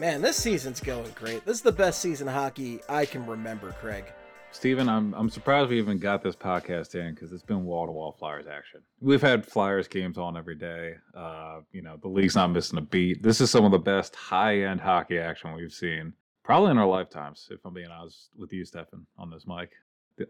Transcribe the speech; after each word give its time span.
Man, 0.00 0.22
this 0.22 0.38
season's 0.38 0.80
going 0.80 1.12
great. 1.14 1.44
This 1.44 1.58
is 1.58 1.62
the 1.62 1.70
best 1.70 2.00
season 2.00 2.26
of 2.26 2.32
hockey 2.32 2.80
I 2.88 3.04
can 3.04 3.26
remember, 3.26 3.72
Craig. 3.72 4.06
Steven, 4.50 4.88
I'm 4.88 5.12
I'm 5.12 5.28
surprised 5.28 5.68
we 5.68 5.76
even 5.76 5.98
got 5.98 6.22
this 6.22 6.34
podcast 6.34 6.94
in 6.94 7.12
because 7.12 7.32
it's 7.32 7.42
been 7.42 7.66
wall 7.66 7.84
to 7.84 7.92
wall 7.92 8.16
Flyers 8.18 8.46
action. 8.46 8.80
We've 9.02 9.20
had 9.20 9.44
Flyers 9.44 9.88
games 9.88 10.16
on 10.16 10.38
every 10.38 10.54
day. 10.54 10.94
Uh, 11.14 11.60
you 11.70 11.82
know, 11.82 11.98
the 12.00 12.08
league's 12.08 12.34
not 12.34 12.50
missing 12.50 12.78
a 12.78 12.80
beat. 12.80 13.22
This 13.22 13.42
is 13.42 13.50
some 13.50 13.66
of 13.66 13.72
the 13.72 13.78
best 13.78 14.16
high 14.16 14.62
end 14.62 14.80
hockey 14.80 15.18
action 15.18 15.52
we've 15.52 15.70
seen, 15.70 16.14
probably 16.44 16.70
in 16.70 16.78
our 16.78 16.86
lifetimes, 16.86 17.48
if 17.50 17.60
I'm 17.66 17.74
being 17.74 17.90
honest 17.90 18.30
with 18.38 18.54
you, 18.54 18.64
Stefan, 18.64 19.04
on 19.18 19.28
this 19.28 19.46
mic. 19.46 19.68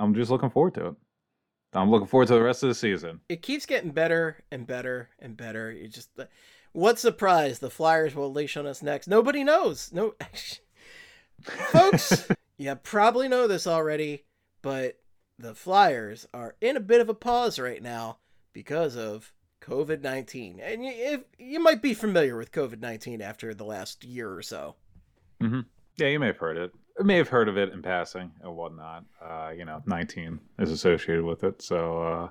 I'm 0.01 0.17
just 0.17 0.33
looking 0.33 0.51
forward 0.51 0.75
to 0.75 0.87
it. 0.89 0.95
I'm 1.75 1.93
looking 1.93 2.09
forward 2.09 2.27
to 2.27 2.35
the 2.35 2.43
rest 2.43 2.65
of 2.65 2.71
the 2.71 2.75
season. 2.75 3.21
It 3.29 3.43
keeps 3.43 3.67
getting 3.67 3.93
better 3.93 4.43
and 4.51 4.67
better 4.67 5.11
and 5.21 5.37
better. 5.37 5.71
You 5.71 5.87
just 5.87 6.11
what 6.73 6.99
surprise 6.99 7.59
the 7.59 7.71
Flyers 7.71 8.15
will 8.15 8.29
unleash 8.29 8.57
on 8.57 8.67
us 8.67 8.83
next? 8.83 9.09
Nobody 9.09 9.45
knows. 9.45 9.91
No 9.93 10.15
folks, 11.43 12.29
you 12.59 12.75
probably 12.77 13.29
know 13.29 13.47
this 13.47 13.67
already, 13.67 14.25
but 14.63 14.99
the 15.39 15.55
Flyers 15.55 16.27
are 16.35 16.57
in 16.61 16.77
a 16.77 16.81
bit 16.81 17.01
of 17.01 17.09
a 17.09 17.15
pause 17.15 17.59
right 17.59 17.83
now 17.83 18.19
because 18.53 18.97
of 18.97 19.33
COVID 19.63 20.03
19. 20.03 20.61
And 20.61 20.85
you, 20.85 20.93
if, 20.95 21.21
you 21.39 21.61
might 21.61 21.83
be 21.83 21.95
familiar 21.95 22.37
with 22.37 22.53
COVID 22.53 22.81
19 22.81 23.23
after 23.23 23.55
the 23.55 23.65
last 23.65 24.05
year 24.05 24.33
or 24.33 24.43
so. 24.43 24.77
Mm-hmm. 25.43 25.61
Yeah, 25.97 26.09
you 26.09 26.21
may 26.21 26.29
have 26.29 26.39
heard 26.39 26.57
it. 26.57 26.73
I 26.99 27.03
may 27.03 27.17
have 27.17 27.29
heard 27.29 27.49
of 27.49 27.57
it 27.57 27.73
in 27.73 27.83
passing 27.83 28.31
and 28.43 28.55
whatnot. 28.55 29.05
Uh, 29.23 29.53
you 29.57 29.65
know, 29.65 29.83
19 29.87 30.39
is 30.59 30.71
associated 30.71 31.25
with 31.25 31.45
it. 31.45 31.63
So 31.63 32.03
uh, 32.03 32.29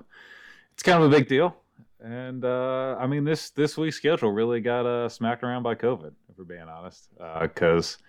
it's 0.72 0.82
kind 0.82 1.02
of 1.02 1.12
a 1.12 1.16
big 1.16 1.28
deal. 1.28 1.56
And 2.02 2.44
uh, 2.44 2.96
I 2.98 3.06
mean, 3.06 3.24
this 3.24 3.50
this 3.50 3.76
week's 3.76 3.96
schedule 3.96 4.30
really 4.30 4.60
got 4.60 4.86
uh, 4.86 5.08
smacked 5.08 5.42
around 5.42 5.62
by 5.62 5.74
COVID, 5.74 6.12
if 6.30 6.38
we're 6.38 6.44
being 6.44 6.68
honest, 6.68 7.08
because 7.40 7.98
uh, 8.00 8.04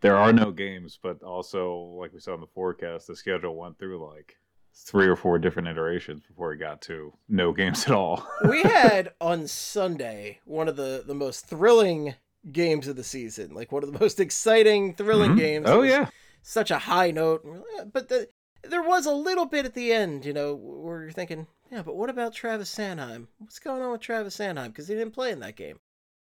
there 0.00 0.16
are 0.16 0.32
no 0.32 0.52
games. 0.52 0.98
But 1.02 1.22
also, 1.22 1.74
like 1.98 2.12
we 2.12 2.20
saw 2.20 2.34
in 2.34 2.40
the 2.40 2.46
forecast, 2.46 3.08
the 3.08 3.16
schedule 3.16 3.56
went 3.56 3.78
through 3.78 4.06
like 4.06 4.36
three 4.74 5.06
or 5.06 5.16
four 5.16 5.38
different 5.38 5.68
iterations 5.68 6.22
before 6.22 6.50
we 6.50 6.56
got 6.56 6.80
to 6.82 7.12
no 7.28 7.52
games 7.52 7.84
at 7.84 7.92
all. 7.92 8.26
we 8.48 8.62
had 8.62 9.12
on 9.20 9.46
Sunday 9.46 10.38
one 10.44 10.68
of 10.68 10.76
the 10.76 11.02
the 11.06 11.14
most 11.14 11.46
thrilling 11.46 12.14
games 12.50 12.88
of 12.88 12.96
the 12.96 13.04
season, 13.04 13.54
like 13.54 13.72
one 13.72 13.82
of 13.82 13.92
the 13.92 13.98
most 13.98 14.20
exciting, 14.20 14.94
thrilling 14.94 15.30
mm-hmm. 15.30 15.40
games. 15.40 15.66
Oh 15.68 15.82
yeah, 15.82 16.08
such 16.42 16.70
a 16.70 16.78
high 16.78 17.10
note. 17.10 17.44
But 17.92 18.08
the, 18.08 18.28
there 18.64 18.82
was 18.82 19.06
a 19.06 19.12
little 19.12 19.46
bit 19.46 19.64
at 19.64 19.74
the 19.74 19.92
end, 19.92 20.24
you 20.24 20.32
know, 20.32 20.54
where 20.54 21.02
you're 21.02 21.12
thinking, 21.12 21.46
yeah, 21.72 21.80
but 21.80 21.96
what 21.96 22.10
about 22.10 22.34
Travis 22.34 22.72
Sanheim? 22.72 23.28
What's 23.38 23.58
going 23.58 23.80
on 23.80 23.92
with 23.92 24.02
Travis 24.02 24.36
Sanheim? 24.36 24.66
Because 24.66 24.88
he 24.88 24.94
didn't 24.94 25.14
play 25.14 25.30
in 25.32 25.40
that 25.40 25.56
game. 25.56 25.78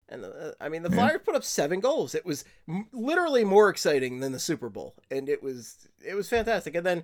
And 0.09 0.25
uh, 0.25 0.51
I 0.59 0.69
mean, 0.69 0.81
the 0.81 0.89
Flyers 0.89 1.19
yeah. 1.21 1.25
put 1.25 1.35
up 1.35 1.43
seven 1.43 1.79
goals. 1.79 2.15
It 2.15 2.25
was 2.25 2.45
m- 2.67 2.87
literally 2.91 3.43
more 3.43 3.69
exciting 3.69 4.21
than 4.21 4.31
the 4.31 4.39
Super 4.39 4.69
Bowl, 4.69 4.95
and 5.11 5.29
it 5.29 5.43
was 5.43 5.87
it 6.03 6.15
was 6.15 6.27
fantastic. 6.27 6.73
And 6.73 6.85
then, 6.85 7.03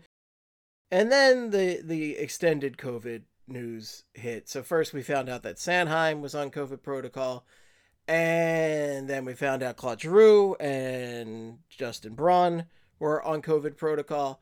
and 0.90 1.12
then 1.12 1.52
the 1.52 1.82
the 1.84 2.18
extended 2.18 2.78
COVID 2.78 3.24
news 3.48 4.06
hit. 4.16 4.50
So 4.50 4.64
first 4.64 4.92
we 4.92 5.04
found 5.04 5.30
out 5.30 5.44
that 5.44 5.58
Sanheim 5.58 6.22
was 6.22 6.34
on 6.34 6.50
COVID 6.50 6.82
protocol, 6.82 7.46
and 8.08 9.08
then 9.08 9.24
we 9.24 9.34
found 9.34 9.62
out 9.62 9.78
Claude 9.78 10.02
Giroux 10.02 10.56
and 10.56 11.60
Justin 11.70 12.16
Braun 12.16 12.66
were 12.98 13.22
on 13.24 13.44
COVID 13.44 13.78
protocol, 13.78 14.42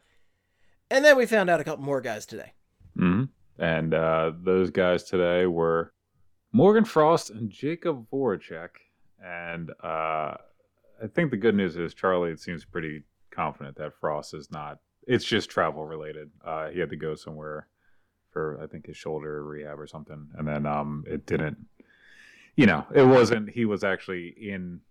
and 0.90 1.04
then 1.04 1.18
we 1.18 1.26
found 1.26 1.50
out 1.50 1.60
a 1.60 1.66
couple 1.66 1.84
more 1.84 2.02
guys 2.02 2.26
today. 2.26 2.54
Mm-hmm. 2.98 3.26
And 3.60 3.94
uh, 3.94 4.32
those 4.42 4.72
guys 4.72 5.04
today 5.04 5.46
were 5.46 5.94
Morgan 6.52 6.86
Frost 6.86 7.30
and 7.30 7.52
Jakub 7.52 8.08
Voracek. 8.12 8.70
And 9.24 9.72
uh, 9.84 10.36
I 11.04 11.08
think 11.14 11.32
the 11.32 11.38
good 11.38 11.56
news 11.56 11.76
is 11.76 11.94
Charlie 11.94 12.32
it 12.32 12.40
seems 12.40 12.64
pretty 12.64 13.04
confident 13.32 13.78
that 13.78 13.94
Frost 14.00 14.34
is 14.34 14.50
not. 14.50 14.80
It's 15.08 15.26
just 15.26 15.50
travel 15.50 15.86
related. 15.86 16.30
Uh, 16.46 16.70
he 16.70 16.80
had 16.80 16.90
to 16.90 16.96
go 16.96 17.16
somewhere 17.16 17.68
for 18.32 18.60
I 18.62 18.68
think 18.68 18.86
his 18.86 18.98
shoulder 18.98 19.44
rehab 19.44 19.80
or 19.80 19.88
something, 19.88 20.28
and 20.38 20.48
then 20.48 20.66
um, 20.66 21.04
it 21.08 21.26
didn't. 21.26 21.58
You 22.56 22.66
know, 22.66 22.86
it 22.94 23.04
wasn't. 23.04 23.50
He 23.50 23.66
was 23.66 23.84
actually 23.84 24.36
in 24.38 24.82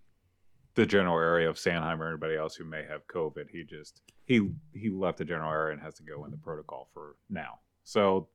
the 0.75 0.87
general 0.87 1.19
area 1.19 1.49
of 1.49 1.57
Sanheim 1.57 2.01
or 2.01 2.09
anybody 2.09 2.37
else 2.37 2.55
who 2.55 2.65
may 2.65 2.85
have 2.89 3.07
COVID. 3.07 3.51
He 3.51 3.65
just 3.65 4.01
he 4.25 4.51
he 4.73 4.91
left 4.91 5.19
the 5.19 5.25
general 5.25 5.53
area 5.53 5.75
and 5.75 5.83
has 5.83 5.95
to 5.95 6.03
go 6.03 6.25
in 6.25 6.31
the 6.31 6.37
protocol 6.37 6.89
for 6.93 7.17
now. 7.31 7.61
So 7.85 8.29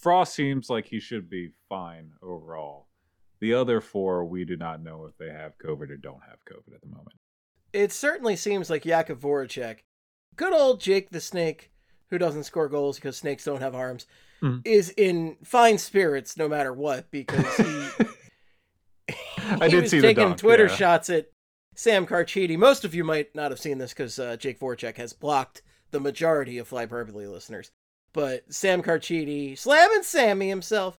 Frost 0.00 0.34
seems 0.34 0.70
like 0.70 0.86
he 0.86 1.00
should 1.00 1.28
be 1.28 1.50
fine 1.68 2.12
overall. 2.22 2.86
The 3.40 3.54
other 3.54 3.80
four, 3.80 4.24
we 4.24 4.44
do 4.44 4.56
not 4.56 4.82
know 4.82 5.06
if 5.06 5.16
they 5.16 5.30
have 5.32 5.58
COVID 5.58 5.90
or 5.90 5.96
don't 5.96 6.22
have 6.28 6.44
COVID 6.44 6.74
at 6.74 6.82
the 6.82 6.88
moment. 6.88 7.16
It 7.72 7.92
certainly 7.92 8.36
seems 8.36 8.68
like 8.68 8.84
Jakub 8.84 9.18
Voracek, 9.18 9.78
good 10.36 10.52
old 10.52 10.80
Jake 10.80 11.10
the 11.10 11.20
Snake, 11.20 11.70
who 12.08 12.18
doesn't 12.18 12.44
score 12.44 12.68
goals 12.68 12.96
because 12.96 13.16
snakes 13.16 13.44
don't 13.44 13.62
have 13.62 13.74
arms, 13.74 14.06
mm. 14.42 14.60
is 14.64 14.90
in 14.90 15.36
fine 15.42 15.78
spirits 15.78 16.36
no 16.36 16.48
matter 16.48 16.72
what 16.72 17.10
because 17.10 17.56
he. 17.56 17.88
I 19.38 19.68
did 19.68 19.82
was 19.82 19.90
see 19.90 20.00
taking 20.00 20.28
dunk, 20.28 20.38
Twitter 20.38 20.66
yeah. 20.66 20.74
shots 20.74 21.10
at 21.10 21.30
Sam 21.74 22.06
Carchidi. 22.06 22.58
Most 22.58 22.84
of 22.84 22.94
you 22.94 23.04
might 23.04 23.34
not 23.34 23.50
have 23.50 23.60
seen 23.60 23.78
this 23.78 23.92
because 23.92 24.18
uh, 24.18 24.36
Jake 24.36 24.60
Voracek 24.60 24.96
has 24.96 25.12
blocked 25.12 25.62
the 25.90 26.00
majority 26.00 26.58
of 26.58 26.68
Flyperbole 26.68 27.30
listeners. 27.30 27.70
But 28.12 28.52
Sam 28.52 28.82
Carchidi, 28.82 29.56
slamming 29.56 30.02
Sammy 30.02 30.48
himself, 30.48 30.98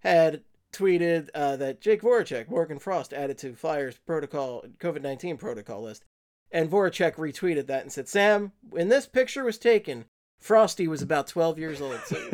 had 0.00 0.42
tweeted 0.72 1.28
uh, 1.34 1.56
that 1.56 1.80
Jake 1.80 2.02
Voracek, 2.02 2.48
Morgan 2.48 2.78
Frost 2.78 3.12
added 3.12 3.38
to 3.38 3.54
Flyers 3.54 3.98
protocol 4.06 4.64
COVID 4.78 5.02
nineteen 5.02 5.36
protocol 5.36 5.82
list, 5.82 6.04
and 6.50 6.70
Voracek 6.70 7.14
retweeted 7.16 7.66
that 7.66 7.82
and 7.82 7.92
said, 7.92 8.08
"Sam, 8.08 8.52
when 8.68 8.88
this 8.88 9.06
picture 9.06 9.44
was 9.44 9.58
taken, 9.58 10.06
Frosty 10.40 10.86
was 10.86 11.02
about 11.02 11.26
twelve 11.26 11.58
years 11.58 11.80
old." 11.80 12.00
So 12.06 12.16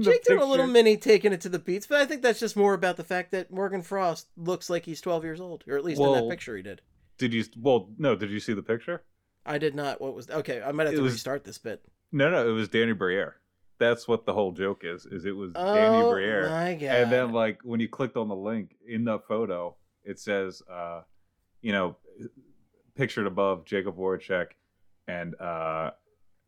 Jake 0.00 0.24
did 0.24 0.38
a 0.38 0.44
little 0.44 0.66
mini 0.66 0.96
taking 0.96 1.32
it 1.32 1.40
to 1.42 1.48
the 1.48 1.58
beats, 1.58 1.86
but 1.86 2.00
I 2.00 2.06
think 2.06 2.22
that's 2.22 2.40
just 2.40 2.56
more 2.56 2.74
about 2.74 2.96
the 2.96 3.04
fact 3.04 3.32
that 3.32 3.50
Morgan 3.50 3.82
Frost 3.82 4.28
looks 4.36 4.70
like 4.70 4.84
he's 4.84 5.00
twelve 5.00 5.24
years 5.24 5.40
old, 5.40 5.64
or 5.66 5.76
at 5.76 5.84
least 5.84 6.00
well, 6.00 6.14
in 6.14 6.24
that 6.24 6.30
picture 6.30 6.56
he 6.56 6.62
did. 6.62 6.82
Did 7.18 7.32
you? 7.32 7.44
Well, 7.58 7.88
no. 7.98 8.16
Did 8.16 8.30
you 8.30 8.40
see 8.40 8.54
the 8.54 8.62
picture? 8.62 9.02
I 9.46 9.58
did 9.58 9.74
not. 9.74 10.00
What 10.00 10.14
was 10.14 10.30
okay? 10.30 10.62
I 10.62 10.72
might 10.72 10.86
have 10.86 10.94
it 10.94 10.98
to 10.98 11.02
was, 11.02 11.14
restart 11.14 11.44
this 11.44 11.58
bit. 11.58 11.82
No, 12.14 12.30
no, 12.30 12.48
it 12.48 12.52
was 12.52 12.68
Danny 12.68 12.92
Briere. 12.92 13.34
That's 13.80 14.06
what 14.06 14.24
the 14.24 14.32
whole 14.32 14.52
joke 14.52 14.82
is. 14.84 15.04
Is 15.04 15.24
it 15.24 15.34
was 15.34 15.50
oh, 15.56 15.74
Danny 15.74 16.08
Briere, 16.08 16.48
my 16.48 16.74
God. 16.74 16.84
and 16.84 17.12
then 17.12 17.32
like 17.32 17.58
when 17.64 17.80
you 17.80 17.88
clicked 17.88 18.16
on 18.16 18.28
the 18.28 18.36
link 18.36 18.76
in 18.86 19.04
the 19.04 19.18
photo, 19.18 19.74
it 20.04 20.20
says, 20.20 20.62
uh, 20.70 21.02
you 21.60 21.72
know, 21.72 21.96
pictured 22.94 23.26
above 23.26 23.64
Jakub 23.64 23.96
Voracek, 23.96 24.50
and 25.08 25.34
uh, 25.40 25.90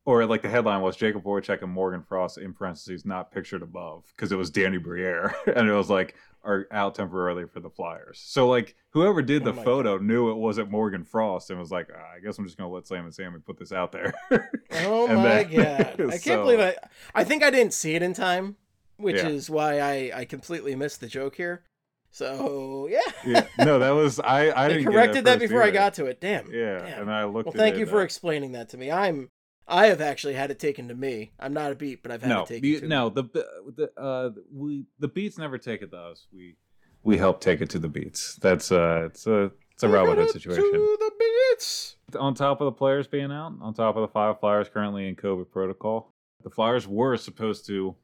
or 0.06 0.24
like 0.24 0.40
the 0.40 0.48
headline 0.48 0.80
was 0.80 0.96
Jakub 0.96 1.22
Voracek 1.22 1.62
and 1.62 1.70
Morgan 1.70 2.00
Frost 2.00 2.38
in 2.38 2.54
parentheses 2.54 3.04
not 3.04 3.32
pictured 3.32 3.60
above 3.60 4.04
because 4.14 4.30
it 4.32 4.36
was 4.36 4.50
Danny 4.50 4.78
Briere, 4.78 5.34
and 5.54 5.68
it 5.68 5.72
was 5.72 5.90
like 5.90 6.14
are 6.44 6.68
out 6.70 6.94
temporarily 6.94 7.44
for 7.44 7.58
the 7.58 7.68
Flyers. 7.68 8.22
So 8.24 8.48
like 8.48 8.76
whoever 8.90 9.20
did 9.20 9.44
the 9.44 9.50
oh 9.50 9.64
photo 9.64 9.98
God. 9.98 10.06
knew 10.06 10.30
it 10.30 10.36
wasn't 10.36 10.70
Morgan 10.70 11.04
Frost 11.04 11.50
and 11.50 11.58
was 11.58 11.72
like, 11.72 11.90
ah, 11.92 12.16
I 12.16 12.20
guess 12.20 12.38
I'm 12.38 12.46
just 12.46 12.56
gonna 12.56 12.70
let 12.70 12.86
Sam 12.86 13.04
and 13.04 13.12
Sammy 13.12 13.40
put 13.40 13.58
this 13.58 13.72
out 13.72 13.90
there. 13.90 14.14
oh 14.70 15.08
my 15.08 15.42
then, 15.42 15.56
God! 15.56 16.00
I 16.00 16.10
can't 16.10 16.22
so, 16.22 16.42
believe 16.44 16.60
I. 16.60 16.76
I 17.14 17.24
think 17.24 17.42
I 17.42 17.50
didn't 17.50 17.74
see 17.74 17.96
it 17.96 18.02
in 18.02 18.14
time, 18.14 18.56
which 18.96 19.16
yeah. 19.16 19.28
is 19.28 19.50
why 19.50 19.80
I 19.80 20.20
I 20.20 20.24
completely 20.24 20.76
missed 20.76 21.00
the 21.00 21.08
joke 21.08 21.34
here. 21.34 21.64
So 22.12 22.88
yeah. 22.88 23.00
yeah. 23.26 23.46
No, 23.58 23.80
that 23.80 23.90
was 23.90 24.20
I. 24.20 24.52
I 24.52 24.68
didn't 24.68 24.84
corrected 24.84 25.24
that, 25.24 25.38
that 25.38 25.40
before 25.40 25.62
either. 25.62 25.72
I 25.72 25.74
got 25.74 25.94
to 25.94 26.06
it. 26.06 26.20
Damn. 26.20 26.50
Yeah, 26.52 26.78
Damn. 26.78 27.02
and 27.02 27.10
I 27.12 27.24
looked. 27.24 27.48
At 27.48 27.54
it. 27.54 27.58
Well, 27.58 27.66
thank 27.66 27.76
you 27.76 27.86
for 27.86 28.02
uh, 28.02 28.04
explaining 28.04 28.52
that 28.52 28.68
to 28.68 28.78
me. 28.78 28.92
I'm 28.92 29.30
I 29.68 29.86
have 29.86 30.00
actually 30.00 30.34
had 30.34 30.50
it 30.50 30.58
taken 30.58 30.88
to 30.88 30.94
me. 30.94 31.32
I'm 31.40 31.52
not 31.52 31.72
a 31.72 31.74
beat, 31.74 32.02
but 32.02 32.12
I've 32.12 32.22
had 32.22 32.28
no, 32.28 32.42
it 32.42 32.48
taken 32.48 32.62
the, 32.62 32.80
to 32.80 32.86
no, 32.88 33.10
me. 33.10 33.22
the 33.22 33.46
the 33.76 34.00
uh 34.00 34.30
we 34.52 34.84
the 34.98 35.08
beats 35.08 35.38
never 35.38 35.58
take 35.58 35.82
it 35.82 35.90
to 35.90 35.98
us. 35.98 36.26
We 36.32 36.56
we 37.02 37.16
help 37.16 37.40
take 37.40 37.60
it 37.60 37.70
to 37.70 37.78
the 37.78 37.88
beats. 37.88 38.36
That's 38.36 38.70
uh 38.70 39.04
it's 39.06 39.26
a 39.26 39.50
it's 39.72 39.82
a 39.82 39.88
Robin 39.88 40.16
Hood 40.16 40.30
situation. 40.30 40.62
To 40.62 40.96
the 41.00 41.12
beats. 41.18 41.96
On 42.18 42.34
top 42.34 42.60
of 42.60 42.66
the 42.66 42.72
players 42.72 43.06
being 43.06 43.32
out, 43.32 43.54
on 43.60 43.74
top 43.74 43.96
of 43.96 44.02
the 44.02 44.08
five 44.08 44.38
Flyers 44.40 44.68
currently 44.68 45.08
in 45.08 45.16
COVID 45.16 45.50
protocol, 45.50 46.12
the 46.44 46.50
Flyers 46.50 46.86
were 46.86 47.16
supposed 47.16 47.66
to 47.66 47.96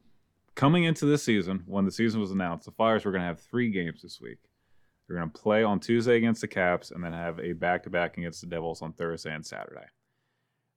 coming 0.54 0.84
into 0.84 1.06
this 1.06 1.22
season 1.22 1.62
when 1.66 1.84
the 1.84 1.90
season 1.90 2.20
was 2.20 2.30
announced, 2.30 2.66
the 2.66 2.72
Flyers 2.72 3.04
were 3.04 3.12
going 3.12 3.22
to 3.22 3.26
have 3.26 3.40
three 3.40 3.70
games 3.70 4.02
this 4.02 4.20
week. 4.20 4.38
They're 5.06 5.16
going 5.16 5.30
to 5.30 5.40
play 5.40 5.62
on 5.62 5.80
Tuesday 5.80 6.16
against 6.16 6.40
the 6.40 6.48
Caps 6.48 6.90
and 6.90 7.02
then 7.02 7.12
have 7.12 7.38
a 7.40 7.52
back 7.52 7.84
to 7.84 7.90
back 7.90 8.18
against 8.18 8.40
the 8.40 8.46
Devils 8.46 8.82
on 8.82 8.92
Thursday 8.92 9.34
and 9.34 9.44
Saturday. 9.44 9.86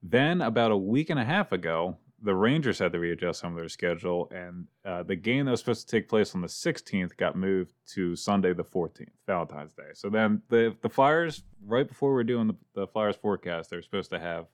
Then, 0.07 0.41
about 0.41 0.71
a 0.71 0.77
week 0.77 1.09
and 1.09 1.19
a 1.19 1.25
half 1.25 1.51
ago, 1.51 1.97
the 2.21 2.35
Rangers 2.35 2.77
had 2.77 2.93
to 2.93 2.99
readjust 2.99 3.39
some 3.39 3.53
of 3.53 3.57
their 3.57 3.69
schedule, 3.69 4.31
and 4.31 4.67
uh, 4.85 5.01
the 5.01 5.15
game 5.15 5.45
that 5.45 5.51
was 5.51 5.61
supposed 5.61 5.89
to 5.89 5.97
take 5.97 6.07
place 6.07 6.35
on 6.35 6.41
the 6.41 6.47
16th 6.47 7.17
got 7.17 7.35
moved 7.35 7.73
to 7.87 8.15
Sunday 8.15 8.53
the 8.53 8.63
14th, 8.63 9.09
Valentine's 9.25 9.73
Day. 9.73 9.89
So 9.93 10.09
then 10.09 10.43
the 10.49 10.75
the 10.81 10.89
Flyers, 10.89 11.41
right 11.65 11.87
before 11.87 12.13
we 12.13 12.21
are 12.21 12.23
doing 12.23 12.45
the, 12.45 12.55
the 12.75 12.87
Flyers 12.87 13.15
forecast, 13.15 13.71
they're 13.71 13.81
supposed 13.81 14.11
to 14.11 14.19
have 14.19 14.45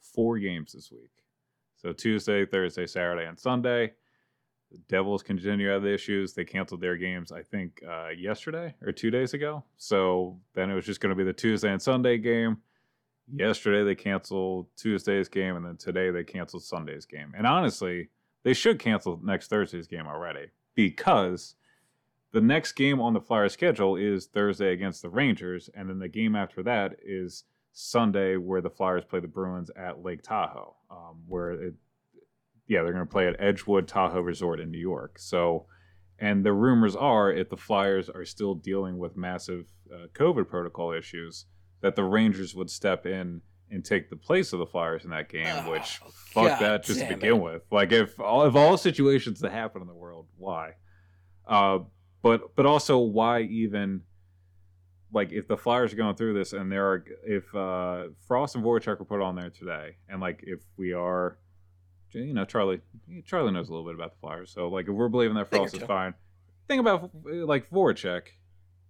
four 0.00 0.38
games 0.38 0.72
this 0.74 0.92
week. 0.92 1.10
So 1.76 1.92
Tuesday, 1.92 2.46
Thursday, 2.46 2.86
Saturday, 2.86 3.26
and 3.26 3.38
Sunday. 3.38 3.94
The 4.70 4.78
Devils 4.88 5.24
continue 5.24 5.66
to 5.66 5.72
have 5.72 5.82
the 5.82 5.92
issues. 5.92 6.34
They 6.34 6.44
canceled 6.44 6.80
their 6.80 6.96
games, 6.96 7.32
I 7.32 7.42
think, 7.42 7.82
uh, 7.88 8.10
yesterday 8.16 8.74
or 8.80 8.92
two 8.92 9.10
days 9.10 9.34
ago. 9.34 9.64
So 9.76 10.38
then 10.54 10.70
it 10.70 10.74
was 10.74 10.86
just 10.86 11.00
going 11.00 11.10
to 11.10 11.16
be 11.16 11.24
the 11.24 11.32
Tuesday 11.32 11.70
and 11.70 11.82
Sunday 11.82 12.18
game 12.18 12.58
yesterday 13.32 13.84
they 13.84 13.94
canceled 13.94 14.66
Tuesday's 14.76 15.28
game, 15.28 15.56
and 15.56 15.64
then 15.64 15.76
today 15.76 16.10
they 16.10 16.24
canceled 16.24 16.64
Sunday's 16.64 17.06
game. 17.06 17.32
And 17.36 17.46
honestly, 17.46 18.10
they 18.42 18.54
should 18.54 18.78
cancel 18.78 19.20
next 19.22 19.48
Thursday's 19.48 19.86
game 19.86 20.06
already 20.06 20.46
because 20.74 21.54
the 22.32 22.40
next 22.40 22.72
game 22.72 23.00
on 23.00 23.14
the 23.14 23.20
Flyers 23.20 23.52
schedule 23.52 23.96
is 23.96 24.26
Thursday 24.26 24.72
against 24.72 25.02
the 25.02 25.08
Rangers, 25.08 25.70
and 25.74 25.88
then 25.88 25.98
the 25.98 26.08
game 26.08 26.34
after 26.34 26.62
that 26.64 26.96
is 27.04 27.44
Sunday, 27.72 28.36
where 28.36 28.60
the 28.60 28.70
Flyers 28.70 29.04
play 29.04 29.20
the 29.20 29.28
Bruins 29.28 29.70
at 29.76 30.02
Lake 30.02 30.22
Tahoe, 30.22 30.74
um, 30.90 31.22
where 31.26 31.52
it, 31.52 31.74
yeah, 32.66 32.82
they're 32.82 32.92
going 32.92 33.06
to 33.06 33.10
play 33.10 33.26
at 33.26 33.40
Edgewood 33.40 33.88
Tahoe 33.88 34.20
Resort 34.20 34.60
in 34.60 34.70
New 34.70 34.78
York. 34.78 35.18
So, 35.18 35.66
and 36.18 36.44
the 36.44 36.52
rumors 36.52 36.94
are 36.94 37.32
if 37.32 37.50
the 37.50 37.56
Flyers 37.56 38.08
are 38.08 38.24
still 38.24 38.54
dealing 38.54 38.98
with 38.98 39.16
massive 39.16 39.72
uh, 39.92 40.06
COVID 40.14 40.48
protocol 40.48 40.92
issues, 40.92 41.46
that 41.84 41.96
the 41.96 42.02
Rangers 42.02 42.54
would 42.54 42.70
step 42.70 43.04
in 43.04 43.42
and 43.70 43.84
take 43.84 44.08
the 44.08 44.16
place 44.16 44.54
of 44.54 44.58
the 44.58 44.64
Flyers 44.64 45.04
in 45.04 45.10
that 45.10 45.28
game, 45.28 45.46
oh, 45.50 45.72
which 45.72 45.98
fuck 46.32 46.58
God 46.58 46.60
that 46.62 46.84
just 46.84 47.00
to 47.00 47.06
begin 47.06 47.34
it. 47.34 47.42
with. 47.42 47.62
Like 47.70 47.92
if 47.92 48.18
all 48.18 48.40
of 48.40 48.56
all 48.56 48.78
situations 48.78 49.40
that 49.40 49.52
happen 49.52 49.82
in 49.82 49.86
the 49.86 49.94
world, 49.94 50.26
why? 50.38 50.76
Uh, 51.46 51.80
but 52.22 52.56
but 52.56 52.64
also 52.64 52.96
why 53.00 53.42
even 53.42 54.00
like 55.12 55.30
if 55.30 55.46
the 55.46 55.58
Flyers 55.58 55.92
are 55.92 55.96
going 55.96 56.16
through 56.16 56.32
this 56.32 56.54
and 56.54 56.72
there 56.72 56.86
are 56.86 57.04
if 57.22 57.54
uh, 57.54 58.04
Frost 58.26 58.54
and 58.54 58.64
Voracek 58.64 58.98
were 58.98 59.04
put 59.04 59.20
on 59.20 59.36
there 59.36 59.50
today, 59.50 59.96
and 60.08 60.22
like 60.22 60.42
if 60.42 60.60
we 60.78 60.94
are, 60.94 61.36
you 62.12 62.32
know, 62.32 62.46
Charlie 62.46 62.80
Charlie 63.26 63.52
knows 63.52 63.68
a 63.68 63.72
little 63.72 63.84
bit 63.84 63.94
about 63.94 64.12
the 64.12 64.20
Flyers, 64.20 64.50
so 64.50 64.68
like 64.68 64.88
if 64.88 64.94
we're 64.94 65.10
believing 65.10 65.36
that 65.36 65.50
Frost 65.50 65.76
is 65.76 65.82
fine, 65.82 66.14
think 66.66 66.80
about 66.80 67.10
like 67.24 67.68
Voracek, 67.68 68.22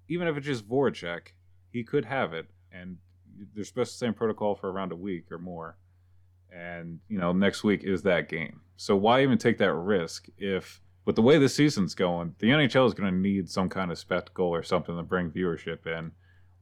even 0.09 0.29
if 0.29 0.37
it's 0.37 0.47
just 0.47 0.69
Voracek, 0.69 1.33
he 1.73 1.83
could 1.83 2.05
have 2.05 2.33
it 2.33 2.47
and 2.75 2.97
they're 3.55 3.65
supposed 3.65 3.93
to 3.93 3.97
stay 3.97 4.07
in 4.07 4.15
protocol 4.15 4.55
for 4.55 4.71
around 4.71 4.93
a 4.93 4.97
week 4.97 5.31
or 5.31 5.39
more. 5.39 5.77
And 6.53 7.01
you 7.09 7.19
know, 7.19 7.33
next 7.33 7.65
week 7.65 7.83
is 7.85 8.03
that 8.03 8.29
game. 8.29 8.61
So 8.77 8.97
why 8.97 9.23
even 9.23 9.39
take 9.39 9.59
that 9.59 9.73
risk 9.73 10.29
if, 10.39 10.81
with 11.05 11.17
the 11.17 11.23
way 11.23 11.39
the 11.39 11.49
season's 11.49 11.95
going, 11.95 12.35
the 12.39 12.49
NHL 12.49 12.87
is 12.87 12.95
going 12.95 13.13
to 13.13 13.19
need 13.19 13.49
some 13.49 13.69
kind 13.69 13.91
of 13.91 13.99
spectacle 13.99 14.47
or 14.47 14.63
something 14.63 14.97
to 14.97 15.03
bring 15.03 15.31
viewership 15.31 15.87
in. 15.87 16.13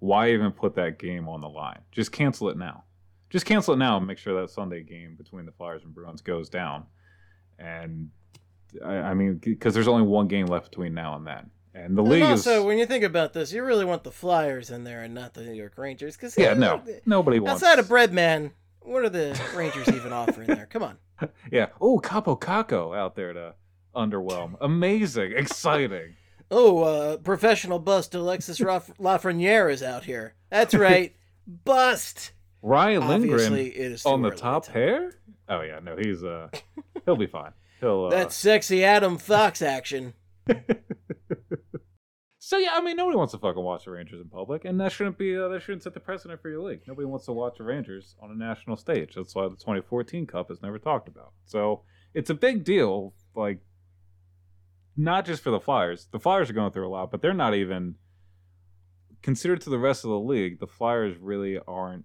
Why 0.01 0.31
even 0.31 0.51
put 0.51 0.75
that 0.75 0.99
game 0.99 1.29
on 1.29 1.41
the 1.41 1.49
line? 1.49 1.81
Just 1.93 2.11
cancel 2.11 2.49
it 2.49 2.57
now. 2.57 2.85
Just 3.31 3.47
cancel 3.47 3.75
it 3.75 3.79
now 3.79 3.97
and 3.97 4.07
make 4.07 4.19
sure 4.19 4.39
that 4.41 4.51
Sunday 4.51 4.83
game 4.83 5.15
between 5.17 5.47
the 5.47 5.53
Flyers 5.53 5.85
and 5.85 5.95
Bruins 5.95 6.21
goes 6.21 6.49
down. 6.49 6.85
And 7.59 8.11
I, 8.85 8.95
I 8.95 9.15
mean, 9.15 9.37
because 9.37 9.75
there's 9.75 9.89
only 9.89 10.07
one 10.07 10.27
game 10.27 10.47
left 10.47 10.71
between 10.71 10.93
now 10.93 11.15
and 11.15 11.27
then. 11.27 11.51
And 11.75 11.97
the 11.97 12.03
league 12.03 12.23
and 12.23 12.33
also, 12.33 12.61
is... 12.61 12.65
when 12.65 12.79
you 12.79 12.87
think 12.87 13.05
about 13.05 13.33
this, 13.33 13.53
you 13.53 13.65
really 13.65 13.85
want 13.85 14.05
the 14.05 14.11
Flyers 14.11 14.71
in 14.71 14.85
there 14.85 15.03
and 15.03 15.15
not 15.15 15.35
the 15.35 15.43
New 15.43 15.55
York 15.55 15.79
Rangers. 15.79 16.17
Because 16.17 16.37
yeah, 16.37 16.55
no, 16.55 16.83
nobody 17.07 17.39
wants. 17.39 17.63
Outside 17.63 17.79
of 17.79 17.87
Breadman, 17.87 18.53
what 18.81 19.05
are 19.05 19.09
the 19.09 19.41
Rangers 19.55 19.89
even 19.89 20.13
offering 20.13 20.49
there? 20.49 20.67
Come 20.67 20.83
on. 20.83 20.99
Yeah. 21.53 21.69
Oh, 21.81 22.01
Kaapo 22.01 22.37
Kakko 22.37 22.99
out 22.99 23.15
there 23.15 23.33
to 23.33 23.55
underwhelm. 23.95 24.57
Amazing, 24.61 25.35
exciting. 25.37 26.17
oh, 26.51 26.83
uh, 26.83 27.17
professional 27.19 27.79
bust 27.79 28.13
Alexis 28.17 28.59
Lafreniere 28.59 29.73
is 29.73 29.85
out 29.85 30.03
here. 30.03 30.35
That's 30.51 30.75
right, 30.75 31.15
bust. 31.47 32.33
Ryan 32.61 33.07
Lindgren 33.07 33.99
on 34.05 34.23
the 34.23 34.33
top 34.33 34.67
pair. 34.67 35.13
Oh 35.49 35.61
yeah, 35.61 35.79
no, 35.81 35.97
he's 35.97 36.25
uh, 36.25 36.49
he'll 37.05 37.15
be 37.15 37.29
fine. 37.29 37.53
He'll 37.81 38.07
uh... 38.07 38.11
that 38.11 38.33
sexy 38.33 38.83
Adam 38.83 39.17
Fox 39.17 39.63
action. 39.63 40.15
So 42.53 42.59
yeah, 42.59 42.73
I 42.75 42.83
mean, 42.83 42.97
nobody 42.97 43.17
wants 43.17 43.33
to 43.33 43.39
fucking 43.39 43.63
watch 43.63 43.87
the 43.87 43.93
Rangers 43.93 44.21
in 44.21 44.29
public, 44.29 44.67
and 44.67 44.79
that 44.79 44.93
shouldn't 44.93 45.17
be 45.17 45.35
uh, 45.35 45.49
that 45.49 45.63
shouldn't 45.63 45.85
set 45.85 45.95
the 45.95 46.01
precedent 46.01 46.43
for 46.43 46.51
your 46.51 46.61
league. 46.61 46.83
Nobody 46.87 47.07
wants 47.07 47.25
to 47.25 47.33
watch 47.33 47.57
the 47.57 47.65
Rangers 47.65 48.15
on 48.21 48.31
a 48.31 48.35
national 48.35 48.77
stage. 48.77 49.15
That's 49.15 49.35
why 49.35 49.45
the 49.45 49.57
2014 49.57 50.27
Cup 50.27 50.51
is 50.51 50.61
never 50.61 50.79
talked 50.79 51.09
about. 51.09 51.33
So 51.47 51.81
it's 52.13 52.29
a 52.29 52.35
big 52.35 52.63
deal, 52.63 53.15
like 53.35 53.61
not 54.99 55.25
just 55.25 55.43
for 55.43 55.49
the 55.49 55.61
Flyers. 55.61 56.09
The 56.13 56.19
Flyers 56.19 56.51
are 56.51 56.53
going 56.53 56.73
through 56.73 56.87
a 56.87 56.93
lot, 56.93 57.11
but 57.11 57.23
they're 57.23 57.33
not 57.33 57.55
even 57.55 57.95
considered 59.23 59.63
to 59.63 59.71
the 59.71 59.79
rest 59.79 60.05
of 60.05 60.11
the 60.11 60.21
league. 60.21 60.61
The 60.61 60.67
Flyers 60.67 61.17
really 61.19 61.59
aren't 61.67 62.05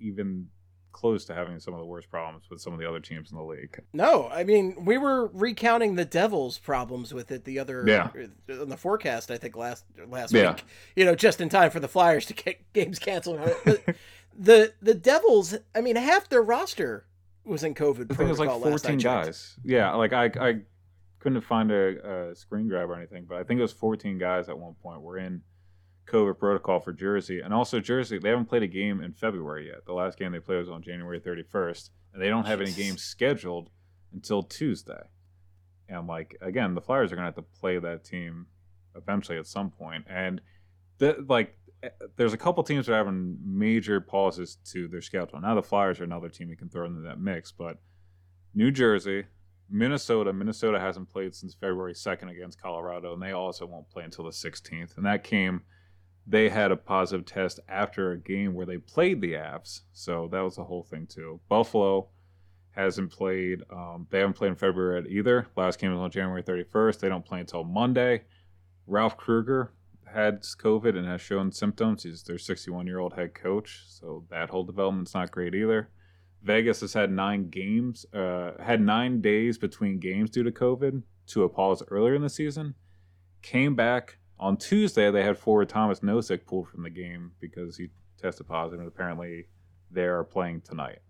even 0.00 0.46
close 0.92 1.24
to 1.26 1.34
having 1.34 1.58
some 1.60 1.74
of 1.74 1.80
the 1.80 1.86
worst 1.86 2.10
problems 2.10 2.50
with 2.50 2.60
some 2.60 2.72
of 2.72 2.78
the 2.78 2.88
other 2.88 3.00
teams 3.00 3.30
in 3.30 3.36
the 3.36 3.44
league. 3.44 3.80
No, 3.92 4.28
I 4.28 4.44
mean 4.44 4.84
we 4.84 4.98
were 4.98 5.28
recounting 5.28 5.94
the 5.94 6.04
Devils' 6.04 6.58
problems 6.58 7.14
with 7.14 7.30
it 7.30 7.44
the 7.44 7.58
other 7.58 7.84
yeah. 7.86 8.08
Uh, 8.48 8.62
on 8.62 8.68
the 8.68 8.76
forecast. 8.76 9.30
I 9.30 9.38
think 9.38 9.56
last 9.56 9.84
last 10.08 10.32
yeah. 10.32 10.52
week. 10.52 10.64
You 10.96 11.04
know, 11.04 11.14
just 11.14 11.40
in 11.40 11.48
time 11.48 11.70
for 11.70 11.80
the 11.80 11.88
Flyers 11.88 12.26
to 12.26 12.34
get 12.34 12.60
games 12.72 12.98
canceled. 12.98 13.40
the 14.36 14.72
the 14.80 14.94
Devils, 14.94 15.56
I 15.74 15.80
mean, 15.80 15.96
half 15.96 16.28
their 16.28 16.42
roster 16.42 17.06
was 17.44 17.64
in 17.64 17.74
COVID. 17.74 18.12
I 18.12 18.14
think 18.14 18.20
it 18.20 18.28
was 18.28 18.38
like 18.38 18.50
fourteen 18.50 18.98
guys. 18.98 19.56
Yeah, 19.64 19.92
like 19.94 20.12
I 20.12 20.30
I 20.40 20.60
couldn't 21.18 21.40
find 21.40 21.70
a, 21.70 22.30
a 22.30 22.34
screen 22.34 22.68
grab 22.68 22.90
or 22.90 22.94
anything, 22.94 23.26
but 23.28 23.38
I 23.38 23.42
think 23.42 23.58
it 23.58 23.62
was 23.62 23.72
fourteen 23.72 24.18
guys 24.18 24.48
at 24.48 24.58
one 24.58 24.74
point 24.74 25.02
were 25.02 25.18
in 25.18 25.42
COVID 26.08 26.38
protocol 26.38 26.80
for 26.80 26.92
Jersey. 26.92 27.40
And 27.40 27.52
also, 27.52 27.80
Jersey, 27.80 28.18
they 28.18 28.30
haven't 28.30 28.46
played 28.46 28.62
a 28.62 28.68
game 28.68 29.00
in 29.00 29.12
February 29.12 29.68
yet. 29.68 29.84
The 29.86 29.92
last 29.92 30.18
game 30.18 30.32
they 30.32 30.40
played 30.40 30.58
was 30.58 30.68
on 30.68 30.82
January 30.82 31.20
31st, 31.20 31.90
and 32.12 32.22
they 32.22 32.28
don't 32.28 32.46
have 32.46 32.60
any 32.60 32.72
games 32.72 33.02
scheduled 33.02 33.70
until 34.12 34.42
Tuesday. 34.42 35.02
And, 35.88 36.06
like, 36.06 36.36
again, 36.40 36.74
the 36.74 36.80
Flyers 36.80 37.12
are 37.12 37.16
going 37.16 37.30
to 37.30 37.34
have 37.36 37.44
to 37.44 37.60
play 37.60 37.78
that 37.78 38.04
team 38.04 38.46
eventually 38.94 39.38
at 39.38 39.46
some 39.46 39.70
point. 39.70 40.04
And, 40.08 40.40
the, 40.98 41.24
like, 41.28 41.56
eh, 41.82 41.88
there's 42.16 42.32
a 42.32 42.38
couple 42.38 42.62
teams 42.62 42.86
that 42.86 42.94
are 42.94 42.98
having 42.98 43.38
major 43.44 44.00
pauses 44.00 44.58
to 44.66 44.88
their 44.88 45.00
schedule. 45.00 45.40
Now, 45.40 45.54
the 45.54 45.62
Flyers 45.62 46.00
are 46.00 46.04
another 46.04 46.28
team 46.28 46.50
you 46.50 46.56
can 46.56 46.68
throw 46.68 46.86
into 46.86 47.00
that 47.02 47.20
mix, 47.20 47.52
but 47.52 47.78
New 48.54 48.70
Jersey, 48.70 49.24
Minnesota. 49.70 50.32
Minnesota 50.32 50.80
hasn't 50.80 51.08
played 51.10 51.34
since 51.34 51.54
February 51.54 51.94
2nd 51.94 52.30
against 52.30 52.60
Colorado, 52.60 53.12
and 53.12 53.22
they 53.22 53.32
also 53.32 53.66
won't 53.66 53.88
play 53.90 54.04
until 54.04 54.24
the 54.24 54.30
16th. 54.30 54.96
And 54.96 55.06
that 55.06 55.24
came 55.24 55.62
they 56.28 56.50
had 56.50 56.70
a 56.70 56.76
positive 56.76 57.24
test 57.24 57.58
after 57.68 58.12
a 58.12 58.18
game 58.18 58.52
where 58.52 58.66
they 58.66 58.76
played 58.76 59.20
the 59.20 59.32
Avs. 59.32 59.80
So 59.92 60.28
that 60.30 60.40
was 60.40 60.56
the 60.56 60.64
whole 60.64 60.82
thing 60.82 61.06
too. 61.06 61.40
Buffalo 61.48 62.08
hasn't 62.72 63.10
played. 63.10 63.62
Um, 63.72 64.06
they 64.10 64.18
haven't 64.18 64.34
played 64.34 64.50
in 64.50 64.56
February 64.56 65.06
either. 65.08 65.46
Last 65.56 65.78
game 65.78 65.90
was 65.90 66.00
on 66.00 66.10
January 66.10 66.42
31st. 66.42 67.00
They 67.00 67.08
don't 67.08 67.24
play 67.24 67.40
until 67.40 67.64
Monday. 67.64 68.24
Ralph 68.86 69.16
Krueger 69.16 69.72
had 70.12 70.42
COVID 70.42 70.96
and 70.96 71.06
has 71.06 71.22
shown 71.22 71.50
symptoms. 71.50 72.02
He's 72.02 72.22
their 72.22 72.38
61 72.38 72.86
year 72.86 72.98
old 72.98 73.14
head 73.14 73.34
coach, 73.34 73.84
so 73.88 74.24
that 74.30 74.50
whole 74.50 74.64
development's 74.64 75.14
not 75.14 75.30
great 75.30 75.54
either. 75.54 75.88
Vegas 76.42 76.82
has 76.82 76.92
had 76.92 77.10
nine 77.10 77.48
games, 77.48 78.06
uh, 78.14 78.52
had 78.60 78.80
nine 78.80 79.20
days 79.20 79.58
between 79.58 79.98
games 79.98 80.30
due 80.30 80.44
to 80.44 80.52
COVID 80.52 81.02
to 81.28 81.42
a 81.42 81.48
pause 81.48 81.82
earlier 81.90 82.14
in 82.14 82.22
the 82.22 82.28
season. 82.28 82.74
Came 83.42 83.74
back 83.74 84.18
on 84.40 84.56
Tuesday, 84.56 85.10
they 85.10 85.22
had 85.22 85.38
forward 85.38 85.68
Tomas 85.68 86.00
Nosek 86.00 86.46
pulled 86.46 86.68
from 86.68 86.82
the 86.82 86.90
game 86.90 87.32
because 87.40 87.76
he 87.76 87.88
tested 88.20 88.46
positive, 88.46 88.80
and 88.80 88.88
apparently 88.88 89.46
they 89.90 90.04
are 90.04 90.24
playing 90.24 90.60
tonight. 90.62 91.00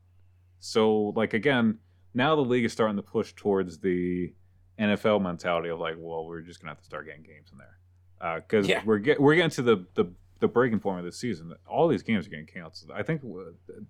So, 0.61 1.13
like 1.17 1.35
again, 1.35 1.79
now 2.15 2.35
the 2.35 2.43
league 2.43 2.65
is 2.65 2.73
starting 2.73 2.97
to 2.97 3.03
push 3.03 3.33
towards 3.35 3.79
the 3.79 4.33
NFL 4.79 5.23
mentality 5.23 5.69
of 5.69 5.79
like, 5.79 5.97
well, 5.99 6.27
we're 6.27 6.41
just 6.41 6.61
gonna 6.61 6.71
have 6.71 6.79
to 6.79 6.85
start 6.85 7.07
getting 7.07 7.23
games 7.23 7.51
in 7.53 7.59
there 7.59 8.41
because 8.41 8.67
uh, 8.67 8.69
yeah. 8.69 8.83
we're 8.85 8.99
get, 8.99 9.21
we're 9.21 9.35
getting 9.35 9.51
to 9.51 9.63
the, 9.63 9.87
the 9.95 10.07
the 10.41 10.49
breaking 10.49 10.79
point 10.79 11.01
of 11.01 11.05
the 11.05 11.13
season. 11.13 11.53
All 11.67 11.89
these 11.89 12.03
games 12.03 12.27
are 12.27 12.31
getting 12.31 12.47
canceled. 12.47 12.93
I 12.95 13.03
think 13.03 13.23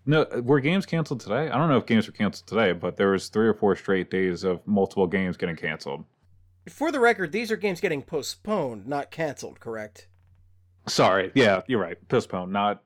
no, 0.06 0.24
were 0.42 0.60
games 0.60 0.86
canceled 0.86 1.20
today? 1.20 1.50
I 1.50 1.58
don't 1.58 1.68
know 1.68 1.76
if 1.76 1.86
games 1.86 2.06
were 2.06 2.12
canceled 2.12 2.46
today, 2.46 2.72
but 2.72 2.96
there 2.96 3.10
was 3.10 3.28
three 3.28 3.46
or 3.46 3.54
four 3.54 3.76
straight 3.76 4.10
days 4.10 4.44
of 4.44 4.66
multiple 4.66 5.06
games 5.06 5.36
getting 5.36 5.56
canceled. 5.56 6.04
For 6.68 6.92
the 6.92 7.00
record, 7.00 7.32
these 7.32 7.50
are 7.50 7.56
games 7.56 7.80
getting 7.80 8.02
postponed, 8.02 8.86
not 8.86 9.10
canceled, 9.10 9.60
correct? 9.60 10.08
Sorry. 10.86 11.30
Yeah, 11.34 11.62
you're 11.66 11.80
right. 11.80 11.96
Postponed, 12.08 12.52
not. 12.52 12.82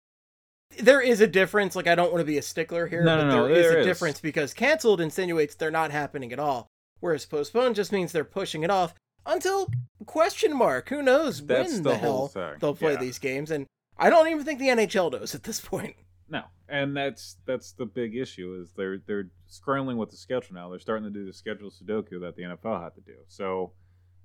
There 0.78 1.00
is 1.00 1.20
a 1.20 1.26
difference. 1.26 1.76
Like, 1.76 1.86
I 1.86 1.94
don't 1.94 2.12
want 2.12 2.20
to 2.22 2.26
be 2.26 2.38
a 2.38 2.42
stickler 2.42 2.86
here, 2.86 3.04
no, 3.04 3.16
but 3.16 3.24
no, 3.24 3.28
no, 3.28 3.48
there 3.48 3.56
is 3.56 3.70
a 3.72 3.78
is. 3.80 3.86
difference 3.86 4.20
because 4.20 4.54
canceled 4.54 5.00
insinuates 5.00 5.54
they're 5.54 5.70
not 5.70 5.90
happening 5.90 6.32
at 6.32 6.38
all, 6.38 6.66
whereas 7.00 7.26
postponed 7.26 7.76
just 7.76 7.92
means 7.92 8.10
they're 8.12 8.24
pushing 8.24 8.62
it 8.62 8.70
off. 8.70 8.94
until 9.26 9.68
question 10.06 10.56
mark. 10.56 10.88
Who 10.88 11.02
knows 11.02 11.44
That's 11.44 11.74
when 11.74 11.82
the 11.82 11.90
the, 11.90 11.96
hell 11.98 12.28
thing, 12.28 12.54
they'll 12.60 12.74
play 12.74 12.92
yeah. 12.94 13.00
these 13.00 13.18
games, 13.18 13.50
and 13.50 13.66
I 13.98 14.10
don't 14.10 14.28
even 14.28 14.44
think 14.44 14.58
the 14.58 14.68
NHL 14.68 15.12
knows 15.12 15.34
at 15.34 15.42
this 15.44 15.60
point. 15.60 15.94
No, 16.32 16.44
and 16.68 16.96
that's 16.96 17.36
that's 17.44 17.72
the 17.72 17.84
big 17.84 18.16
issue 18.16 18.58
is 18.62 18.72
they're 18.74 18.98
they're 19.06 19.28
scrambling 19.46 19.98
with 19.98 20.08
the 20.10 20.16
schedule 20.16 20.54
now. 20.54 20.70
They're 20.70 20.78
starting 20.80 21.04
to 21.04 21.10
do 21.10 21.26
the 21.26 21.32
schedule 21.32 21.70
Sudoku 21.70 22.18
that 22.22 22.36
the 22.36 22.42
NFL 22.44 22.82
had 22.82 22.94
to 22.94 23.02
do. 23.02 23.16
So, 23.28 23.72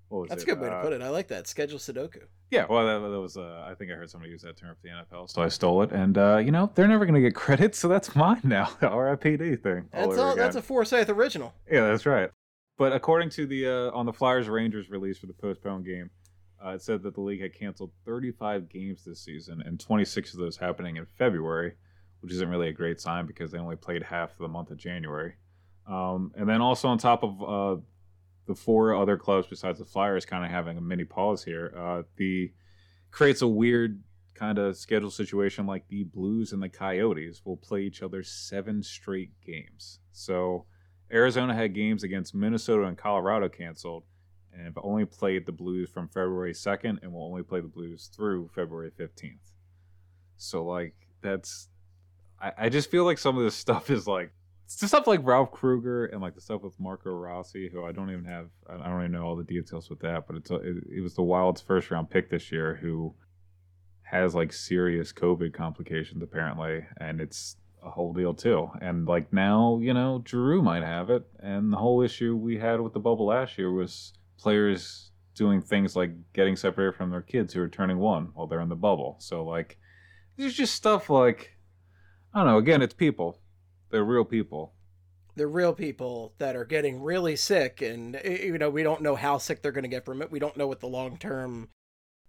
what 0.07 0.21
was 0.21 0.29
That's 0.29 0.43
it? 0.43 0.49
a 0.49 0.55
good 0.55 0.61
way 0.61 0.69
to 0.69 0.75
Uh, 0.75 0.81
put 0.83 0.93
it. 0.93 1.01
I 1.01 1.09
like 1.09 1.27
that. 1.27 1.47
Schedule 1.47 1.79
Sudoku. 1.79 2.21
Yeah, 2.49 2.65
well, 2.69 2.85
that, 2.85 3.05
that 3.05 3.19
was. 3.19 3.35
Uh, 3.35 3.65
I 3.69 3.75
think 3.75 3.91
I 3.91 3.95
heard 3.95 4.09
somebody 4.09 4.31
use 4.31 4.41
that 4.43 4.55
term 4.55 4.73
for 4.73 4.81
the 4.87 4.93
NFL, 5.17 5.29
so 5.29 5.41
I 5.41 5.49
stole 5.49 5.81
it. 5.81 5.91
And 5.91 6.17
uh, 6.17 6.37
you 6.37 6.49
know, 6.51 6.71
they're 6.75 6.87
never 6.87 7.05
going 7.05 7.21
to 7.21 7.21
get 7.21 7.35
credit, 7.35 7.75
so 7.75 7.89
that's 7.89 8.15
mine 8.15 8.39
now. 8.45 8.69
The 8.79 8.87
RIPD 8.87 9.61
thing. 9.61 9.89
That's 9.91 10.17
all. 10.17 10.33
That's 10.33 10.55
a 10.55 10.61
Forsyth 10.61 11.09
original. 11.09 11.53
Yeah, 11.69 11.87
that's 11.89 12.05
right. 12.05 12.29
But 12.77 12.93
according 12.93 13.31
to 13.31 13.45
the 13.45 13.67
uh, 13.67 13.91
on 13.91 14.05
the 14.05 14.13
Flyers 14.13 14.47
Rangers 14.47 14.89
release 14.89 15.17
for 15.17 15.25
the 15.27 15.33
postponed 15.33 15.85
game, 15.85 16.09
uh, 16.65 16.69
it 16.69 16.81
said 16.81 17.03
that 17.03 17.15
the 17.15 17.21
league 17.21 17.41
had 17.41 17.53
canceled 17.53 17.91
35 18.05 18.69
games 18.69 19.03
this 19.03 19.19
season, 19.19 19.61
and 19.65 19.77
26 19.77 20.33
of 20.33 20.39
those 20.39 20.55
happening 20.57 20.95
in 20.95 21.05
February, 21.17 21.73
which 22.21 22.33
isn't 22.33 22.49
really 22.49 22.69
a 22.69 22.73
great 22.73 22.99
sign 22.99 23.25
because 23.25 23.51
they 23.51 23.57
only 23.57 23.75
played 23.75 24.03
half 24.03 24.37
the 24.37 24.47
month 24.47 24.71
of 24.71 24.77
January. 24.77 25.35
Um, 25.87 26.31
and 26.35 26.49
then 26.49 26.61
also 26.61 26.87
on 26.87 26.97
top 26.97 27.23
of 27.23 27.41
uh, 27.43 27.81
the 28.45 28.55
four 28.55 28.95
other 28.95 29.17
clubs 29.17 29.47
besides 29.47 29.79
the 29.79 29.85
Flyers 29.85 30.25
kind 30.25 30.43
of 30.43 30.51
having 30.51 30.77
a 30.77 30.81
mini 30.81 31.05
pause 31.05 31.43
here, 31.43 31.73
uh, 31.77 32.03
the 32.17 32.51
creates 33.11 33.41
a 33.41 33.47
weird 33.47 34.03
kind 34.35 34.59
of 34.59 34.77
schedule 34.77 35.09
situation 35.09 35.65
like 35.65 35.87
the 35.87 36.03
Blues 36.03 36.53
and 36.53 36.61
the 36.61 36.69
Coyotes 36.69 37.41
will 37.45 37.57
play 37.57 37.81
each 37.81 38.01
other 38.01 38.21
seven 38.21 38.83
straight 38.83 39.31
games. 39.45 39.99
So 40.11 40.65
Arizona 41.11 41.55
had 41.55 41.73
games 41.73 42.03
against 42.03 42.35
Minnesota 42.35 42.83
and 42.83 42.97
Colorado 42.97 43.49
canceled 43.49 44.03
and 44.53 44.65
have 44.65 44.77
only 44.83 45.05
played 45.05 45.45
the 45.45 45.51
Blues 45.51 45.89
from 45.89 46.07
February 46.07 46.53
2nd 46.53 47.01
and 47.01 47.13
will 47.13 47.25
only 47.25 47.43
play 47.43 47.61
the 47.61 47.67
Blues 47.67 48.09
through 48.13 48.49
February 48.53 48.91
15th. 48.91 49.51
So, 50.37 50.63
like, 50.63 50.95
that's. 51.21 51.69
I, 52.41 52.51
I 52.57 52.69
just 52.69 52.89
feel 52.91 53.05
like 53.05 53.17
some 53.17 53.37
of 53.37 53.43
this 53.43 53.55
stuff 53.55 53.89
is 53.89 54.07
like. 54.07 54.31
The 54.81 54.87
stuff 54.89 55.07
like 55.07 55.21
Ralph 55.23 55.51
Krueger 55.51 56.07
and 56.07 56.21
like 56.21 56.35
the 56.35 56.41
stuff 56.41 56.61
with 56.61 56.77
Marco 56.77 57.09
Rossi, 57.09 57.69
who 57.69 57.85
I 57.85 57.93
don't 57.93 58.11
even 58.11 58.25
have. 58.25 58.49
I 58.69 58.75
I 58.75 58.89
don't 58.89 58.99
even 58.99 59.13
know 59.13 59.23
all 59.23 59.37
the 59.37 59.43
details 59.43 59.89
with 59.89 59.99
that, 59.99 60.27
but 60.27 60.35
it's 60.35 60.51
a, 60.51 60.55
it, 60.55 60.83
it 60.97 61.01
was 61.01 61.13
the 61.13 61.23
Wild's 61.23 61.61
first 61.61 61.89
round 61.89 62.09
pick 62.09 62.29
this 62.29 62.51
year 62.51 62.75
who 62.75 63.15
has 64.01 64.35
like 64.35 64.51
serious 64.51 65.13
COVID 65.13 65.53
complications 65.53 66.21
apparently, 66.21 66.85
and 66.99 67.21
it's 67.21 67.55
a 67.81 67.89
whole 67.89 68.13
deal 68.13 68.33
too. 68.33 68.69
And 68.81 69.07
like 69.07 69.31
now, 69.31 69.79
you 69.81 69.93
know, 69.93 70.21
Drew 70.25 70.61
might 70.61 70.83
have 70.83 71.09
it, 71.09 71.23
and 71.39 71.71
the 71.71 71.77
whole 71.77 72.01
issue 72.01 72.35
we 72.35 72.57
had 72.57 72.81
with 72.81 72.93
the 72.93 72.99
bubble 72.99 73.27
last 73.27 73.57
year 73.57 73.71
was 73.71 74.13
players 74.37 75.11
doing 75.33 75.61
things 75.61 75.95
like 75.95 76.11
getting 76.33 76.55
separated 76.55 76.95
from 76.95 77.09
their 77.11 77.21
kids 77.21 77.53
who 77.53 77.61
are 77.61 77.69
turning 77.69 77.99
one 77.99 78.31
while 78.33 78.47
they're 78.47 78.61
in 78.61 78.69
the 78.69 78.75
bubble. 78.75 79.15
So 79.19 79.45
like, 79.45 79.77
there's 80.35 80.55
just 80.55 80.75
stuff 80.75 81.09
like 81.09 81.56
I 82.37 82.41
don't 82.41 82.49
know. 82.49 82.57
Again, 82.59 82.83
it's 82.83 82.93
people. 82.93 83.39
They're 83.89 84.03
real 84.03 84.23
people. 84.23 84.75
They're 85.35 85.47
real 85.47 85.73
people 85.73 86.35
that 86.37 86.55
are 86.55 86.65
getting 86.65 87.01
really 87.01 87.35
sick, 87.35 87.81
and 87.81 88.19
you 88.23 88.59
know 88.59 88.69
we 88.69 88.83
don't 88.83 89.01
know 89.01 89.15
how 89.15 89.39
sick 89.39 89.63
they're 89.63 89.71
going 89.71 89.85
to 89.85 89.89
get 89.89 90.05
from 90.05 90.21
it. 90.21 90.31
We 90.31 90.37
don't 90.37 90.55
know 90.55 90.67
what 90.67 90.79
the 90.79 90.85
long 90.87 91.17
term 91.17 91.69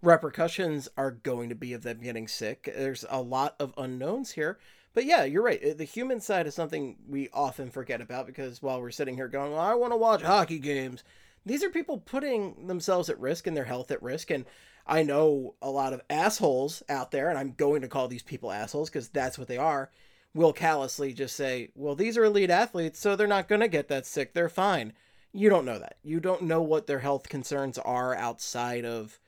repercussions 0.00 0.88
are 0.96 1.10
going 1.10 1.50
to 1.50 1.54
be 1.54 1.74
of 1.74 1.82
them 1.82 2.00
getting 2.00 2.26
sick. 2.26 2.72
There's 2.74 3.04
a 3.10 3.20
lot 3.20 3.54
of 3.60 3.74
unknowns 3.76 4.30
here. 4.30 4.58
But 4.94 5.04
yeah, 5.04 5.24
you're 5.24 5.42
right. 5.42 5.60
Eh, 5.62 5.74
The 5.74 5.84
human 5.84 6.22
side 6.22 6.46
is 6.46 6.54
something 6.54 6.96
we 7.06 7.28
often 7.34 7.70
forget 7.70 8.00
about 8.00 8.26
because 8.26 8.62
while 8.62 8.80
we're 8.80 8.90
sitting 8.90 9.16
here 9.16 9.28
going, 9.28 9.52
well, 9.52 9.60
I 9.60 9.74
want 9.74 9.92
to 9.92 9.98
watch 9.98 10.22
hockey 10.22 10.58
games, 10.58 11.04
these 11.44 11.62
are 11.62 11.68
people 11.68 11.98
putting 11.98 12.66
themselves 12.66 13.10
at 13.10 13.20
risk 13.20 13.46
and 13.46 13.54
their 13.54 13.64
health 13.64 13.90
at 13.90 14.02
risk. 14.02 14.30
And 14.30 14.46
I 14.88 15.02
know 15.02 15.54
a 15.60 15.70
lot 15.70 15.92
of 15.92 16.00
assholes 16.08 16.82
out 16.88 17.10
there, 17.10 17.28
and 17.28 17.38
I'm 17.38 17.52
going 17.52 17.82
to 17.82 17.88
call 17.88 18.08
these 18.08 18.22
people 18.22 18.50
assholes 18.50 18.88
because 18.88 19.08
that's 19.10 19.38
what 19.38 19.46
they 19.46 19.58
are, 19.58 19.90
will 20.34 20.54
callously 20.54 21.12
just 21.12 21.36
say, 21.36 21.70
well, 21.74 21.94
these 21.94 22.16
are 22.16 22.24
elite 22.24 22.50
athletes, 22.50 22.98
so 22.98 23.14
they're 23.14 23.26
not 23.26 23.48
going 23.48 23.60
to 23.60 23.68
get 23.68 23.88
that 23.88 24.06
sick. 24.06 24.32
They're 24.32 24.48
fine. 24.48 24.94
You 25.32 25.50
don't 25.50 25.66
know 25.66 25.78
that. 25.78 25.98
You 26.02 26.20
don't 26.20 26.42
know 26.42 26.62
what 26.62 26.86
their 26.86 27.00
health 27.00 27.28
concerns 27.28 27.76
are 27.76 28.14
outside 28.14 28.86
of 28.86 29.20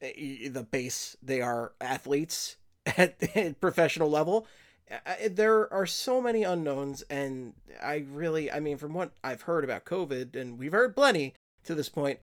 eh, 0.00 0.48
the 0.48 0.66
base. 0.68 1.16
They 1.22 1.42
are 1.42 1.74
athletes 1.82 2.56
at, 2.86 3.22
at 3.36 3.60
professional 3.60 4.08
level. 4.08 4.46
Eh, 4.88 4.98
eh, 5.04 5.14
eh, 5.20 5.28
there 5.30 5.70
are 5.70 5.86
so 5.86 6.22
many 6.22 6.44
unknowns, 6.44 7.02
and 7.02 7.52
I 7.82 8.06
really, 8.10 8.50
I 8.50 8.60
mean, 8.60 8.78
from 8.78 8.94
what 8.94 9.12
I've 9.22 9.42
heard 9.42 9.64
about 9.64 9.84
COVID, 9.84 10.34
and 10.34 10.58
we've 10.58 10.72
heard 10.72 10.96
plenty 10.96 11.34
to 11.64 11.74
this 11.74 11.90
point, 11.90 12.20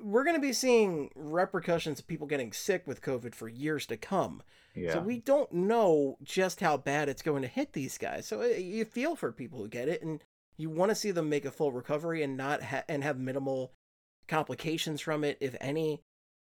we're 0.00 0.24
going 0.24 0.36
to 0.36 0.40
be 0.40 0.52
seeing 0.52 1.10
repercussions 1.14 1.98
of 1.98 2.06
people 2.06 2.26
getting 2.26 2.52
sick 2.52 2.86
with 2.86 3.02
COVID 3.02 3.34
for 3.34 3.48
years 3.48 3.86
to 3.86 3.96
come. 3.96 4.42
Yeah. 4.74 4.94
So 4.94 5.00
we 5.00 5.18
don't 5.18 5.52
know 5.52 6.18
just 6.22 6.60
how 6.60 6.76
bad 6.76 7.08
it's 7.08 7.22
going 7.22 7.42
to 7.42 7.48
hit 7.48 7.72
these 7.72 7.98
guys. 7.98 8.26
So 8.26 8.42
uh, 8.42 8.46
you 8.46 8.84
feel 8.84 9.16
for 9.16 9.32
people 9.32 9.58
who 9.58 9.68
get 9.68 9.88
it, 9.88 10.02
and 10.02 10.22
you 10.56 10.70
want 10.70 10.90
to 10.90 10.94
see 10.94 11.10
them 11.10 11.28
make 11.28 11.44
a 11.44 11.50
full 11.50 11.72
recovery 11.72 12.22
and 12.22 12.36
not 12.36 12.62
ha- 12.62 12.84
and 12.88 13.02
have 13.02 13.18
minimal 13.18 13.72
complications 14.28 15.00
from 15.00 15.24
it, 15.24 15.38
if 15.40 15.56
any. 15.60 16.02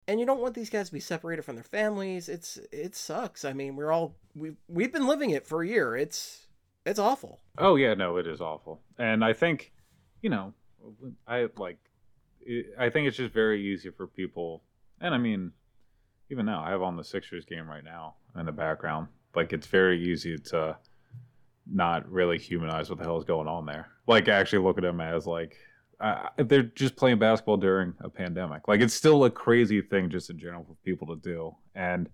And 0.08 0.20
you 0.20 0.26
don't 0.26 0.42
want 0.42 0.56
these 0.56 0.72
guys 0.72 0.88
to 0.88 0.94
be 0.94 1.00
separated 1.00 1.44
from 1.44 1.56
their 1.56 1.64
families. 1.64 2.28
It's 2.28 2.58
it 2.72 2.96
sucks. 2.96 3.46
I 3.46 3.54
mean, 3.54 3.76
we're 3.76 3.92
all 3.92 4.16
we 4.36 4.54
we've 4.68 4.92
been 4.92 5.08
living 5.08 5.30
it 5.30 5.46
for 5.46 5.62
a 5.62 5.68
year. 5.68 5.96
It's 5.96 6.48
it's 6.86 7.00
awful. 7.00 7.40
Oh 7.58 7.76
yeah, 7.76 7.94
no, 7.94 8.18
it 8.18 8.28
is 8.28 8.42
awful, 8.42 8.82
and 8.98 9.24
I 9.24 9.34
think, 9.34 9.72
you 10.22 10.30
know, 10.30 10.54
I 11.28 11.48
like, 11.58 11.78
I 12.78 12.90
think 12.90 13.08
it's 13.08 13.18
just 13.18 13.34
very 13.34 13.62
easy 13.74 13.90
for 13.90 14.08
people, 14.08 14.64
and 15.02 15.14
I 15.14 15.18
mean, 15.18 15.52
even 16.30 16.46
now, 16.46 16.64
I 16.64 16.72
have 16.72 16.82
on 16.82 16.96
the 16.96 17.04
Sixers 17.04 17.46
game 17.46 17.68
right 17.68 17.84
now 17.84 18.16
in 18.38 18.46
the 18.46 18.52
background. 18.52 19.08
Like, 19.36 19.54
it's 19.54 19.68
very 19.68 20.02
easy 20.12 20.38
to 20.38 20.78
not 21.72 22.10
really 22.12 22.38
humanize 22.38 22.90
what 22.90 23.00
the 23.00 23.06
hell 23.06 23.18
is 23.18 23.26
going 23.26 23.48
on 23.48 23.66
there. 23.66 23.88
Like, 24.08 24.28
actually 24.28 24.64
look 24.64 24.78
at 24.78 24.84
them 24.84 25.02
as 25.02 25.28
like, 25.28 25.56
uh, 26.00 26.30
they're 26.38 26.64
just 26.64 26.96
playing 26.96 27.20
basketball 27.20 27.58
during 27.58 27.94
a 28.02 28.10
pandemic. 28.10 28.68
Like, 28.68 28.82
it's 28.82 28.94
still 28.94 29.26
a 29.26 29.30
crazy 29.30 29.82
thing 29.82 30.10
just 30.10 30.30
in 30.30 30.40
general 30.40 30.64
for 30.64 30.76
people 30.84 31.08
to 31.08 31.16
do, 31.18 31.56
and 31.76 32.10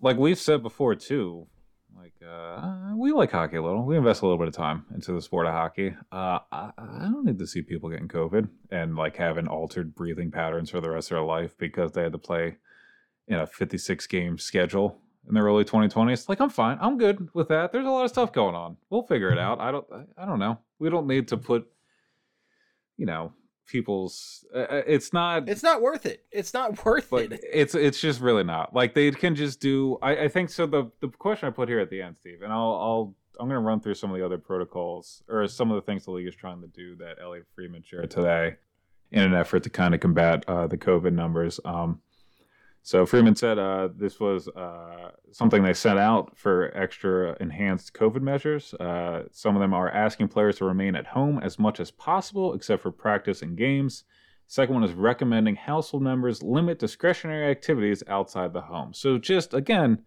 like 0.00 0.16
we've 0.16 0.38
said 0.38 0.62
before 0.62 0.94
too, 0.96 1.46
like 1.96 2.14
uh, 2.26 2.92
we 2.96 3.12
like 3.12 3.30
hockey 3.30 3.56
a 3.56 3.62
little. 3.62 3.84
We 3.84 3.96
invest 3.96 4.22
a 4.22 4.26
little 4.26 4.38
bit 4.38 4.48
of 4.48 4.54
time 4.54 4.84
into 4.94 5.12
the 5.12 5.22
sport 5.22 5.46
of 5.46 5.52
hockey. 5.52 5.94
Uh, 6.10 6.38
I, 6.50 6.70
I 6.78 7.08
don't 7.12 7.24
need 7.24 7.38
to 7.38 7.46
see 7.46 7.62
people 7.62 7.90
getting 7.90 8.08
COVID 8.08 8.48
and 8.70 8.96
like 8.96 9.16
having 9.16 9.46
altered 9.46 9.94
breathing 9.94 10.30
patterns 10.30 10.70
for 10.70 10.80
the 10.80 10.90
rest 10.90 11.10
of 11.10 11.16
their 11.16 11.24
life 11.24 11.56
because 11.58 11.92
they 11.92 12.02
had 12.02 12.12
to 12.12 12.18
play 12.18 12.56
in 13.28 13.38
a 13.38 13.46
56 13.46 14.06
game 14.06 14.38
schedule 14.38 14.98
in 15.28 15.34
the 15.34 15.40
early 15.40 15.64
2020s. 15.64 16.28
Like 16.28 16.40
I'm 16.40 16.50
fine. 16.50 16.78
I'm 16.80 16.98
good 16.98 17.28
with 17.34 17.48
that. 17.48 17.72
There's 17.72 17.86
a 17.86 17.90
lot 17.90 18.04
of 18.04 18.10
stuff 18.10 18.32
going 18.32 18.54
on. 18.54 18.76
We'll 18.90 19.06
figure 19.06 19.30
it 19.30 19.38
out. 19.38 19.60
I 19.60 19.70
don't. 19.70 19.86
I 20.16 20.26
don't 20.26 20.38
know. 20.38 20.58
We 20.78 20.90
don't 20.90 21.06
need 21.06 21.28
to 21.28 21.36
put, 21.36 21.66
you 22.96 23.06
know, 23.06 23.32
people's. 23.72 24.44
Uh, 24.54 24.58
uh, 24.58 24.82
it's 24.86 25.12
not. 25.12 25.48
It's 25.48 25.62
not 25.62 25.82
worth 25.82 26.06
it. 26.06 26.24
It's 26.30 26.54
not 26.54 26.84
worth 26.84 27.12
it. 27.12 27.40
it's 27.52 27.74
it's 27.74 28.00
just 28.00 28.20
really 28.20 28.44
not. 28.44 28.74
Like 28.74 28.94
they 28.94 29.10
can 29.10 29.34
just 29.34 29.60
do. 29.60 29.98
I, 30.02 30.24
I 30.24 30.28
think 30.28 30.50
so. 30.50 30.66
The 30.66 30.90
the 31.00 31.08
question 31.08 31.48
I 31.48 31.50
put 31.50 31.68
here 31.68 31.80
at 31.80 31.90
the 31.90 32.02
end, 32.02 32.16
Steve, 32.18 32.42
and 32.42 32.52
I'll 32.52 32.74
I'll 32.74 33.14
I'm 33.40 33.48
gonna 33.48 33.60
run 33.60 33.80
through 33.80 33.94
some 33.94 34.10
of 34.10 34.18
the 34.18 34.24
other 34.24 34.38
protocols 34.38 35.22
or 35.28 35.48
some 35.48 35.70
of 35.70 35.76
the 35.76 35.82
things 35.82 36.04
the 36.04 36.12
league 36.12 36.28
is 36.28 36.36
trying 36.36 36.60
to 36.60 36.68
do 36.68 36.94
that 36.96 37.16
Elliotte 37.20 37.46
Friedman 37.54 37.82
shared 37.82 38.10
today, 38.10 38.56
in 39.10 39.22
an 39.22 39.34
effort 39.34 39.64
to 39.64 39.70
kind 39.70 39.94
of 39.94 40.00
combat 40.00 40.44
uh, 40.46 40.66
the 40.66 40.78
COVID 40.78 41.14
numbers. 41.14 41.58
Um, 41.64 42.00
so 42.82 43.06
Friedman 43.06 43.36
said 43.36 43.58
uh, 43.58 43.88
this 43.96 44.18
was 44.18 44.48
uh, 44.48 45.12
something 45.30 45.62
they 45.62 45.72
sent 45.72 46.00
out 46.00 46.36
for 46.36 46.76
extra 46.76 47.36
enhanced 47.40 47.94
COVID 47.94 48.22
measures. 48.22 48.74
Uh, 48.74 49.24
some 49.30 49.54
of 49.54 49.60
them 49.60 49.72
are 49.72 49.88
asking 49.88 50.28
players 50.28 50.58
to 50.58 50.64
remain 50.64 50.96
at 50.96 51.06
home 51.06 51.38
as 51.42 51.60
much 51.60 51.78
as 51.78 51.92
possible, 51.92 52.54
except 52.54 52.82
for 52.82 52.90
practice 52.90 53.40
and 53.42 53.56
games. 53.56 54.02
Second 54.48 54.74
one 54.74 54.84
is 54.84 54.92
recommending 54.94 55.54
household 55.54 56.02
members 56.02 56.42
limit 56.42 56.80
discretionary 56.80 57.50
activities 57.50 58.02
outside 58.08 58.52
the 58.52 58.60
home. 58.60 58.92
So 58.92 59.16
just 59.16 59.54
again, 59.54 60.02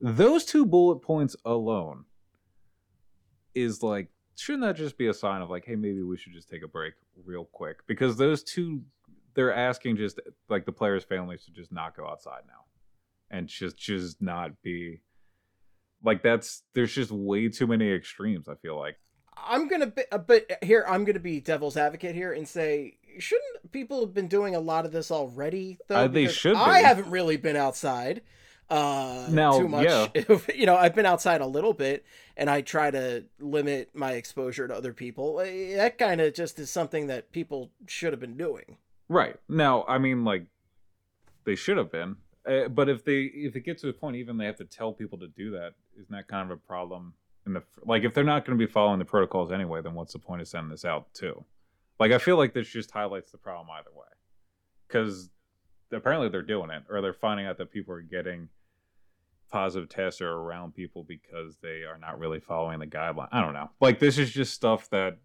those 0.00 0.44
two 0.44 0.66
bullet 0.66 1.00
points 1.00 1.36
alone 1.44 2.04
is 3.54 3.82
like 3.82 4.08
shouldn't 4.36 4.62
that 4.62 4.76
just 4.76 4.96
be 4.96 5.08
a 5.08 5.14
sign 5.14 5.42
of 5.42 5.50
like 5.50 5.64
hey 5.64 5.74
maybe 5.74 6.02
we 6.02 6.16
should 6.16 6.32
just 6.32 6.48
take 6.48 6.62
a 6.62 6.68
break 6.68 6.94
real 7.24 7.46
quick 7.46 7.78
because 7.86 8.16
those 8.16 8.42
two 8.42 8.80
they're 9.34 9.54
asking 9.54 9.96
just 9.96 10.20
like 10.48 10.64
the 10.64 10.72
players 10.72 11.04
families 11.04 11.44
to 11.44 11.50
just 11.50 11.72
not 11.72 11.96
go 11.96 12.06
outside 12.06 12.42
now 12.46 12.64
and 13.30 13.48
just 13.48 13.76
just 13.76 14.20
not 14.20 14.50
be 14.62 15.00
like 16.04 16.22
that's 16.22 16.62
there's 16.74 16.94
just 16.94 17.10
way 17.10 17.48
too 17.48 17.66
many 17.66 17.90
extremes 17.92 18.48
i 18.48 18.54
feel 18.56 18.78
like 18.78 18.96
I'm 19.42 19.68
gonna 19.68 19.86
be, 19.86 20.02
uh, 20.12 20.18
but 20.18 20.50
here 20.62 20.84
I'm 20.86 21.04
gonna 21.04 21.18
be 21.18 21.40
devil's 21.40 21.76
advocate 21.76 22.14
here 22.14 22.32
and 22.32 22.46
say, 22.46 22.98
shouldn't 23.18 23.72
people 23.72 24.00
have 24.00 24.12
been 24.12 24.28
doing 24.28 24.54
a 24.54 24.60
lot 24.60 24.84
of 24.84 24.92
this 24.92 25.10
already? 25.10 25.78
Though 25.88 25.96
Uh, 25.96 26.08
they 26.08 26.28
should 26.28 26.56
I 26.56 26.80
haven't 26.80 27.10
really 27.10 27.38
been 27.38 27.56
outside 27.56 28.22
uh 28.68 29.26
Now, 29.30 29.58
too 29.58 29.68
much. 29.68 30.10
you 30.54 30.66
know, 30.66 30.76
I've 30.76 30.94
been 30.94 31.06
outside 31.06 31.40
a 31.40 31.46
little 31.46 31.72
bit, 31.72 32.04
and 32.36 32.48
I 32.48 32.60
try 32.60 32.90
to 32.90 33.24
limit 33.40 33.90
my 33.94 34.12
exposure 34.12 34.68
to 34.68 34.74
other 34.74 34.92
people. 34.92 35.36
That 35.36 35.98
kind 35.98 36.20
of 36.20 36.34
just 36.34 36.58
is 36.58 36.70
something 36.70 37.08
that 37.08 37.32
people 37.32 37.72
should 37.86 38.12
have 38.12 38.20
been 38.20 38.36
doing. 38.36 38.76
Right 39.10 39.34
now, 39.48 39.84
I 39.88 39.98
mean, 39.98 40.24
like 40.24 40.46
they 41.44 41.56
should 41.56 41.76
have 41.78 41.90
been, 41.90 42.14
uh, 42.46 42.68
but 42.68 42.88
if 42.88 43.04
they 43.04 43.22
if 43.22 43.56
it 43.56 43.62
gets 43.62 43.82
to 43.82 43.88
a 43.88 43.92
point, 43.92 44.14
even 44.14 44.38
they 44.38 44.46
have 44.46 44.58
to 44.58 44.64
tell 44.64 44.92
people 44.92 45.18
to 45.18 45.26
do 45.26 45.50
that, 45.50 45.72
isn't 45.96 46.12
that 46.12 46.28
kind 46.28 46.48
of 46.48 46.56
a 46.56 46.60
problem? 46.60 47.14
In 47.44 47.54
the 47.54 47.62
like, 47.84 48.04
if 48.04 48.14
they're 48.14 48.22
not 48.22 48.44
going 48.44 48.56
to 48.56 48.66
be 48.66 48.70
following 48.70 49.00
the 49.00 49.04
protocols 49.04 49.50
anyway, 49.50 49.82
then 49.82 49.94
what's 49.94 50.12
the 50.12 50.20
point 50.20 50.42
of 50.42 50.46
sending 50.46 50.70
this 50.70 50.84
out 50.84 51.12
too? 51.12 51.44
Like, 51.98 52.12
I 52.12 52.18
feel 52.18 52.36
like 52.36 52.54
this 52.54 52.68
just 52.68 52.92
highlights 52.92 53.32
the 53.32 53.38
problem 53.38 53.66
either 53.76 53.90
way, 53.92 54.06
because 54.86 55.28
apparently 55.90 56.28
they're 56.28 56.42
doing 56.42 56.70
it, 56.70 56.84
or 56.88 57.00
they're 57.00 57.12
finding 57.12 57.46
out 57.46 57.58
that 57.58 57.72
people 57.72 57.92
are 57.92 58.02
getting 58.02 58.48
positive 59.50 59.88
tests 59.88 60.20
or 60.20 60.30
around 60.30 60.72
people 60.72 61.02
because 61.02 61.58
they 61.60 61.82
are 61.82 61.98
not 62.00 62.20
really 62.20 62.38
following 62.38 62.78
the 62.78 62.86
guideline. 62.86 63.28
I 63.32 63.40
don't 63.40 63.54
know. 63.54 63.70
Like, 63.80 63.98
this 63.98 64.18
is 64.18 64.30
just 64.30 64.54
stuff 64.54 64.88
that 64.90 65.18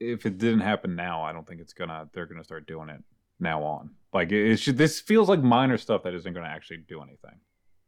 if 0.00 0.26
it 0.26 0.38
didn't 0.38 0.60
happen 0.60 0.94
now, 0.94 1.22
I 1.22 1.32
don't 1.32 1.46
think 1.46 1.60
it's 1.60 1.72
gonna. 1.72 2.08
They're 2.12 2.26
gonna 2.26 2.44
start 2.44 2.66
doing 2.66 2.88
it 2.88 3.02
now 3.40 3.62
on. 3.62 3.90
Like 4.12 4.32
it 4.32 4.56
should. 4.56 4.78
This 4.78 5.00
feels 5.00 5.28
like 5.28 5.42
minor 5.42 5.78
stuff 5.78 6.02
that 6.04 6.14
isn't 6.14 6.32
gonna 6.32 6.46
actually 6.46 6.78
do 6.88 7.00
anything. 7.00 7.40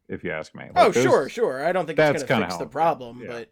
If 0.07 0.23
you 0.23 0.31
ask 0.31 0.55
me. 0.55 0.65
Like, 0.73 0.87
oh 0.87 0.91
sure, 0.91 1.29
sure. 1.29 1.65
I 1.65 1.71
don't 1.71 1.85
think 1.85 1.97
that's 1.97 2.21
it's 2.21 2.29
gonna 2.29 2.45
fix 2.45 2.57
the 2.57 2.65
problem, 2.65 3.21
yeah. 3.21 3.27
but 3.27 3.49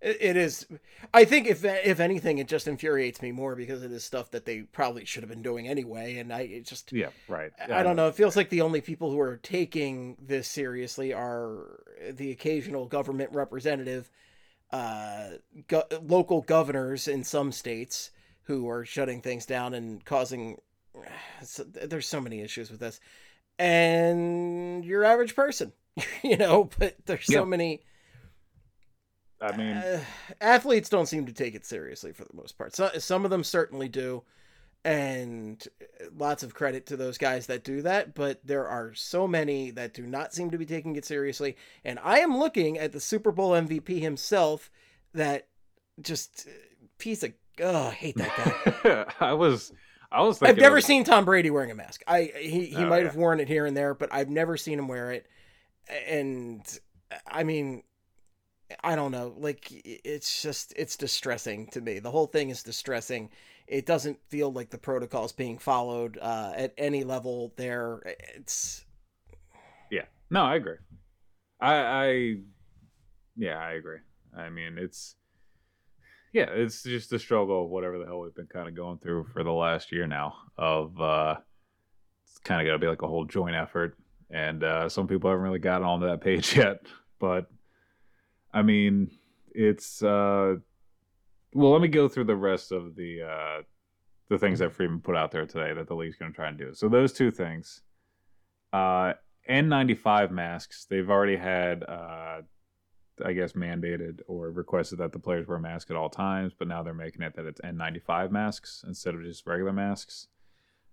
it, 0.00 0.18
it 0.20 0.36
is. 0.36 0.66
I 1.14 1.24
think 1.24 1.46
if 1.46 1.64
if 1.64 2.00
anything, 2.00 2.38
it 2.38 2.48
just 2.48 2.66
infuriates 2.66 3.22
me 3.22 3.30
more 3.30 3.54
because 3.54 3.82
it 3.82 3.92
is 3.92 4.02
stuff 4.02 4.30
that 4.32 4.44
they 4.44 4.62
probably 4.62 5.04
should 5.04 5.22
have 5.22 5.30
been 5.30 5.42
doing 5.42 5.68
anyway, 5.68 6.16
and 6.18 6.32
I 6.32 6.40
it 6.40 6.66
just. 6.66 6.92
Yeah. 6.92 7.10
Right. 7.28 7.52
I 7.70 7.82
don't 7.82 7.96
know. 7.96 8.08
It 8.08 8.16
feels 8.16 8.36
like 8.36 8.50
the 8.50 8.62
only 8.62 8.80
people 8.80 9.10
who 9.10 9.20
are 9.20 9.36
taking 9.36 10.16
this 10.20 10.48
seriously 10.48 11.12
are 11.12 11.80
the 12.10 12.32
occasional 12.32 12.86
government 12.86 13.30
representative, 13.32 14.10
uh, 14.72 15.30
go- 15.68 15.84
local 16.02 16.40
governors 16.42 17.06
in 17.08 17.24
some 17.24 17.52
states 17.52 18.10
who 18.44 18.68
are 18.68 18.84
shutting 18.84 19.20
things 19.20 19.46
down 19.46 19.74
and 19.74 20.04
causing. 20.04 20.58
So, 21.44 21.64
there's 21.64 22.06
so 22.06 22.20
many 22.20 22.40
issues 22.40 22.70
with 22.70 22.78
this, 22.78 23.00
and 23.58 24.84
your 24.84 25.04
average 25.04 25.34
person, 25.34 25.72
you 26.22 26.36
know. 26.36 26.70
But 26.78 26.96
there's 27.06 27.26
so 27.26 27.44
many. 27.44 27.82
I 29.40 29.56
mean, 29.56 29.76
Uh, 29.76 30.00
athletes 30.40 30.88
don't 30.88 31.06
seem 31.06 31.26
to 31.26 31.32
take 31.32 31.54
it 31.56 31.66
seriously 31.66 32.12
for 32.12 32.24
the 32.24 32.34
most 32.34 32.56
part. 32.56 32.76
So, 32.76 32.90
some 32.98 33.24
of 33.24 33.30
them 33.32 33.42
certainly 33.42 33.88
do, 33.88 34.22
and 34.84 35.66
lots 36.16 36.42
of 36.42 36.54
credit 36.54 36.86
to 36.86 36.96
those 36.96 37.18
guys 37.18 37.46
that 37.46 37.62
do 37.64 37.82
that. 37.82 38.14
But 38.14 38.40
there 38.44 38.66
are 38.66 38.94
so 38.94 39.28
many 39.28 39.70
that 39.72 39.94
do 39.94 40.06
not 40.06 40.34
seem 40.34 40.50
to 40.50 40.58
be 40.58 40.66
taking 40.66 40.96
it 40.96 41.04
seriously. 41.04 41.56
And 41.84 41.98
I 42.02 42.18
am 42.20 42.36
looking 42.36 42.78
at 42.78 42.92
the 42.92 43.00
Super 43.00 43.30
Bowl 43.32 43.50
MVP 43.52 44.00
himself, 44.00 44.70
that 45.14 45.46
just 46.00 46.48
piece 46.98 47.22
of 47.22 47.32
oh, 47.60 47.88
I 47.88 47.90
hate 47.90 48.16
that 48.16 48.74
guy. 48.82 49.04
I 49.26 49.32
was. 49.34 49.72
I 50.10 50.22
was. 50.22 50.38
Thinking 50.38 50.56
I've 50.56 50.60
never 50.62 50.78
of- 50.78 50.84
seen 50.84 51.04
Tom 51.04 51.24
Brady 51.24 51.50
wearing 51.50 51.70
a 51.70 51.74
mask. 51.74 52.02
I 52.06 52.32
he 52.36 52.66
he 52.66 52.76
Oh, 52.76 52.86
might 52.86 52.98
yeah. 52.98 53.04
have 53.04 53.16
worn 53.16 53.40
it 53.40 53.48
here 53.48 53.66
and 53.66 53.76
there, 53.76 53.94
but 53.94 54.12
I've 54.12 54.30
never 54.30 54.56
seen 54.56 54.78
him 54.78 54.88
wear 54.88 55.12
it. 55.12 55.26
And 56.08 56.62
I 57.26 57.44
mean, 57.44 57.82
I 58.82 58.96
don't 58.96 59.12
know. 59.12 59.34
Like 59.36 59.68
it's 59.70 60.42
just 60.42 60.72
it's 60.76 60.96
distressing 60.96 61.66
to 61.68 61.80
me. 61.80 61.98
The 61.98 62.10
whole 62.10 62.26
thing 62.26 62.50
is 62.50 62.62
distressing. 62.62 63.30
It 63.66 63.86
doesn't 63.86 64.18
feel 64.28 64.52
like 64.52 64.70
the 64.70 64.78
protocols 64.78 65.32
being 65.32 65.58
followed 65.58 66.18
uh, 66.20 66.52
at 66.54 66.74
any 66.76 67.04
level. 67.04 67.52
There, 67.56 68.02
it's 68.34 68.84
Yeah. 69.90 70.04
No, 70.30 70.42
I 70.44 70.56
agree. 70.56 70.76
I. 71.60 71.74
I. 71.74 72.34
Yeah, 73.36 73.58
I 73.58 73.72
agree. 73.72 73.98
I 74.36 74.50
mean, 74.50 74.78
it's. 74.78 75.14
Yeah, 76.32 76.46
it's 76.50 76.82
just 76.82 77.12
a 77.12 77.18
struggle 77.18 77.64
of 77.64 77.70
whatever 77.70 77.98
the 77.98 78.06
hell 78.06 78.20
we've 78.20 78.34
been 78.34 78.46
kind 78.46 78.66
of 78.66 78.74
going 78.74 78.98
through 78.98 79.24
for 79.32 79.44
the 79.44 79.52
last 79.52 79.92
year 79.92 80.06
now. 80.06 80.34
Of 80.56 80.98
uh, 81.00 81.36
it's 82.24 82.38
kind 82.38 82.60
of 82.60 82.66
got 82.66 82.72
to 82.72 82.78
be 82.78 82.88
like 82.88 83.02
a 83.02 83.08
whole 83.08 83.26
joint 83.26 83.54
effort, 83.54 83.96
and 84.30 84.64
uh, 84.64 84.88
some 84.88 85.06
people 85.06 85.30
haven't 85.30 85.44
really 85.44 85.58
gotten 85.58 85.86
onto 85.86 86.06
that 86.06 86.20
page 86.24 86.56
yet. 86.56 86.80
But 87.18 87.46
I 88.52 88.62
mean, 88.62 89.10
it's. 89.54 90.02
Uh, 90.02 90.56
well, 91.54 91.72
let 91.72 91.80
me 91.80 91.88
go 91.88 92.08
through 92.08 92.24
the 92.24 92.36
rest 92.36 92.72
of 92.72 92.96
the 92.96 93.22
uh, 93.22 93.62
the 94.28 94.38
things 94.38 94.58
that 94.60 94.72
Friedman 94.72 95.00
put 95.00 95.16
out 95.16 95.30
there 95.30 95.46
today 95.46 95.74
that 95.74 95.86
the 95.86 95.94
league's 95.94 96.16
going 96.16 96.32
to 96.32 96.36
try 96.36 96.48
and 96.48 96.58
do. 96.58 96.72
So 96.74 96.88
those 96.88 97.12
two 97.12 97.30
things, 97.30 97.82
uh, 98.72 99.12
N95 99.48 100.30
masks. 100.30 100.86
They've 100.88 101.10
already 101.10 101.36
had, 101.36 101.84
uh, 101.84 102.42
I 103.24 103.32
guess, 103.32 103.52
mandated 103.52 104.20
or 104.26 104.50
requested 104.50 104.98
that 104.98 105.12
the 105.12 105.18
players 105.18 105.46
wear 105.46 105.58
a 105.58 105.60
mask 105.60 105.90
at 105.90 105.96
all 105.96 106.08
times, 106.08 106.52
but 106.58 106.68
now 106.68 106.82
they're 106.82 106.94
making 106.94 107.22
it 107.22 107.34
that 107.36 107.46
it's 107.46 107.60
N95 107.60 108.30
masks 108.30 108.84
instead 108.86 109.14
of 109.14 109.22
just 109.22 109.46
regular 109.46 109.72
masks. 109.72 110.28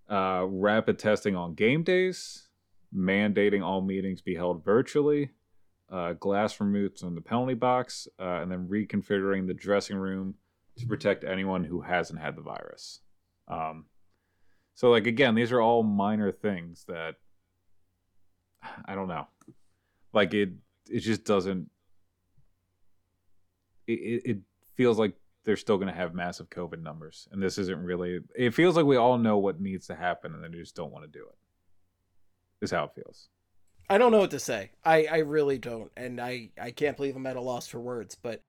Uh, 0.08 0.44
rapid 0.48 0.98
testing 0.98 1.36
on 1.36 1.54
game 1.54 1.84
days, 1.84 2.48
mandating 2.94 3.64
all 3.64 3.80
meetings 3.80 4.20
be 4.20 4.34
held 4.34 4.64
virtually, 4.64 5.30
uh, 5.88 6.12
glass 6.14 6.60
removed 6.60 6.98
from 6.98 7.14
the 7.14 7.20
penalty 7.20 7.54
box, 7.54 8.08
uh, 8.18 8.40
and 8.42 8.50
then 8.50 8.66
reconfiguring 8.68 9.46
the 9.46 9.54
dressing 9.54 9.96
room 9.96 10.34
to 10.80 10.86
protect 10.86 11.24
anyone 11.24 11.64
who 11.64 11.80
hasn't 11.80 12.20
had 12.20 12.36
the 12.36 12.42
virus. 12.42 13.00
Um, 13.48 13.86
so, 14.74 14.90
like 14.90 15.06
again, 15.06 15.34
these 15.34 15.52
are 15.52 15.60
all 15.60 15.82
minor 15.82 16.32
things 16.32 16.84
that 16.88 17.16
I 18.84 18.94
don't 18.94 19.08
know. 19.08 19.26
Like 20.12 20.34
it, 20.34 20.50
it 20.88 21.00
just 21.00 21.24
doesn't. 21.24 21.70
It 23.86 24.22
it, 24.24 24.38
feels 24.74 24.98
like 24.98 25.14
they're 25.44 25.56
still 25.56 25.76
going 25.76 25.88
to 25.88 25.94
have 25.94 26.14
massive 26.14 26.48
COVID 26.48 26.82
numbers, 26.82 27.28
and 27.32 27.42
this 27.42 27.58
isn't 27.58 27.82
really. 27.82 28.20
It 28.34 28.54
feels 28.54 28.76
like 28.76 28.86
we 28.86 28.96
all 28.96 29.18
know 29.18 29.38
what 29.38 29.60
needs 29.60 29.86
to 29.88 29.94
happen, 29.94 30.32
and 30.32 30.42
they 30.42 30.58
just 30.58 30.74
don't 30.74 30.92
want 30.92 31.04
to 31.04 31.10
do 31.10 31.26
it. 31.26 32.64
Is 32.64 32.70
how 32.70 32.84
it 32.84 32.90
feels. 32.94 33.28
I 33.88 33.98
don't 33.98 34.12
know 34.12 34.20
what 34.20 34.30
to 34.30 34.40
say. 34.40 34.70
I 34.84 35.06
I 35.06 35.18
really 35.18 35.58
don't, 35.58 35.90
and 35.96 36.20
I 36.20 36.50
I 36.60 36.70
can't 36.70 36.96
believe 36.96 37.16
I'm 37.16 37.26
at 37.26 37.36
a 37.36 37.40
loss 37.40 37.66
for 37.66 37.80
words. 37.80 38.14
But 38.14 38.42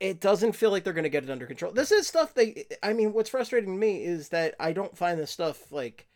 it 0.00 0.20
doesn't 0.20 0.52
feel 0.52 0.70
like 0.70 0.84
they're 0.84 0.92
going 0.92 1.04
to 1.04 1.08
get 1.10 1.24
it 1.24 1.30
under 1.30 1.46
control. 1.46 1.72
This 1.72 1.92
is 1.92 2.06
stuff 2.06 2.34
they. 2.34 2.66
I 2.82 2.92
mean, 2.92 3.12
what's 3.12 3.30
frustrating 3.30 3.74
to 3.74 3.78
me 3.78 4.04
is 4.04 4.28
that 4.30 4.54
I 4.60 4.72
don't 4.72 4.96
find 4.96 5.18
this 5.18 5.30
stuff 5.30 5.72
like 5.72 6.06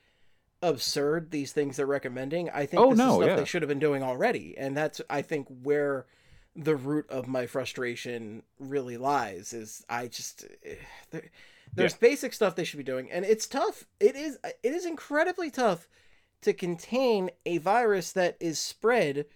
absurd. 0.63 1.31
These 1.31 1.53
things 1.53 1.77
they're 1.77 1.87
recommending. 1.87 2.51
I 2.51 2.67
think 2.67 2.83
Oh, 2.83 2.91
this 2.91 2.99
no, 2.99 3.11
is 3.11 3.17
stuff 3.17 3.29
yeah. 3.29 3.37
they 3.37 3.45
should 3.45 3.63
have 3.63 3.69
been 3.69 3.79
doing 3.79 4.03
already, 4.03 4.57
and 4.57 4.77
that's 4.77 5.01
I 5.11 5.23
think 5.23 5.49
where 5.63 6.07
the 6.57 6.77
root 6.77 7.09
of 7.11 7.29
my 7.29 7.47
frustration 7.47 8.43
really 8.59 8.97
lies. 8.97 9.53
Is 9.53 9.85
I 9.89 10.09
just 10.09 10.45
eh, 10.65 10.75
there, 11.11 11.31
there's 11.75 11.95
basic 11.95 12.33
stuff 12.33 12.55
they 12.55 12.65
should 12.65 12.79
be 12.79 12.85
doing, 12.85 13.11
and 13.11 13.25
it's 13.25 13.47
tough. 13.47 13.85
It 13.99 14.17
is 14.17 14.39
it 14.45 14.59
is 14.75 14.87
incredibly 14.87 15.51
tough 15.51 15.89
to 16.43 16.53
contain 16.53 17.31
a 17.45 17.59
virus 17.59 18.13
that 18.13 18.37
is 18.41 18.59
spread 18.59 19.27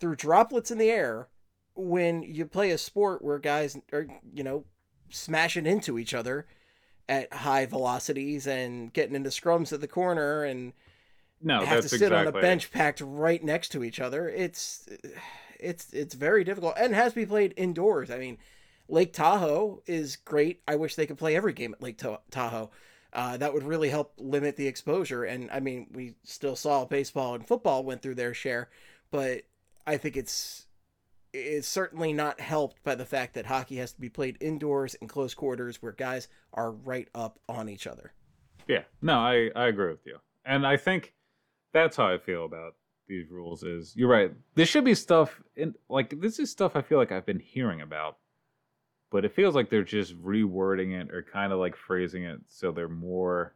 through 0.00 0.16
droplets 0.16 0.70
in 0.70 0.78
the 0.78 0.90
air 0.90 1.28
when 1.74 2.22
you 2.22 2.46
play 2.46 2.70
a 2.70 2.78
sport 2.78 3.22
where 3.22 3.38
guys 3.38 3.76
are, 3.92 4.06
you 4.32 4.44
know, 4.44 4.64
smashing 5.10 5.66
into 5.66 5.98
each 5.98 6.14
other 6.14 6.46
at 7.08 7.32
high 7.32 7.66
velocities 7.66 8.46
and 8.46 8.92
getting 8.92 9.14
into 9.14 9.30
scrums 9.30 9.72
at 9.72 9.80
the 9.80 9.88
corner 9.88 10.44
and 10.44 10.72
No, 11.40 11.60
have 11.64 11.82
to 11.82 11.88
sit 11.88 12.02
exactly. 12.02 12.16
on 12.18 12.26
a 12.26 12.32
bench 12.40 12.70
packed 12.70 13.00
right 13.00 13.42
next 13.42 13.70
to 13.70 13.84
each 13.84 14.00
other. 14.00 14.28
It's 14.28 14.88
it's 15.60 15.92
it's 15.92 16.14
very 16.14 16.44
difficult 16.44 16.74
and 16.78 16.94
has 16.94 17.12
to 17.12 17.20
be 17.20 17.26
played 17.26 17.54
indoors. 17.56 18.10
I 18.10 18.18
mean, 18.18 18.38
Lake 18.88 19.12
Tahoe 19.12 19.82
is 19.86 20.16
great. 20.16 20.62
I 20.66 20.76
wish 20.76 20.94
they 20.94 21.06
could 21.06 21.18
play 21.18 21.36
every 21.36 21.52
game 21.52 21.74
at 21.74 21.82
Lake 21.82 22.00
Tahoe. 22.30 22.70
Uh, 23.12 23.36
that 23.36 23.54
would 23.54 23.62
really 23.62 23.90
help 23.90 24.12
limit 24.18 24.56
the 24.56 24.66
exposure. 24.66 25.24
And 25.24 25.48
I 25.50 25.60
mean, 25.60 25.86
we 25.92 26.14
still 26.24 26.56
saw 26.56 26.84
baseball 26.84 27.34
and 27.34 27.46
football 27.46 27.84
went 27.84 28.02
through 28.02 28.16
their 28.16 28.34
share, 28.34 28.70
but 29.12 29.42
I 29.86 29.98
think 29.98 30.16
it's 30.16 30.66
it's 31.34 31.66
certainly 31.68 32.12
not 32.12 32.40
helped 32.40 32.82
by 32.84 32.94
the 32.94 33.04
fact 33.04 33.34
that 33.34 33.46
hockey 33.46 33.76
has 33.76 33.92
to 33.92 34.00
be 34.00 34.08
played 34.08 34.38
indoors 34.40 34.94
in 34.94 35.08
close 35.08 35.34
quarters 35.34 35.82
where 35.82 35.92
guys 35.92 36.28
are 36.52 36.70
right 36.70 37.08
up 37.14 37.40
on 37.48 37.68
each 37.68 37.86
other. 37.86 38.12
Yeah, 38.68 38.84
no, 39.02 39.18
I 39.18 39.50
I 39.54 39.66
agree 39.66 39.90
with 39.90 40.06
you, 40.06 40.18
and 40.44 40.66
I 40.66 40.76
think 40.76 41.12
that's 41.72 41.96
how 41.96 42.06
I 42.06 42.18
feel 42.18 42.44
about 42.44 42.76
these 43.08 43.28
rules. 43.28 43.62
Is 43.62 43.94
you're 43.96 44.08
right. 44.08 44.32
This 44.54 44.68
should 44.68 44.84
be 44.84 44.94
stuff 44.94 45.42
in 45.56 45.74
like 45.88 46.20
this 46.20 46.38
is 46.38 46.50
stuff 46.50 46.76
I 46.76 46.82
feel 46.82 46.98
like 46.98 47.12
I've 47.12 47.26
been 47.26 47.40
hearing 47.40 47.82
about, 47.82 48.18
but 49.10 49.24
it 49.24 49.34
feels 49.34 49.54
like 49.54 49.68
they're 49.68 49.82
just 49.82 50.16
rewording 50.22 50.98
it 50.98 51.12
or 51.12 51.22
kind 51.22 51.52
of 51.52 51.58
like 51.58 51.76
phrasing 51.76 52.24
it 52.24 52.40
so 52.48 52.72
they're 52.72 52.88
more. 52.88 53.54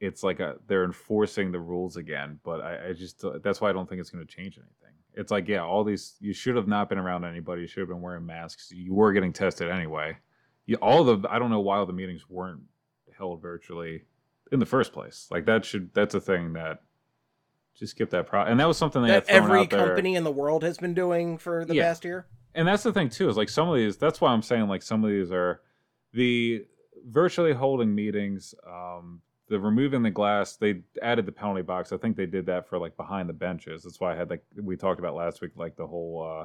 It's 0.00 0.22
like 0.22 0.40
a 0.40 0.56
they're 0.66 0.84
enforcing 0.84 1.52
the 1.52 1.60
rules 1.60 1.96
again, 1.96 2.40
but 2.42 2.60
I, 2.60 2.88
I 2.88 2.92
just 2.94 3.22
that's 3.42 3.60
why 3.60 3.68
I 3.68 3.72
don't 3.72 3.88
think 3.88 4.00
it's 4.00 4.10
going 4.10 4.26
to 4.26 4.34
change 4.34 4.56
anything. 4.56 4.97
It's 5.14 5.30
like 5.30 5.48
yeah, 5.48 5.62
all 5.62 5.84
these 5.84 6.14
you 6.20 6.32
should 6.32 6.56
have 6.56 6.68
not 6.68 6.88
been 6.88 6.98
around 6.98 7.24
anybody. 7.24 7.62
You 7.62 7.66
should 7.68 7.80
have 7.80 7.88
been 7.88 8.00
wearing 8.00 8.24
masks. 8.26 8.70
You 8.70 8.94
were 8.94 9.12
getting 9.12 9.32
tested 9.32 9.68
anyway. 9.70 10.16
You, 10.66 10.76
all 10.76 11.02
the 11.04 11.28
I 11.28 11.38
don't 11.38 11.50
know 11.50 11.60
why 11.60 11.78
all 11.78 11.86
the 11.86 11.92
meetings 11.92 12.28
weren't 12.28 12.60
held 13.16 13.42
virtually 13.42 14.04
in 14.52 14.60
the 14.60 14.66
first 14.66 14.92
place. 14.92 15.26
Like 15.30 15.46
that 15.46 15.64
should 15.64 15.92
that's 15.94 16.14
a 16.14 16.20
thing 16.20 16.52
that 16.52 16.82
just 17.74 17.92
skip 17.92 18.10
that 18.10 18.26
pro. 18.26 18.42
And 18.42 18.58
that 18.60 18.66
was 18.68 18.76
something 18.76 19.02
That 19.06 19.28
every 19.28 19.66
company 19.66 20.14
in 20.16 20.24
the 20.24 20.30
world 20.30 20.62
has 20.62 20.78
been 20.78 20.94
doing 20.94 21.38
for 21.38 21.64
the 21.64 21.74
Yeah. 21.74 21.84
past 21.84 22.04
year. 22.04 22.26
And 22.54 22.66
that's 22.66 22.82
the 22.82 22.92
thing 22.92 23.08
too 23.08 23.28
is 23.28 23.36
like 23.36 23.48
some 23.48 23.68
of 23.68 23.76
these. 23.76 23.96
That's 23.96 24.20
why 24.20 24.32
I'm 24.32 24.42
saying 24.42 24.68
like 24.68 24.82
some 24.82 25.04
of 25.04 25.10
these 25.10 25.30
are 25.32 25.60
the 26.12 26.64
virtually 27.06 27.52
holding 27.52 27.94
meetings. 27.94 28.54
Um, 28.66 29.22
the 29.48 29.58
removing 29.58 30.02
the 30.02 30.10
glass, 30.10 30.56
they 30.56 30.82
added 31.02 31.26
the 31.26 31.32
penalty 31.32 31.62
box. 31.62 31.92
I 31.92 31.96
think 31.96 32.16
they 32.16 32.26
did 32.26 32.46
that 32.46 32.68
for 32.68 32.78
like 32.78 32.96
behind 32.96 33.28
the 33.28 33.34
benches. 33.34 33.82
That's 33.82 34.00
why 34.00 34.12
I 34.12 34.16
had 34.16 34.30
like 34.30 34.44
we 34.56 34.76
talked 34.76 35.00
about 35.00 35.14
last 35.14 35.40
week, 35.40 35.52
like 35.56 35.76
the 35.76 35.86
whole 35.86 36.40
uh 36.40 36.44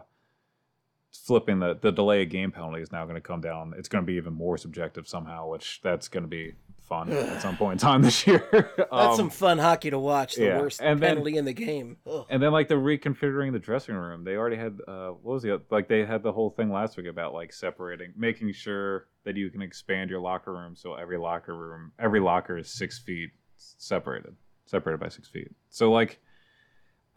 flipping 1.13 1.60
the 1.60 1.78
the 1.80 1.92
delay 1.92 2.24
of 2.24 2.30
game 2.30 2.52
penalty 2.52 2.82
is 2.82 2.92
now 2.92 3.04
going 3.06 3.16
to 3.16 3.22
come 3.22 3.42
down. 3.42 3.74
It's 3.78 3.89
going 3.89 4.04
to 4.04 4.08
be 4.08 4.18
even 4.18 4.34
more 4.34 4.58
subjective 4.58 5.08
somehow, 5.08 5.50
which 5.50 5.82
that's 5.84 6.08
going 6.08 6.24
to 6.24 6.30
be 6.30 6.54
fun 6.94 7.12
at 7.12 7.42
some 7.42 7.58
point 7.58 7.74
in 7.74 7.78
time 7.80 8.02
this 8.02 8.26
year. 8.28 8.48
That's 8.78 8.92
Um, 8.92 9.16
some 9.16 9.30
fun 9.30 9.58
hockey 9.58 9.90
to 9.90 10.00
watch. 10.00 10.36
The 10.36 10.46
yeah, 10.46 10.60
worst 10.60 10.82
and 10.82 11.00
then- 11.02 11.12
penalty 11.16 11.38
in 11.38 11.46
the 11.46 11.54
game. 11.54 11.98
Ugh. 12.10 12.26
and 12.30 12.42
then 12.42 12.52
like 12.52 12.68
the 12.68 12.76
reconfiguring 12.76 13.52
the 13.52 13.60
dressing 13.60 13.96
room 13.96 14.24
they 14.24 14.36
already 14.36 14.56
had 14.58 14.80
uh 14.88 15.10
what 15.10 15.34
was 15.34 15.44
the 15.44 15.62
like 15.72 15.88
they 15.88 16.06
had 16.06 16.24
the 16.24 16.32
whole 16.32 16.50
thing 16.52 16.72
last 16.72 16.98
week 16.98 17.08
about 17.08 17.34
like 17.34 17.52
separating 17.54 18.14
making 18.18 18.52
sure 18.54 19.08
that 19.26 19.36
you 19.36 19.50
can 19.50 19.62
expand 19.62 20.10
your 20.10 20.20
locker 20.20 20.52
room 20.54 20.76
so 20.76 20.94
every 20.96 21.18
locker 21.18 21.56
room 21.56 21.92
every 22.00 22.20
locker 22.20 22.58
is 22.58 22.70
six 22.70 23.00
feet 23.00 23.30
separated 23.58 24.36
separated 24.66 25.00
by 25.00 25.10
six 25.10 25.28
feet 25.28 25.50
so 25.70 25.92
like 25.92 26.20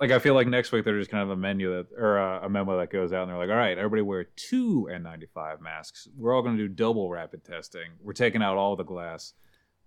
like 0.00 0.10
i 0.10 0.18
feel 0.18 0.34
like 0.34 0.46
next 0.46 0.72
week 0.72 0.84
they're 0.84 0.98
just 0.98 1.10
kind 1.10 1.22
of 1.22 1.30
a 1.30 1.36
menu 1.36 1.70
that 1.74 1.86
or 1.98 2.18
uh, 2.18 2.40
a 2.44 2.48
memo 2.48 2.78
that 2.78 2.90
goes 2.90 3.12
out 3.12 3.22
and 3.22 3.30
they're 3.30 3.38
like 3.38 3.50
all 3.50 3.56
right 3.56 3.78
everybody 3.78 4.02
wear 4.02 4.24
two 4.24 4.88
n95 4.92 5.60
masks 5.60 6.08
we're 6.16 6.34
all 6.34 6.42
going 6.42 6.56
to 6.56 6.62
do 6.68 6.72
double 6.72 7.08
rapid 7.10 7.44
testing 7.44 7.90
we're 8.02 8.12
taking 8.12 8.42
out 8.42 8.56
all 8.56 8.76
the 8.76 8.84
glass 8.84 9.32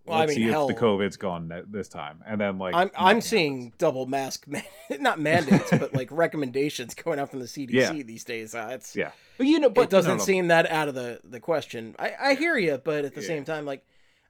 Well, 0.09 0.17
I 0.17 0.21
Let's 0.21 0.35
mean, 0.35 0.47
see 0.47 0.51
hell- 0.51 0.69
if 0.69 0.75
the 0.75 0.81
COVID's 0.81 1.17
gone 1.17 1.51
this 1.69 1.87
time, 1.87 2.23
and 2.25 2.41
then 2.41 2.57
like 2.57 2.73
I'm 2.75 2.89
I'm 2.97 3.21
seeing 3.21 3.57
happens. 3.65 3.75
double 3.77 4.05
mask, 4.07 4.47
man- 4.47 4.63
not 4.99 5.19
mandates, 5.19 5.69
but 5.71 5.93
like 5.93 6.09
recommendations 6.11 6.93
going 6.95 7.19
out 7.19 7.29
from 7.29 7.39
the 7.39 7.45
CDC 7.45 7.69
Yeah. 7.73 7.91
these 8.03 8.23
days. 8.23 8.53
Uh, 8.55 8.69
it's 8.71 8.95
Yeah, 8.95 9.11
but 9.37 9.47
you 9.47 9.59
know, 9.59 9.69
but 9.69 9.83
it 9.83 9.89
doesn't 9.89 10.11
no, 10.11 10.17
no, 10.17 10.23
seem 10.23 10.47
that 10.49 10.69
out 10.69 10.87
of 10.87 10.95
the 10.95 11.21
the 11.23 11.39
question. 11.39 11.95
I 11.99 12.13
I 12.19 12.33
hear 12.35 12.57
you, 12.57 12.77
but 12.83 13.05
at 13.05 13.15
the 13.15 13.21
Yeah. 13.21 13.27
same 13.27 13.45
time, 13.45 13.65
like, 13.65 13.85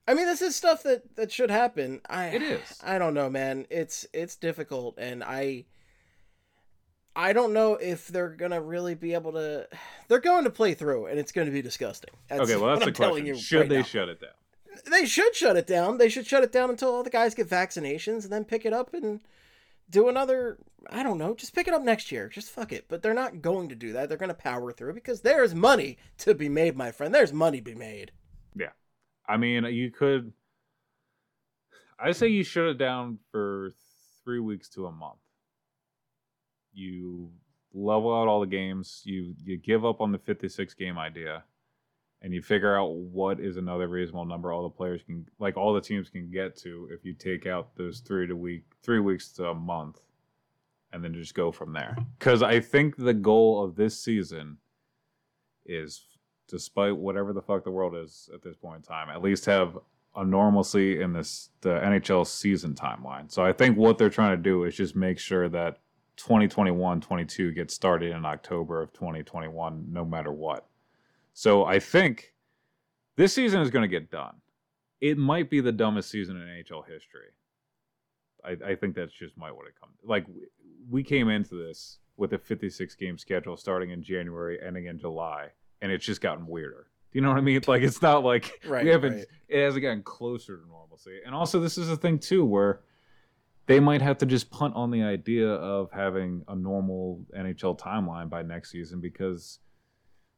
I 0.08 0.14
mean, 0.14 0.26
this 0.26 0.42
is 0.42 0.56
stuff 0.56 0.84
that 0.84 1.16
that 1.16 1.32
should 1.32 1.50
happen. 1.52 2.02
I 2.10 2.26
It 2.28 2.42
is. 2.42 2.80
I 2.84 2.98
don't 3.00 3.14
know, 3.14 3.30
man. 3.30 3.66
It's 3.70 4.06
it's 4.14 4.36
difficult, 4.36 4.98
and 4.98 5.24
I. 5.24 5.66
I 7.16 7.34
don't 7.34 7.54
know 7.54 7.74
if 7.74 8.08
they're 8.08 8.30
gonna 8.30 8.62
really 8.62 8.96
be 8.96 9.14
able 9.14 9.34
to. 9.34 9.68
They're 10.08 10.20
going 10.20 10.44
to 10.46 10.50
play 10.50 10.74
through, 10.74 11.08
and 11.08 11.20
it's 11.20 11.32
going 11.32 11.48
to 11.48 11.52
be 11.52 11.62
disgusting. 11.62 12.12
That's 12.30 12.42
Okay, 12.44 12.56
well, 12.56 12.70
that's 12.70 12.82
the 12.82 12.88
I'm 12.88 12.94
telling 12.94 13.24
question. 13.24 13.26
you 13.28 13.36
Should 13.36 13.60
right 13.62 13.70
they 13.70 13.78
now. 13.78 13.84
shut 13.84 14.10
it 14.10 14.22
down? 14.22 14.30
They 14.90 15.06
should 15.06 15.36
shut 15.36 15.58
it 15.58 15.68
down. 15.68 15.98
They 15.98 16.10
should 16.10 16.28
shut 16.28 16.44
it 16.44 16.52
down 16.52 16.70
until 16.70 16.94
all 16.94 17.04
the 17.04 17.10
guys 17.10 17.36
get 17.36 17.50
vaccinations 17.50 18.24
and 18.24 18.32
then 18.32 18.46
pick 18.46 18.66
it 18.66 18.74
up 18.74 18.94
and 18.94 19.22
do 19.90 20.08
another 20.08 20.58
I 20.90 21.04
don't 21.04 21.18
know, 21.18 21.36
just 21.36 21.54
pick 21.54 21.68
it 21.68 21.74
up 21.74 21.82
next 21.82 22.12
year. 22.12 22.30
Just 22.30 22.50
fuck 22.50 22.72
it. 22.72 22.86
But 22.88 23.02
they're 23.02 23.14
not 23.14 23.42
going 23.42 23.70
to 23.70 23.76
do 23.76 23.94
that. 23.94 24.08
They're 24.08 24.18
going 24.18 24.30
to 24.30 24.36
power 24.36 24.72
through 24.72 24.94
because 24.94 25.22
there's 25.22 25.54
money 25.54 25.98
to 26.20 26.34
be 26.34 26.50
made, 26.50 26.76
my 26.76 26.92
friend. 26.92 27.14
There's 27.14 27.34
money 27.34 27.58
to 27.58 27.64
be 27.64 27.76
made. 27.76 28.12
Yeah. 28.56 28.72
I 29.28 29.38
mean, 29.38 29.66
you 29.66 29.92
could. 29.92 30.34
I 32.00 32.12
say 32.14 32.28
you 32.28 32.44
shut 32.44 32.68
it 32.68 32.78
down 32.78 33.20
for 33.32 33.72
three 34.24 34.40
weeks 34.40 34.70
to 34.70 34.86
a 34.86 34.92
month. 34.92 35.20
You 36.72 37.32
level 37.74 38.16
out 38.16 38.28
all 38.28 38.40
the 38.40 38.48
games. 38.48 39.02
You 39.04 39.36
you 39.44 39.58
give 39.58 39.86
up 39.86 40.00
on 40.02 40.12
the 40.12 40.18
fifty-six 40.18 40.74
game 40.74 40.98
idea, 40.98 41.44
and 42.22 42.34
you 42.34 42.42
figure 42.42 42.78
out 42.78 42.96
what 42.96 43.40
is 43.40 43.58
another 43.58 43.88
reasonable 43.88 44.26
number 44.26 44.52
all 44.52 44.64
the 44.64 44.70
players 44.70 45.02
can, 45.04 45.26
like 45.40 45.56
all 45.56 45.74
the 45.74 45.82
teams 45.82 46.10
can 46.10 46.30
get 46.30 46.56
to, 46.58 46.90
if 46.92 47.06
you 47.06 47.14
take 47.14 47.46
out 47.46 47.76
those 47.76 48.00
three 48.00 48.28
to 48.28 48.36
week, 48.36 48.64
three 48.84 49.00
weeks 49.00 49.30
to 49.34 49.48
a 49.48 49.56
month, 49.56 50.00
and 50.92 51.04
then 51.04 51.14
just 51.14 51.34
go 51.34 51.52
from 51.52 51.72
there. 51.72 51.98
Because 52.18 52.42
I 52.44 52.60
think 52.60 52.98
the 52.98 53.14
goal 53.14 53.64
of 53.64 53.76
this 53.76 53.98
season 53.98 54.58
is 55.66 56.06
despite 56.48 56.98
whatever 56.98 57.32
the 57.32 57.42
fuck 57.42 57.64
the 57.64 57.72
world 57.72 57.96
is 57.96 58.30
at 58.34 58.42
this 58.42 58.56
point 58.58 58.78
in 58.78 58.82
time, 58.82 59.10
at 59.10 59.22
least 59.22 59.46
have 59.46 59.78
a 60.16 60.26
normalcy 60.26 61.02
in 61.02 61.14
this 61.14 61.50
the 61.62 61.70
NHL 61.70 62.26
season 62.26 62.74
timeline. 62.74 63.32
So 63.32 63.46
I 63.46 63.54
think 63.54 63.78
what 63.78 63.98
they're 63.98 64.10
trying 64.10 64.36
to 64.36 64.42
do 64.42 64.64
is 64.64 64.76
just 64.76 64.96
make 64.96 65.20
sure 65.20 65.48
that 65.50 65.78
2021-22 66.18 67.56
gets 67.56 67.74
started 67.74 68.12
in 68.12 68.26
October 68.26 68.82
of 68.82 68.92
2021 68.92 69.86
no 69.90 70.04
matter 70.04 70.34
what. 70.34 70.69
So 71.40 71.64
I 71.64 71.80
think 71.80 72.34
this 73.16 73.34
season 73.34 73.62
is 73.62 73.70
going 73.70 73.84
to 73.84 73.88
get 73.88 74.12
done. 74.12 74.36
It 75.00 75.18
might 75.18 75.50
be 75.50 75.62
the 75.62 75.72
dumbest 75.72 76.12
season 76.12 76.36
in 76.36 76.46
NHL 76.46 76.86
history. 76.86 77.30
I, 78.44 78.72
I 78.72 78.76
think 78.76 78.94
that's 78.94 79.14
just 79.14 79.38
might 79.38 79.56
what 79.56 79.66
it 79.66 79.80
comes. 79.80 79.94
Like 80.04 80.26
we- 80.90 81.02
came 81.02 81.30
into 81.30 81.56
this 81.56 82.00
with 82.18 82.34
a 82.34 82.38
56 82.38 82.94
game 82.96 83.18
schedule 83.18 83.56
starting 83.56 83.92
in 83.92 84.04
January, 84.04 84.60
ending 84.62 84.88
in 84.88 85.00
July, 85.00 85.48
and 85.82 85.94
it's 85.94 86.04
just 86.04 86.20
gotten 86.20 86.46
weirder. 86.46 86.88
Do 87.14 87.18
you 87.20 87.22
know 87.22 87.30
what 87.30 87.38
I 87.38 87.42
mean? 87.42 87.62
Like 87.66 87.84
it's 87.84 88.02
not 88.02 88.26
like 88.26 88.60
Right, 88.68 88.84
we 88.84 88.90
haven't. 88.90 89.16
right. 89.16 89.26
It 89.48 89.64
hasn't 89.64 89.84
gotten 89.84 90.04
closer 90.04 90.58
to 90.58 90.68
normalcy. 90.68 91.20
And 91.26 91.34
also, 91.34 91.62
this 91.62 91.78
is 91.78 91.90
a 91.90 91.96
thing 91.96 92.20
too 92.20 92.44
where 92.44 92.82
they 93.66 93.80
might 93.80 94.02
have 94.02 94.18
to 94.18 94.26
just 94.26 94.52
punt 94.52 94.76
on 94.76 94.92
the 94.92 95.04
idea 95.04 95.48
of 95.48 95.90
having 95.94 96.44
a 96.50 96.56
normal 96.56 97.24
NHL 97.34 97.80
timeline 97.80 98.30
by 98.30 98.42
next 98.42 98.72
season 98.72 99.00
because 99.00 99.60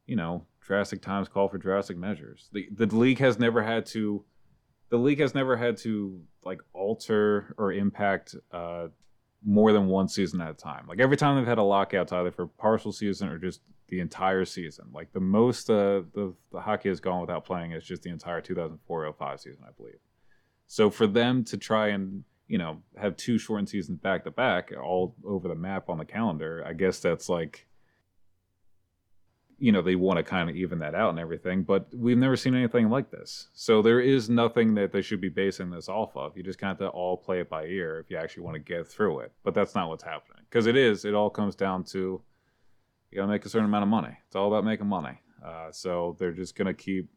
you 0.06 0.16
know 0.16 0.46
drastic 0.72 1.02
times 1.02 1.28
call 1.28 1.50
for 1.50 1.58
drastic 1.58 1.98
measures. 1.98 2.48
The 2.54 2.70
the 2.72 2.86
league 2.96 3.20
has 3.20 3.38
never 3.38 3.62
had 3.62 3.86
to. 3.88 4.24
The 4.88 4.98
league 4.98 5.20
has 5.20 5.36
never 5.36 5.58
had 5.58 5.76
to 5.80 6.22
like 6.46 6.62
alter 6.72 7.54
or 7.58 7.74
impact 7.74 8.36
uh, 8.54 8.88
more 9.46 9.74
than 9.74 9.88
one 9.88 10.08
season 10.08 10.40
at 10.40 10.50
a 10.50 10.54
time. 10.54 10.86
Like 10.88 11.02
every 11.02 11.18
time 11.18 11.36
they've 11.36 11.46
had 11.46 11.58
a 11.58 11.64
lockout, 11.64 12.04
it's 12.04 12.14
either 12.14 12.32
for 12.32 12.48
partial 12.48 12.94
season 12.94 13.28
or 13.28 13.38
just 13.38 13.60
the 13.90 14.00
entire 14.00 14.46
season. 14.46 14.86
Like 14.94 15.12
the 15.12 15.20
most 15.20 15.70
uh, 15.70 16.04
the 16.14 16.34
the 16.54 16.62
hockey 16.62 16.88
has 16.88 17.02
gone 17.02 17.20
without 17.20 17.44
playing 17.44 17.74
is 17.74 17.84
just 17.84 18.04
the 18.04 18.10
entire 18.10 18.42
2004-05 18.42 19.40
season, 19.42 19.64
I 19.68 19.72
believe. 19.76 20.00
So 20.68 20.90
for 20.90 21.06
them 21.06 21.44
to 21.46 21.58
try 21.58 21.90
and 21.90 22.24
you 22.48 22.60
know 22.60 22.82
have 22.96 23.18
two 23.18 23.38
shortened 23.38 23.68
seasons 23.68 24.00
back 24.00 24.24
to 24.24 24.32
back, 24.32 24.72
all 24.82 25.18
over 25.26 25.50
the 25.50 25.56
map 25.56 25.90
on 25.90 25.98
the 25.98 26.06
calendar, 26.06 26.64
I 26.66 26.72
guess 26.72 27.02
that's 27.02 27.28
like 27.28 27.68
you 29.62 29.72
know 29.72 29.82
they 29.82 29.96
want 29.96 30.18
to 30.18 30.24
kind 30.24 30.50
of 30.50 30.56
even 30.56 30.80
that 30.80 30.96
out 30.96 31.12
and 31.12 31.20
everything 31.20 31.62
but 31.62 31.88
we've 31.96 32.18
never 32.18 32.36
seen 32.36 32.56
anything 32.56 32.90
like 32.90 33.12
this. 33.12 33.48
So 33.54 33.82
there 33.82 34.02
is 34.02 34.30
nothing 34.30 34.74
that 34.76 34.92
they 34.92 35.02
should 35.02 35.22
be 35.22 35.30
basing 35.30 35.70
this 35.70 35.88
off 35.88 36.18
of. 36.18 36.36
You 36.36 36.42
just 36.44 36.60
kind 36.60 36.80
of 36.82 36.90
all 36.90 37.16
play 37.16 37.42
it 37.42 37.50
by 37.50 37.66
ear 37.66 38.00
if 38.00 38.10
you 38.10 38.18
actually 38.18 38.44
want 38.44 38.56
to 38.56 38.60
get 38.60 38.88
through 38.88 39.20
it 39.20 39.32
but 39.44 39.54
that's 39.54 39.76
not 39.76 39.88
what's 39.88 40.04
happening. 40.04 40.44
Because 40.50 40.66
it 40.66 40.76
is 40.76 41.06
it 41.06 41.14
all 41.14 41.30
comes 41.30 41.56
down 41.56 41.84
to 41.86 42.22
you 43.12 43.16
got 43.18 43.26
to 43.26 43.32
make 43.32 43.46
a 43.46 43.50
certain 43.50 43.66
amount 43.66 43.84
of 43.84 43.90
money. 43.90 44.18
It's 44.26 44.36
all 44.36 44.48
about 44.48 44.66
making 44.66 44.88
money. 44.88 45.20
Uh, 45.46 45.72
so 45.72 46.16
they're 46.18 46.32
just 46.32 46.56
to 46.68 46.74
keep 46.74 47.10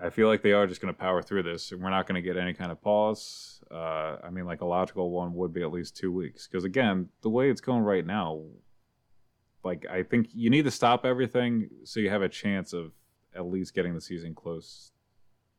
I- 0.00 0.10
feel 0.10 0.28
like 0.28 0.42
they 0.42 0.52
are 0.52 0.66
just 0.66 0.80
to 0.92 0.98
power 0.98 1.22
through 1.22 1.44
this 1.44 1.72
and 1.72 1.80
we're 1.80 1.90
not 1.90 2.06
to 2.16 2.22
get 2.22 2.36
any 2.36 2.52
kind 2.52 2.72
of 2.72 2.80
pause. 2.82 3.62
Uh, 3.70 4.16
i 4.22 4.30
mean 4.30 4.46
like 4.46 4.60
a 4.60 4.64
logical 4.66 5.10
one 5.10 5.34
would 5.34 5.52
be 5.52 5.62
at 5.62 5.72
least 5.72 5.96
two 5.96 6.12
weeks 6.12 6.46
because 6.46 6.64
again 6.64 7.08
the 7.22 7.30
way 7.30 7.50
it's 7.50 7.60
going 7.60 7.82
right 7.82 8.06
now 8.06 8.42
like 9.66 9.84
I 9.90 10.02
think 10.02 10.28
you 10.32 10.48
need 10.48 10.64
to 10.64 10.70
stop 10.70 11.04
everything 11.04 11.68
so 11.84 12.00
you 12.00 12.08
have 12.10 12.22
a 12.22 12.28
chance 12.28 12.72
of 12.72 12.92
at 13.34 13.44
least 13.46 13.74
getting 13.74 13.94
the 13.94 14.00
season 14.00 14.34
close, 14.34 14.92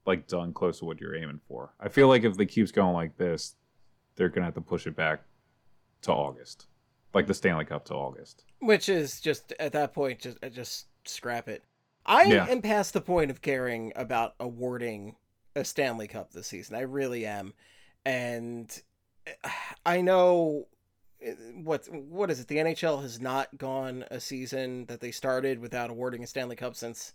like 0.05 0.25
done 0.27 0.53
close 0.53 0.79
to 0.79 0.85
what 0.85 0.99
you're 0.99 1.15
aiming 1.15 1.41
for. 1.47 1.73
I 1.79 1.89
feel 1.89 2.07
like 2.07 2.23
if 2.23 2.37
they 2.37 2.45
keeps 2.45 2.71
going 2.71 2.93
like 2.93 3.17
this, 3.17 3.55
they're 4.15 4.29
gonna 4.29 4.45
have 4.45 4.55
to 4.55 4.61
push 4.61 4.87
it 4.87 4.95
back 4.95 5.21
to 6.03 6.11
August, 6.11 6.67
like 7.13 7.27
the 7.27 7.33
Stanley 7.33 7.65
Cup 7.65 7.85
to 7.85 7.93
August. 7.93 8.45
Which 8.59 8.89
is 8.89 9.21
just 9.21 9.53
at 9.59 9.73
that 9.73 9.93
point, 9.93 10.21
just 10.21 10.37
uh, 10.43 10.49
just 10.49 10.87
scrap 11.05 11.47
it. 11.47 11.63
I 12.05 12.23
Yeah. 12.23 12.47
am 12.47 12.61
past 12.61 12.93
the 12.93 13.01
point 13.01 13.29
of 13.29 13.41
caring 13.41 13.91
about 13.95 14.33
awarding 14.39 15.17
a 15.55 15.65
Stanley 15.65 16.07
Cup 16.07 16.31
this 16.31 16.47
season. 16.47 16.75
I 16.75 16.81
really 16.81 17.25
am, 17.25 17.53
and 18.05 18.81
uh, 19.43 19.49
I 19.85 20.01
know 20.01 20.67
what 21.55 21.87
what 21.91 22.29
is 22.29 22.39
it? 22.39 22.47
The 22.47 22.57
NHL 22.57 23.01
has 23.01 23.19
not 23.19 23.57
gone 23.57 24.05
a 24.11 24.19
season 24.19 24.85
that 24.85 25.01
they 25.01 25.11
started 25.11 25.59
without 25.59 25.89
awarding 25.89 26.23
a 26.23 26.27
Stanley 26.27 26.55
Cup 26.55 26.75
since 26.75 27.13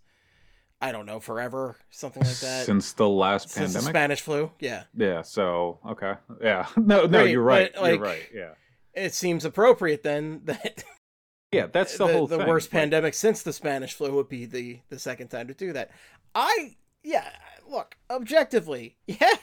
I 0.81 0.91
don't 0.91 1.07
know 1.07 1.21
forever, 1.21 1.77
something 1.91 2.23
like 2.23 2.39
that. 2.41 2.67
Since 2.67 2.93
the 2.95 3.09
last 3.09 3.51
Since 3.51 3.73
the 3.73 3.79
pandemic. 3.79 3.95
Spanish 3.95 4.21
flu, 4.21 4.51
yeah. 4.59 4.85
yeah. 4.97 5.23
So 5.23 5.79
okay. 5.87 6.15
Yeah. 6.43 6.67
No. 6.77 7.07
No. 7.07 7.21
Right, 7.21 7.31
you're 7.31 7.43
right. 7.43 7.71
but, 7.73 7.83
like, 7.83 7.95
you're 7.95 8.03
right. 8.03 8.29
Yeah. 8.35 8.51
It 8.95 9.15
seems 9.15 9.45
appropriate 9.45 10.03
then 10.03 10.41
that 10.45 10.85
Yeah. 11.53 11.67
That's 11.67 11.97
the, 11.97 12.07
the, 12.07 12.13
whole 12.13 12.27
the 12.27 12.39
thing. 12.39 12.49
worst 12.49 12.73
Like, 12.73 12.81
pandemic 12.81 13.15
since 13.15 13.43
the 13.43 13.53
Spanish 13.53 13.95
flu 13.95 14.13
would 14.13 14.29
be 14.29 14.47
the 14.47 14.81
the 14.89 14.99
second 14.99 15.29
time 15.29 15.47
to 15.49 15.55
do 15.55 15.73
that. 15.73 15.91
I 16.35 16.77
yeah, 17.05 17.29
look 17.69 17.97
objectively, 18.11 18.97
yeah, 19.07 19.37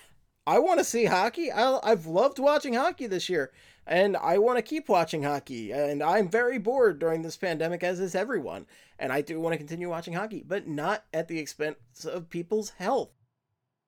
I 0.45 0.59
want 0.59 0.79
to 0.79 0.83
see 0.83 1.05
hockey. 1.05 1.51
I, 1.51 1.79
I've 1.83 2.05
loved 2.05 2.39
watching 2.39 2.73
hockey 2.73 3.07
this 3.07 3.29
year, 3.29 3.51
and 3.89 4.15
I 4.15 4.37
want 4.37 4.57
to 4.57 4.61
keep 4.61 4.87
watching 4.87 5.23
hockey. 5.23 5.71
And 5.73 6.01
I'm 6.01 6.29
very 6.29 6.57
bored 6.59 6.99
during 6.99 7.23
this 7.23 7.35
pandemic, 7.35 7.83
as 7.83 7.99
is 7.99 8.15
everyone. 8.15 8.67
And 8.97 9.11
I 9.11 9.19
do 9.21 9.39
want 9.41 9.53
to 9.53 9.57
continue 9.57 9.89
watching 9.89 10.13
hockey, 10.13 10.43
but 10.47 10.67
not 10.67 11.03
at 11.13 11.27
the 11.27 11.39
expense 11.39 12.05
of 12.05 12.29
people's 12.29 12.69
health. 12.77 13.09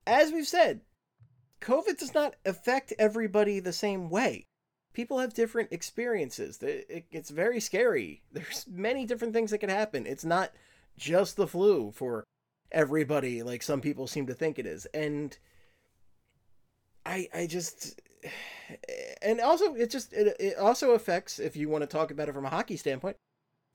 As 0.05 0.31
we've 0.33 0.47
said, 0.47 0.81
COVID 1.61 1.97
does 1.99 2.13
not 2.13 2.35
affect 2.45 2.93
everybody 2.99 3.59
the 3.59 3.71
same 3.73 4.09
way 4.09 4.47
people 4.93 5.19
have 5.19 5.33
different 5.33 5.71
experiences. 5.71 6.61
It- 6.61 6.85
it- 6.89 7.05
It's 7.11 7.29
very 7.29 7.59
scary. 7.61 8.23
There's 8.31 8.65
many 8.67 9.05
different 9.05 9.33
things 9.33 9.51
that 9.51 9.59
could 9.59 9.69
happen. 9.69 10.05
It's 10.05 10.25
not 10.25 10.51
just 10.97 11.37
the 11.37 11.47
flu 11.47 11.91
for 11.91 12.25
everybody, 12.71 13.41
like 13.43 13.63
some 13.63 13.79
people 13.81 14.07
seem 14.07 14.27
to 14.27 14.33
think 14.33 14.59
it 14.59 14.65
is. 14.65 14.85
And 14.87 15.37
I 17.05 17.29
I 17.33 17.47
just 17.47 17.99
and 19.21 19.39
also 19.41 19.73
it 19.75 19.89
just 19.89 20.13
it, 20.13 20.35
it 20.39 20.57
also 20.57 20.91
affects 20.91 21.39
if 21.39 21.55
you 21.55 21.69
want 21.69 21.81
to 21.81 21.87
talk 21.87 22.11
about 22.11 22.29
it 22.29 22.33
from 22.33 22.45
a 22.45 22.49
hockey 22.49 22.77
standpoint, 22.77 23.17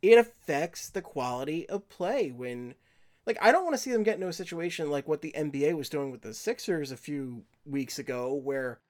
it 0.03 0.19
affects 0.19 0.89
the 0.89 1.03
quality 1.03 1.69
of 1.69 1.89
play 1.89 2.31
when 2.31 2.75
like 3.27 3.39
I 3.43 3.53
don't 3.53 3.65
want 3.65 3.75
to 3.75 3.83
see 3.83 3.93
them 3.93 4.03
get 4.03 4.15
into 4.17 4.29
a 4.29 4.33
situation 4.33 4.91
like 4.91 5.09
what 5.09 5.21
the 5.23 5.35
NBA 5.37 5.77
was 5.77 5.89
doing 5.89 6.11
with 6.11 6.23
the 6.23 6.35
Sixers 6.35 6.93
a 6.93 6.97
few 6.97 7.45
weeks 7.65 7.99
ago 7.99 8.33
where 8.35 8.81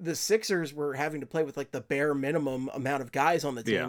the 0.00 0.14
Sixers 0.16 0.72
were 0.74 0.94
having 0.94 1.20
to 1.20 1.26
play 1.26 1.42
with 1.44 1.56
like 1.56 1.70
the 1.70 1.80
bare 1.80 2.14
minimum 2.14 2.68
amount 2.74 3.02
of 3.02 3.12
guys 3.12 3.44
on 3.44 3.54
the 3.54 3.62
team 3.62 3.74
Yeah. 3.74 3.88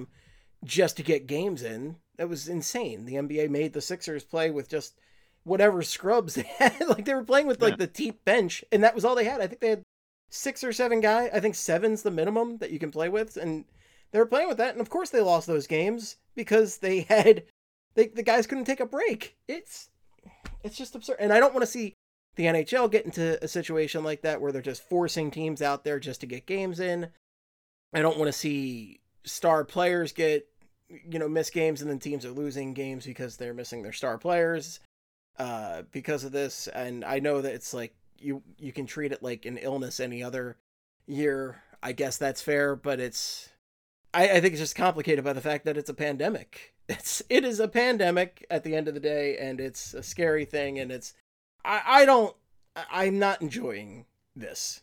just 0.67 0.97
to 0.97 1.03
get 1.03 1.27
games 1.27 1.63
in. 1.63 1.95
That 2.17 2.29
was 2.29 2.47
insane. 2.47 3.05
The 3.05 3.15
NBA 3.15 3.49
made 3.49 3.73
the 3.73 3.81
Sixers 3.81 4.23
play 4.23 4.51
with 4.51 4.69
just 4.69 4.99
whatever 5.45 5.81
scrubs 5.81 6.35
they 6.35 6.43
had. 6.59 6.79
like 6.87 7.05
they 7.05 7.15
were 7.15 7.23
playing 7.23 7.47
with 7.47 7.61
like 7.61 7.71
Yeah. 7.73 7.77
the 7.77 7.87
deep 7.87 8.23
bench, 8.25 8.63
and 8.71 8.83
that 8.83 8.93
was 8.93 9.03
all 9.05 9.15
they 9.15 9.23
had. 9.23 9.41
I 9.41 9.47
think 9.47 9.61
they 9.61 9.69
had 9.69 9.82
six 10.33 10.63
or 10.63 10.73
seven 10.73 10.99
guy. 10.99 11.29
I 11.31 11.39
think 11.39 11.55
seven's 11.55 12.01
the 12.01 12.11
minimum 12.11 12.57
that 12.57 12.71
you 12.71 12.79
can 12.79 12.91
play 12.91 13.07
with, 13.07 13.37
and 13.37 13.65
they 14.11 14.19
were 14.19 14.25
playing 14.25 14.47
with 14.47 14.57
that. 14.57 14.73
And 14.73 14.81
of 14.81 14.89
course, 14.89 15.11
they 15.11 15.21
lost 15.21 15.47
those 15.47 15.67
games 15.67 16.17
because 16.35 16.77
they 16.77 17.01
had 17.09 17.43
they 17.95 18.07
the 18.07 18.23
guys 18.23 18.47
couldn't 18.47 18.65
take 18.65 18.79
a 18.79 18.85
break. 18.85 19.37
It's 19.47 19.89
it's 20.63 20.77
just 20.77 20.95
absurd, 20.95 21.17
and 21.19 21.31
I 21.31 21.39
don't 21.39 21.53
want 21.53 21.63
to 21.63 21.71
see 21.71 21.93
the 22.35 22.45
NHL 22.45 22.89
get 22.89 23.05
into 23.05 23.41
a 23.43 23.47
situation 23.47 24.03
like 24.03 24.23
that 24.23 24.41
where 24.41 24.51
they're 24.51 24.61
just 24.61 24.89
forcing 24.89 25.29
teams 25.29 25.61
out 25.61 25.83
there 25.83 25.99
just 25.99 26.21
to 26.21 26.27
get 26.27 26.47
games 26.47 26.79
in. 26.79 27.09
I 27.93 28.01
don't 28.01 28.17
want 28.17 28.27
to 28.27 28.37
see 28.37 29.01
star 29.23 29.63
players 29.63 30.11
get 30.11 30.47
you 30.89 31.19
know 31.19 31.29
miss 31.29 31.49
games 31.49 31.81
and 31.81 31.89
then 31.89 31.99
teams 31.99 32.25
are 32.25 32.31
losing 32.31 32.73
games 32.73 33.05
because 33.05 33.37
they're 33.37 33.53
missing 33.53 33.81
their 33.81 33.93
star 33.93 34.17
players 34.17 34.79
uh 35.39 35.81
because 35.91 36.23
of 36.23 36.31
this 36.31 36.67
and 36.67 37.05
I 37.05 37.19
know 37.19 37.41
that 37.41 37.53
it's 37.53 37.73
like 37.73 37.95
you 38.23 38.43
you 38.57 38.71
can 38.71 38.85
treat 38.85 39.11
it 39.11 39.23
like 39.23 39.45
an 39.45 39.57
illness 39.57 39.99
any 39.99 40.23
other 40.23 40.57
year. 41.05 41.61
I 41.81 41.91
guess 41.91 42.17
that's 42.17 42.41
fair, 42.41 42.75
but 42.75 42.99
it's 42.99 43.49
I, 44.13 44.29
I 44.29 44.41
think 44.41 44.53
it's 44.53 44.61
just 44.61 44.75
complicated 44.75 45.23
by 45.23 45.33
the 45.33 45.41
fact 45.41 45.65
that 45.65 45.77
it's 45.77 45.89
a 45.89 45.95
pandemic. 45.95 46.69
It's 46.89 47.23
it 47.29 47.45
is 47.45 47.61
a 47.61 47.69
pandemic 47.69 48.45
at 48.51 48.65
the 48.65 48.75
end 48.75 48.89
of 48.89 48.93
the 48.93 48.99
day, 48.99 49.37
and 49.37 49.61
it's 49.61 49.93
a 49.93 50.03
scary 50.03 50.43
thing, 50.43 50.77
and 50.79 50.91
it's 50.91 51.13
I 51.63 51.81
I 51.85 52.05
don't 52.05 52.35
I'm 52.91 53.19
not 53.19 53.41
enjoying 53.41 54.05
this. 54.35 54.81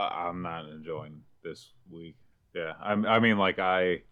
I'm 0.00 0.42
not 0.42 0.66
enjoying 0.68 1.22
this 1.42 1.68
week. 1.90 2.16
Yeah, 2.54 2.72
I, 2.82 2.92
I 2.92 3.20
mean, 3.20 3.38
like 3.38 3.58
I, 3.58 4.02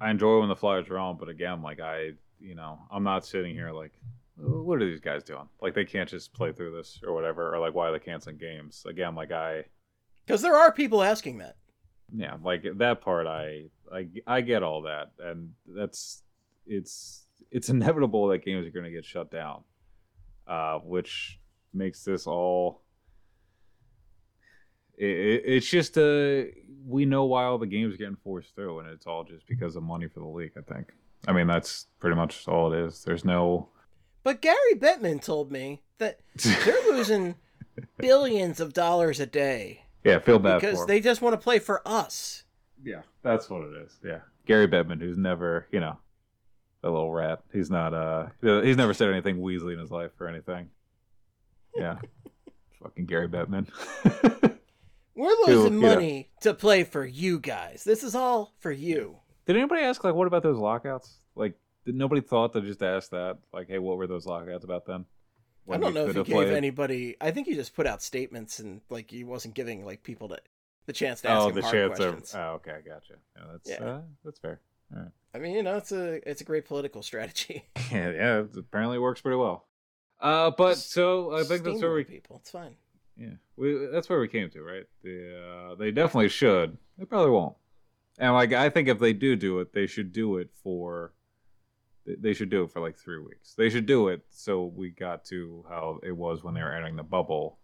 I 0.00 0.10
enjoy 0.10 0.40
when 0.40 0.48
the 0.48 0.56
Flyers 0.56 0.88
are 0.88 0.98
on, 0.98 1.16
but 1.18 1.28
again, 1.28 1.62
like 1.62 1.80
I, 1.80 2.12
you 2.40 2.54
know, 2.54 2.78
I'm 2.90 3.02
not 3.02 3.26
sitting 3.26 3.54
here 3.54 3.72
like, 3.72 3.92
what 4.36 4.80
are 4.82 4.86
these 4.86 5.00
guys 5.00 5.22
doing? 5.22 5.48
Like 5.62 5.74
they 5.74 5.84
can't 5.84 6.08
just 6.08 6.32
play 6.34 6.52
through 6.52 6.76
this 6.76 7.00
or 7.06 7.12
whatever, 7.14 7.54
or 7.54 7.58
like 7.58 7.74
why 7.74 7.88
are 7.88 7.92
they 7.92 7.98
canceling 7.98 8.36
games? 8.36 8.84
Again, 8.88 9.14
like 9.14 9.32
I, 9.32 9.64
Because 10.26 10.42
there 10.42 10.56
are 10.56 10.72
people 10.72 11.02
asking 11.02 11.38
that. 11.38 11.56
yeah, 12.14 12.36
like 12.42 12.64
that 12.76 13.00
part, 13.00 13.26
I, 13.26 13.64
I, 13.92 14.08
I 14.26 14.40
get 14.42 14.62
all 14.62 14.82
that, 14.82 15.12
and 15.18 15.52
that's 15.66 16.22
it's 16.66 17.26
it's 17.50 17.68
inevitable 17.76 18.28
that 18.28 18.44
games 18.44 18.66
are 18.66 18.70
going 18.70 18.84
to 18.84 18.90
get 18.90 19.04
shut 19.04 19.30
down, 19.30 19.62
uh, 20.46 20.78
which 20.80 21.38
makes 21.72 22.04
this 22.04 22.26
all. 22.26 22.82
It, 24.98 25.04
it, 25.10 25.42
it's 25.46 25.66
just 25.68 25.98
uh 25.98 26.44
we 26.86 27.04
know 27.04 27.24
why 27.24 27.44
all 27.44 27.58
the 27.58 27.66
games 27.66 27.92
are 27.94 27.98
getting 27.98 28.16
forced 28.16 28.54
through, 28.54 28.78
and 28.80 28.88
it's 28.88 29.06
all 29.06 29.24
just 29.24 29.46
because 29.48 29.76
of 29.76 29.82
money 29.82 30.08
for 30.08 30.20
the 30.20 30.26
league. 30.26 30.52
I 30.56 30.60
think. 30.72 30.92
I 31.28 31.32
mean, 31.32 31.46
that's 31.46 31.86
pretty 31.98 32.16
much 32.16 32.46
all 32.48 32.72
it 32.72 32.78
is. 32.78 33.02
There's 33.04 33.24
no. 33.24 33.68
But 34.26 34.42
Gary 34.42 34.74
Bettman 34.74 35.22
told 35.22 35.52
me 35.52 35.84
that 35.98 36.18
they're 36.34 36.82
losing 36.90 37.36
billions 37.96 38.58
of 38.58 38.72
dollars 38.72 39.20
a 39.20 39.26
day 39.26 39.84
yeah, 40.02 40.18
feel 40.18 40.40
bad 40.40 40.60
because 40.60 40.84
they 40.86 41.00
just 41.00 41.22
want 41.22 41.34
to 41.34 41.36
play 41.36 41.60
for 41.60 41.80
us. 41.86 42.42
Yeah, 42.82 43.02
that's 43.22 43.48
what 43.48 43.62
it 43.62 43.76
is. 43.84 43.96
Yeah, 44.04 44.22
Gary 44.44 44.66
Bettman, 44.66 44.98
who's 44.98 45.16
never, 45.16 45.68
you 45.70 45.78
know, 45.78 45.96
a 46.82 46.90
little 46.90 47.12
rat. 47.12 47.44
He's 47.52 47.70
not. 47.70 47.94
Uh, 47.94 48.26
he's 48.42 48.76
never 48.76 48.92
said 48.94 49.10
anything 49.10 49.36
Weasley 49.36 49.74
in 49.74 49.78
his 49.78 49.92
life 49.92 50.10
or 50.18 50.26
anything. 50.26 50.70
Yeah, 51.76 51.98
fucking 52.82 53.06
Gary 53.06 53.28
Bettman. 53.28 53.68
We're 55.14 55.36
losing 55.46 55.54
Who, 55.54 55.62
you 55.62 55.70
know. 55.70 55.94
money 55.94 56.30
to 56.40 56.52
play 56.52 56.82
for 56.82 57.06
you 57.06 57.38
guys. 57.38 57.84
This 57.84 58.02
is 58.02 58.16
all 58.16 58.54
for 58.58 58.72
you. 58.72 59.18
Did 59.46 59.56
anybody 59.56 59.82
ask 59.82 60.02
like, 60.02 60.14
what 60.16 60.26
about 60.26 60.42
those 60.42 60.58
lockouts? 60.58 61.14
Like, 61.36 61.56
did 61.86 61.94
nobody 61.94 62.20
thought 62.20 62.52
to 62.52 62.60
just 62.60 62.82
ask 62.82 63.10
that? 63.10 63.38
Like, 63.54 63.68
hey, 63.68 63.78
what 63.78 63.96
were 63.96 64.06
those 64.06 64.26
lockouts 64.26 64.64
about 64.64 64.84
then? 64.84 65.06
When 65.64 65.78
I 65.78 65.80
don't 65.80 65.94
know 65.94 66.06
if 66.06 66.14
he 66.14 66.22
gave 66.22 66.26
played? 66.26 66.52
anybody. 66.52 67.16
I 67.20 67.30
think 67.30 67.46
he 67.46 67.54
just 67.54 67.74
put 67.74 67.86
out 67.86 68.02
statements 68.02 68.58
and 68.58 68.82
like 68.90 69.10
he 69.10 69.24
wasn't 69.24 69.54
giving 69.54 69.84
like 69.84 70.02
people 70.02 70.28
to, 70.28 70.38
the 70.86 70.92
chance 70.92 71.22
to 71.22 71.28
ask 71.30 71.46
Oh, 71.46 71.50
the 71.50 71.62
hard 71.62 71.72
chance 71.74 71.96
questions. 71.96 72.34
of. 72.34 72.40
Oh, 72.40 72.52
okay, 72.56 72.72
I 72.72 72.80
gotcha. 72.82 73.14
Yeah, 73.36 73.42
that's 73.52 73.70
Yeah. 73.70 73.84
Uh, 73.84 74.00
that's 74.24 74.38
fair. 74.38 74.60
I 75.34 75.38
mean, 75.38 75.54
you 75.56 75.62
know, 75.64 75.76
it's 75.76 75.90
a 75.92 76.28
it's 76.28 76.40
a 76.40 76.44
great 76.44 76.66
political 76.66 77.02
strategy. 77.02 77.64
Yeah, 77.92 78.10
yeah, 78.10 78.38
it 78.40 78.56
apparently 78.56 78.98
works 78.98 79.20
pretty 79.20 79.36
well. 79.36 79.66
Uh, 80.20 80.50
but 80.50 80.70
Just 80.74 80.92
so 80.92 81.36
I 81.36 81.42
think 81.44 81.62
that's 81.62 81.80
where 81.82 81.92
we 81.94 82.04
people. 82.04 82.36
It's 82.40 82.50
fine. 82.50 82.74
Yeah, 83.16 83.34
we, 83.56 83.86
that's 83.92 84.08
where 84.08 84.20
we 84.20 84.28
came 84.28 84.50
to, 84.50 84.62
right? 84.62 84.84
The, 85.02 85.70
uh, 85.72 85.74
they 85.76 85.90
definitely 85.90 86.28
should. 86.28 86.76
They 86.98 87.04
probably 87.04 87.30
won't. 87.30 87.54
And 88.18 88.32
like, 88.34 88.52
I 88.52 88.70
think 88.70 88.88
if 88.88 88.98
they 88.98 89.12
do 89.12 89.36
do 89.36 89.58
it, 89.60 89.72
they 89.72 89.86
should 89.86 90.12
do 90.12 90.36
it 90.38 90.50
for. 90.62 91.12
They- 92.20 92.32
should 92.32 92.50
do 92.50 92.62
it 92.64 92.70
for 92.70 92.80
like 92.80 92.96
three 92.96 93.18
weeks. 93.18 93.54
They 93.54 93.68
should 93.68 93.86
do 93.86 94.08
it 94.08 94.22
so 94.30 94.64
we 94.64 94.90
got 94.90 95.24
to 95.26 95.64
how 95.68 95.98
it 96.02 96.12
was 96.16 96.42
when 96.44 96.54
they 96.54 96.62
were 96.62 96.72
entering 96.72 96.96
the 96.96 97.02
bubble, 97.02 97.58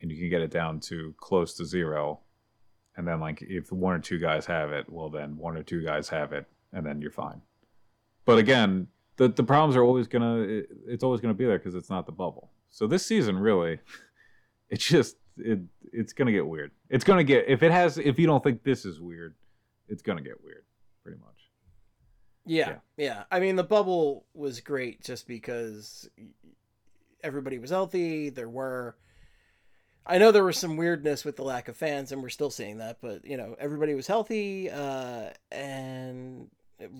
and 0.00 0.10
you 0.10 0.16
can 0.18 0.28
get 0.28 0.42
it 0.42 0.50
down 0.50 0.80
to 0.80 1.14
close 1.18 1.54
to 1.54 1.64
zero, 1.64 2.20
and 2.96 3.06
then 3.06 3.20
like 3.20 3.42
if 3.42 3.72
one 3.72 3.94
or 3.94 3.98
two 4.00 4.18
guys 4.18 4.46
have 4.46 4.72
it, 4.72 4.88
well 4.88 5.08
then 5.10 5.36
one 5.36 5.56
or 5.56 5.62
two 5.62 5.82
guys 5.84 6.08
have 6.08 6.32
it, 6.32 6.46
and 6.72 6.84
then 6.84 7.00
you're 7.00 7.10
fine. 7.10 7.40
But 8.24 8.38
again, 8.38 8.88
the 9.16 9.28
the 9.28 9.42
problems 9.42 9.74
are 9.76 9.82
always 9.82 10.06
gonna 10.06 10.40
it, 10.40 10.68
it's 10.86 11.02
always 11.04 11.20
gonna 11.20 11.34
be 11.34 11.44
there 11.46 11.58
because 11.58 11.74
it's 11.74 11.90
not 11.90 12.06
the 12.06 12.12
bubble. 12.12 12.50
So 12.70 12.86
this 12.86 13.04
season 13.06 13.38
really, 13.38 13.80
it's 14.70 14.86
just 14.86 15.16
it 15.38 15.60
it's 15.92 16.12
gonna 16.12 16.32
get 16.32 16.46
weird. 16.46 16.72
It's 16.90 17.04
gonna 17.04 17.24
get 17.24 17.48
if 17.48 17.62
it 17.62 17.72
has 17.72 17.98
if 17.98 18.18
you 18.18 18.26
don't 18.26 18.42
think 18.44 18.62
this 18.64 18.84
is 18.84 19.00
weird, 19.00 19.34
it's 19.88 20.02
gonna 20.02 20.20
get 20.22 20.42
weird, 20.44 20.64
pretty 21.02 21.18
much. 21.20 21.37
Yeah, 22.48 22.68
Yeah. 22.68 22.76
yeah. 22.96 23.24
I 23.30 23.40
mean, 23.40 23.56
the 23.56 23.64
bubble 23.64 24.24
was 24.34 24.60
great 24.60 25.02
just 25.04 25.26
because 25.28 26.08
everybody 27.22 27.58
was 27.58 27.70
healthy. 27.70 28.30
There 28.30 28.48
were, 28.48 28.96
I 30.06 30.18
know 30.18 30.32
there 30.32 30.44
was 30.44 30.56
some 30.58 30.76
weirdness 30.76 31.24
with 31.24 31.36
the 31.36 31.42
lack 31.44 31.68
of 31.68 31.76
fans, 31.76 32.12
and 32.12 32.22
we're 32.22 32.28
still 32.28 32.50
seeing 32.50 32.78
that. 32.78 32.98
But 33.00 33.24
you 33.24 33.36
know, 33.36 33.56
everybody 33.58 33.94
was 33.94 34.06
healthy 34.06 34.70
uh, 34.70 35.30
and 35.52 36.48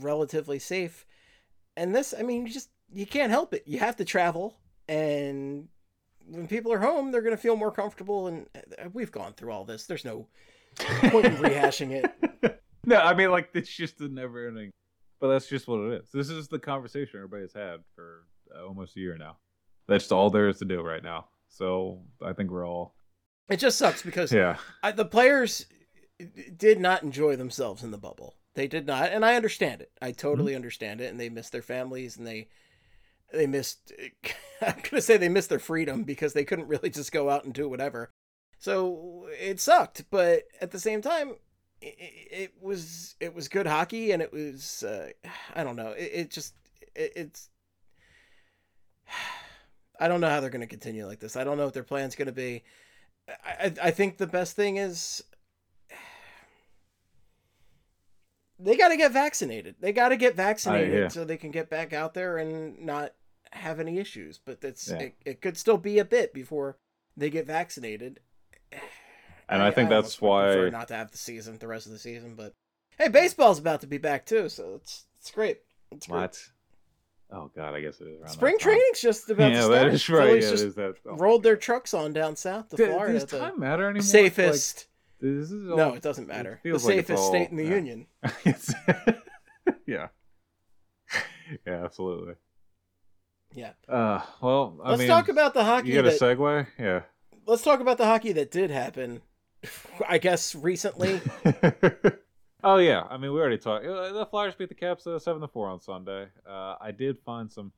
relatively 0.00 0.58
safe. 0.58 1.06
And 1.76 1.94
this, 1.94 2.12
I 2.18 2.22
mean, 2.22 2.46
you 2.46 2.52
just 2.52 2.70
you 2.92 3.06
can't 3.06 3.30
help 3.30 3.54
it. 3.54 3.62
You 3.66 3.78
have 3.78 3.96
to 3.96 4.04
travel, 4.04 4.58
and 4.88 5.68
when 6.26 6.46
people 6.48 6.72
are 6.72 6.78
home, 6.80 7.10
they're 7.10 7.22
going 7.22 7.36
to 7.36 7.40
feel 7.40 7.56
more 7.56 7.72
comfortable. 7.72 8.26
And 8.26 8.46
uh, 8.56 8.88
we've 8.92 9.12
gone 9.12 9.32
through 9.32 9.52
all 9.52 9.64
this. 9.64 9.86
There's 9.86 10.04
no 10.04 10.26
point 10.78 11.26
in 11.26 11.36
rehashing 11.36 11.90
it. 11.92 12.60
no, 12.84 12.96
I 12.96 13.14
mean 13.14 13.30
like 13.30 13.50
it's 13.54 13.74
just 13.74 14.00
a 14.00 14.08
never 14.08 14.48
ending. 14.48 14.70
But 15.20 15.28
that's 15.28 15.48
just 15.48 15.66
what 15.66 15.80
it 15.80 16.02
is. 16.02 16.10
This 16.12 16.30
is 16.30 16.48
the 16.48 16.58
conversation 16.58 17.16
everybody's 17.16 17.52
had 17.52 17.80
for 17.94 18.24
uh, 18.54 18.66
almost 18.66 18.96
a 18.96 19.00
year 19.00 19.16
now. 19.18 19.38
That's 19.88 20.12
all 20.12 20.30
there 20.30 20.48
is 20.48 20.58
to 20.58 20.64
do 20.64 20.80
right 20.82 21.02
now. 21.02 21.28
So 21.48 22.02
I 22.22 22.32
think 22.32 22.50
we're 22.50 22.66
all 22.66 22.94
It 23.48 23.56
just 23.58 23.78
sucks 23.78 24.02
because 24.02 24.32
yeah. 24.32 24.58
I, 24.82 24.92
the 24.92 25.04
players 25.04 25.66
did 26.56 26.80
not 26.80 27.02
enjoy 27.02 27.36
themselves 27.36 27.82
in 27.82 27.90
the 27.90 27.98
bubble. 27.98 28.34
They 28.54 28.66
did 28.66 28.86
not, 28.86 29.12
and 29.12 29.24
I 29.24 29.36
understand 29.36 29.80
it. 29.80 29.92
I 30.02 30.12
totally 30.12 30.54
understand 30.54 31.00
it, 31.00 31.10
and 31.10 31.20
they 31.20 31.28
missed 31.28 31.52
their 31.52 31.62
families, 31.62 32.16
and 32.16 32.26
they 32.26 32.48
they 33.32 33.46
missed. 33.46 33.92
I'm 34.60 34.74
gonna 34.82 35.00
say 35.00 35.16
they 35.16 35.28
missed 35.28 35.48
their 35.48 35.58
freedom 35.58 36.02
because 36.02 36.32
they 36.32 36.44
couldn't 36.44 36.68
really 36.68 36.90
just 36.90 37.12
go 37.12 37.30
out 37.30 37.44
and 37.44 37.54
do 37.54 37.68
whatever. 37.68 38.10
So 38.58 39.28
it 39.40 39.60
sucked, 39.60 40.06
but 40.10 40.44
at 40.60 40.72
the 40.72 40.80
same 40.80 41.00
time, 41.00 41.36
it, 41.80 42.28
it 42.30 42.52
was 42.60 43.14
it 43.20 43.34
was 43.34 43.48
good 43.48 43.66
hockey, 43.66 44.12
and 44.12 44.22
it 44.22 44.32
was 44.32 44.82
uh, 44.82 45.10
I 45.54 45.64
don't 45.64 45.76
know. 45.76 45.92
It, 45.92 46.10
it 46.14 46.30
just 46.30 46.54
it, 46.94 47.12
it's. 47.16 47.48
I 50.00 50.06
don't 50.06 50.20
know 50.20 50.28
how 50.28 50.38
they're 50.40 50.50
going 50.50 50.60
to 50.60 50.68
continue 50.68 51.06
like 51.06 51.18
this. 51.18 51.36
I 51.36 51.42
don't 51.42 51.56
know 51.56 51.64
what 51.64 51.74
their 51.74 51.82
plan's 51.82 52.14
going 52.14 52.26
to 52.26 52.32
be. 52.32 52.62
I, 53.28 53.64
I 53.64 53.74
I 53.88 53.90
think 53.90 54.16
the 54.16 54.28
best 54.28 54.54
thing 54.54 54.76
is 54.76 55.24
they 58.60 58.76
got 58.76 58.88
to 58.88 58.96
get 58.96 59.12
vaccinated. 59.12 59.74
They 59.80 59.92
got 59.92 60.10
to 60.10 60.16
get 60.16 60.36
vaccinated 60.36 60.94
yeah. 60.94 61.08
so 61.08 61.24
they 61.24 61.36
can 61.36 61.50
get 61.50 61.68
back 61.68 61.92
out 61.92 62.14
there 62.14 62.38
and 62.38 62.78
not 62.80 63.14
have 63.52 63.80
any 63.80 63.98
issues. 63.98 64.38
But 64.38 64.60
that's 64.60 64.88
Yeah. 64.88 64.98
it, 64.98 65.14
it 65.24 65.40
could 65.40 65.56
still 65.56 65.78
be 65.78 65.98
a 65.98 66.04
bit 66.04 66.32
before 66.32 66.78
they 67.16 67.30
get 67.30 67.46
vaccinated. 67.46 68.20
And 69.48 69.62
I, 69.62 69.70
think 69.70 69.90
almost 69.90 70.08
that's 70.08 70.20
why 70.20 70.68
not 70.68 70.88
to 70.88 70.94
have 70.94 71.10
the 71.10 71.18
season, 71.18 71.58
the 71.58 71.66
rest 71.66 71.86
of 71.86 71.92
the 71.92 71.98
season. 71.98 72.34
But 72.34 72.54
hey, 72.98 73.08
baseball's 73.08 73.58
about 73.58 73.80
to 73.80 73.86
be 73.86 73.98
back 73.98 74.26
too, 74.26 74.48
so 74.48 74.74
it's 74.76 75.06
it's 75.18 75.30
great. 75.30 75.58
It's 75.90 76.06
great. 76.06 76.18
what? 76.18 76.42
Oh 77.30 77.50
God, 77.54 77.74
I 77.74 77.80
guess 77.80 78.00
it 78.00 78.08
is 78.08 78.20
around 78.20 78.30
Spring 78.30 78.58
training's 78.58 79.00
just 79.00 79.28
about 79.30 79.50
Yeah, 79.52 79.58
to 79.58 79.62
start. 79.64 79.72
that 79.74 79.94
is 79.94 80.08
right. 80.08 80.34
Yeah, 80.42 80.50
just 80.50 80.64
it 80.64 80.66
is 80.68 80.74
that. 80.76 80.94
oh 81.06 81.16
rolled 81.16 81.42
their 81.42 81.56
trucks 81.56 81.94
on 81.94 82.12
down 82.12 82.36
south 82.36 82.68
to. 82.70 82.76
Florida. 82.76 83.14
Does 83.14 83.26
the 83.26 83.38
time 83.38 83.58
matter 83.60 83.84
anymore? 83.84 84.02
safest. 84.02 84.86
Like, 85.20 85.32
this 85.32 85.50
is 85.50 85.68
all, 85.70 85.76
no, 85.76 85.94
it 85.94 86.02
doesn't 86.02 86.28
matter. 86.28 86.60
The 86.62 86.70
feels 86.70 86.84
like 86.84 86.94
safest 86.96 87.22
all- 87.22 87.28
state 87.30 87.50
in 87.50 87.56
the 87.56 87.64
yeah. 87.64 87.74
union. 87.74 88.06
Yeah. 89.86 90.08
Yeah, 91.66 91.84
absolutely. 91.84 92.34
Yeah. 93.54 93.70
Uh, 93.88 94.20
well, 94.42 94.78
I 94.84 94.90
Let's 94.90 95.00
mean, 95.00 95.08
talk 95.08 95.28
about 95.28 95.54
the 95.54 95.64
hockey. 95.64 95.88
You 95.88 95.94
got 96.02 96.06
a 96.06 96.10
that, 96.10 96.20
segue? 96.20 96.66
Yeah. 96.78 97.00
let's 97.46 97.62
talk 97.62 97.80
about 97.80 97.96
the 97.98 98.04
hockey 98.04 98.32
that 98.32 98.50
did 98.50 98.70
happen. 98.70 99.22
I 100.08 100.18
guess 100.18 100.54
recently. 100.54 101.20
oh 102.64 102.76
yeah, 102.78 103.02
I 103.10 103.16
mean 103.16 103.32
we 103.32 103.40
already 103.40 103.58
talked. 103.58 103.84
uh, 103.86 104.12
The 104.12 104.26
Flyers 104.26 104.54
beat 104.54 104.68
the 104.68 104.74
Caps 104.74 105.06
uh, 105.06 105.18
seven 105.18 105.40
to 105.42 105.48
four 105.48 105.68
on 105.68 105.80
Sunday. 105.80 106.28
Uh, 106.48 106.76
I 106.80 106.92
did 106.92 107.18
find 107.18 107.50
some 107.50 107.72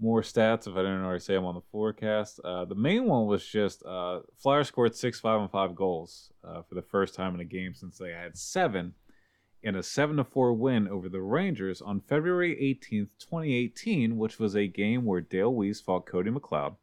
more 0.00 0.22
stats 0.22 0.66
if 0.66 0.74
I 0.74 0.80
didn't 0.80 1.04
already 1.04 1.20
say 1.20 1.34
them 1.34 1.44
on 1.44 1.54
the 1.54 1.60
forecast. 1.70 2.40
Uh, 2.42 2.64
the 2.64 2.74
main 2.74 3.04
one 3.04 3.26
was 3.26 3.44
just 3.46 3.84
uh, 3.84 4.20
Flyers 4.38 4.68
scored 4.68 4.96
six 4.96 5.20
five 5.20 5.40
and 5.40 5.50
five 5.50 5.74
goals 5.74 6.32
uh, 6.42 6.62
for 6.62 6.74
the 6.74 6.82
first 6.82 7.14
time 7.14 7.34
in 7.34 7.40
a 7.40 7.44
game 7.44 7.74
since 7.74 7.98
they 7.98 8.10
had 8.12 8.36
seven 8.36 8.94
in 9.62 9.76
a 9.76 9.82
seven 9.82 10.16
to 10.16 10.24
four 10.24 10.54
win 10.54 10.88
over 10.88 11.08
the 11.08 11.20
Rangers 11.20 11.82
on 11.82 12.00
February 12.00 12.58
eighteenth, 12.60 13.10
twenty 13.20 13.54
eighteen, 13.54 14.16
which 14.16 14.38
was 14.38 14.56
a 14.56 14.66
game 14.66 15.04
where 15.04 15.20
Dale 15.20 15.52
Weise 15.52 15.82
fought 15.82 16.06
Cody 16.06 16.30
McLeod. 16.30 16.76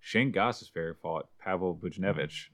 Shayne 0.00 0.30
Gostisbehere 0.30 0.94
fought 1.02 1.28
Pavel 1.40 1.74
Buchnevich. 1.82 2.48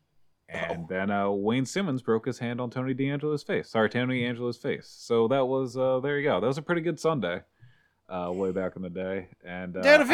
And 0.52 0.80
Oh. 0.82 0.86
then 0.88 1.10
uh, 1.10 1.30
Wayne 1.30 1.64
Simmonds 1.64 2.02
broke 2.02 2.26
his 2.26 2.38
hand 2.40 2.60
on 2.60 2.70
Tony 2.70 2.92
DeAngelo's 2.94 3.42
face. 3.44 3.68
Sorry, 3.70 3.88
Tony 3.88 4.22
DeAngelo's 4.22 4.56
face. 4.56 4.86
So 4.88 5.28
that 5.28 5.46
was 5.46 5.76
uh, 5.76 6.00
there 6.00 6.18
you 6.18 6.24
go. 6.24 6.40
That 6.40 6.46
was 6.48 6.58
a 6.58 6.62
pretty 6.62 6.80
good 6.80 6.98
Sunday, 6.98 7.42
uh, 8.08 8.30
way 8.34 8.50
back 8.50 8.74
in 8.76 8.82
the 8.82 8.90
day. 8.90 9.28
And 9.44 9.76
uh, 9.76 9.82
don't- 9.82 10.08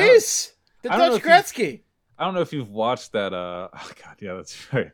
the 0.82 0.88
Dutch 0.90 1.22
Gretzky. 1.22 1.80
I 2.18 2.24
don't 2.24 2.34
know 2.34 2.40
if 2.42 2.52
you've 2.52 2.70
watched 2.70 3.12
that. 3.12 3.32
Uh, 3.32 3.68
oh 3.74 3.90
God, 4.04 4.16
yeah, 4.20 4.34
that's 4.34 4.72
right. 4.72 4.90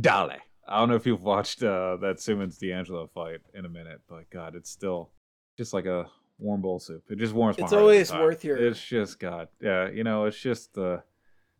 Dale. 0.00 0.30
I 0.68 0.78
don't 0.80 0.88
know 0.88 0.96
if 0.96 1.06
you've 1.06 1.22
watched 1.22 1.62
uh, 1.62 1.96
that 1.98 2.18
Simmonds 2.20 2.58
DeAngelo 2.58 3.08
fight 3.10 3.40
in 3.54 3.64
a 3.66 3.68
minute, 3.68 4.00
but 4.08 4.28
God, 4.30 4.56
it's 4.56 4.68
still 4.70 5.10
just 5.56 5.72
like 5.72 5.86
a 5.86 6.06
warm 6.38 6.60
bowl 6.60 6.80
soup. 6.80 7.04
It 7.08 7.18
just 7.18 7.32
warms 7.34 7.56
my 7.58 7.64
It's 7.64 7.72
always 7.72 8.12
worth 8.12 8.44
your- 8.44 8.56
It's 8.56 8.82
just 8.84 9.18
God, 9.20 9.48
yeah. 9.60 9.88
You 9.88 10.04
know, 10.04 10.24
it's 10.24 10.38
just 10.38 10.74
the 10.74 11.02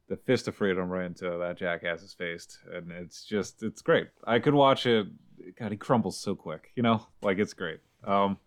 the 0.09 0.17
fist 0.17 0.49
of 0.49 0.55
freedom 0.55 0.89
right 0.89 1.07
into 1.07 1.25
that 1.39 1.57
jackass's 1.59 2.15
face, 2.15 2.59
and 2.73 2.91
it's 2.93 3.25
just 3.25 3.63
it's 3.63 3.83
great. 3.83 4.09
I 4.25 4.39
could 4.39 4.55
watch 4.55 4.87
it. 4.87 5.07
God, 5.59 5.73
he 5.73 5.77
crumbles 5.77 6.19
so 6.19 6.35
quick. 6.35 6.71
You 6.77 6.83
know, 6.83 7.07
like 7.23 7.39
it's 7.39 7.55
great. 7.55 7.81
Um, 8.05 8.39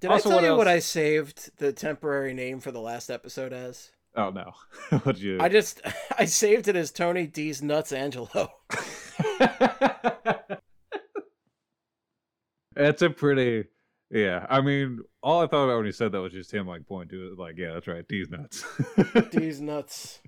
Did 0.00 0.10
Also, 0.10 0.28
I 0.28 0.32
tell 0.32 0.42
what 0.42 0.48
you 0.48 0.56
what? 0.56 0.68
I 0.68 0.78
saved 0.78 1.50
the 1.58 1.72
temporary 1.72 2.34
name 2.34 2.60
for 2.60 2.70
the 2.70 2.80
last 2.80 3.10
episode 3.10 3.52
as? 3.52 3.90
oh 4.16 4.30
no, 4.30 4.52
what'd 5.02 5.20
you? 5.20 5.38
I 5.40 5.48
just 5.48 5.80
I 6.18 6.24
saved 6.24 6.68
it 6.68 6.76
as 6.76 6.90
Tony 6.90 7.26
D's 7.26 7.62
Nuts 7.62 7.92
Angelo. 7.92 8.50
It's 12.76 13.02
a 13.02 13.10
pretty, 13.10 13.68
yeah. 14.10 14.46
I 14.48 14.60
mean, 14.60 15.00
all 15.22 15.42
I 15.42 15.46
thought 15.46 15.64
about 15.64 15.76
when 15.76 15.86
you 15.86 15.92
said 15.92 16.12
that 16.12 16.20
was 16.20 16.32
just 16.32 16.52
him 16.52 16.66
like 16.66 16.86
pointing 16.86 17.16
to 17.16 17.32
it, 17.32 17.38
like, 17.38 17.56
yeah, 17.56 17.72
that's 17.74 17.86
right, 17.86 18.06
D's 18.08 18.28
nuts, 18.30 18.64
D's 19.30 19.60
Nuts. 19.60 20.20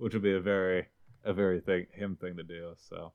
Which 0.00 0.14
would 0.14 0.22
be 0.22 0.34
a 0.34 0.40
very, 0.40 0.86
a 1.24 1.32
very 1.32 1.60
thing 1.60 1.86
him 1.92 2.16
thing 2.16 2.36
to 2.36 2.42
do. 2.42 2.72
So, 2.88 3.12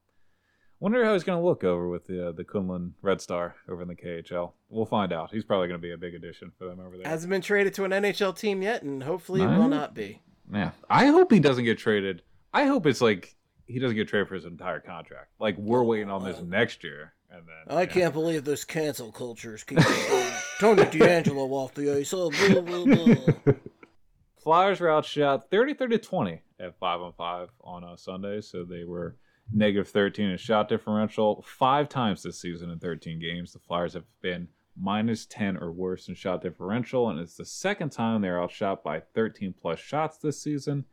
wonder 0.80 1.04
how 1.04 1.14
he's 1.14 1.24
gonna 1.24 1.44
look 1.44 1.64
over 1.64 1.90
with 1.90 2.06
the 2.06 2.30
uh, 2.30 2.32
the 2.32 2.44
Kunlun 2.44 2.92
Red 3.02 3.22
Star 3.22 3.56
over 3.68 3.82
in 3.82 3.88
the 3.88 3.96
KHL. 3.96 4.52
We'll 4.70 4.86
find 4.86 5.12
out. 5.12 5.32
He's 5.32 5.44
probably 5.44 5.68
gonna 5.68 5.80
be 5.80 5.94
a 5.94 5.98
big 5.98 6.14
addition 6.14 6.52
for 6.58 6.66
them 6.66 6.80
over 6.80 6.98
there. 6.98 7.08
Hasn't 7.08 7.32
been 7.32 7.42
traded 7.42 7.74
to 7.76 7.86
an 7.86 7.92
NHL 7.92 8.38
team 8.38 8.62
yet, 8.62 8.84
and 8.84 9.02
hopefully 9.02 9.42
it 9.42 9.48
will 9.48 9.68
not 9.68 9.96
be. 9.96 10.22
yeah, 10.54 10.72
I 10.90 11.08
hope 11.08 11.32
he 11.32 11.40
doesn't 11.40 11.66
get 11.66 11.80
traded. 11.80 12.22
I 12.54 12.66
hope 12.66 12.86
it's 12.86 13.02
like 13.02 13.36
he 13.66 13.80
doesn't 13.80 13.96
get 13.96 14.08
traded 14.08 14.28
for 14.28 14.36
his 14.36 14.46
entire 14.46 14.80
contract. 14.80 15.32
Like 15.40 15.58
we're 15.58 15.84
waiting 15.84 16.12
on 16.12 16.24
this 16.24 16.40
next 16.42 16.84
year, 16.84 17.14
and 17.32 17.44
then 17.48 17.76
I 17.76 17.82
yeah. 17.82 17.86
can't 17.88 18.14
believe 18.14 18.46
this 18.46 18.64
cancel 18.64 19.12
culture 19.12 19.56
is 19.56 19.64
keeping 19.64 19.84
Tony 20.60 20.84
DeAngelo 20.84 21.50
off 21.52 21.74
the 21.74 21.98
ice. 21.98 22.14
Oh, 22.14 22.30
blah, 22.30 22.62
blah, 22.62 22.86
blah. 22.86 23.54
Flyers 24.38 24.80
were 24.80 24.92
outshot 24.92 25.50
30 25.50 25.74
to 25.74 25.98
20 25.98 26.42
at 26.60 26.78
5 26.78 27.02
on 27.02 27.14
5 27.14 27.50
on 27.62 27.84
uh, 27.84 27.96
Sunday, 27.96 28.42
so 28.42 28.64
they 28.64 28.84
were 28.84 29.18
negative 29.52 29.88
13 29.88 30.30
in 30.30 30.38
shot 30.38 30.70
differential. 30.70 31.44
Five 31.48 31.90
times 31.90 32.24
this 32.24 32.40
season 32.40 32.70
in 32.70 32.80
13 32.80 33.20
games, 33.20 33.54
the 33.54 33.60
Flyers 33.60 33.94
have 33.94 34.06
been 34.22 34.48
minus 34.80 35.26
10 35.28 35.58
or 35.58 35.72
worse 35.72 36.08
in 36.08 36.16
shot 36.16 36.42
differential, 36.42 37.10
and 37.10 37.20
it's 37.20 37.36
the 37.36 37.46
second 37.46 37.92
time 37.92 38.22
they're 38.22 38.42
outshot 38.42 38.84
by 38.84 39.00
13 39.00 39.54
plus 39.60 39.80
shots 39.80 40.18
this 40.18 40.42
season. 40.42 40.86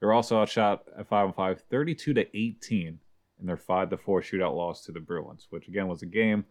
They're 0.00 0.12
also 0.12 0.40
outshot 0.40 0.84
at 0.98 1.08
5 1.08 1.28
on 1.28 1.32
5 1.32 1.62
32 1.70 2.14
to 2.14 2.36
18 2.36 2.98
in 3.40 3.46
their 3.46 3.56
5 3.56 3.90
to 3.90 3.96
4 3.96 4.22
shootout 4.22 4.54
loss 4.54 4.82
to 4.84 4.92
the 4.92 5.00
Bruins, 5.00 5.46
which 5.50 5.68
again 5.68 5.88
was 5.88 6.02
a 6.02 6.06
game. 6.06 6.44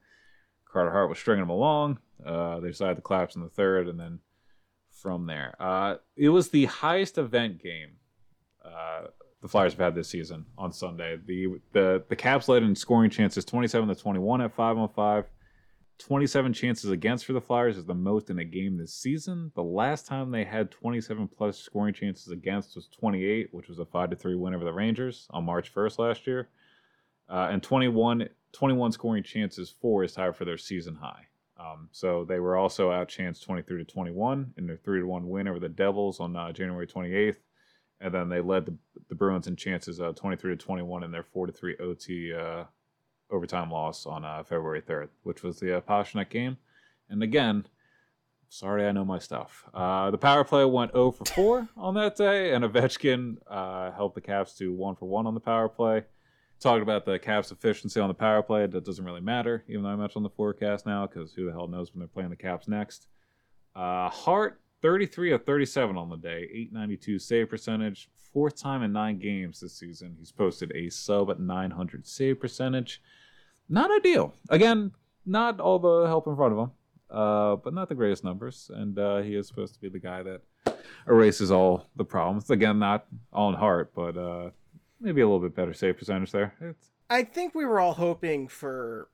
Carter 0.71 0.91
Hart 0.91 1.09
was 1.09 1.19
stringing 1.19 1.43
them 1.43 1.51
along. 1.51 1.99
Uh, 2.25 2.59
they 2.59 2.69
decided 2.69 2.95
to 2.95 3.01
collapse 3.01 3.35
in 3.35 3.41
the 3.41 3.49
third, 3.49 3.87
and 3.87 3.99
then 3.99 4.19
from 4.89 5.25
there. 5.25 5.55
Uh, 5.59 5.95
it 6.15 6.29
was 6.29 6.49
the 6.49 6.65
highest 6.65 7.17
event 7.17 7.61
game 7.61 7.91
uh, 8.65 9.07
the 9.41 9.47
Flyers 9.47 9.73
have 9.73 9.79
had 9.79 9.95
this 9.95 10.09
season 10.09 10.45
on 10.57 10.71
Sunday. 10.71 11.17
The 11.25 11.59
the 11.71 12.03
the 12.09 12.15
Caps 12.15 12.47
led 12.47 12.63
in 12.63 12.75
scoring 12.75 13.09
chances, 13.09 13.45
twenty 13.45 13.67
seven 13.67 13.87
to 13.89 13.95
twenty 13.95 14.19
one 14.19 14.41
at 14.41 14.53
five 14.53 14.77
on 14.77 14.89
five. 14.89 15.25
27 15.97 16.53
chances 16.53 16.91
against 16.91 17.25
for 17.25 17.33
the 17.33 17.41
Flyers 17.41 17.77
is 17.77 17.85
the 17.85 17.93
most 17.93 18.29
in 18.29 18.39
a 18.39 18.43
game 18.43 18.77
this 18.77 18.93
season. 18.93 19.51
The 19.55 19.63
last 19.63 20.05
time 20.05 20.29
they 20.29 20.43
had 20.43 20.71
27 20.71 21.27
plus 21.27 21.57
scoring 21.57 21.93
chances 21.93 22.31
against 22.31 22.75
was 22.75 22.89
28, 22.89 23.53
which 23.53 23.69
was 23.69 23.79
a 23.79 23.85
5 23.85 24.09
to 24.09 24.15
3 24.15 24.35
win 24.35 24.53
over 24.53 24.65
the 24.65 24.73
Rangers 24.73 25.27
on 25.29 25.45
March 25.45 25.73
1st 25.73 25.99
last 25.99 26.27
year. 26.27 26.49
Uh, 27.29 27.47
and 27.51 27.63
21, 27.63 28.27
21 28.51 28.91
scoring 28.91 29.23
chances 29.23 29.73
for 29.81 30.03
is 30.03 30.13
tied 30.13 30.35
for 30.35 30.45
their 30.45 30.57
season 30.57 30.95
high. 30.95 31.27
Um, 31.57 31.87
so 31.91 32.25
they 32.25 32.39
were 32.39 32.57
also 32.57 32.91
outchanced 32.91 33.43
23 33.43 33.85
to 33.85 33.85
21 33.85 34.53
in 34.57 34.67
their 34.67 34.77
3 34.77 34.99
to 34.99 35.07
1 35.07 35.29
win 35.29 35.47
over 35.47 35.59
the 35.59 35.69
Devils 35.69 36.19
on 36.19 36.35
uh, 36.35 36.51
January 36.51 36.87
28th. 36.87 37.37
And 38.05 38.13
then 38.13 38.29
they 38.29 38.39
led 38.39 38.67
the, 38.67 38.75
the 39.09 39.15
Bruins 39.15 39.47
in 39.47 39.55
chances 39.55 39.99
uh, 39.99 40.11
23 40.11 40.55
to 40.55 40.63
21 40.63 41.03
in 41.03 41.09
their 41.09 41.23
4 41.23 41.47
to 41.47 41.51
3 41.51 41.75
OT 41.77 42.31
uh, 42.35 42.65
overtime 43.31 43.71
loss 43.71 44.05
on 44.05 44.23
uh, 44.23 44.43
February 44.43 44.83
3rd, 44.83 45.09
which 45.23 45.41
was 45.41 45.59
the 45.59 45.77
uh, 45.77 45.81
Pastrnak 45.81 46.29
game. 46.29 46.57
And 47.09 47.23
again, 47.23 47.65
sorry, 48.47 48.85
I 48.85 48.91
know 48.91 49.05
my 49.05 49.17
stuff. 49.17 49.65
Uh, 49.73 50.11
the 50.11 50.19
power 50.19 50.43
play 50.43 50.63
went 50.65 50.91
0 50.91 51.13
for 51.13 51.25
4 51.25 51.69
on 51.77 51.95
that 51.95 52.15
day, 52.15 52.53
and 52.53 52.63
Ovechkin 52.63 53.37
uh, 53.49 53.91
helped 53.93 54.13
the 54.13 54.21
Caps 54.21 54.53
to 54.59 54.71
1 54.71 54.97
for 54.97 55.07
1 55.07 55.25
on 55.25 55.33
the 55.33 55.39
power 55.39 55.67
play. 55.67 56.03
Talked 56.59 56.83
about 56.83 57.05
the 57.05 57.17
Caps' 57.17 57.51
efficiency 57.51 57.99
on 57.99 58.07
the 58.07 58.13
power 58.13 58.43
play. 58.43 58.67
That 58.67 58.85
doesn't 58.85 59.03
really 59.03 59.19
matter, 59.19 59.63
even 59.67 59.81
though 59.81 59.89
I 59.89 59.95
mentioned 59.95 60.17
on 60.17 60.23
the 60.23 60.29
forecast 60.29 60.85
now, 60.85 61.07
because 61.07 61.33
who 61.33 61.47
the 61.47 61.51
hell 61.51 61.67
knows 61.67 61.91
when 61.91 62.01
they're 62.01 62.07
playing 62.07 62.29
the 62.29 62.35
Caps 62.35 62.67
next. 62.67 63.07
Uh, 63.75 64.09
Hart, 64.09 64.61
33 64.85 65.31
of 65.31 65.43
37 65.43 65.97
on 65.97 66.09
the 66.09 66.15
day, 66.15 66.47
892 66.53 67.17
save 67.17 67.49
percentage. 67.49 68.07
Fourth 68.31 68.55
time 68.55 68.83
in 68.83 68.93
nine 68.93 69.17
games 69.17 69.59
this 69.59 69.73
season, 69.73 70.15
he's 70.19 70.31
posted 70.31 70.71
a 70.75 70.91
sub 70.91 71.31
at 71.31 71.39
900 71.39 72.05
save 72.05 72.39
percentage. 72.39 73.01
Not 73.67 73.89
ideal. 73.89 74.35
Again, 74.51 74.91
not 75.25 75.59
all 75.59 75.79
the 75.79 76.05
help 76.05 76.27
in 76.27 76.35
front 76.35 76.53
of 76.53 76.59
him, 76.59 76.71
uh, 77.09 77.55
but 77.55 77.73
not 77.73 77.89
the 77.89 77.95
greatest 77.95 78.23
numbers. 78.23 78.69
And 78.71 78.99
uh, 78.99 79.23
he 79.23 79.33
is 79.33 79.47
supposed 79.47 79.73
to 79.73 79.81
be 79.81 79.89
the 79.89 79.97
guy 79.97 80.21
that 80.21 80.41
erases 81.07 81.49
all 81.49 81.87
the 81.95 82.05
problems. 82.05 82.51
Again, 82.51 82.77
not 82.77 83.07
all 83.33 83.47
on 83.47 83.55
Hart, 83.55 83.91
but 83.95 84.15
uh, 84.15 84.51
maybe 85.01 85.21
a 85.21 85.25
little 85.25 85.39
bit 85.39 85.55
better 85.55 85.73
save 85.73 85.97
percentage 85.97 86.31
there. 86.31 86.53
It's, 86.61 86.91
I 87.09 87.23
think 87.23 87.55
we 87.55 87.65
were 87.65 87.79
all 87.79 87.93
hoping 87.93 88.47
for, 88.47 89.09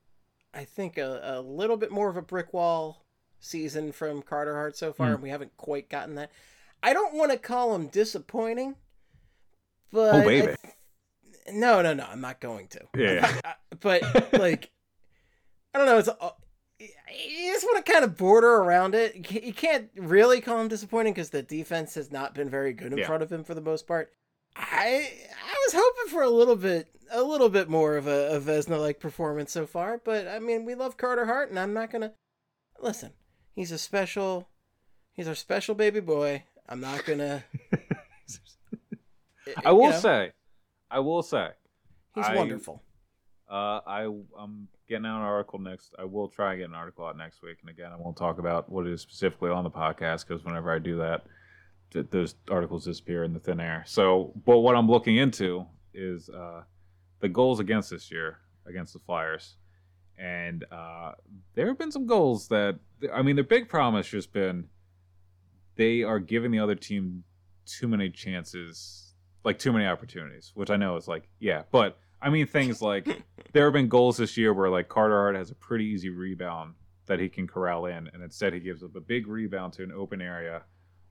I 0.54 0.66
think, 0.66 0.98
a, 0.98 1.22
a 1.24 1.40
little 1.40 1.78
bit 1.78 1.92
more 1.92 2.10
of 2.10 2.18
a 2.18 2.22
brick 2.22 2.52
wall 2.52 3.06
season 3.42 3.92
from 3.92 4.22
Carter 4.22 4.54
Hart 4.56 4.78
so 4.78 4.94
far, 4.94 5.08
Hmm. 5.08 5.14
and 5.16 5.24
we 5.24 5.30
haven't 5.30 5.58
quite 5.58 5.90
gotten 5.90 6.16
that. 6.16 6.32
I 6.82 6.94
don't 6.94 7.14
want 7.14 7.32
to 7.32 7.38
call 7.38 7.76
him 7.76 7.88
disappointing, 7.88 8.76
but 9.92 10.16
Oh, 10.16 10.22
baby. 10.24 10.48
Th- 10.48 10.58
no, 11.54 11.82
no, 11.82 11.94
no, 11.94 12.06
I'm 12.10 12.22
not 12.22 12.40
going 12.40 12.68
to. 12.70 12.82
Yeah. 12.96 13.40
I- 13.46 13.54
but 13.80 14.02
like, 14.40 14.70
I 15.74 15.78
don't 15.78 15.88
know. 15.88 15.98
It's 15.98 16.08
uh, 16.08 16.30
you 16.80 17.52
just 17.54 17.66
want 17.66 17.84
to 17.86 17.92
kind 17.92 18.04
of 18.06 18.18
border 18.18 18.56
around 18.58 18.96
it. 18.96 19.32
You 19.32 19.42
You 19.42 19.54
can't 19.54 19.90
really 19.96 20.40
call 20.42 20.60
him 20.62 20.68
disappointing 20.68 21.14
because 21.14 21.30
the 21.32 21.42
defense 21.44 21.96
has 21.96 22.12
not 22.12 22.34
been 22.34 22.50
very 22.50 22.74
good 22.74 22.92
in 22.94 23.00
Yeah. 23.00 23.08
front 23.08 23.24
of 23.24 23.32
him 23.32 23.44
for 23.44 23.54
the 23.54 23.62
most 23.62 23.88
part. 23.88 24.14
I 24.56 25.10
I 25.46 25.56
was 25.66 25.74
hoping 25.76 26.12
for 26.12 26.22
a 26.24 26.30
little 26.30 26.56
bit 26.56 26.88
a 27.12 27.22
little 27.24 27.50
bit 27.50 27.70
more 27.70 27.98
of 27.98 28.08
a, 28.08 28.36
a 28.36 28.40
Vezina 28.40 28.80
like 28.80 29.00
performance 29.00 29.52
so 29.52 29.66
far, 29.66 30.00
but 30.04 30.28
I 30.28 30.40
mean 30.40 30.66
we 30.66 30.76
love 30.76 30.98
Carter 30.98 31.26
Hart, 31.26 31.50
and 31.50 31.60
I'm 31.60 31.74
not 31.74 31.90
gonna 31.92 32.14
listen. 32.80 33.12
He's 33.56 33.72
a 33.72 33.78
special. 33.78 34.48
He's 35.14 35.28
our 35.28 35.36
special 35.36 35.76
baby 35.76 36.00
boy. 36.00 36.44
I'm 36.68 36.80
not 36.80 37.06
gonna. 37.06 37.44
I 39.66 39.72
will 39.72 39.86
you 39.86 39.90
know, 39.92 40.00
say, 40.00 40.32
I 40.90 41.00
will 41.00 41.24
say, 41.24 41.50
he's 42.16 42.26
I- 42.26 42.36
wonderful. 42.36 42.84
Uh, 43.50 43.82
I 43.86 44.10
I'm 44.38 44.70
getting 44.88 45.06
out 45.06 45.18
an 45.18 45.24
article 45.24 45.60
next. 45.60 45.94
I 46.00 46.06
will 46.06 46.30
try 46.30 46.52
and 46.52 46.62
get 46.62 46.70
an 46.70 46.76
article 46.76 47.06
out 47.06 47.18
next 47.18 47.42
week. 47.42 47.58
And 47.60 47.70
again, 47.70 47.92
I 47.92 47.98
won't 47.98 48.16
talk 48.16 48.40
about 48.40 48.70
what 48.72 48.88
it 48.88 48.94
is 48.94 49.02
specifically 49.02 49.50
on 49.50 49.66
the 49.66 49.70
podcast 49.70 50.26
because 50.26 50.46
whenever 50.46 50.72
I 50.72 50.80
do 50.80 50.98
that, 51.00 51.26
th- 51.92 52.08
those 52.12 52.36
articles 52.50 52.86
disappear 52.86 53.26
in 53.26 53.34
the 53.34 53.42
thin 53.42 53.60
air. 53.60 53.84
So, 53.86 54.32
but 54.46 54.60
what 54.60 54.78
I'm 54.78 54.90
looking 54.90 55.18
into 55.18 55.66
is 55.94 56.30
uh, 56.30 56.64
the 57.20 57.28
goals 57.28 57.60
against 57.60 57.90
this 57.90 58.10
year 58.10 58.38
against 58.66 58.94
the 58.94 59.00
Flyers, 59.00 59.56
and 60.18 60.66
uh, 60.72 61.14
there 61.56 61.68
have 61.68 61.78
been 61.78 61.92
some 61.92 62.06
goals 62.06 62.48
that 62.50 62.80
I 63.14 63.22
mean, 63.22 63.36
their 63.36 63.44
big 63.44 63.70
problem 63.70 63.96
has 63.96 64.08
just 64.08 64.32
been 64.32 64.68
they 65.76 66.04
are 66.04 66.20
giving 66.20 66.52
the 66.52 66.60
other 66.60 66.76
team 66.76 67.24
too 67.66 67.88
many 67.88 68.10
chances, 68.10 69.14
like 69.44 69.58
too 69.58 69.72
many 69.72 69.86
opportunities, 69.86 70.52
which 70.54 70.70
I 70.70 70.76
know 70.76 70.96
is 70.98 71.08
like, 71.08 71.28
yeah, 71.40 71.64
but 71.72 71.98
I 72.22 72.30
mean 72.30 72.46
things 72.48 72.82
like 72.82 73.08
there 73.54 73.66
have 73.66 73.74
been 73.74 73.88
goals 73.88 74.18
this 74.18 74.38
year 74.38 74.54
where 74.54 74.70
like 74.70 74.90
Carter 74.90 75.16
Hart 75.16 75.36
has 75.36 75.52
a 75.52 75.56
pretty 75.56 75.86
easy 75.86 76.10
rebound 76.10 76.76
that 77.08 77.20
he 77.20 77.30
can 77.30 77.48
corral 77.48 77.86
in, 77.88 78.10
and 78.14 78.24
instead 78.24 78.54
he 78.54 78.60
gives 78.60 78.84
up 78.84 78.96
a 78.96 79.02
big 79.02 79.28
rebound 79.28 79.74
to 79.74 79.84
an 79.84 79.92
open 79.92 80.22
area 80.22 80.64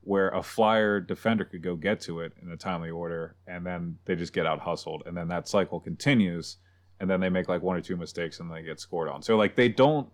where 0.03 0.29
a 0.29 0.41
flyer 0.41 0.99
defender 0.99 1.45
could 1.45 1.61
go 1.61 1.75
get 1.75 2.01
to 2.01 2.21
it 2.21 2.33
in 2.41 2.51
a 2.51 2.57
timely 2.57 2.89
order, 2.89 3.35
and 3.45 3.65
then 3.65 3.97
they 4.05 4.15
just 4.15 4.33
get 4.33 4.47
out 4.47 4.59
hustled, 4.59 5.03
and 5.05 5.15
then 5.15 5.27
that 5.27 5.47
cycle 5.47 5.79
continues, 5.79 6.57
and 7.01 7.09
then 7.09 7.19
they 7.19 7.29
make 7.29 7.49
like 7.49 7.63
one 7.63 7.75
or 7.75 7.81
two 7.81 7.97
mistakes 7.97 8.39
and 8.39 8.49
they 8.49 8.61
get 8.61 8.79
scored 8.79 9.09
on. 9.09 9.23
So 9.23 9.35
like 9.35 9.55
they 9.55 9.67
don't 9.67 10.07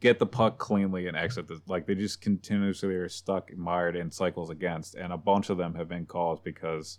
get 0.00 0.18
the 0.18 0.26
puck 0.26 0.58
cleanly 0.58 1.06
and 1.06 1.16
exit 1.16 1.46
the 1.46 1.60
like 1.68 1.86
they 1.86 1.94
just 1.94 2.20
continuously 2.20 2.94
are 2.96 3.08
stuck 3.08 3.56
mired 3.56 3.94
in 3.94 4.10
cycles 4.10 4.50
against, 4.50 4.96
and 4.96 5.12
a 5.12 5.16
bunch 5.16 5.48
of 5.50 5.56
them 5.56 5.76
have 5.76 5.88
been 5.88 6.04
caused 6.04 6.42
because 6.42 6.98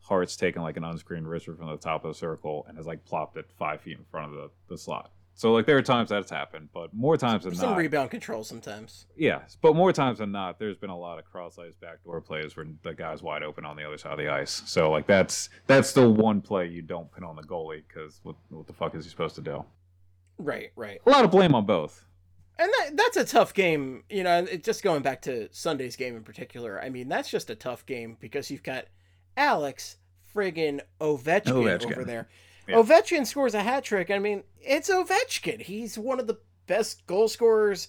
Hart's 0.00 0.36
taken 0.36 0.62
like 0.62 0.76
an 0.76 0.84
unscreened 0.84 1.26
wristler 1.26 1.56
from 1.56 1.68
the 1.68 1.76
top 1.76 2.04
of 2.04 2.10
the 2.12 2.18
circle 2.18 2.66
and 2.68 2.76
has 2.76 2.86
like 2.86 3.04
plopped 3.04 3.36
it 3.36 3.46
five 3.56 3.80
feet 3.82 3.98
in 3.98 4.04
front 4.10 4.32
of 4.32 4.34
the, 4.34 4.50
the 4.68 4.76
slot. 4.76 5.12
So 5.40 5.54
like 5.54 5.64
there 5.64 5.78
are 5.78 5.82
times 5.82 6.10
that's 6.10 6.30
happened, 6.30 6.68
but 6.74 6.92
more 6.92 7.16
times 7.16 7.44
than 7.44 7.54
not. 7.54 7.60
Some 7.60 7.70
not, 7.70 7.78
rebound 7.78 8.10
control 8.10 8.44
sometimes. 8.44 9.06
yeah, 9.16 9.40
but 9.62 9.74
more 9.74 9.90
times 9.90 10.18
than 10.18 10.30
not, 10.30 10.58
there's 10.58 10.76
been 10.76 10.90
a 10.90 10.98
lot 10.98 11.18
of 11.18 11.24
cross-ice 11.24 11.74
backdoor 11.80 12.20
plays 12.20 12.54
where 12.54 12.66
the 12.82 12.92
guy's 12.92 13.22
wide 13.22 13.42
open 13.42 13.64
on 13.64 13.74
the 13.74 13.82
other 13.82 13.96
side 13.96 14.12
of 14.12 14.18
the 14.18 14.28
ice. 14.28 14.62
So 14.66 14.90
like 14.90 15.06
that's 15.06 15.48
that's 15.66 15.94
the 15.94 16.06
one 16.06 16.42
play 16.42 16.66
you 16.66 16.82
don't 16.82 17.10
pin 17.10 17.24
on 17.24 17.36
the 17.36 17.42
goalie 17.42 17.84
because 17.88 18.20
what 18.22 18.36
what 18.50 18.66
the 18.66 18.74
fuck 18.74 18.94
is 18.94 19.06
he 19.06 19.10
supposed 19.10 19.34
to 19.36 19.40
do? 19.40 19.64
Right, 20.36 20.72
right. 20.76 21.00
A 21.06 21.10
lot 21.10 21.24
of 21.24 21.30
blame 21.30 21.54
on 21.54 21.64
both. 21.64 22.04
And 22.58 22.70
that, 22.70 22.90
that's 22.98 23.16
a 23.16 23.24
tough 23.24 23.54
game, 23.54 24.04
you 24.10 24.22
know. 24.22 24.40
It, 24.44 24.62
just 24.62 24.82
going 24.82 25.00
back 25.00 25.22
to 25.22 25.48
Sunday's 25.52 25.96
game 25.96 26.16
in 26.16 26.22
particular. 26.22 26.78
I 26.82 26.90
mean, 26.90 27.08
that's 27.08 27.30
just 27.30 27.48
a 27.48 27.54
tough 27.54 27.86
game 27.86 28.18
because 28.20 28.50
you've 28.50 28.62
got 28.62 28.88
Alex 29.38 29.96
friggin' 30.34 30.80
Ovechkin, 31.00 31.44
Ovechkin. 31.44 31.92
over 31.92 32.04
there. 32.04 32.28
Yeah. 32.68 32.76
Ovechkin 32.76 33.26
scores 33.26 33.54
a 33.54 33.62
hat 33.62 33.84
trick. 33.84 34.10
I 34.10 34.18
mean, 34.18 34.44
it's 34.60 34.88
Ovechkin. 34.90 35.60
He's 35.62 35.98
one 35.98 36.20
of 36.20 36.26
the 36.26 36.38
best 36.66 37.06
goal 37.06 37.28
scorers. 37.28 37.88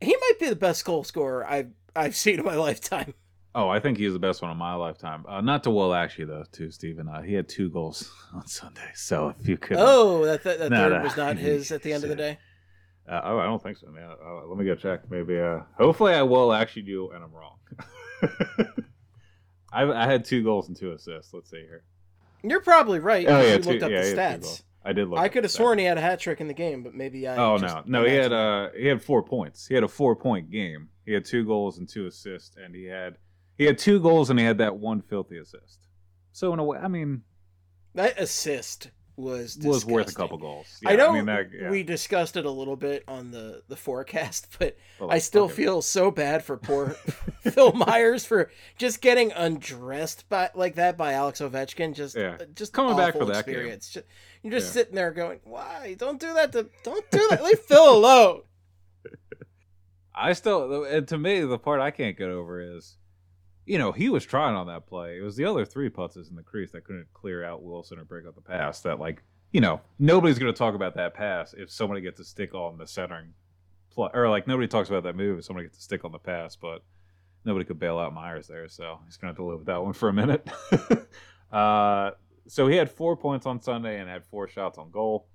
He 0.00 0.12
might 0.14 0.38
be 0.40 0.48
the 0.48 0.56
best 0.56 0.84
goal 0.84 1.04
scorer 1.04 1.46
I've 1.46 1.70
I've 1.94 2.16
seen 2.24 2.38
in 2.38 2.44
my 2.44 2.56
lifetime. 2.56 3.14
Oh, 3.54 3.68
I 3.68 3.80
think 3.80 3.98
he's 3.98 4.12
the 4.12 4.18
best 4.18 4.42
one 4.42 4.50
in 4.50 4.56
my 4.56 4.74
lifetime. 4.74 5.24
Uh, 5.26 5.40
not 5.40 5.64
to 5.64 5.70
Will 5.70 5.92
actually 5.94 6.26
though, 6.26 6.44
too, 6.52 6.70
Stephen. 6.70 7.08
Uh, 7.08 7.22
he 7.22 7.32
had 7.34 7.48
two 7.48 7.70
goals 7.70 8.12
on 8.34 8.46
Sunday. 8.46 8.90
So 8.94 9.34
if 9.40 9.48
you 9.48 9.56
could, 9.56 9.78
Oh, 9.80 10.24
that 10.26 10.42
that, 10.44 10.58
that 10.58 10.70
No, 10.70 10.88
third 10.88 10.98
no. 10.98 11.02
was 11.02 11.16
not 11.16 11.36
his 11.38 11.72
at 11.72 11.82
the 11.82 11.92
end 11.92 12.04
of 12.04 12.10
the 12.10 12.16
day. 12.16 12.38
Uh, 13.08 13.20
oh, 13.24 13.38
I 13.38 13.44
don't 13.46 13.62
think 13.62 13.78
so, 13.78 13.88
man. 13.88 14.10
Uh, 14.22 14.46
let 14.46 14.58
me 14.58 14.66
go 14.66 14.74
check. 14.74 15.10
Maybe. 15.10 15.38
Uh, 15.40 15.60
hopefully, 15.78 16.12
I 16.12 16.22
will 16.22 16.52
actually 16.52 16.82
do, 16.82 17.10
and 17.10 17.24
I'm 17.24 17.32
wrong. 17.32 17.56
I, 19.72 19.82
I 19.84 20.06
had 20.06 20.24
two 20.24 20.42
goals 20.42 20.68
and 20.68 20.76
two 20.76 20.92
assists. 20.92 21.32
Let's 21.32 21.50
see 21.50 21.60
here. 21.60 21.84
You're 22.42 22.60
probably 22.60 23.00
right. 23.00 23.26
Oh 23.28 23.40
yeah, 23.40 23.54
you 23.54 23.58
two, 23.58 23.70
looked 23.70 23.82
up 23.82 23.90
yeah, 23.90 24.02
the 24.02 24.08
he 24.08 24.16
had 24.16 24.42
two 24.42 24.48
stats. 24.48 24.62
I 24.84 24.92
did 24.92 25.08
look. 25.08 25.18
I 25.18 25.28
could 25.28 25.44
have 25.44 25.50
sworn 25.50 25.78
he 25.78 25.84
had 25.84 25.98
a 25.98 26.00
hat 26.00 26.20
trick 26.20 26.40
in 26.40 26.48
the 26.48 26.54
game, 26.54 26.82
but 26.82 26.94
maybe 26.94 27.26
I. 27.26 27.36
Oh 27.36 27.56
no, 27.56 27.82
no, 27.86 28.04
he 28.04 28.14
had 28.14 28.32
uh 28.32 28.68
he 28.76 28.86
had 28.86 29.02
four 29.02 29.22
points. 29.22 29.66
He 29.66 29.74
had 29.74 29.84
a 29.84 29.88
four 29.88 30.16
point 30.16 30.50
game. 30.50 30.88
He 31.04 31.12
had 31.12 31.24
two 31.24 31.44
goals 31.44 31.78
and 31.78 31.88
two 31.88 32.06
assists, 32.06 32.56
and 32.56 32.74
he 32.74 32.84
had 32.84 33.18
he 33.58 33.64
had 33.64 33.76
two 33.76 34.00
goals 34.00 34.30
and 34.30 34.38
he 34.38 34.44
had 34.46 34.58
that 34.58 34.76
one 34.76 35.02
filthy 35.02 35.36
assist. 35.36 35.86
So 36.32 36.52
in 36.52 36.60
a 36.60 36.64
way, 36.64 36.78
I 36.78 36.88
mean, 36.88 37.22
that 37.94 38.18
assist 38.18 38.90
was 39.18 39.58
was 39.58 39.84
worth 39.84 40.08
a 40.10 40.14
couple 40.14 40.38
goals. 40.38 40.80
I 40.86 40.92
Yeah, 40.92 40.96
know 40.96 41.12
mean, 41.14 41.26
that, 41.26 41.50
yeah. 41.52 41.70
we 41.70 41.82
discussed 41.82 42.36
it 42.36 42.44
a 42.44 42.50
little 42.50 42.76
bit 42.76 43.02
on 43.08 43.30
the 43.32 43.62
the 43.68 43.76
forecast, 43.76 44.46
but 44.58 44.76
But, 44.98 45.08
I 45.08 45.18
still 45.18 45.46
it. 45.48 45.52
feel 45.52 45.82
so 45.82 46.10
bad 46.10 46.44
for 46.44 46.56
poor 46.56 46.90
Phil 47.42 47.72
Myers 47.72 48.24
for 48.24 48.50
just 48.78 49.00
getting 49.00 49.32
undressed 49.32 50.28
by 50.28 50.50
like 50.54 50.76
that 50.76 50.96
by 50.96 51.12
Alex 51.14 51.40
Ovechkin. 51.40 51.94
Just 51.94 52.16
Yeah. 52.16 52.36
Uh, 52.40 52.44
just 52.54 52.72
Coming 52.72 52.96
back 52.96 53.14
for 53.14 53.24
that 53.26 53.40
experience. 53.40 53.96
You're 54.42 54.52
just 54.52 54.68
Yeah. 54.68 54.72
sitting 54.82 54.94
there 54.94 55.10
going, 55.10 55.40
"Why? 55.42 55.94
Don't 55.98 56.20
do 56.20 56.32
that 56.34 56.52
to 56.52 56.68
don't 56.84 57.10
do 57.10 57.26
that. 57.30 57.42
Leave 57.42 57.58
Phil 57.58 57.92
alone." 57.96 58.42
I 60.14 60.32
still, 60.32 60.84
and 60.84 61.06
to 61.08 61.18
me, 61.18 61.40
the 61.40 61.58
part 61.58 61.80
I 61.80 61.90
can't 61.90 62.16
get 62.16 62.28
over 62.28 62.60
is, 62.60 62.96
you 63.68 63.76
know, 63.76 63.92
he 63.92 64.08
was 64.08 64.24
trying 64.24 64.54
on 64.54 64.66
that 64.68 64.86
play. 64.86 65.18
It 65.18 65.22
was 65.22 65.36
the 65.36 65.44
other 65.44 65.66
three 65.66 65.90
putzes 65.90 66.30
in 66.30 66.36
the 66.36 66.42
crease 66.42 66.72
that 66.72 66.84
couldn't 66.84 67.12
clear 67.12 67.44
out 67.44 67.62
Wilson 67.62 67.98
or 67.98 68.04
break 68.04 68.26
up 68.26 68.34
the 68.34 68.40
pass. 68.40 68.80
That 68.80 68.98
like, 68.98 69.22
you 69.52 69.60
know, 69.60 69.82
nobody's 69.98 70.38
going 70.38 70.52
to 70.52 70.58
talk 70.58 70.74
about 70.74 70.94
that 70.94 71.12
pass 71.12 71.52
if 71.52 71.70
somebody 71.70 72.00
gets 72.00 72.18
a 72.18 72.24
stick 72.24 72.54
on 72.54 72.78
the 72.78 72.86
centering 72.86 73.34
play, 73.90 74.08
or 74.14 74.30
like 74.30 74.46
nobody 74.46 74.66
talks 74.66 74.88
about 74.88 75.02
that 75.02 75.16
move 75.16 75.38
if 75.38 75.44
somebody 75.44 75.66
gets 75.66 75.78
a 75.78 75.82
stick 75.82 76.06
on 76.06 76.12
the 76.12 76.18
pass, 76.18 76.56
but 76.56 76.82
nobody 77.44 77.66
could 77.66 77.78
bail 77.78 77.98
out 77.98 78.14
Myers 78.14 78.46
there, 78.46 78.68
so 78.68 79.00
he's 79.04 79.18
going 79.18 79.32
to 79.32 79.32
have 79.32 79.36
to 79.36 79.44
live 79.44 79.58
with 79.58 79.66
that 79.66 79.82
one 79.82 79.92
for 79.92 80.08
a 80.08 80.14
minute. 80.14 80.48
uh, 81.52 82.12
so 82.46 82.68
he 82.68 82.76
had 82.76 82.90
four 82.90 83.18
points 83.18 83.44
on 83.44 83.60
Sunday 83.60 84.00
and 84.00 84.08
had 84.08 84.24
four 84.24 84.48
shots 84.48 84.78
on 84.78 84.90
goal. 84.90 85.28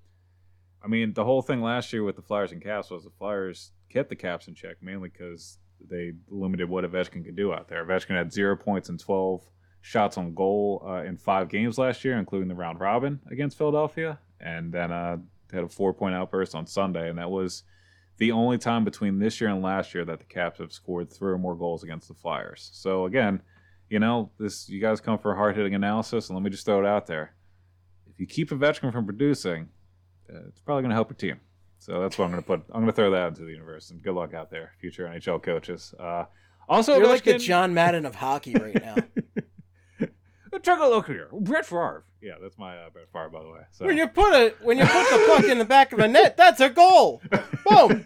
I 0.84 0.88
mean, 0.88 1.14
the 1.14 1.24
whole 1.24 1.44
thing 1.44 1.62
last 1.62 1.94
year 1.94 2.04
with 2.04 2.16
the 2.16 2.24
Flyers 2.24 2.52
and 2.52 2.64
Caps 2.64 2.90
was 2.90 3.04
the 3.04 3.12
Flyers 3.12 3.72
kept 3.90 4.10
the 4.10 4.16
Caps 4.16 4.48
in 4.48 4.56
check 4.56 4.78
mainly 4.82 5.10
because 5.10 5.60
they 5.90 6.14
limited 6.30 6.70
what 6.70 6.84
Ovechkin 6.84 7.26
could 7.26 7.36
do 7.36 7.54
out 7.54 7.68
there. 7.68 7.86
Ovechkin 7.86 8.16
had 8.16 8.32
zero 8.32 8.56
points 8.56 8.90
and 8.90 9.00
12 9.00 9.44
shots 9.82 10.18
on 10.18 10.34
goal 10.34 10.84
uh, 10.88 11.04
in 11.04 11.18
five 11.18 11.50
games 11.50 11.78
last 11.78 12.04
year, 12.04 12.18
including 12.18 12.48
the 12.48 12.56
round 12.56 12.80
robin 12.80 13.20
against 13.30 13.58
Philadelphia, 13.58 14.18
and 14.40 14.72
then 14.72 14.92
uh, 14.92 15.18
had 15.52 15.64
a 15.64 15.70
four 15.70 15.94
point 15.94 16.16
outburst 16.16 16.56
on 16.56 16.66
Sunday, 16.66 17.10
and 17.10 17.20
that 17.20 17.30
was 17.30 17.64
the 18.18 18.32
only 18.32 18.58
time 18.58 18.84
between 18.84 19.20
this 19.20 19.42
year 19.42 19.50
and 19.50 19.62
last 19.62 19.94
year 19.94 20.06
that 20.06 20.20
the 20.20 20.26
Caps 20.26 20.60
have 20.60 20.72
scored 20.72 21.12
three 21.12 21.32
or 21.32 21.38
more 21.38 21.56
goals 21.56 21.84
against 21.84 22.08
the 22.08 22.14
Flyers. 22.14 22.70
So 22.74 23.06
again, 23.06 23.42
you 23.90 24.00
know, 24.00 24.32
this 24.40 24.70
you 24.70 24.80
guys 24.80 25.02
come 25.02 25.20
for 25.20 25.34
a 25.34 25.36
hard 25.36 25.56
hitting 25.56 25.76
analysis, 25.76 26.30
and 26.30 26.36
let 26.36 26.44
me 26.44 26.50
just 26.50 26.66
throw 26.66 26.80
it 26.80 26.88
out 26.88 27.06
there: 27.06 27.34
if 28.10 28.20
you 28.20 28.26
keep 28.26 28.50
Ovechkin 28.50 28.92
from 28.92 29.06
producing, 29.06 29.68
uh, 30.34 30.48
it's 30.48 30.62
probably 30.62 30.84
going 30.84 30.90
to 30.92 30.96
help 30.96 31.10
your 31.10 31.18
team. 31.18 31.42
So 31.84 32.00
that's 32.00 32.18
what 32.18 32.24
I'm 32.26 32.32
going 32.32 32.42
to 32.44 32.48
put. 32.48 32.62
I'm 32.70 32.80
going 32.82 32.86
to 32.86 32.94
throw 32.94 33.12
that 33.12 33.28
into 33.28 33.42
the 33.44 33.52
universe, 33.52 33.92
and 33.92 34.02
good 34.02 34.14
luck 34.16 34.34
out 34.34 34.50
there, 34.50 34.72
future 34.80 35.06
NHL 35.06 35.44
coaches. 35.44 35.94
Uh, 36.00 36.24
also, 36.70 36.96
You're 36.98 37.08
like 37.08 37.26
the 37.26 37.38
John 37.38 37.74
Madden 37.74 38.06
of 38.06 38.16
hockey 38.16 38.54
right 38.54 38.74
now. 38.82 38.96
Take 40.62 40.80
a 40.80 40.88
look 40.88 41.08
here, 41.08 41.28
Brett 41.34 41.66
Favre. 41.66 42.06
Yeah, 42.22 42.36
that's 42.42 42.58
my 42.58 42.78
uh, 42.78 42.90
Brett 42.90 43.12
Favre, 43.12 43.28
by 43.30 43.44
the 43.44 43.50
way. 43.50 43.60
So. 43.72 43.86
when 43.86 43.98
you 43.98 44.08
put 44.08 44.32
a 44.34 44.54
when 44.62 44.78
you 44.78 44.86
put 44.86 45.10
the 45.10 45.26
puck 45.28 45.44
in 45.44 45.58
the 45.58 45.66
back 45.66 45.92
of 45.92 46.00
a 46.00 46.08
net, 46.08 46.38
that's 46.38 46.62
a 46.62 46.70
goal. 46.70 47.22
Boom. 47.66 48.06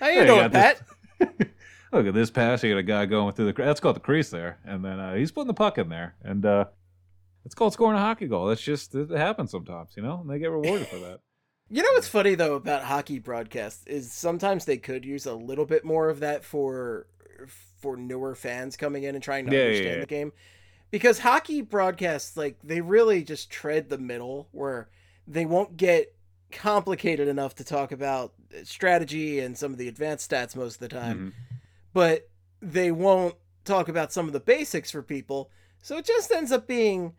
How 0.00 0.08
you 0.08 0.20
Hey, 0.20 0.26
doing, 0.26 0.50
got 0.50 0.52
this- 0.52 1.28
Look 1.92 2.06
at 2.06 2.14
this 2.14 2.30
pass. 2.30 2.62
You 2.62 2.72
got 2.72 2.78
a 2.78 2.82
guy 2.82 3.04
going 3.04 3.34
through 3.34 3.52
the. 3.52 3.62
That's 3.62 3.78
called 3.80 3.96
the 3.96 4.00
crease 4.00 4.30
there, 4.30 4.58
and 4.64 4.82
then 4.82 4.98
uh, 4.98 5.14
he's 5.16 5.32
putting 5.32 5.48
the 5.48 5.54
puck 5.54 5.76
in 5.76 5.90
there, 5.90 6.14
and 6.22 6.46
uh, 6.46 6.64
it's 7.44 7.54
called 7.54 7.74
scoring 7.74 7.98
a 7.98 8.00
hockey 8.00 8.26
goal. 8.26 8.46
That's 8.46 8.62
just 8.62 8.94
it 8.94 9.10
happens 9.10 9.50
sometimes, 9.50 9.90
you 9.98 10.02
know, 10.02 10.20
and 10.20 10.30
they 10.30 10.38
get 10.38 10.50
rewarded 10.50 10.88
for 10.88 10.96
that. 11.00 11.20
You 11.70 11.82
know 11.82 11.88
what's 11.94 12.08
funny 12.08 12.34
though 12.34 12.54
about 12.54 12.84
hockey 12.84 13.18
broadcasts 13.18 13.86
is 13.86 14.12
sometimes 14.12 14.64
they 14.64 14.76
could 14.76 15.04
use 15.04 15.26
a 15.26 15.34
little 15.34 15.64
bit 15.66 15.84
more 15.84 16.08
of 16.08 16.20
that 16.20 16.44
for 16.44 17.06
for 17.46 17.96
newer 17.96 18.34
fans 18.34 18.76
coming 18.76 19.02
in 19.04 19.14
and 19.14 19.22
trying 19.24 19.46
to 19.46 19.52
Yeah, 19.52 19.58
yeah, 19.58 19.66
understand 19.66 19.94
yeah. 19.94 20.00
the 20.00 20.06
game. 20.06 20.32
Because 20.90 21.18
hockey 21.18 21.60
broadcasts 21.62 22.36
like 22.36 22.56
they 22.62 22.80
really 22.80 23.22
just 23.24 23.50
tread 23.50 23.88
the 23.88 23.98
middle 23.98 24.48
where 24.52 24.88
they 25.26 25.44
won't 25.44 25.76
get 25.76 26.14
complicated 26.52 27.26
enough 27.28 27.54
to 27.56 27.64
talk 27.64 27.90
about 27.92 28.32
strategy 28.62 29.40
and 29.40 29.58
some 29.58 29.72
of 29.72 29.78
the 29.78 29.88
advanced 29.88 30.30
stats 30.30 30.54
most 30.54 30.74
of 30.74 30.80
the 30.80 30.88
time, 30.88 31.18
Mhm. 31.18 31.58
but 31.92 32.28
they 32.62 32.92
won't 32.92 33.34
talk 33.64 33.88
about 33.88 34.12
some 34.12 34.26
of 34.26 34.32
the 34.32 34.40
basics 34.40 34.90
for 34.90 35.02
people. 35.02 35.50
So 35.82 35.96
it 35.98 36.04
just 36.04 36.30
ends 36.30 36.52
up 36.52 36.66
being 36.66 37.14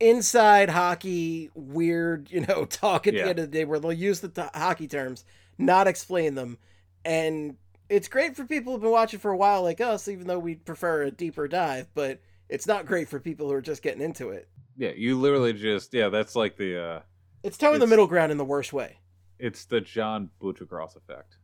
inside 0.00 0.68
hockey 0.70 1.50
weird, 1.54 2.30
you 2.30 2.40
know, 2.42 2.64
talk 2.70 3.06
at 3.06 3.14
Yeah. 3.14 3.24
the 3.24 3.30
end 3.30 3.38
of 3.38 3.50
the 3.50 3.58
day 3.58 3.64
where 3.64 3.78
they'll 3.78 3.92
use 3.92 4.20
the 4.20 4.28
t- 4.28 4.42
hockey 4.54 4.86
terms, 4.88 5.24
not 5.58 5.86
explain 5.86 6.34
them. 6.34 6.58
And 7.04 7.56
it's 7.88 8.08
great 8.08 8.36
for 8.36 8.44
people 8.44 8.72
who've 8.72 8.82
been 8.82 8.90
watching 8.90 9.20
for 9.20 9.30
a 9.30 9.36
while 9.36 9.62
like 9.62 9.80
us, 9.80 10.08
even 10.08 10.26
though 10.26 10.38
we 10.38 10.56
prefer 10.56 11.02
a 11.02 11.10
deeper 11.10 11.46
dive, 11.48 11.86
but 11.94 12.20
it's 12.48 12.66
not 12.66 12.86
great 12.86 13.08
for 13.08 13.20
people 13.20 13.46
who 13.48 13.54
are 13.54 13.62
just 13.62 13.82
getting 13.82 14.02
into 14.02 14.30
it. 14.30 14.48
Yeah, 14.76 14.90
you 14.96 15.18
literally 15.18 15.52
just 15.52 15.94
yeah. 15.94 16.08
That's 16.10 16.36
like 16.36 16.56
the 16.56 16.78
uh, 16.82 17.00
It's 17.42 17.56
towing 17.56 17.80
the 17.80 17.86
middle 17.86 18.06
ground 18.06 18.30
in 18.32 18.38
the 18.38 18.44
worst 18.44 18.72
way. 18.72 18.98
it's 19.38 19.64
the 19.64 19.80
John 19.80 20.30
Buccigross 20.42 20.96
effect, 20.96 21.36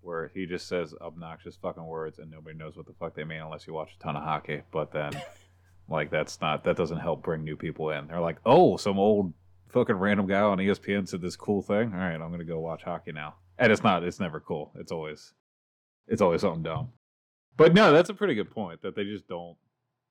where 0.00 0.30
he 0.34 0.46
just 0.46 0.68
says 0.68 0.94
obnoxious 1.00 1.56
fucking 1.56 1.84
words 1.84 2.18
and 2.18 2.30
nobody 2.30 2.56
knows 2.56 2.76
what 2.76 2.86
the 2.86 2.94
fuck 2.94 3.14
they 3.14 3.24
mean 3.24 3.40
unless 3.42 3.66
you 3.66 3.74
watch 3.74 3.90
a 3.94 4.02
ton 4.02 4.16
of 4.16 4.22
hockey. 4.22 4.62
But 4.70 4.92
then, 4.92 5.12
like 5.88 6.10
that's 6.10 6.40
not 6.40 6.64
that 6.64 6.76
doesn't 6.76 6.98
help 6.98 7.22
bring 7.22 7.44
new 7.44 7.56
people 7.56 7.90
in. 7.90 8.06
They're 8.06 8.20
like, 8.20 8.38
oh, 8.44 8.76
some 8.76 8.98
old 8.98 9.32
fucking 9.68 9.96
random 9.96 10.26
guy 10.26 10.40
on 10.40 10.58
ESPN 10.58 11.08
said 11.08 11.20
this 11.20 11.36
cool 11.36 11.62
thing. 11.62 11.92
All 11.92 11.98
right, 11.98 12.14
I'm 12.14 12.30
gonna 12.30 12.44
go 12.44 12.60
watch 12.60 12.82
hockey 12.82 13.12
now. 13.12 13.34
And 13.58 13.72
it's 13.72 13.82
not. 13.82 14.04
It's 14.04 14.20
never 14.20 14.40
cool. 14.40 14.72
It's 14.76 14.92
always, 14.92 15.34
it's 16.06 16.22
always 16.22 16.42
something 16.42 16.62
dumb. 16.62 16.90
But 17.56 17.74
no, 17.74 17.92
that's 17.92 18.08
a 18.08 18.14
pretty 18.14 18.34
good 18.34 18.50
point 18.50 18.82
that 18.82 18.94
they 18.94 19.04
just 19.04 19.26
don't. 19.26 19.56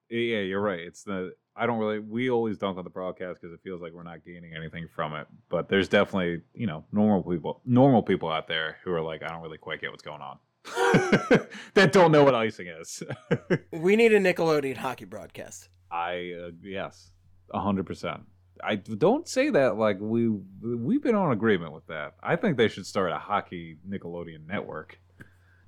Yeah, 0.09 0.39
you're 0.39 0.61
right. 0.61 0.79
It's 0.79 1.03
the 1.03 1.33
I 1.55 1.65
don't 1.65 1.79
really. 1.79 1.99
We 1.99 2.29
always 2.29 2.57
dunk 2.57 2.77
on 2.77 2.83
the 2.83 2.89
broadcast 2.89 3.41
because 3.41 3.53
it 3.53 3.61
feels 3.63 3.81
like 3.81 3.93
we're 3.93 4.03
not 4.03 4.23
gaining 4.25 4.53
anything 4.55 4.87
from 4.93 5.15
it. 5.15 5.27
But 5.49 5.69
there's 5.69 5.87
definitely 5.89 6.41
you 6.53 6.67
know 6.67 6.83
normal 6.91 7.23
people, 7.23 7.61
normal 7.65 8.03
people 8.03 8.29
out 8.29 8.47
there 8.47 8.77
who 8.83 8.91
are 8.93 9.01
like, 9.01 9.23
I 9.23 9.27
don't 9.27 9.41
really 9.41 9.57
quite 9.57 9.81
get 9.81 9.91
what's 9.91 10.03
going 10.03 10.21
on. 10.21 10.39
that 11.73 11.91
don't 11.91 12.11
know 12.11 12.23
what 12.23 12.35
icing 12.35 12.67
is. 12.67 13.03
We 13.71 13.95
need 13.95 14.13
a 14.13 14.19
Nickelodeon 14.19 14.77
hockey 14.77 15.05
broadcast. 15.05 15.69
I 15.91 16.33
uh, 16.41 16.51
yes, 16.61 17.11
a 17.53 17.59
hundred 17.59 17.85
percent. 17.85 18.21
I 18.63 18.75
don't 18.75 19.27
say 19.27 19.49
that 19.51 19.77
like 19.77 19.97
we 19.99 20.29
we've 20.29 21.01
been 21.01 21.15
on 21.15 21.31
agreement 21.31 21.73
with 21.73 21.87
that. 21.87 22.15
I 22.21 22.35
think 22.35 22.57
they 22.57 22.67
should 22.67 22.85
start 22.85 23.11
a 23.11 23.17
hockey 23.17 23.77
Nickelodeon 23.87 24.47
network. 24.47 24.99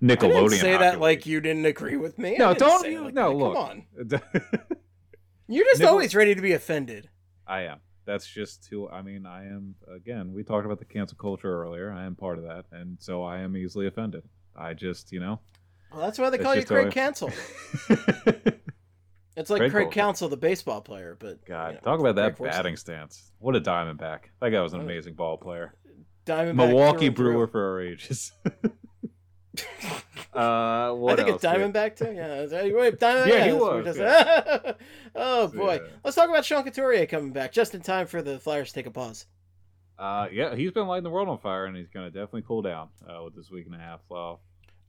Nickelodeon. 0.02 0.38
I 0.38 0.42
didn't 0.42 0.50
say 0.60 0.78
that 0.78 1.00
like 1.00 1.26
you 1.26 1.42
didn't 1.42 1.66
agree 1.66 1.98
with 1.98 2.18
me. 2.18 2.36
No, 2.38 2.54
don't 2.54 2.90
you? 2.90 3.06
like 3.06 3.14
no, 3.14 3.30
that. 3.30 3.36
look. 3.36 3.56
Come 3.56 3.64
on. 3.64 3.86
You're 5.48 5.66
just 5.66 5.80
Nickel- 5.80 5.94
always 5.94 6.16
ready 6.16 6.36
to 6.36 6.42
be 6.42 6.54
offended. 6.54 7.10
I 7.48 7.64
am. 7.64 7.80
That's 8.06 8.26
just 8.28 8.68
who 8.70 8.90
I 8.90 9.02
mean. 9.02 9.26
I 9.26 9.46
am. 9.46 9.76
Again, 9.94 10.34
we 10.34 10.44
talked 10.44 10.66
about 10.66 10.80
the 10.80 10.86
cancel 10.86 11.18
culture 11.18 11.62
earlier. 11.62 11.92
I 11.92 12.06
am 12.06 12.16
part 12.16 12.38
of 12.38 12.44
that, 12.46 12.66
and 12.72 12.98
so 13.00 13.24
I 13.24 13.40
am 13.40 13.56
easily 13.56 13.88
offended. 13.88 14.24
I 14.60 14.74
just, 14.74 15.12
you 15.12 15.20
know. 15.20 15.40
Well, 15.92 16.02
that's 16.02 16.20
why 16.20 16.30
they 16.30 16.38
That's 16.38 16.46
call 16.46 16.56
you 16.56 16.66
Craig 16.66 16.88
I- 16.88 16.92
Cancel. 16.92 17.32
It's 19.38 19.50
like 19.50 19.60
Craig 19.62 19.72
Craig. 19.72 19.92
Counsell, 19.92 20.28
the 20.28 20.36
baseball 20.36 20.82
player, 20.82 21.16
but 21.18 21.46
God, 21.46 21.68
you 21.70 21.74
know, 21.76 21.80
talk 21.80 22.02
about 22.02 22.16
that 22.16 22.36
Craig 22.36 22.38
Forsyth. 22.40 22.56
batting 22.58 22.76
stance. 22.76 23.32
What 23.40 23.56
a 23.56 23.62
diamondback. 23.62 24.24
That 24.42 24.50
guy 24.50 24.62
was 24.62 24.74
an 24.74 24.82
amazing 24.82 25.14
ball 25.14 25.38
player. 25.38 25.76
Diamondback 26.26 26.56
Milwaukee. 26.56 27.08
Brewer 27.08 27.48
for 27.48 27.64
our 27.72 27.80
ages. 27.82 28.34
uh, 28.46 28.46
I 30.36 31.16
think 31.16 31.30
else? 31.30 31.44
it's 31.44 31.46
Diamondback 31.46 31.96
too. 31.96 32.12
Yeah, 32.14 32.42
is 32.42 32.52
that- 32.52 32.66
wait, 32.74 32.96
Diamondback. 33.00 33.28
Yeah, 33.28 33.46
he 33.46 33.54
was, 33.54 33.96
just- 33.96 34.78
oh 35.16 35.48
boy, 35.48 35.76
Yeah. 35.82 35.88
let's 36.04 36.16
talk 36.18 36.28
about 36.30 36.44
Sean 36.44 36.64
Couturier 36.66 37.06
coming 37.06 37.32
back 37.32 37.54
just 37.54 37.74
in 37.76 37.82
time 37.82 38.08
for 38.08 38.22
the 38.22 38.40
Flyers 38.40 38.70
to 38.70 38.74
take 38.74 38.88
a 38.88 38.92
pause. 38.92 39.26
Uh, 39.98 40.28
yeah, 40.32 40.54
he's 40.56 40.72
been 40.72 40.88
lighting 40.88 41.04
the 41.04 41.10
world 41.10 41.30
on 41.30 41.38
fire, 41.40 41.66
and 41.66 41.76
he's 41.78 41.90
going 41.90 42.06
to 42.06 42.12
definitely 42.12 42.44
cool 42.48 42.62
down 42.62 42.90
uh, 43.08 43.24
with 43.24 43.36
this 43.36 43.50
week 43.52 43.66
and 43.66 43.76
a 43.76 43.80
half 43.80 44.00
off. 44.10 44.40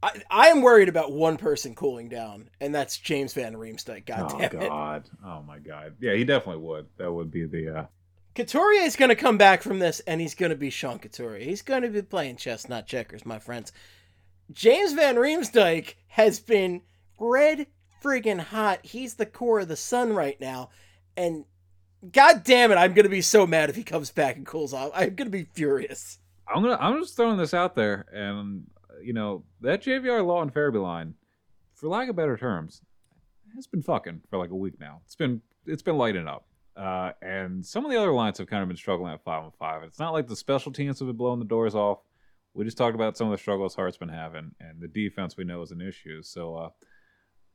I, 0.03 0.23
I 0.31 0.49
am 0.49 0.63
worried 0.63 0.89
about 0.89 1.13
one 1.13 1.37
person 1.37 1.75
cooling 1.75 2.09
down, 2.09 2.49
and 2.61 2.75
that's 2.75 2.99
James 2.99 3.35
Van 3.35 3.55
Riemsdyk. 3.55 4.07
God 4.07 4.33
oh 4.33 4.39
damn 4.39 4.63
it. 4.63 4.69
God! 4.69 5.09
Oh 5.25 5.43
my 5.43 5.59
God! 5.59 5.95
Yeah, 6.01 6.15
he 6.15 6.25
definitely 6.25 6.63
would. 6.63 6.87
That 6.97 7.13
would 7.13 7.31
be 7.31 7.45
the. 7.45 7.79
Uh, 7.79 7.87
Couturier 8.35 8.83
is 8.83 8.97
going 8.97 9.09
to 9.09 9.17
come 9.17 9.37
back 9.37 9.63
from 9.63 9.81
this, 9.81 10.01
and 10.01 10.21
he's 10.21 10.35
going 10.35 10.51
to 10.51 10.57
be 10.57 10.71
Sean 10.71 10.99
Couturier. 10.99 11.45
He's 11.45 11.63
going 11.63 11.83
to 11.83 11.89
be 11.89 12.01
playing 12.01 12.37
chess, 12.37 12.69
not 12.69 12.87
checkers, 12.87 13.27
my 13.27 13.39
friends. 13.39 13.73
James 14.53 14.93
Van 14.93 15.17
Riemsdyk 15.17 15.95
has 16.09 16.41
been 16.41 16.83
red 17.19 17.67
friggin' 18.03 18.41
hot. 18.41 18.81
He's 18.83 19.15
the 19.15 19.27
core 19.27 19.61
of 19.61 19.69
the 19.69 19.77
sun 19.77 20.15
right 20.15 20.41
now, 20.41 20.71
and 21.17 21.45
god 22.13 22.43
damn 22.45 22.73
it, 22.73 22.77
I'm 22.77 22.95
going 22.95 23.05
to 23.05 23.11
be 23.11 23.21
so 23.21 23.47
mad 23.47 23.69
if 23.69 23.77
he 23.77 23.83
comes 23.83 24.11
back 24.11 24.37
and 24.37 24.47
cools 24.47 24.73
off. 24.73 24.93
I'm 24.95 25.15
going 25.15 25.31
to 25.31 25.37
be 25.37 25.49
furious. 25.53 26.19
I'm 26.53 26.63
gonna. 26.63 26.79
I'm 26.81 27.01
just 27.01 27.17
throwing 27.17 27.37
this 27.37 27.55
out 27.55 27.75
there, 27.77 28.07
and 28.13 28.67
you 29.05 29.13
know 29.13 29.45
that 29.61 29.83
JVR 29.83 30.25
Law 30.25 30.43
and 30.43 30.53
Farabee 30.53 30.83
line, 30.83 31.15
for 31.75 31.89
lack 31.89 32.09
of 32.09 32.17
better 32.17 32.37
terms, 32.37 32.83
has 33.55 33.67
been 33.67 33.83
fucking 33.83 34.23
for 34.29 34.39
like 34.39 34.51
a 34.51 34.57
week 34.57 34.79
now. 34.81 35.01
It's 35.05 35.17
been 35.17 35.43
it's 35.67 35.83
been 35.83 35.99
lighting 35.99 36.27
up. 36.27 36.47
Uh, 36.77 37.13
and 37.21 37.65
some 37.65 37.85
of 37.85 37.91
the 37.91 37.99
other 37.99 38.13
lines 38.13 38.39
have 38.39 38.47
kind 38.47 38.63
of 38.63 38.69
been 38.69 38.77
struggling 38.77 39.13
at 39.13 39.23
five 39.23 39.43
on 39.43 39.51
five. 39.59 39.83
It's 39.83 39.99
not 39.99 40.13
like 40.13 40.29
the 40.29 40.37
special 40.37 40.73
teams 40.73 40.99
have 41.01 41.09
been 41.09 41.17
blowing 41.17 41.39
the 41.39 41.45
doors 41.45 41.75
off. 41.75 41.99
We 42.55 42.65
just 42.65 42.79
talked 42.79 42.95
about 42.95 43.17
some 43.17 43.27
of 43.27 43.33
the 43.33 43.39
struggles 43.39 43.75
Hart's 43.75 43.97
been 43.97 44.09
having, 44.09 44.53
and 44.61 44.81
the 44.81 44.89
defense 44.89 45.37
we 45.37 45.45
know 45.45 45.63
is 45.63 45.71
an 45.71 45.81
issue. 45.81 46.23
So 46.23 46.55
uh, 46.57 46.69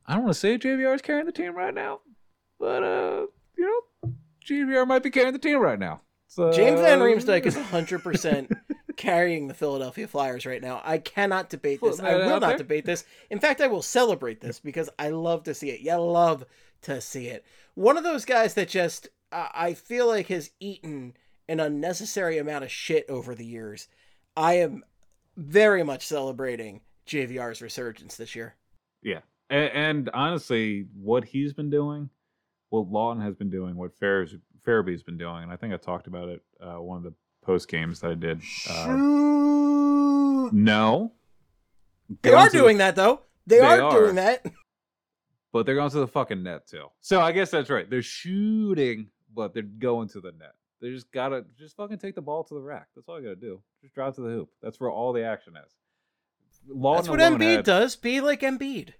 I 0.06 0.14
don't 0.14 0.24
want 0.24 0.34
to 0.34 0.40
say 0.40 0.58
JVR 0.58 0.94
is 0.94 1.02
carrying 1.02 1.26
the 1.26 1.32
team 1.32 1.54
right 1.54 1.74
now, 1.74 2.00
but 2.58 2.82
uh, 2.82 3.26
you 3.58 3.82
know, 4.04 4.12
JVR 4.46 4.86
might 4.86 5.02
be 5.02 5.10
carrying 5.10 5.32
the 5.32 5.38
team 5.38 5.58
right 5.58 5.78
now. 5.78 6.02
So, 6.28 6.52
James 6.52 6.80
Van 6.80 6.98
Riemsdyk 6.98 7.46
is 7.46 7.56
100% 7.56 8.50
carrying 8.96 9.48
the 9.48 9.54
Philadelphia 9.54 10.06
Flyers 10.06 10.46
right 10.46 10.62
now. 10.62 10.80
I 10.84 10.98
cannot 10.98 11.50
debate 11.50 11.80
this. 11.82 12.00
I 12.00 12.16
will 12.16 12.40
not 12.40 12.48
there. 12.48 12.58
debate 12.58 12.84
this. 12.84 13.04
In 13.30 13.38
fact, 13.38 13.60
I 13.60 13.66
will 13.66 13.82
celebrate 13.82 14.40
this 14.40 14.60
because 14.60 14.90
I 14.98 15.10
love 15.10 15.44
to 15.44 15.54
see 15.54 15.70
it. 15.70 15.80
You 15.80 15.96
love 15.96 16.44
to 16.82 17.00
see 17.00 17.28
it. 17.28 17.44
One 17.74 17.96
of 17.96 18.04
those 18.04 18.24
guys 18.24 18.54
that 18.54 18.68
just, 18.68 19.08
uh, 19.32 19.48
I 19.54 19.74
feel 19.74 20.06
like 20.06 20.28
has 20.28 20.50
eaten 20.60 21.14
an 21.48 21.60
unnecessary 21.60 22.38
amount 22.38 22.64
of 22.64 22.70
shit 22.70 23.04
over 23.08 23.34
the 23.34 23.46
years. 23.46 23.88
I 24.36 24.54
am 24.54 24.84
very 25.36 25.82
much 25.82 26.06
celebrating 26.06 26.80
JVR's 27.06 27.62
resurgence 27.62 28.16
this 28.16 28.34
year. 28.34 28.56
Yeah, 29.02 29.20
and, 29.50 29.70
and 29.72 30.10
honestly, 30.12 30.86
what 30.94 31.24
he's 31.24 31.52
been 31.52 31.70
doing, 31.70 32.10
what 32.70 32.90
Laughton 32.90 33.22
has 33.22 33.36
been 33.36 33.50
doing, 33.50 33.76
what 33.76 33.98
Farabee 33.98 34.40
Farabee's 34.66 35.02
been 35.02 35.18
doing, 35.18 35.44
and 35.44 35.52
I 35.52 35.56
think 35.56 35.72
I 35.72 35.76
talked 35.76 36.08
about 36.08 36.28
it 36.28 36.42
uh, 36.60 36.80
one 36.82 36.98
of 36.98 37.04
the 37.04 37.14
post 37.46 37.68
games 37.68 38.00
that 38.00 38.10
I 38.10 38.14
did. 38.14 38.42
Uh, 38.68 38.86
no, 40.52 41.12
they 42.08 42.30
Get 42.30 42.34
are 42.34 42.36
onto 42.42 42.52
the- 42.52 42.58
doing 42.64 42.78
that, 42.78 42.96
though. 42.96 43.22
They, 43.46 43.58
They 43.58 43.64
are, 43.64 43.80
are. 43.82 44.00
doing 44.00 44.16
that. 44.16 44.44
but 45.52 45.64
they're 45.66 45.76
going 45.76 45.90
to 45.90 46.00
the 46.00 46.08
fucking 46.08 46.42
net 46.42 46.66
too. 46.66 46.86
So 47.00 47.20
I 47.20 47.30
guess 47.32 47.50
that's 47.50 47.70
right. 47.70 47.88
They're 47.88 48.02
shooting, 48.02 49.08
but 49.34 49.54
they're 49.54 49.62
going 49.62 50.08
to 50.10 50.20
the 50.20 50.32
net. 50.32 50.54
They 50.82 50.90
just 50.90 51.10
gotta 51.12 51.44
just 51.58 51.76
fucking 51.76 51.98
take 51.98 52.14
the 52.16 52.22
ball 52.22 52.44
to 52.44 52.54
the 52.54 52.60
rack. 52.60 52.88
That's 52.94 53.08
all 53.08 53.18
you 53.20 53.24
gotta 53.28 53.36
do. 53.40 53.62
Just 53.82 53.94
drive 53.94 54.14
to 54.16 54.20
the 54.20 54.28
hoop. 54.28 54.50
That's 54.62 54.78
where 54.80 54.90
all 54.90 55.12
the 55.12 55.22
action 55.24 55.54
is. 55.56 55.72
Laughton 56.68 56.96
That's 56.96 57.08
what 57.08 57.20
Embiid 57.20 57.56
had- 57.56 57.64
does. 57.64 57.96
Be 57.96 58.20
like 58.20 58.40
Embiid. 58.42 58.94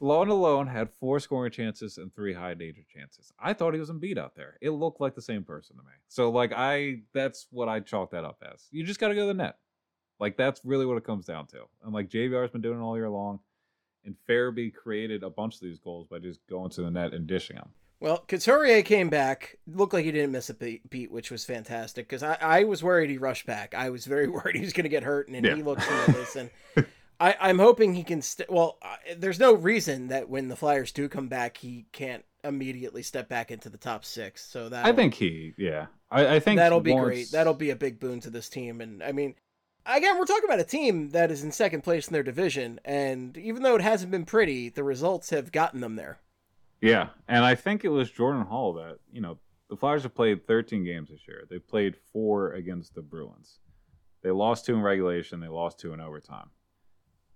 Laughton 0.00 0.28
alone 0.30 0.66
had 0.66 0.90
four 0.90 1.20
scoring 1.20 1.52
chances 1.52 1.98
and 1.98 2.14
three 2.14 2.32
high 2.34 2.54
danger 2.54 2.82
chances. 2.92 3.32
I 3.38 3.52
thought 3.52 3.74
he 3.74 3.80
was 3.80 3.90
Embiid 3.90 4.18
out 4.18 4.34
there. 4.34 4.56
It 4.60 4.70
looked 4.70 5.00
like 5.00 5.14
the 5.14 5.22
same 5.22 5.44
person 5.44 5.76
to 5.76 5.82
me. 5.82 5.92
So 6.08 6.30
like 6.30 6.52
I, 6.54 7.02
that's 7.12 7.46
what 7.50 7.68
I 7.68 7.80
chalk 7.80 8.10
that 8.10 8.24
up 8.24 8.42
as. 8.52 8.66
You 8.70 8.84
just 8.84 9.00
got 9.00 9.08
to 9.08 9.14
go 9.14 9.22
to 9.22 9.26
the 9.28 9.34
net. 9.34 9.56
Like 10.20 10.36
that's 10.36 10.60
really 10.64 10.84
what 10.86 10.96
it 10.96 11.04
comes 11.04 11.26
down 11.26 11.46
to. 11.48 11.62
And 11.84 11.92
like 11.94 12.08
JVR's 12.08 12.50
been 12.50 12.60
doing 12.60 12.78
it 12.78 12.82
all 12.82 12.96
year 12.96 13.08
long, 13.10 13.40
and 14.04 14.14
Farabee 14.28 14.74
created 14.74 15.22
a 15.22 15.30
bunch 15.30 15.54
of 15.54 15.60
these 15.62 15.78
goals 15.78 16.06
by 16.08 16.18
just 16.18 16.40
going 16.48 16.70
to 16.70 16.82
the 16.82 16.90
net 16.90 17.14
and 17.14 17.26
dishing 17.26 17.56
them. 17.56 17.70
Well, 18.00 18.18
Couturier 18.28 18.82
came 18.82 19.08
back. 19.08 19.56
Looked 19.66 19.94
like 19.94 20.04
he 20.04 20.12
didn't 20.12 20.32
miss 20.32 20.50
a 20.50 20.54
beat, 20.54 20.90
beat 20.90 21.10
which 21.10 21.30
was 21.30 21.44
fantastic 21.44 22.06
because 22.06 22.22
I, 22.22 22.36
I 22.40 22.64
was 22.64 22.82
worried 22.82 23.08
he 23.08 23.16
rushed 23.18 23.46
back. 23.46 23.74
I 23.74 23.88
was 23.90 24.04
very 24.04 24.28
worried 24.28 24.56
he 24.56 24.60
was 24.62 24.72
going 24.74 24.82
to 24.84 24.90
get 24.90 25.04
hurt, 25.04 25.28
and 25.28 25.42
Yeah. 25.44 25.54
he 25.54 25.62
looked 25.62 25.82
tremendous. 25.84 26.36
And 26.36 26.50
I, 27.20 27.36
I'm 27.40 27.58
hoping 27.58 27.94
he 27.94 28.02
can. 28.04 28.22
St- 28.22 28.50
well, 28.50 28.78
uh, 28.82 28.96
there's 29.16 29.38
no 29.38 29.54
reason 29.54 30.08
that 30.08 30.28
when 30.28 30.48
the 30.48 30.56
Flyers 30.56 30.92
do 30.92 31.08
come 31.08 31.28
back, 31.28 31.56
he 31.56 31.86
can't 31.92 32.24
immediately 32.42 33.02
step 33.02 33.28
back 33.28 33.50
into 33.50 33.68
the 33.68 33.78
top 33.78 34.04
six. 34.04 34.44
So 34.44 34.68
that 34.68 34.84
I 34.84 34.92
think 34.92 35.14
he, 35.14 35.54
yeah, 35.56 35.86
I, 36.10 36.36
I 36.36 36.40
think 36.40 36.58
that'll 36.58 36.80
be 36.80 36.92
once- 36.92 37.04
great. 37.04 37.30
That'll 37.30 37.54
be 37.54 37.70
a 37.70 37.76
big 37.76 38.00
boon 38.00 38.20
to 38.20 38.30
this 38.30 38.48
team. 38.48 38.80
And 38.80 39.02
I 39.02 39.12
mean, 39.12 39.34
again, 39.86 40.18
we're 40.18 40.26
talking 40.26 40.44
about 40.44 40.60
a 40.60 40.64
team 40.64 41.10
that 41.10 41.30
is 41.30 41.42
in 41.44 41.52
second 41.52 41.82
place 41.82 42.08
in 42.08 42.12
their 42.12 42.22
division, 42.22 42.80
and 42.84 43.36
even 43.36 43.62
though 43.62 43.76
it 43.76 43.82
hasn't 43.82 44.10
been 44.10 44.24
pretty, 44.24 44.68
the 44.68 44.84
results 44.84 45.30
have 45.30 45.52
gotten 45.52 45.80
them 45.80 45.96
there. 45.96 46.18
Yeah, 46.80 47.08
and 47.28 47.44
I 47.44 47.54
think 47.54 47.84
it 47.84 47.88
was 47.88 48.10
Jordan 48.10 48.42
Hall 48.42 48.74
that 48.74 48.98
you 49.12 49.20
know 49.20 49.38
the 49.70 49.76
Flyers 49.76 50.02
have 50.02 50.14
played 50.14 50.46
13 50.46 50.84
games 50.84 51.08
this 51.10 51.26
year. 51.26 51.44
They 51.48 51.58
played 51.58 51.96
four 52.12 52.52
against 52.52 52.94
the 52.94 53.02
Bruins. 53.02 53.58
They 54.22 54.30
lost 54.30 54.66
two 54.66 54.74
in 54.74 54.82
regulation. 54.82 55.40
They 55.40 55.48
lost 55.48 55.78
two 55.78 55.92
in 55.92 56.00
overtime. 56.00 56.50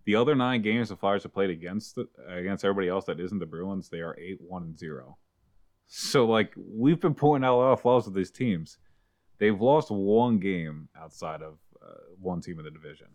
The 0.08 0.16
other 0.16 0.34
nine 0.34 0.62
games 0.62 0.88
the 0.88 0.96
Flyers 0.96 1.24
have 1.24 1.34
played 1.34 1.50
against 1.50 1.98
against 2.26 2.64
everybody 2.64 2.88
else 2.88 3.04
that 3.04 3.20
isn't 3.20 3.40
the 3.40 3.44
Bruins, 3.44 3.90
they 3.90 4.00
are 4.00 4.18
eight 4.18 4.38
one 4.40 4.62
and 4.62 4.78
zero. 4.78 5.18
So 5.86 6.24
like 6.24 6.54
we've 6.56 6.98
been 6.98 7.12
pointing 7.12 7.46
out 7.46 7.56
a 7.56 7.60
lot 7.60 7.72
of 7.72 7.82
flaws 7.82 8.06
with 8.06 8.14
these 8.14 8.30
teams. 8.30 8.78
They've 9.36 9.60
lost 9.60 9.90
one 9.90 10.38
game 10.38 10.88
outside 10.98 11.42
of 11.42 11.58
uh, 11.82 11.92
one 12.18 12.40
team 12.40 12.58
in 12.58 12.64
the 12.64 12.70
division. 12.70 13.08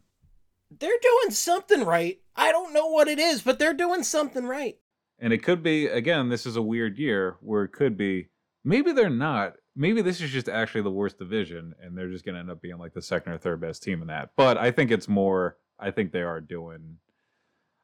They're 0.70 0.92
doing 1.02 1.32
something 1.32 1.84
right. 1.84 2.20
I 2.36 2.52
don't 2.52 2.74
know 2.74 2.86
what 2.86 3.08
it 3.08 3.18
is, 3.18 3.42
but 3.42 3.58
they're 3.58 3.74
doing 3.74 4.04
something 4.04 4.46
right. 4.46 4.78
And 5.18 5.34
it 5.34 5.42
could 5.42 5.64
be 5.64 5.88
again, 5.88 6.30
this 6.30 6.46
is 6.46 6.58
a 6.58 6.62
weird 6.62 7.00
year 7.00 7.38
where 7.42 7.64
it 7.64 7.72
could 7.72 7.98
be 7.98 8.28
maybe 8.64 8.92
they're 8.92 9.10
not. 9.10 9.54
Maybe 9.76 10.04
this 10.04 10.22
is 10.22 10.30
just 10.30 10.48
actually 10.48 10.84
the 10.84 10.92
worst 10.92 11.18
division 11.18 11.74
and 11.82 11.98
they're 11.98 12.12
just 12.12 12.24
gonna 12.24 12.38
end 12.38 12.52
up 12.52 12.62
being 12.62 12.78
like 12.78 12.94
the 12.94 13.02
second 13.02 13.34
or 13.34 13.40
third 13.40 13.62
best 13.62 13.82
team 13.82 14.04
in 14.04 14.10
that. 14.10 14.34
But 14.38 14.60
I 14.60 14.70
think 14.70 14.92
it's 14.92 15.08
more 15.08 15.58
I 15.80 15.92
think 15.92 16.12
they 16.12 16.22
are 16.22 16.40
doing 16.42 16.98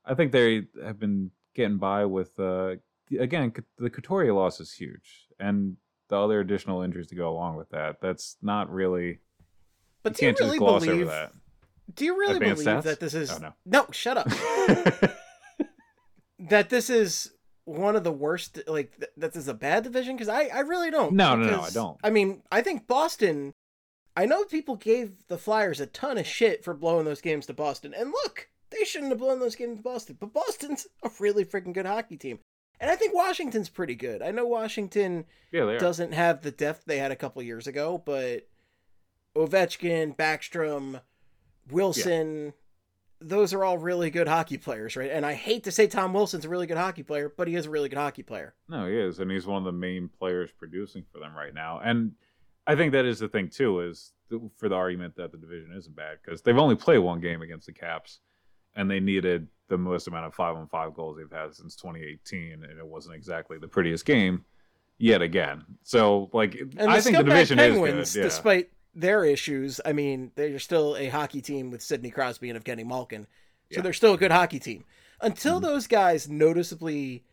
I 0.05 0.15
think 0.15 0.31
they 0.31 0.63
have 0.83 0.99
been 0.99 1.31
getting 1.55 1.77
by 1.77 2.05
with 2.05 2.39
uh 2.39 2.75
again 3.19 3.53
the 3.77 3.89
Couturier 3.89 4.33
loss 4.33 4.59
is 4.59 4.73
huge. 4.73 5.25
And 5.39 5.77
the 6.09 6.17
other 6.17 6.39
additional 6.39 6.81
injuries 6.81 7.07
to 7.07 7.15
go 7.15 7.29
along 7.29 7.55
with 7.55 7.69
that. 7.69 8.01
That's 8.01 8.37
not 8.41 8.71
really 8.71 9.19
But 10.03 10.19
you 10.21 10.31
do 10.33 10.43
you 10.45 10.51
really 10.51 10.59
believe? 10.79 11.11
Do 11.93 12.05
you 12.05 12.17
really 12.17 12.35
Advanced 12.35 12.63
believe 12.63 12.79
stats? 12.79 12.83
that 12.83 12.99
this 12.99 13.13
is 13.13 13.31
Oh, 13.31 13.53
no. 13.65 13.85
shut 13.91 14.17
up. 14.17 14.27
that 16.39 16.69
this 16.69 16.89
is 16.89 17.31
one 17.65 17.95
of 17.95 18.03
the 18.03 18.11
worst. 18.11 18.59
Like 18.67 18.97
th- 18.97 19.11
that 19.17 19.35
is 19.35 19.47
a 19.47 19.53
bad 19.53 19.83
division 19.83 20.15
because 20.15 20.29
I 20.29 20.45
I 20.53 20.59
really 20.61 20.91
don't. 20.91 21.13
No, 21.13 21.35
no, 21.35 21.49
no, 21.49 21.61
I 21.61 21.69
don't. 21.69 21.97
I 22.03 22.09
mean, 22.09 22.41
I 22.51 22.61
think 22.61 22.87
Boston. 22.87 23.53
I 24.19 24.25
know 24.25 24.43
people 24.43 24.75
gave 24.75 25.27
the 25.29 25.37
Flyers 25.37 25.79
a 25.79 25.85
ton 25.85 26.17
of 26.17 26.27
shit 26.27 26.61
for 26.61 26.73
blowing 26.73 27.05
those 27.05 27.21
games 27.21 27.45
to 27.45 27.53
Boston, 27.53 27.93
and 27.93 28.11
look, 28.11 28.49
they 28.69 28.83
shouldn't 28.83 29.11
have 29.11 29.19
blown 29.19 29.39
those 29.39 29.55
games 29.55 29.77
to 29.77 29.83
Boston. 29.83 30.17
But 30.19 30.33
Boston's 30.33 30.87
a 31.03 31.09
really 31.21 31.45
freaking 31.45 31.73
good 31.73 31.85
hockey 31.85 32.17
team, 32.17 32.39
and 32.81 32.91
I 32.91 32.97
think 32.97 33.15
Washington's 33.15 33.69
pretty 33.69 33.95
good. 33.95 34.21
I 34.21 34.31
know 34.31 34.45
Washington 34.45 35.23
Yeah, 35.53 35.77
doesn't 35.77 36.13
have 36.13 36.41
the 36.41 36.51
depth 36.51 36.83
they 36.83 36.97
had 36.97 37.13
a 37.13 37.15
couple 37.15 37.41
years 37.43 37.65
ago, 37.65 38.03
but 38.05 38.45
Ovechkin, 39.37 40.17
Backstrom, 40.17 40.99
Wilson, 41.71 42.51
those 43.21 43.53
are 43.53 43.63
all 43.63 43.77
really 43.77 44.09
good 44.09 44.27
hockey 44.27 44.57
players, 44.57 44.97
right? 44.97 45.11
And 45.11 45.25
I 45.25 45.33
hate 45.33 45.63
to 45.63 45.71
say 45.71 45.87
Tom 45.87 46.11
Wilson's 46.11 46.43
a 46.43 46.49
really 46.49 46.67
good 46.67 46.75
hockey 46.75 47.03
player, 47.03 47.31
but 47.37 47.47
he 47.47 47.55
is 47.55 47.67
a 47.67 47.69
really 47.69 47.87
good 47.87 47.97
hockey 47.97 48.23
player. 48.23 48.53
No, 48.67 48.85
he 48.85 48.97
is, 48.97 49.19
and 49.19 49.31
he's 49.31 49.47
one 49.47 49.59
of 49.59 49.63
the 49.63 49.71
main 49.71 50.09
players 50.09 50.51
producing 50.51 51.05
for 51.09 51.19
them 51.19 51.33
right 51.33 51.53
now. 51.53 51.79
And 51.81 52.15
I 52.71 52.75
think 52.75 52.91
that 52.93 53.05
is 53.05 53.19
the 53.19 53.27
thing 53.27 53.49
too, 53.49 53.81
is 53.81 54.13
for 54.57 54.69
the 54.69 54.75
argument 54.75 55.15
that 55.15 55.31
the 55.31 55.37
division 55.37 55.73
isn't 55.75 55.95
bad 55.95 56.19
because 56.23 56.41
they've 56.41 56.57
only 56.57 56.75
played 56.75 56.99
one 56.99 57.19
game 57.19 57.41
against 57.41 57.65
the 57.67 57.73
Caps, 57.73 58.19
and 58.75 58.89
they 58.89 58.99
needed 58.99 59.47
the 59.69 59.77
most 59.77 60.07
amount 60.07 60.25
of 60.25 60.33
five 60.35 60.55
on 60.55 60.67
five 60.67 60.93
goals 60.93 61.17
they've 61.17 61.31
had 61.37 61.53
since 61.55 61.75
2018, 61.75 62.63
and 62.63 62.77
it 62.79 62.85
wasn't 62.85 63.15
exactly 63.15 63.57
the 63.57 63.67
prettiest 63.67 64.05
game 64.05 64.45
yet 64.97 65.21
again. 65.21 65.63
So, 65.83 66.29
like, 66.33 66.55
And 66.77 66.89
I 66.91 67.01
think 67.01 67.17
the 67.17 67.23
division 67.23 67.57
Penguins, 67.57 68.09
is 68.09 68.13
good. 68.13 68.19
Yeah. 68.19 68.23
despite 68.25 68.69
their 68.93 69.23
issues, 69.25 69.79
I 69.85 69.93
mean, 69.93 70.31
they're 70.35 70.59
still 70.59 70.97
a 70.97 71.07
hockey 71.09 71.41
team 71.41 71.71
with 71.71 71.81
Sidney 71.81 72.09
Crosby 72.11 72.49
and 72.49 72.63
Evgeny 72.63 72.85
Malkin. 72.85 73.23
So 73.71 73.77
Yeah. 73.77 73.81
they're 73.81 73.93
still 73.93 74.13
a 74.13 74.17
good 74.17 74.31
hockey 74.31 74.59
team. 74.59 74.83
Until 75.21 75.59
Mhm. 75.59 75.63
those 75.63 75.87
guys 75.87 76.27
noticeably 76.29 77.23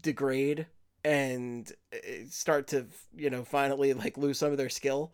degrade 0.00 0.66
and 1.04 1.70
uh, 1.92 1.96
start 2.28 2.68
to, 2.68 2.86
you 3.16 3.30
know, 3.30 3.44
finally 3.44 3.92
like 3.94 4.16
lose 4.18 4.38
some 4.38 4.52
of 4.52 4.58
their 4.58 4.68
skill, 4.68 5.12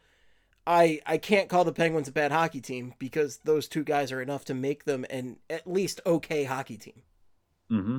I 0.66 1.00
I 1.06 1.18
can't 1.18 1.48
call 1.48 1.64
the 1.64 1.72
Penguins 1.72 2.08
a 2.08 2.12
bad 2.12 2.32
hockey 2.32 2.60
team 2.60 2.94
because 2.98 3.38
those 3.44 3.68
two 3.68 3.84
guys 3.84 4.10
are 4.12 4.20
enough 4.22 4.44
to 4.46 4.54
make 4.54 4.84
them 4.84 5.04
an 5.10 5.38
at 5.50 5.66
least 5.66 6.00
okay 6.06 6.44
hockey 6.44 6.76
team. 6.76 7.02
mm-hmm 7.70 7.98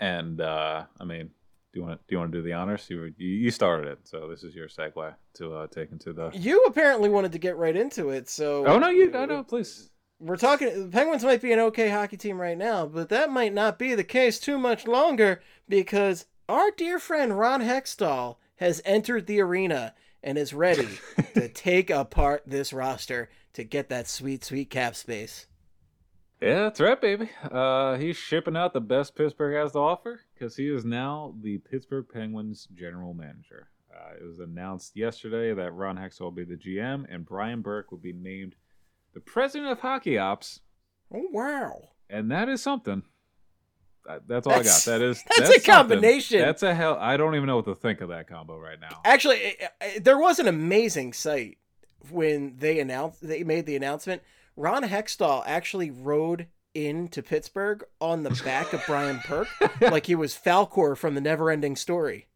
And 0.00 0.40
uh, 0.40 0.84
I 1.00 1.04
mean, 1.04 1.30
do 1.72 1.80
you 1.80 1.82
want 1.86 2.00
to 2.00 2.04
do 2.08 2.14
you 2.14 2.18
want 2.18 2.32
to 2.32 2.38
do 2.38 2.42
the 2.42 2.52
honors? 2.54 2.86
You, 2.88 3.12
you 3.16 3.28
you 3.28 3.50
started 3.50 3.88
it, 3.88 3.98
so 4.04 4.28
this 4.28 4.42
is 4.42 4.54
your 4.54 4.68
segue 4.68 5.14
to 5.34 5.54
uh, 5.54 5.66
take 5.66 5.92
into 5.92 6.12
the. 6.12 6.30
You 6.32 6.64
apparently 6.64 7.08
wanted 7.10 7.32
to 7.32 7.38
get 7.38 7.56
right 7.56 7.76
into 7.76 8.10
it, 8.10 8.28
so 8.28 8.64
Oh 8.66 8.78
no, 8.78 8.88
you 8.88 9.10
no 9.10 9.26
no 9.26 9.42
please. 9.42 9.90
we're 10.20 10.36
talking 10.36 10.68
the 10.68 10.88
penguins 10.90 11.24
might 11.24 11.42
be 11.42 11.52
an 11.52 11.58
okay 11.60 11.90
hockey 11.90 12.16
team 12.16 12.40
right 12.40 12.58
now 12.58 12.84
but 12.86 13.08
that 13.08 13.30
might 13.30 13.54
not 13.54 13.78
be 13.78 13.94
the 13.94 14.02
case 14.02 14.40
too 14.40 14.58
much 14.58 14.86
longer 14.86 15.40
because 15.68 16.26
our 16.48 16.70
dear 16.70 16.98
friend 16.98 17.38
ron 17.38 17.60
hextall 17.60 18.36
has 18.56 18.82
entered 18.84 19.26
the 19.26 19.40
arena 19.40 19.94
and 20.22 20.38
is 20.38 20.54
ready 20.54 20.88
to 21.34 21.48
take 21.48 21.90
apart 21.90 22.42
this 22.46 22.72
roster 22.72 23.28
to 23.52 23.64
get 23.64 23.88
that 23.88 24.08
sweet 24.08 24.44
sweet 24.44 24.70
cap 24.70 24.94
space 24.94 25.46
Yeah, 26.40 26.62
that's 26.62 26.80
right, 26.80 27.00
baby. 27.00 27.30
Uh, 27.50 27.96
he's 27.96 28.16
shipping 28.16 28.56
out 28.56 28.72
the 28.72 28.80
best 28.80 29.16
Pittsburgh 29.16 29.56
has 29.56 29.72
to 29.72 29.78
offer 29.80 30.20
because 30.34 30.54
he 30.54 30.68
is 30.68 30.84
now 30.84 31.34
the 31.42 31.58
Pittsburgh 31.58 32.06
Penguins 32.12 32.68
general 32.74 33.12
manager. 33.12 33.70
Uh, 33.92 34.14
it 34.20 34.24
was 34.24 34.38
announced 34.38 34.96
yesterday 34.96 35.52
that 35.52 35.72
Ron 35.72 35.96
Hextall 35.96 36.20
will 36.20 36.30
be 36.30 36.44
the 36.44 36.54
GM 36.54 37.12
and 37.12 37.26
Brian 37.26 37.60
Burke 37.60 37.90
will 37.90 37.98
be 37.98 38.12
named 38.12 38.54
the 39.14 39.20
president 39.20 39.72
of 39.72 39.80
hockey 39.80 40.16
ops, 40.16 40.60
oh 41.12 41.26
wow 41.32 41.88
and 42.10 42.30
that 42.30 42.48
is 42.48 42.62
something. 42.62 43.02
That- 44.08 44.26
That's 44.26 44.46
all 44.46 44.54
I 44.54 44.56
got. 44.56 44.64
That's- 44.64 44.84
That 44.86 45.02
is 45.02 45.22
that's 45.36 45.50
a 45.50 45.60
combination. 45.60 46.40
That's 46.40 46.62
a 46.62 46.74
hell. 46.74 46.96
I 47.00 47.16
don't 47.16 47.34
even 47.36 47.46
know 47.46 47.56
what 47.56 47.66
to 47.66 47.74
think 47.74 48.00
of 48.00 48.08
that 48.08 48.26
combo 48.26 48.58
right 48.58 48.80
now. 48.80 49.00
actually 49.04 49.36
eh, 49.60 49.66
eh, 49.80 49.98
there 50.02 50.18
was 50.18 50.38
an 50.38 50.48
amazing 50.48 51.12
sight 51.12 51.58
when 52.10 52.56
they 52.58 52.78
announced 52.80 53.26
they 53.26 53.42
made 53.44 53.66
the 53.66 53.76
announcement 53.76 54.22
ron 54.56 54.82
hextall 54.84 55.42
actually 55.46 55.90
rode 55.90 56.46
into 56.74 57.22
pittsburgh 57.22 57.82
on 58.00 58.22
the 58.22 58.30
back 58.44 58.72
of 58.72 58.80
brian 58.86 59.20
burke 59.28 59.48
like 59.80 60.06
he 60.06 60.14
was 60.14 60.32
falkor 60.34 60.96
from 60.96 61.14
the 61.16 61.20
never 61.20 61.50
ending 61.50 61.74
story 61.74 62.28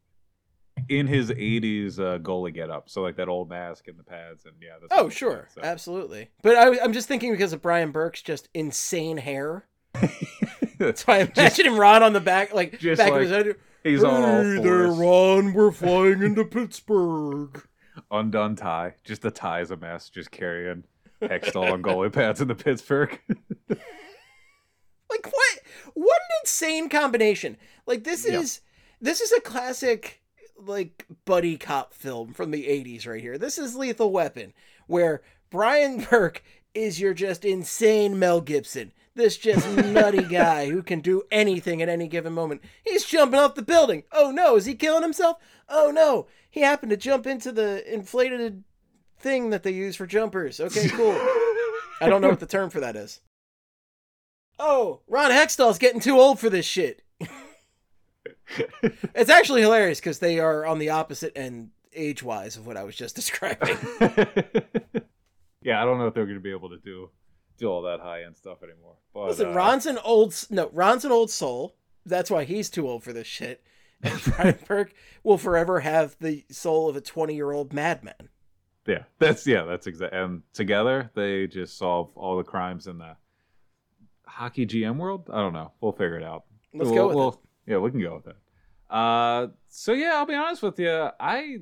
In 0.89 1.07
his 1.07 1.31
'80s 1.31 1.99
uh, 2.01 2.19
goalie 2.19 2.53
getup, 2.53 2.89
so 2.91 3.03
like 3.03 3.17
that 3.17 3.29
old 3.29 3.49
mask 3.49 3.87
and 3.89 3.97
the 3.99 4.03
pads, 4.03 4.45
and 4.47 4.55
yeah. 4.61 4.71
That's 4.81 5.01
Oh, 5.01 5.09
sure. 5.09 5.49
so- 5.55 5.61
Absolutely. 5.63 6.31
But 6.43 6.57
I, 6.57 6.83
I'm 6.83 6.93
just 6.93 7.07
thinking 7.09 7.31
because 7.31 7.53
of 7.53 7.63
Brian 7.63 7.93
Burke's 7.93 8.23
just 8.23 8.49
insane 8.55 9.19
hair. 9.19 9.67
So 10.97 11.13
I 11.13 11.19
imagine 11.19 11.67
him 11.67 11.79
Ron 11.79 12.03
on 12.03 12.13
the 12.13 12.21
back, 12.21 12.53
like 12.55 12.79
Just 12.79 12.99
back 12.99 13.11
like 13.11 13.23
of 13.23 13.29
his 13.29 13.31
head. 13.31 13.57
He's 13.85 14.05
on 14.05 14.23
all 14.23 14.43
"Hey 14.43 14.63
there, 14.63 14.87
fours. 14.87 14.99
Ron. 14.99 15.53
We're 15.55 15.73
flying 15.73 16.23
into 16.23 16.45
Pittsburgh. 16.45 17.63
undone 18.11 18.57
tie. 18.57 18.95
Just 19.05 19.23
the 19.23 19.31
tie 19.31 19.61
is 19.61 19.71
a 19.71 19.77
mess. 19.77 20.09
Just 20.09 20.31
carrying 20.31 20.85
Hextall 21.21 21.75
and 21.75 21.85
goalie 21.85 22.13
pads 22.13 22.41
into 22.41 22.55
Pittsburgh. 22.55 23.19
Like 23.69 25.27
what? 25.27 25.59
What 25.95 26.21
an 26.21 26.37
insane 26.43 26.89
combination! 26.89 27.57
Like 27.87 28.05
this 28.05 28.27
Yeah. 28.27 28.41
is 28.41 28.61
this 29.01 29.21
is 29.21 29.33
a 29.33 29.41
classic 29.41 30.23
like 30.57 31.07
buddy 31.25 31.57
cop 31.59 31.93
film 31.93 32.33
from 32.33 32.51
the 32.53 32.65
80s 32.65 33.07
right 33.07 33.21
here. 33.21 33.37
This 33.37 33.59
is 33.59 33.75
Lethal 33.75 34.13
Weapon 34.13 34.53
where 34.87 35.23
Brian 35.51 36.07
Burke 36.11 36.43
is 36.75 37.01
your 37.01 37.15
just 37.15 37.45
insane 37.45 38.19
Mel 38.19 38.41
Gibson. 38.41 38.93
This 39.15 39.37
just 39.37 39.69
nutty 39.77 40.23
guy 40.23 40.71
who 40.71 40.83
can 40.83 41.01
do 41.01 41.23
anything 41.31 41.83
at 41.83 41.89
any 41.89 42.09
given 42.09 42.33
moment. 42.33 42.63
He's 42.83 43.05
jumping 43.05 43.39
off 43.39 43.55
the 43.55 43.63
building. 43.63 44.05
Oh 44.11 44.31
no, 44.31 44.57
is 44.57 44.65
he 44.65 44.75
killing 44.75 45.03
himself? 45.03 45.37
Oh 45.69 45.91
no, 45.95 46.27
he 46.51 46.61
happened 46.61 46.91
to 46.91 46.97
jump 46.97 47.27
into 47.27 47.53
the 47.53 47.83
inflated 47.93 48.65
thing 49.19 49.51
that 49.51 49.63
they 49.63 49.71
use 49.71 49.97
for 49.97 50.07
jumpers. 50.07 50.61
Okay, 50.61 50.89
cool. 50.89 51.13
I 52.01 52.09
don't 52.09 52.23
know 52.23 52.31
what 52.31 52.41
the 52.41 52.47
term 52.47 52.71
for 52.71 52.81
that 52.81 52.97
is. 52.97 53.21
Oh, 54.59 55.01
Ron 55.07 55.31
Hextall's 55.31 55.79
getting 55.79 56.01
too 56.01 56.19
old 56.19 56.39
for 56.39 56.51
this 56.51 56.67
shit. 56.67 57.03
It's 59.15 59.31
actually 59.31 59.63
hilarious 59.63 59.99
because 59.99 60.19
they 60.19 60.39
are 60.39 60.67
on 60.67 60.79
the 60.79 60.91
opposite 60.91 61.33
end 61.37 61.71
age 61.95 62.23
wise 62.23 62.57
of 62.57 62.67
what 62.67 62.77
I 62.77 62.85
was 62.85 62.97
just 62.97 63.15
describing. 63.17 63.77
yeah, 65.63 65.81
I 65.81 65.85
don't 65.85 65.99
know 65.99 66.07
if 66.07 66.15
they're 66.15 66.27
going 66.27 66.37
to 66.37 66.41
be 66.41 66.51
able 66.51 66.71
to 66.71 66.79
do 66.79 67.11
do 67.63 67.69
all 67.71 67.83
that 67.83 68.01
high 68.01 68.25
end 68.25 68.37
stuff 68.37 68.63
anymore. 68.63 68.97
But, 69.15 69.29
Listen, 69.29 69.49
uh, 69.49 69.53
Ron's 69.55 69.87
an 69.87 69.99
old 70.05 70.35
no, 70.51 70.69
Ron's 70.73 71.05
an 71.05 71.13
old 71.13 71.31
soul. 71.31 71.77
That's 72.05 72.31
why 72.31 72.45
he's 72.45 72.69
too 72.69 72.89
old 72.89 73.03
for 73.05 73.13
this 73.13 73.27
shit. 73.27 73.63
And 74.05 74.21
Brian 74.25 74.59
Burke 74.67 74.93
will 75.23 75.39
forever 75.39 75.79
have 75.81 76.17
the 76.21 76.45
soul 76.51 76.89
of 76.89 76.97
a 76.97 77.01
twenty 77.01 77.37
year 77.37 77.53
old 77.53 77.73
madman. 77.73 78.29
Yeah, 78.85 79.05
that's 79.21 79.47
yeah, 79.47 79.63
that's 79.63 79.87
exact. 79.87 80.13
And 80.13 80.43
together, 80.53 81.09
they 81.15 81.47
just 81.47 81.79
solve 81.79 82.11
all 82.17 82.37
the 82.37 82.43
crimes 82.43 82.89
in 82.89 82.99
the 82.99 83.17
hockey 84.27 84.67
GM 84.67 84.97
world. 84.97 85.31
I 85.33 85.37
don't 85.39 85.53
know. 85.53 85.71
We'll 85.81 85.93
figure 85.93 86.17
it 86.17 86.25
out. 86.25 86.45
Let's 86.75 86.91
We'll- 86.91 86.95
go 86.97 87.07
with 87.09 87.17
we'll- 87.17 87.29
it. 87.29 87.71
Yeah, 87.73 87.79
we 87.79 87.93
can 87.93 88.01
go 88.01 88.17
with 88.17 88.27
it. 88.27 88.37
Uh, 88.91 89.47
so 89.69 89.93
yeah, 89.93 90.15
I'll 90.17 90.27
be 90.27 90.35
honest 90.35 90.63
with 90.65 90.81
you. 90.81 90.91
I 91.21 91.59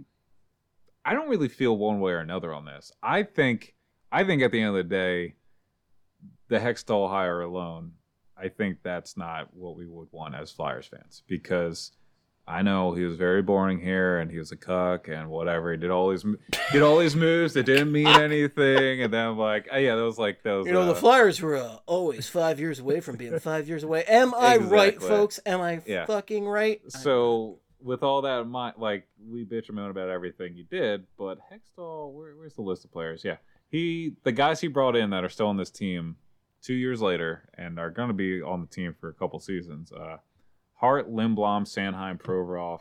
I 1.04 1.12
don't 1.12 1.28
really 1.28 1.48
feel 1.48 1.76
one 1.76 2.00
way 2.00 2.12
or 2.12 2.20
another 2.20 2.54
on 2.54 2.64
this. 2.64 2.90
I 3.02 3.22
think 3.24 3.74
I 4.10 4.24
think 4.24 4.40
at 4.42 4.50
the 4.50 4.60
end 4.60 4.70
of 4.70 4.74
the 4.76 4.84
day, 4.84 5.34
the 6.50 6.58
Hextall 6.58 7.08
hire 7.08 7.40
alone, 7.40 7.92
I 8.36 8.48
think 8.48 8.78
that's 8.82 9.16
not 9.16 9.54
what 9.54 9.76
we 9.76 9.86
would 9.86 10.08
want 10.10 10.34
as 10.34 10.50
Flyers 10.50 10.86
fans 10.86 11.22
because 11.26 11.92
I 12.46 12.62
know 12.62 12.92
he 12.92 13.04
was 13.04 13.16
very 13.16 13.42
boring 13.42 13.78
here 13.78 14.18
and 14.18 14.30
he 14.30 14.38
was 14.38 14.50
a 14.50 14.56
cuck 14.56 15.06
and 15.08 15.30
whatever. 15.30 15.70
He 15.70 15.78
did 15.78 15.90
all 15.90 16.10
these 16.10 16.24
did 16.72 16.82
all 16.82 16.98
these 16.98 17.14
moves 17.14 17.54
that 17.54 17.64
didn't 17.64 17.92
mean 17.92 18.08
anything, 18.08 19.02
and 19.02 19.12
then 19.12 19.28
I'm 19.28 19.38
like, 19.38 19.68
oh 19.70 19.78
yeah, 19.78 19.94
that 19.94 20.02
was 20.02 20.18
like 20.18 20.42
those. 20.42 20.66
You 20.66 20.72
know, 20.72 20.84
the 20.84 20.92
uh, 20.92 20.94
Flyers 20.96 21.40
were 21.40 21.56
uh, 21.56 21.76
always 21.86 22.28
five 22.28 22.58
years 22.58 22.80
away 22.80 23.00
from 23.00 23.16
being 23.16 23.38
five 23.40 23.68
years 23.68 23.84
away. 23.84 24.04
Am 24.04 24.34
I 24.34 24.56
right, 24.56 25.00
folks? 25.00 25.38
Am 25.46 25.60
I 25.60 25.80
Yeah. 25.86 26.06
fucking 26.06 26.46
right? 26.46 26.80
So 26.88 27.60
with 27.80 28.02
all 28.02 28.22
that 28.22 28.40
in 28.40 28.48
mind, 28.48 28.74
like 28.78 29.06
we 29.24 29.44
bitch 29.44 29.68
and 29.68 29.76
moan 29.76 29.90
about 29.90 30.08
everything 30.08 30.56
you 30.56 30.64
did, 30.64 31.06
but 31.16 31.38
Hextall, 31.52 32.12
where, 32.12 32.34
where's 32.36 32.54
the 32.54 32.62
list 32.62 32.84
of 32.84 32.90
players? 32.92 33.22
Yeah, 33.24 33.36
he, 33.70 34.14
the 34.24 34.32
guys 34.32 34.60
he 34.60 34.66
brought 34.68 34.96
in 34.96 35.10
that 35.10 35.22
are 35.24 35.28
still 35.28 35.46
on 35.46 35.56
this 35.56 35.70
team 35.70 36.16
two 36.62 36.74
years 36.74 37.00
later 37.00 37.48
and 37.54 37.78
are 37.78 37.90
going 37.90 38.08
to 38.08 38.14
be 38.14 38.42
on 38.42 38.60
the 38.60 38.66
team 38.66 38.94
for 38.98 39.08
a 39.08 39.14
couple 39.14 39.38
seasons. 39.40 39.92
Uh, 39.92 40.18
Hart, 40.74 41.10
Lindblom, 41.10 41.62
Sanheim, 41.66 42.18
Provorov, 42.20 42.80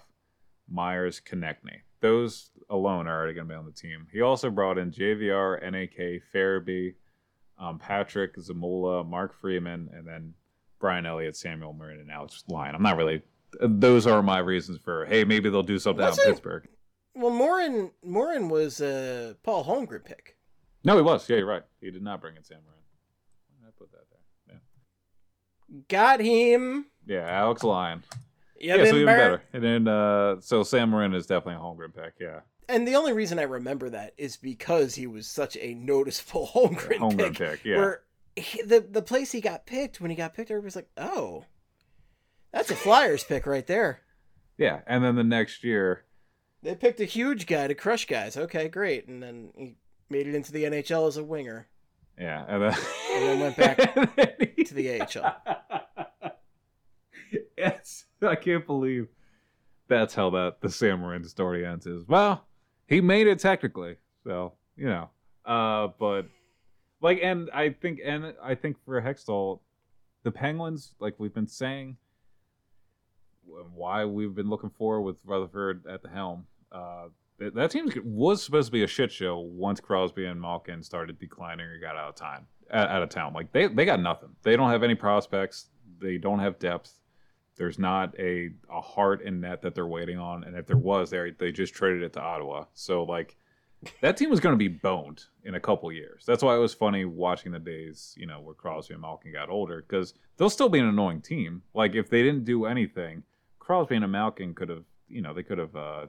Myers, 0.69 1.21
Konechny. 1.25 1.81
Those 2.01 2.51
alone 2.69 3.07
are 3.07 3.17
already 3.17 3.33
going 3.33 3.47
to 3.47 3.53
be 3.53 3.57
on 3.57 3.65
the 3.65 3.71
team. 3.71 4.07
He 4.11 4.21
also 4.21 4.49
brought 4.49 4.77
in 4.77 4.91
JVR, 4.91 5.61
NAK, 5.69 6.21
Farabee, 6.33 6.93
um, 7.57 7.77
Patrick, 7.77 8.37
Zamula, 8.37 9.05
Mark 9.07 9.33
Friedman, 9.39 9.89
and 9.93 10.07
then 10.07 10.33
Brian 10.79 11.05
Elliott, 11.05 11.35
Samuel 11.35 11.73
Morin, 11.73 11.99
and 11.99 12.09
Alex 12.09 12.43
Lyon. 12.47 12.73
I'm 12.73 12.83
not 12.83 12.95
really. 12.95 13.21
Those 13.61 14.07
are 14.07 14.23
my 14.23 14.37
reasons 14.39 14.79
for 14.81 15.05
hey, 15.07 15.23
maybe 15.25 15.49
they'll 15.49 15.63
do 15.63 15.79
something 15.79 16.05
out 16.05 16.17
in 16.17 16.23
Pittsburgh. 16.23 16.67
well, 17.15 17.31
Morin 17.31 17.91
Morin 18.01 18.47
was 18.47 18.79
a 18.79 19.35
Paul 19.43 19.65
Holmgren 19.65 20.05
pick. 20.05 20.37
No, 20.85 20.95
he 20.95 21.01
was. 21.01 21.27
Yeah, 21.27 21.37
you're 21.37 21.47
right. 21.47 21.63
He 21.81 21.91
did 21.91 22.03
not 22.03 22.21
bring 22.21 22.37
in 22.37 22.43
Sam 22.45 22.59
Morin. 22.63 22.79
Why 23.49 23.57
did 23.59 23.67
I 23.67 23.71
put 23.77 23.91
that 23.91 24.05
there? 24.09 24.19
Yeah, 24.55 24.59
Got 25.87 26.19
him. 26.19 26.85
yeah, 27.05 27.27
Alex 27.29 27.63
Lyon. 27.63 28.03
Yeah, 28.59 28.75
yeah, 28.75 28.83
so 28.85 28.95
even 28.95 29.05
better. 29.05 29.41
And 29.53 29.63
then, 29.63 29.87
uh, 29.87 30.41
so 30.41 30.63
Sam 30.63 30.89
Morin 30.89 31.13
is 31.13 31.25
definitely 31.27 31.55
a 31.55 31.63
Holmgren 31.63 31.93
pick. 31.95 32.13
Yeah, 32.19 32.41
And 32.67 32.85
the 32.87 32.95
only 32.95 33.13
reason 33.13 33.39
I 33.39 33.43
remember 33.43 33.89
that 33.91 34.13
is 34.17 34.35
because 34.35 34.95
he 34.95 35.07
was 35.07 35.27
such 35.27 35.55
a 35.57 35.73
noticeable 35.75 36.47
Holmgren, 36.53 36.97
Holmgren 36.97 37.37
pick. 37.37 37.49
pick. 37.51 37.65
Yeah, 37.65 37.77
Where 37.77 38.01
he, 38.35 38.61
the 38.63 38.81
the 38.81 39.01
place 39.01 39.31
he 39.31 39.39
got 39.41 39.65
picked 39.65 40.01
when 40.01 40.09
he 40.11 40.15
got 40.17 40.33
picked, 40.33 40.51
everybody's 40.51 40.75
like, 40.75 40.89
"Oh, 40.97 41.45
that's 42.51 42.71
a 42.71 42.75
Flyers 42.75 43.23
pick 43.23 43.45
right 43.45 43.65
there." 43.67 44.01
yeah. 44.57 44.81
And 44.87 45.03
then 45.03 45.15
the 45.15 45.23
next 45.23 45.63
year, 45.63 46.03
They 46.63 46.75
picked 46.75 46.99
a 46.99 47.05
huge 47.05 47.45
guy 47.47 47.67
to 47.67 47.75
crush 47.75 48.05
guys. 48.07 48.35
Okay, 48.35 48.67
great. 48.67 49.07
And 49.07 49.23
then 49.23 49.51
he 49.55 49.75
made 50.09 50.27
it 50.27 50.35
into 50.35 50.51
the 50.51 50.63
NHL 50.65 51.07
as 51.07 51.15
a 51.17 51.23
winger 51.23 51.67
yeah, 52.19 52.43
and 52.49 52.61
then, 52.63 52.73
And 53.13 53.23
then 53.23 53.39
went 53.39 53.55
back 53.57 53.95
and 53.95 54.09
then 54.17 54.31
he- 54.39 54.48
to 54.65 54.73
the 54.73 55.01
AHL. 55.01 56.31
yes, 57.57 58.05
I 58.21 58.35
can't 58.35 58.65
believe 58.65 59.07
that's 59.87 60.13
how 60.13 60.29
that 60.31 60.61
the 60.61 60.69
Sam 60.69 60.99
Morin 60.99 61.23
story 61.25 61.65
ends. 61.65 61.85
Is 61.85 62.07
well, 62.07 62.45
he 62.87 63.01
made 63.01 63.27
it 63.27 63.39
technically, 63.39 63.97
so 64.23 64.53
you 64.75 64.87
know. 64.87 65.09
Uh, 65.45 65.89
but 65.99 66.23
like, 67.01 67.19
and 67.21 67.49
I 67.53 67.69
think, 67.69 67.99
and 68.03 68.33
I 68.41 68.55
think 68.55 68.77
for 68.85 69.01
Hextall, 69.01 69.59
the 70.23 70.31
Penguins, 70.31 70.93
like 70.99 71.15
we've 71.17 71.33
been 71.33 71.47
saying, 71.47 71.97
why 73.73 74.05
we've 74.05 74.35
been 74.35 74.49
looking 74.49 74.69
for 74.69 75.01
with 75.01 75.17
Rutherford 75.25 75.85
at 75.87 76.03
the 76.03 76.09
helm. 76.09 76.45
Uh, 76.71 77.07
that 77.39 77.71
team 77.71 77.89
was 78.03 78.43
supposed 78.43 78.67
to 78.67 78.71
be 78.71 78.83
a 78.83 78.87
shit 78.87 79.11
show 79.11 79.39
once 79.39 79.79
Crosby 79.79 80.25
and 80.25 80.41
Malkin 80.41 80.83
started 80.83 81.17
declining 81.19 81.65
or 81.65 81.79
got 81.79 81.95
out 81.95 82.09
of 82.09 82.15
time 82.15 82.47
out 82.71 83.03
of 83.03 83.09
town. 83.09 83.33
Like 83.33 83.51
they 83.51 83.67
they 83.67 83.85
got 83.85 84.01
nothing. 84.01 84.29
They 84.43 84.55
don't 84.55 84.69
have 84.69 84.83
any 84.83 84.95
prospects. 84.95 85.67
They 85.99 86.17
don't 86.17 86.39
have 86.39 86.59
depth. 86.59 86.93
There's 87.55 87.79
not 87.79 88.17
a 88.19 88.51
a 88.69 88.81
heart 88.81 89.21
in 89.21 89.41
net 89.41 89.61
that 89.61 89.75
they're 89.75 89.87
waiting 89.87 90.17
on, 90.17 90.43
and 90.43 90.55
if 90.55 90.65
there 90.65 90.77
was, 90.77 91.09
they 91.09 91.31
they 91.37 91.51
just 91.51 91.73
traded 91.73 92.03
it 92.03 92.13
to 92.13 92.21
Ottawa. 92.21 92.65
So 92.73 93.03
like 93.03 93.37
that 94.01 94.17
team 94.17 94.29
was 94.29 94.39
going 94.39 94.53
to 94.53 94.57
be 94.57 94.67
boned 94.67 95.23
in 95.43 95.55
a 95.55 95.59
couple 95.59 95.91
years. 95.91 96.23
That's 96.25 96.43
why 96.43 96.55
it 96.55 96.59
was 96.59 96.73
funny 96.73 97.05
watching 97.05 97.51
the 97.51 97.59
days, 97.59 98.13
you 98.17 98.25
know, 98.25 98.41
where 98.41 98.53
Crosby 98.53 98.93
and 98.93 99.01
Malkin 99.01 99.31
got 99.31 99.49
older, 99.49 99.83
because 99.87 100.13
they'll 100.37 100.49
still 100.49 100.69
be 100.69 100.79
an 100.79 100.87
annoying 100.87 101.21
team. 101.21 101.61
Like 101.73 101.95
if 101.95 102.09
they 102.09 102.21
didn't 102.21 102.45
do 102.45 102.65
anything, 102.65 103.23
Crosby 103.59 103.95
and 103.95 104.11
Malkin 104.11 104.53
could 104.53 104.69
have, 104.69 104.83
you 105.07 105.21
know, 105.21 105.33
they 105.33 105.43
could 105.43 105.59
have 105.59 105.75
uh, 105.75 106.07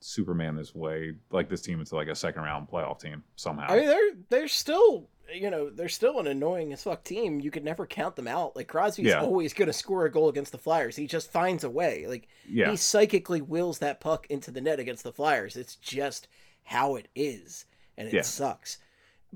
Superman 0.00 0.56
this 0.56 0.74
way, 0.74 1.14
like 1.30 1.48
this 1.48 1.60
team 1.60 1.80
into 1.80 1.94
like 1.96 2.08
a 2.08 2.14
second 2.14 2.42
round 2.42 2.68
playoff 2.68 3.00
team 3.00 3.22
somehow. 3.36 3.66
I 3.68 3.76
mean, 3.76 3.86
they're 3.86 4.10
they're 4.30 4.48
still 4.48 5.08
you 5.32 5.50
know 5.50 5.70
they're 5.70 5.88
still 5.88 6.18
an 6.18 6.26
annoying 6.26 6.72
as 6.72 6.82
fuck 6.82 7.04
team. 7.04 7.40
You 7.40 7.50
could 7.50 7.64
never 7.64 7.86
count 7.86 8.16
them 8.16 8.28
out. 8.28 8.56
Like 8.56 8.68
Crosby's 8.68 9.06
Yeah. 9.06 9.20
always 9.22 9.52
going 9.52 9.66
to 9.66 9.72
score 9.72 10.04
a 10.06 10.10
goal 10.10 10.28
against 10.28 10.52
the 10.52 10.58
Flyers. 10.58 10.96
He 10.96 11.06
just 11.06 11.30
finds 11.30 11.64
a 11.64 11.70
way. 11.70 12.06
Like 12.06 12.28
yeah, 12.48 12.70
he 12.70 12.76
psychically 12.76 13.40
wills 13.42 13.78
that 13.78 14.00
puck 14.00 14.26
into 14.28 14.50
the 14.50 14.60
net 14.60 14.80
against 14.80 15.04
the 15.04 15.12
Flyers. 15.12 15.56
It's 15.56 15.76
just 15.76 16.28
how 16.64 16.96
it 16.96 17.08
is, 17.14 17.64
and 17.96 18.08
it 18.08 18.14
Yeah. 18.14 18.22
sucks. 18.22 18.78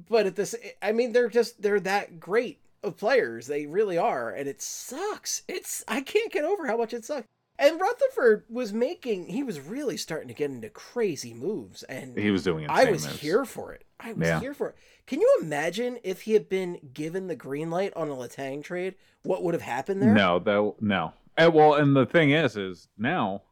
But 0.09 0.27
at 0.27 0.37
this, 0.37 0.55
I 0.81 0.93
mean, 0.93 1.13
they're 1.13 1.29
just 1.29 1.61
they're 1.63 1.81
that 1.81 2.21
great 2.21 2.61
of 2.83 2.97
players. 2.97 3.47
They 3.49 3.67
really 3.67 3.99
are, 3.99 4.31
and 4.31 4.49
it 4.49 4.63
sucks. 4.63 5.43
It's 5.49 5.85
I 5.89 6.01
can't 6.01 6.33
get 6.33 6.45
over 6.45 6.67
how 6.67 6.77
much 6.77 6.95
it 6.95 7.05
sucks. 7.05 7.27
And 7.61 7.81
Rutherford 7.81 8.45
was 8.49 8.73
making 8.73 9.27
he 9.27 9.43
was 9.43 9.59
really 9.59 9.97
starting 9.97 10.29
to 10.29 10.35
get 10.35 10.51
into 10.51 10.71
crazy 10.71 11.35
moves, 11.35 11.83
and 11.83 12.17
he 12.17 12.31
was 12.31 12.45
doing. 12.45 12.67
I 12.69 12.91
was 12.91 13.05
moves. 13.05 13.19
here 13.21 13.45
for 13.45 13.73
it. 13.73 13.85
I 13.99 14.13
was 14.13 14.29
Yeah. 14.29 14.41
here 14.41 14.55
for 14.55 14.69
it. 14.71 14.77
Can 15.07 15.21
you 15.21 15.39
imagine 15.43 15.99
if 16.05 16.23
he 16.23 16.35
had 16.35 16.49
been 16.49 16.79
given 16.93 17.27
the 17.27 17.35
green 17.35 17.71
light 17.71 17.93
on 17.97 18.09
a 18.09 18.15
Letang 18.15 18.63
trade? 18.63 18.95
What 19.25 19.43
would 19.43 19.55
have 19.55 19.63
happened 19.63 20.01
there? 20.03 20.15
No, 20.15 20.39
that 20.39 20.75
no. 20.81 21.15
And, 21.37 21.53
well, 21.53 21.75
and 21.75 21.97
the 21.97 22.07
thing 22.07 22.31
is, 22.31 22.57
is 22.57 22.89
now 22.97 23.43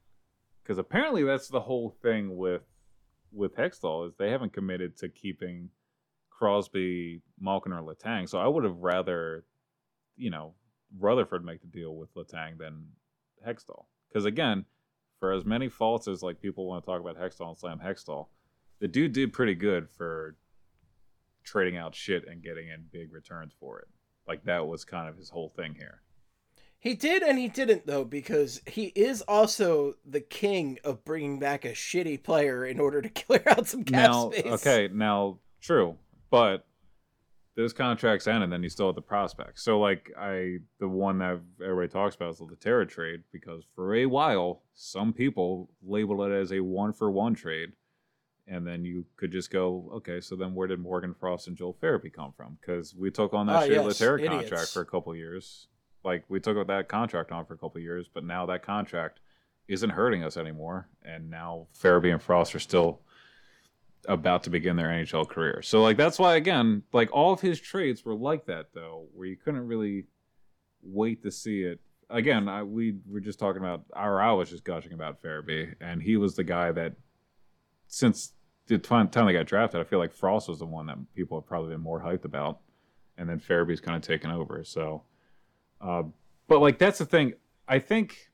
because 0.63 0.79
apparently 0.79 1.25
that's 1.25 1.49
the 1.49 1.61
whole 1.61 1.91
thing 1.91 2.37
with 2.37 2.63
with 3.33 3.57
Hextall 3.57 4.07
is 4.07 4.15
they 4.17 4.31
haven't 4.31 4.53
committed 4.53 4.97
to 4.99 5.09
keeping 5.09 5.71
Crosby, 6.31 7.23
Malkin, 7.41 7.73
or 7.73 7.83
Letang. 7.83 8.29
So 8.29 8.39
I 8.39 8.47
would 8.47 8.65
have 8.65 8.79
rather, 8.79 9.45
you 10.17 10.31
know, 10.31 10.55
Rutherford 10.99 11.45
make 11.45 11.61
the 11.61 11.67
deal 11.67 11.97
with 11.97 12.15
Letang 12.15 12.59
than 12.59 12.87
Hextall. 13.47 13.87
Because 14.09 14.25
again, 14.25 14.65
for 15.21 15.33
as 15.33 15.45
many 15.45 15.69
faults 15.69 16.09
as 16.09 16.23
like 16.23 16.41
people 16.41 16.67
want 16.67 16.85
to 16.85 16.91
talk 16.91 17.01
about 17.01 17.19
Hextall 17.19 17.49
and 17.49 17.59
slam 17.59 17.81
Hextall, 17.85 18.27
the 18.81 18.89
dude 18.89 19.13
did 19.13 19.33
pretty 19.33 19.55
good 19.55 19.89
for 19.89 20.37
trading 21.45 21.77
out 21.77 21.95
shit 21.95 22.27
and 22.29 22.43
getting 22.43 22.69
in 22.69 22.87
big 22.93 23.13
returns 23.13 23.53
for 23.59 23.79
it. 23.79 23.89
Like 24.27 24.45
that 24.45 24.67
was 24.67 24.85
kind 24.85 25.09
of 25.09 25.17
his 25.17 25.31
whole 25.31 25.49
thing 25.49 25.75
here. 25.77 26.03
He 26.79 26.95
did 26.95 27.23
and 27.23 27.39
he 27.39 27.49
didn't 27.49 27.87
though 27.87 28.05
because 28.05 28.61
he 28.67 28.93
is 28.95 29.23
also 29.23 29.95
the 30.05 30.21
king 30.21 30.79
of 30.85 31.05
bringing 31.05 31.39
back 31.39 31.65
a 31.65 31.73
shitty 31.73 32.23
player 32.23 32.65
in 32.65 32.79
order 32.79 33.01
to 33.01 33.09
clear 33.25 33.43
out 33.47 33.67
some 33.67 33.85
cap 33.85 34.11
now, 34.11 34.31
space. 34.31 34.47
okay, 34.47 34.89
now 34.93 35.39
true, 35.61 35.97
but 36.31 36.67
those 37.57 37.73
contracts 37.73 38.27
end, 38.27 38.45
and 38.45 38.53
then 38.53 38.63
you 38.63 38.69
still 38.69 38.87
have 38.87 38.95
the 38.95 39.01
prospects. 39.03 39.63
So, 39.65 39.81
like, 39.81 40.13
I 40.19 40.59
the 40.79 40.89
one 40.89 41.19
that 41.19 41.41
everybody 41.63 41.89
talks 41.89 42.15
about 42.15 42.31
is 42.31 42.39
the 42.39 42.45
Lehtera 42.45 42.89
trade 42.89 43.23
because 43.33 43.65
for 43.75 43.95
a 43.95 44.07
while, 44.07 44.63
some 44.75 45.13
people 45.13 45.71
label 45.83 46.23
it 46.25 46.33
as 46.33 46.53
a 46.53 46.61
one 46.61 46.93
for 46.93 47.11
one 47.11 47.35
trade, 47.35 47.73
and 48.47 48.67
then 48.67 48.85
you 48.85 49.07
could 49.17 49.33
just 49.33 49.51
go, 49.51 49.91
okay, 49.95 50.21
so 50.21 50.37
then 50.37 50.55
where 50.55 50.69
did 50.69 50.81
Morgan 50.81 51.15
Frost 51.15 51.49
and 51.49 51.57
Joel 51.57 51.75
Farabee 51.83 52.13
come 52.13 52.33
from? 52.37 52.59
Because 52.61 52.95
we 52.95 53.11
took 53.11 53.33
on 53.33 53.47
that 53.47 53.57
Ah, 53.57 53.61
yes, 53.65 54.01
idiots. 54.01 54.29
contract 54.29 54.69
for 54.69 54.83
a 54.83 54.87
couple 54.87 55.13
of 55.13 55.19
years. 55.19 55.67
Like 56.05 56.25
we 56.29 56.39
took 56.39 56.65
that 56.67 56.89
contract 56.89 57.33
on 57.33 57.47
for 57.47 57.55
a 57.55 57.59
couple 57.59 57.79
of 57.79 57.83
years, 57.83 58.07
but 58.13 58.23
now 58.23 58.47
that 58.47 58.63
contract 58.63 59.21
isn't 59.67 59.91
hurting 59.91 60.23
us 60.23 60.37
anymore, 60.37 60.89
and 61.03 61.29
now 61.31 61.67
Farabee 61.77 62.13
and 62.13 62.23
Frost 62.23 62.55
are 62.55 62.61
still 62.61 63.01
about 64.09 64.43
to 64.45 64.51
begin 64.51 64.77
their 64.77 64.89
NHL 64.89 65.29
career. 65.29 65.63
So 65.63 65.83
like 65.83 65.97
that's 65.97 66.19
why 66.19 66.37
again, 66.37 66.83
like 66.93 67.11
all 67.13 67.33
of 67.33 67.41
his 67.41 67.61
trades 67.61 68.05
were 68.05 68.15
like 68.15 68.47
that 68.47 68.67
though, 68.75 69.07
where 69.15 69.27
you 69.27 69.37
couldn't 69.37 69.67
really 69.67 70.05
wait 70.83 71.23
to 71.23 71.31
see 71.31 71.63
it. 71.63 71.81
Again, 72.09 72.49
I, 72.49 72.63
we 72.63 72.97
were 73.09 73.21
just 73.21 73.39
talking 73.39 73.61
about, 73.61 73.85
or 73.95 74.21
I 74.21 74.33
was 74.33 74.51
just 74.51 74.65
gushing 74.65 74.93
about 74.93 75.21
Farabee, 75.23 75.75
and 75.81 76.01
he 76.01 76.17
was 76.17 76.37
the 76.37 76.45
guy 76.45 76.71
that 76.73 76.95
since 77.89 78.33
the 78.67 78.79
time 78.79 79.09
time 79.09 79.27
they 79.27 79.33
got 79.33 79.47
drafted, 79.47 79.81
I 79.81 79.85
feel 79.85 79.99
like 79.99 80.13
Frost 80.13 80.49
was 80.49 80.59
the 80.59 80.67
one 80.67 80.87
that 80.87 80.99
people 81.15 81.41
have 81.41 81.49
probably 81.49 81.71
been 81.71 81.81
more 81.81 82.01
hyped 82.01 82.25
about, 82.25 82.61
and 83.19 83.29
then 83.29 83.41
Farabee's 83.41 83.81
kind 83.81 83.97
of 83.97 84.03
taken 84.03 84.31
over. 84.31 84.63
So, 84.65 85.03
uh, 85.81 86.05
but 86.47 86.61
like 86.61 86.79
that's 86.79 86.99
the 86.99 87.07
thing. 87.07 87.35
I 87.67 87.81
think 87.81 88.31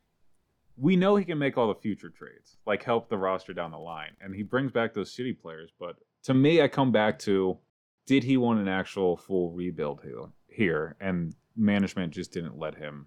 we 0.76 0.96
know 0.96 1.16
he 1.16 1.24
can 1.24 1.38
make 1.38 1.58
all 1.58 1.68
the 1.68 1.80
future 1.80 2.08
trades, 2.08 2.56
like 2.66 2.82
help 2.82 3.08
the 3.08 3.18
roster 3.18 3.52
down 3.52 3.70
the 3.70 3.78
line, 3.78 4.12
and 4.20 4.34
he 4.34 4.42
brings 4.42 4.72
back 4.72 4.94
those 4.94 5.12
city 5.12 5.32
players. 5.32 5.70
But 5.78 5.96
to 6.24 6.34
me, 6.34 6.62
I 6.62 6.68
come 6.68 6.92
back 6.92 7.18
to, 7.20 7.58
did 8.06 8.24
he 8.24 8.36
want 8.36 8.60
an 8.60 8.68
actual 8.68 9.16
full 9.16 9.50
rebuild 9.50 10.00
here? 10.02 10.24
Here, 10.48 10.96
and 11.00 11.34
management 11.56 12.12
just 12.12 12.32
didn't 12.32 12.58
let 12.58 12.74
him 12.76 13.06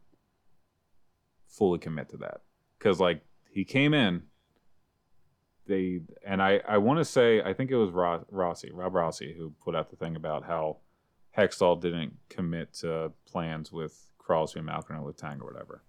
fully 1.47 1.79
commit 1.79 2.09
to 2.09 2.17
that 2.17 2.41
because, 2.77 2.99
like, 2.99 3.21
he 3.49 3.63
came 3.63 3.93
in. 3.93 4.23
They 5.67 6.01
and 6.25 6.43
I, 6.43 6.61
I 6.67 6.77
want 6.77 6.99
to 6.99 7.05
say 7.05 7.41
I 7.41 7.53
think 7.53 7.71
it 7.71 7.75
was 7.75 7.89
Rossi, 7.91 8.71
Rob 8.71 8.93
Rossi, 8.93 9.33
who 9.35 9.53
put 9.63 9.75
out 9.75 9.89
the 9.89 9.95
thing 9.95 10.15
about 10.15 10.43
how 10.43 10.77
Hextall 11.35 11.81
didn't 11.81 12.17
commit 12.29 12.73
to 12.75 13.11
plans 13.25 13.71
with 13.71 14.05
Crosby, 14.19 14.61
Malkin, 14.61 14.95
or 14.95 15.11
Letang 15.11 15.41
or 15.41 15.45
whatever. 15.45 15.83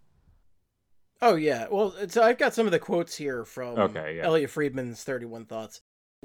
Oh 1.22 1.34
yeah. 1.34 1.66
Well, 1.70 1.94
so 2.08 2.22
I've 2.22 2.38
got 2.38 2.54
some 2.54 2.66
of 2.66 2.72
the 2.72 2.78
quotes 2.78 3.16
here 3.16 3.44
from 3.44 3.78
Okay, 3.78 4.16
yeah. 4.16 4.24
Elliotte 4.24 4.50
Friedman's 4.50 5.02
31 5.02 5.46
Thoughts. 5.46 5.80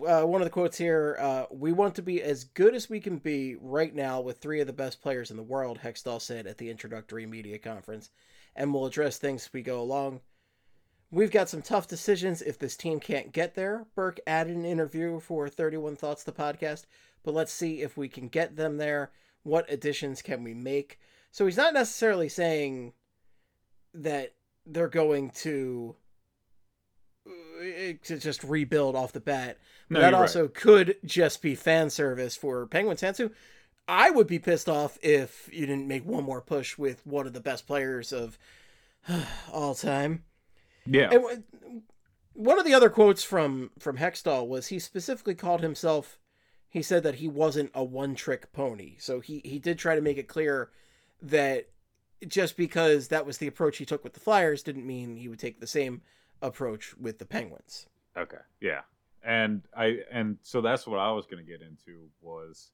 Uh, 0.06 0.24
one 0.24 0.42
of 0.42 0.46
the 0.46 0.52
quotes 0.52 0.78
here, 0.78 1.18
uh, 1.20 1.46
we 1.52 1.72
want 1.72 1.96
to 1.96 2.02
be 2.02 2.22
as 2.22 2.46
good 2.46 2.74
as 2.74 2.90
we 2.90 3.00
can 3.00 3.18
be 3.18 3.56
right 3.60 3.94
now 3.94 4.20
with 4.20 4.40
three 4.40 4.60
of 4.60 4.68
the 4.68 4.74
best 4.74 5.02
players 5.02 5.30
in 5.30 5.38
the 5.38 5.44
world, 5.44 5.80
Hextall 5.84 6.22
said 6.22 6.48
at 6.48 6.58
the 6.58 6.70
introductory 6.70 7.26
media 7.26 7.60
conference, 7.60 8.10
and 8.56 8.74
we'll 8.74 8.86
address 8.86 9.18
things 9.18 9.46
as 9.46 9.54
we 9.54 9.62
go 9.62 9.80
along. 9.80 10.22
We've 11.12 11.32
got 11.32 11.50
some 11.50 11.62
tough 11.62 11.88
decisions 11.88 12.42
if 12.42 12.58
this 12.58 12.78
team 12.78 13.00
can't 13.02 13.34
get 13.34 13.54
there. 13.54 13.86
Burke 13.96 14.22
added 14.26 14.56
an 14.56 14.66
interview 14.66 15.20
for 15.20 15.50
31 15.50 15.98
Thoughts, 15.98 16.24
the 16.24 16.32
podcast, 16.32 16.86
but 17.22 17.34
let's 17.34 17.52
see 17.52 17.82
if 17.82 17.98
we 17.98 18.08
can 18.08 18.30
get 18.30 18.56
them 18.56 18.78
there. 18.78 19.12
What 19.44 19.72
additions 19.72 20.22
can 20.22 20.44
we 20.44 20.54
make? 20.54 21.00
So 21.30 21.46
he's 21.46 21.58
not 21.58 21.74
necessarily 21.74 22.30
saying 22.30 22.94
that 23.94 24.36
they're 24.72 24.88
going 24.88 25.30
to 25.32 25.96
uh, 27.28 27.94
to 28.04 28.18
just 28.18 28.44
rebuild 28.44 28.96
off 28.96 29.14
the 29.14 29.20
bat. 29.20 29.58
But 29.90 29.96
No, 29.96 30.02
that 30.02 30.10
you're 30.10 30.20
right. 30.20 30.22
also 30.22 30.48
could 30.48 30.98
just 31.06 31.42
be 31.42 31.56
fan 31.56 31.90
service 31.90 32.36
for 32.36 32.66
Penguin 32.68 32.98
who 33.18 33.32
I 33.88 34.10
would 34.10 34.28
be 34.28 34.40
pissed 34.40 34.70
off 34.70 34.98
if 35.02 35.50
you 35.52 35.66
didn't 35.66 35.88
make 35.88 36.06
one 36.06 36.24
more 36.24 36.42
push 36.42 36.78
with 36.78 37.06
one 37.06 37.28
of 37.28 37.34
the 37.34 37.42
best 37.42 37.68
players 37.68 38.14
of 38.14 38.38
all 39.52 39.76
time. 39.76 40.24
Yeah, 40.86 41.10
And 41.12 41.44
one 42.34 42.58
of 42.58 42.66
the 42.66 42.74
other 42.74 42.90
quotes 42.90 43.24
from 43.24 43.72
from 43.78 43.98
Hextall 43.98 44.48
was 44.48 44.68
he 44.68 44.80
specifically 44.80 45.36
called 45.36 45.62
himself. 45.62 46.18
He 46.70 46.82
said 46.82 47.04
that 47.04 47.16
he 47.16 47.28
wasn't 47.28 47.70
a 47.76 47.84
one 47.84 48.16
trick 48.16 48.52
pony, 48.54 48.96
so 48.98 49.20
he 49.20 49.42
he 49.44 49.60
did 49.60 49.78
try 49.78 49.94
to 49.96 50.02
make 50.02 50.18
it 50.18 50.28
clear 50.28 50.72
that 51.22 51.68
just 52.28 52.58
because 52.58 53.08
that 53.10 53.26
was 53.26 53.38
the 53.38 53.48
approach 53.48 53.78
he 53.78 53.86
took 53.86 54.04
with 54.04 54.14
the 54.14 54.20
Flyers 54.20 54.64
didn't 54.64 54.86
mean 54.86 55.16
he 55.16 55.28
would 55.28 55.40
take 55.40 55.60
the 55.60 55.68
same 55.68 56.02
approach 56.42 56.96
with 56.98 57.20
the 57.20 57.26
Penguins. 57.26 57.88
Okay. 58.18 58.38
Yeah. 58.60 58.82
And 59.24 59.62
I 59.76 60.00
and 60.12 60.38
so 60.42 60.62
that's 60.62 60.88
what 60.88 61.00
I 61.00 61.12
was 61.12 61.26
going 61.26 61.44
to 61.44 61.50
get 61.50 61.62
into 61.62 62.10
was 62.22 62.72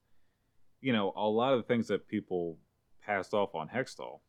you 0.82 0.94
know, 0.94 1.12
a 1.16 1.28
lot 1.28 1.54
of 1.54 1.60
the 1.60 1.68
things 1.68 1.88
that 1.88 2.08
people 2.08 2.58
passed 3.04 3.34
off 3.34 3.56
on 3.56 3.68
Hextall. 3.68 4.20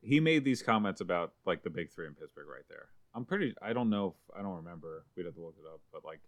He 0.00 0.18
made 0.18 0.44
these 0.44 0.62
comments 0.62 1.00
about 1.00 1.34
like 1.46 1.62
the 1.62 1.70
big 1.70 1.92
3 1.92 2.08
in 2.08 2.14
Pittsburgh 2.14 2.48
right 2.48 2.64
there. 2.68 2.88
I'm 3.14 3.24
pretty 3.24 3.54
I 3.62 3.72
don't 3.72 3.90
know 3.90 4.08
if 4.08 4.36
I 4.36 4.42
don't 4.42 4.56
remember. 4.56 5.04
We'd 5.16 5.26
have 5.26 5.34
to 5.34 5.40
look 5.40 5.56
it 5.58 5.66
up, 5.72 5.80
but 5.92 6.04
like 6.04 6.20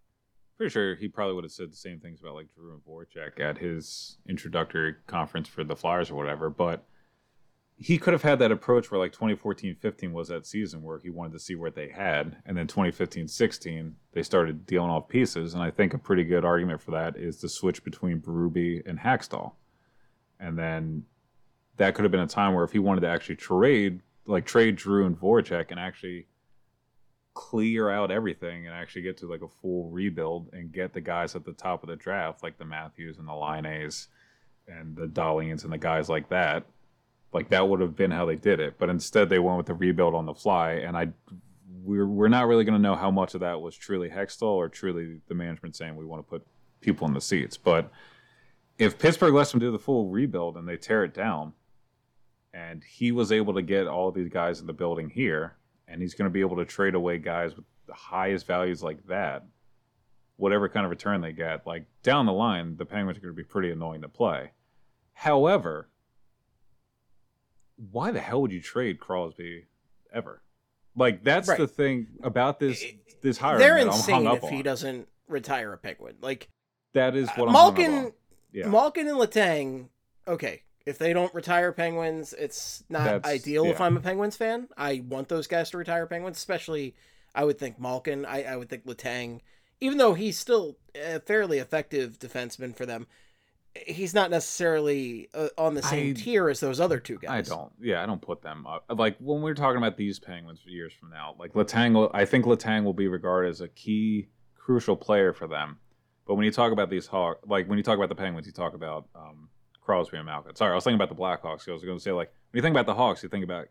pretty 0.56 0.70
sure 0.70 0.94
he 0.94 1.08
probably 1.08 1.34
would 1.34 1.44
have 1.44 1.52
said 1.52 1.72
the 1.72 1.76
same 1.76 1.98
things 1.98 2.20
about 2.20 2.34
like 2.34 2.46
Giroux 2.54 2.74
and 2.74 2.84
Voracek 2.84 3.40
at 3.40 3.58
his 3.58 4.18
introductory 4.28 4.94
conference 5.06 5.48
for 5.48 5.64
the 5.64 5.74
Flyers 5.74 6.10
or 6.10 6.14
whatever, 6.14 6.48
but 6.48 6.86
he 7.76 7.98
could 7.98 8.12
have 8.12 8.22
had 8.22 8.38
that 8.38 8.52
approach 8.52 8.90
where 8.90 9.00
like 9.00 9.12
2014-15 9.12 10.12
was 10.12 10.28
that 10.28 10.46
season 10.46 10.82
where 10.82 10.98
he 10.98 11.10
wanted 11.10 11.32
to 11.32 11.40
see 11.40 11.54
what 11.54 11.74
they 11.74 11.88
had 11.88 12.36
and 12.46 12.56
then 12.56 12.66
2015-16 12.66 13.92
they 14.12 14.22
started 14.22 14.66
dealing 14.66 14.90
off 14.90 15.08
pieces 15.08 15.54
and 15.54 15.62
i 15.62 15.70
think 15.70 15.92
a 15.92 15.98
pretty 15.98 16.24
good 16.24 16.44
argument 16.44 16.80
for 16.80 16.92
that 16.92 17.16
is 17.16 17.40
the 17.40 17.48
switch 17.48 17.82
between 17.84 18.20
Berube 18.20 18.82
and 18.86 18.98
Hakstol. 18.98 19.52
and 20.38 20.58
then 20.58 21.04
that 21.76 21.94
could 21.94 22.04
have 22.04 22.12
been 22.12 22.20
a 22.20 22.26
time 22.26 22.54
where 22.54 22.64
if 22.64 22.72
he 22.72 22.78
wanted 22.78 23.00
to 23.00 23.08
actually 23.08 23.36
trade 23.36 24.00
like 24.26 24.46
trade 24.46 24.78
giroux 24.78 25.06
and 25.06 25.18
Voracek 25.18 25.70
and 25.70 25.80
actually 25.80 26.26
clear 27.34 27.90
out 27.90 28.12
everything 28.12 28.66
and 28.66 28.74
actually 28.74 29.02
get 29.02 29.16
to 29.18 29.26
like 29.26 29.42
a 29.42 29.48
full 29.48 29.90
rebuild 29.90 30.48
and 30.52 30.70
get 30.70 30.92
the 30.92 31.00
guys 31.00 31.34
at 31.34 31.44
the 31.44 31.52
top 31.52 31.82
of 31.82 31.88
the 31.88 31.96
draft 31.96 32.44
like 32.44 32.56
the 32.58 32.64
matthews 32.64 33.18
and 33.18 33.26
the 33.26 33.32
line 33.32 33.66
a's 33.66 34.06
and 34.68 34.94
the 34.94 35.06
Dahlins 35.06 35.64
and 35.64 35.72
the 35.72 35.78
guys 35.78 36.08
like 36.08 36.28
that 36.28 36.64
like 37.34 37.48
that 37.50 37.68
would 37.68 37.80
have 37.80 37.96
been 37.96 38.12
how 38.12 38.24
they 38.24 38.36
did 38.36 38.60
it, 38.60 38.78
but 38.78 38.88
instead 38.88 39.28
they 39.28 39.40
went 39.40 39.56
with 39.58 39.66
the 39.66 39.74
rebuild 39.74 40.14
on 40.14 40.24
the 40.24 40.34
fly, 40.34 40.74
and 40.74 40.96
I 40.96 41.08
we're 41.82 42.06
we're 42.06 42.28
not 42.28 42.46
really 42.46 42.64
going 42.64 42.76
to 42.76 42.80
know 42.80 42.94
how 42.94 43.10
much 43.10 43.34
of 43.34 43.40
that 43.40 43.60
was 43.60 43.76
truly 43.76 44.08
Hextall 44.08 44.42
or 44.42 44.68
truly 44.68 45.20
the 45.28 45.34
management 45.34 45.76
saying 45.76 45.96
we 45.96 46.06
want 46.06 46.24
to 46.24 46.30
put 46.30 46.46
people 46.80 47.06
in 47.08 47.12
the 47.12 47.20
seats. 47.20 47.56
But 47.56 47.90
if 48.78 48.98
Pittsburgh 48.98 49.34
lets 49.34 49.50
them 49.50 49.60
do 49.60 49.70
the 49.70 49.78
full 49.78 50.08
rebuild 50.08 50.56
and 50.56 50.66
they 50.66 50.76
tear 50.76 51.04
it 51.04 51.12
down, 51.12 51.52
and 52.54 52.82
he 52.84 53.10
was 53.12 53.32
able 53.32 53.52
to 53.54 53.62
get 53.62 53.86
all 53.86 54.08
of 54.08 54.14
these 54.14 54.28
guys 54.28 54.60
in 54.60 54.66
the 54.66 54.72
building 54.72 55.10
here, 55.10 55.56
and 55.88 56.00
he's 56.00 56.14
going 56.14 56.30
to 56.30 56.32
be 56.32 56.40
able 56.40 56.56
to 56.56 56.64
trade 56.64 56.94
away 56.94 57.18
guys 57.18 57.56
with 57.56 57.64
the 57.86 57.94
highest 57.94 58.46
values 58.46 58.82
like 58.82 59.04
that, 59.08 59.44
whatever 60.36 60.68
kind 60.68 60.86
of 60.86 60.90
return 60.90 61.20
they 61.20 61.32
get, 61.32 61.66
like 61.66 61.84
down 62.02 62.26
the 62.26 62.32
line, 62.32 62.76
the 62.76 62.84
Penguins 62.84 63.18
are 63.18 63.20
going 63.20 63.34
to 63.34 63.36
be 63.36 63.44
pretty 63.44 63.70
annoying 63.70 64.02
to 64.02 64.08
play. 64.08 64.52
However, 65.12 65.88
why 67.76 68.10
the 68.10 68.20
hell 68.20 68.40
would 68.42 68.52
you 68.52 68.60
trade 68.60 69.00
Crosby 69.00 69.66
ever? 70.12 70.42
Like 70.96 71.24
that's 71.24 71.48
Right. 71.48 71.58
the 71.58 71.66
thing 71.66 72.06
about 72.22 72.60
this 72.60 72.84
this 73.22 73.38
hiring. 73.38 73.58
They're 73.58 73.78
insane 73.78 74.26
if 74.26 74.44
up 74.44 74.50
he 74.50 74.62
doesn't 74.62 75.08
retire 75.28 75.72
a 75.72 75.78
Penguin. 75.78 76.16
Like 76.20 76.48
That 76.92 77.16
is 77.16 77.28
what 77.30 77.46
uh, 77.48 77.50
up 77.50 77.52
Malkin, 77.52 77.92
on. 77.92 78.12
Yeah. 78.52 78.68
Malkin 78.68 79.08
and 79.08 79.18
Letang. 79.18 79.88
Okay, 80.28 80.62
if 80.86 80.98
they 80.98 81.12
don't 81.12 81.34
retire 81.34 81.72
Penguins, 81.72 82.32
it's 82.32 82.84
not 82.88 83.04
That's- 83.04 83.32
ideal. 83.34 83.64
If. 83.66 83.80
I'm 83.80 83.96
a 83.96 84.00
Penguins 84.00 84.36
fan, 84.36 84.68
I 84.76 85.02
want 85.08 85.28
those 85.28 85.46
guys 85.48 85.70
to 85.70 85.78
retire 85.78 86.06
Penguins. 86.06 86.36
Especially, 86.36 86.94
I 87.34 87.44
would 87.44 87.58
think 87.58 87.80
Malkin. 87.80 88.24
I, 88.24 88.44
I 88.44 88.56
would 88.56 88.68
think 88.68 88.86
Letang, 88.86 89.40
even 89.80 89.98
though 89.98 90.14
he's 90.14 90.38
still 90.38 90.76
a 90.94 91.18
fairly 91.18 91.58
effective 91.58 92.18
defenseman 92.20 92.76
for 92.76 92.86
them. 92.86 93.08
He's 93.86 94.14
not 94.14 94.30
necessarily 94.30 95.28
uh, 95.34 95.48
on 95.58 95.74
the 95.74 95.82
same 95.82 96.10
I- 96.10 96.12
tier 96.12 96.48
as 96.48 96.60
those 96.60 96.80
other 96.80 97.00
two 97.00 97.18
guys. 97.18 97.50
I 97.50 97.54
don't. 97.54 97.72
Yeah, 97.80 98.02
I 98.02 98.06
don't 98.06 98.22
put 98.22 98.40
them 98.42 98.66
up. 98.66 98.84
Like 98.88 99.16
when 99.18 99.42
we're 99.42 99.54
talking 99.54 99.78
about 99.78 99.96
these 99.96 100.18
Penguins 100.18 100.60
for 100.60 100.70
years 100.70 100.92
from 100.92 101.10
now, 101.10 101.34
like 101.38 101.54
Letang, 101.54 102.10
I 102.14 102.24
think 102.24 102.44
Letang 102.44 102.84
will 102.84 102.92
be 102.94 103.08
regarded 103.08 103.50
as 103.50 103.60
a 103.60 103.68
key, 103.68 104.28
crucial 104.56 104.96
player 104.96 105.32
for 105.32 105.48
them. 105.48 105.78
But 106.26 106.36
when 106.36 106.44
you 106.44 106.52
talk 106.52 106.72
about 106.72 106.88
these 106.88 107.06
Hawks, 107.06 107.40
like 107.46 107.68
when 107.68 107.76
you 107.76 107.82
talk 107.82 107.96
about 107.96 108.08
the 108.08 108.14
Penguins, 108.14 108.46
you 108.46 108.52
talk 108.52 108.74
about 108.74 109.08
um, 109.14 109.48
Crosby 109.80 110.16
and 110.16 110.26
Malkin. 110.26 110.54
Sorry, 110.54 110.72
I 110.72 110.74
was 110.74 110.84
thinking 110.84 111.00
about 111.00 111.14
the 111.14 111.20
Blackhawks. 111.20 111.68
I 111.68 111.72
was 111.72 111.84
going 111.84 111.98
to 111.98 112.02
say 112.02 112.12
like 112.12 112.32
when 112.52 112.58
you 112.58 112.62
think 112.62 112.74
about 112.74 112.86
the 112.86 112.94
Hawks, 112.94 113.22
you 113.22 113.28
think 113.28 113.44
about 113.44 113.66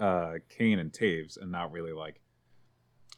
uh, 0.00 0.38
Kane 0.48 0.78
and 0.78 0.90
Toews, 0.90 1.40
and 1.40 1.52
not 1.52 1.70
really 1.70 1.92
like 1.92 2.20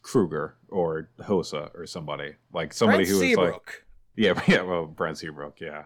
Kruger 0.02 0.56
or 0.68 1.10
Hossa 1.20 1.74
or 1.74 1.86
somebody 1.86 2.34
like 2.52 2.72
somebody 2.72 3.04
Brent 3.04 3.18
who 3.18 3.22
is 3.22 3.36
like 3.36 3.84
yeah, 4.16 4.40
yeah, 4.48 4.62
well 4.62 4.86
Brent 4.86 5.18
Seabrook, 5.18 5.60
yeah. 5.60 5.84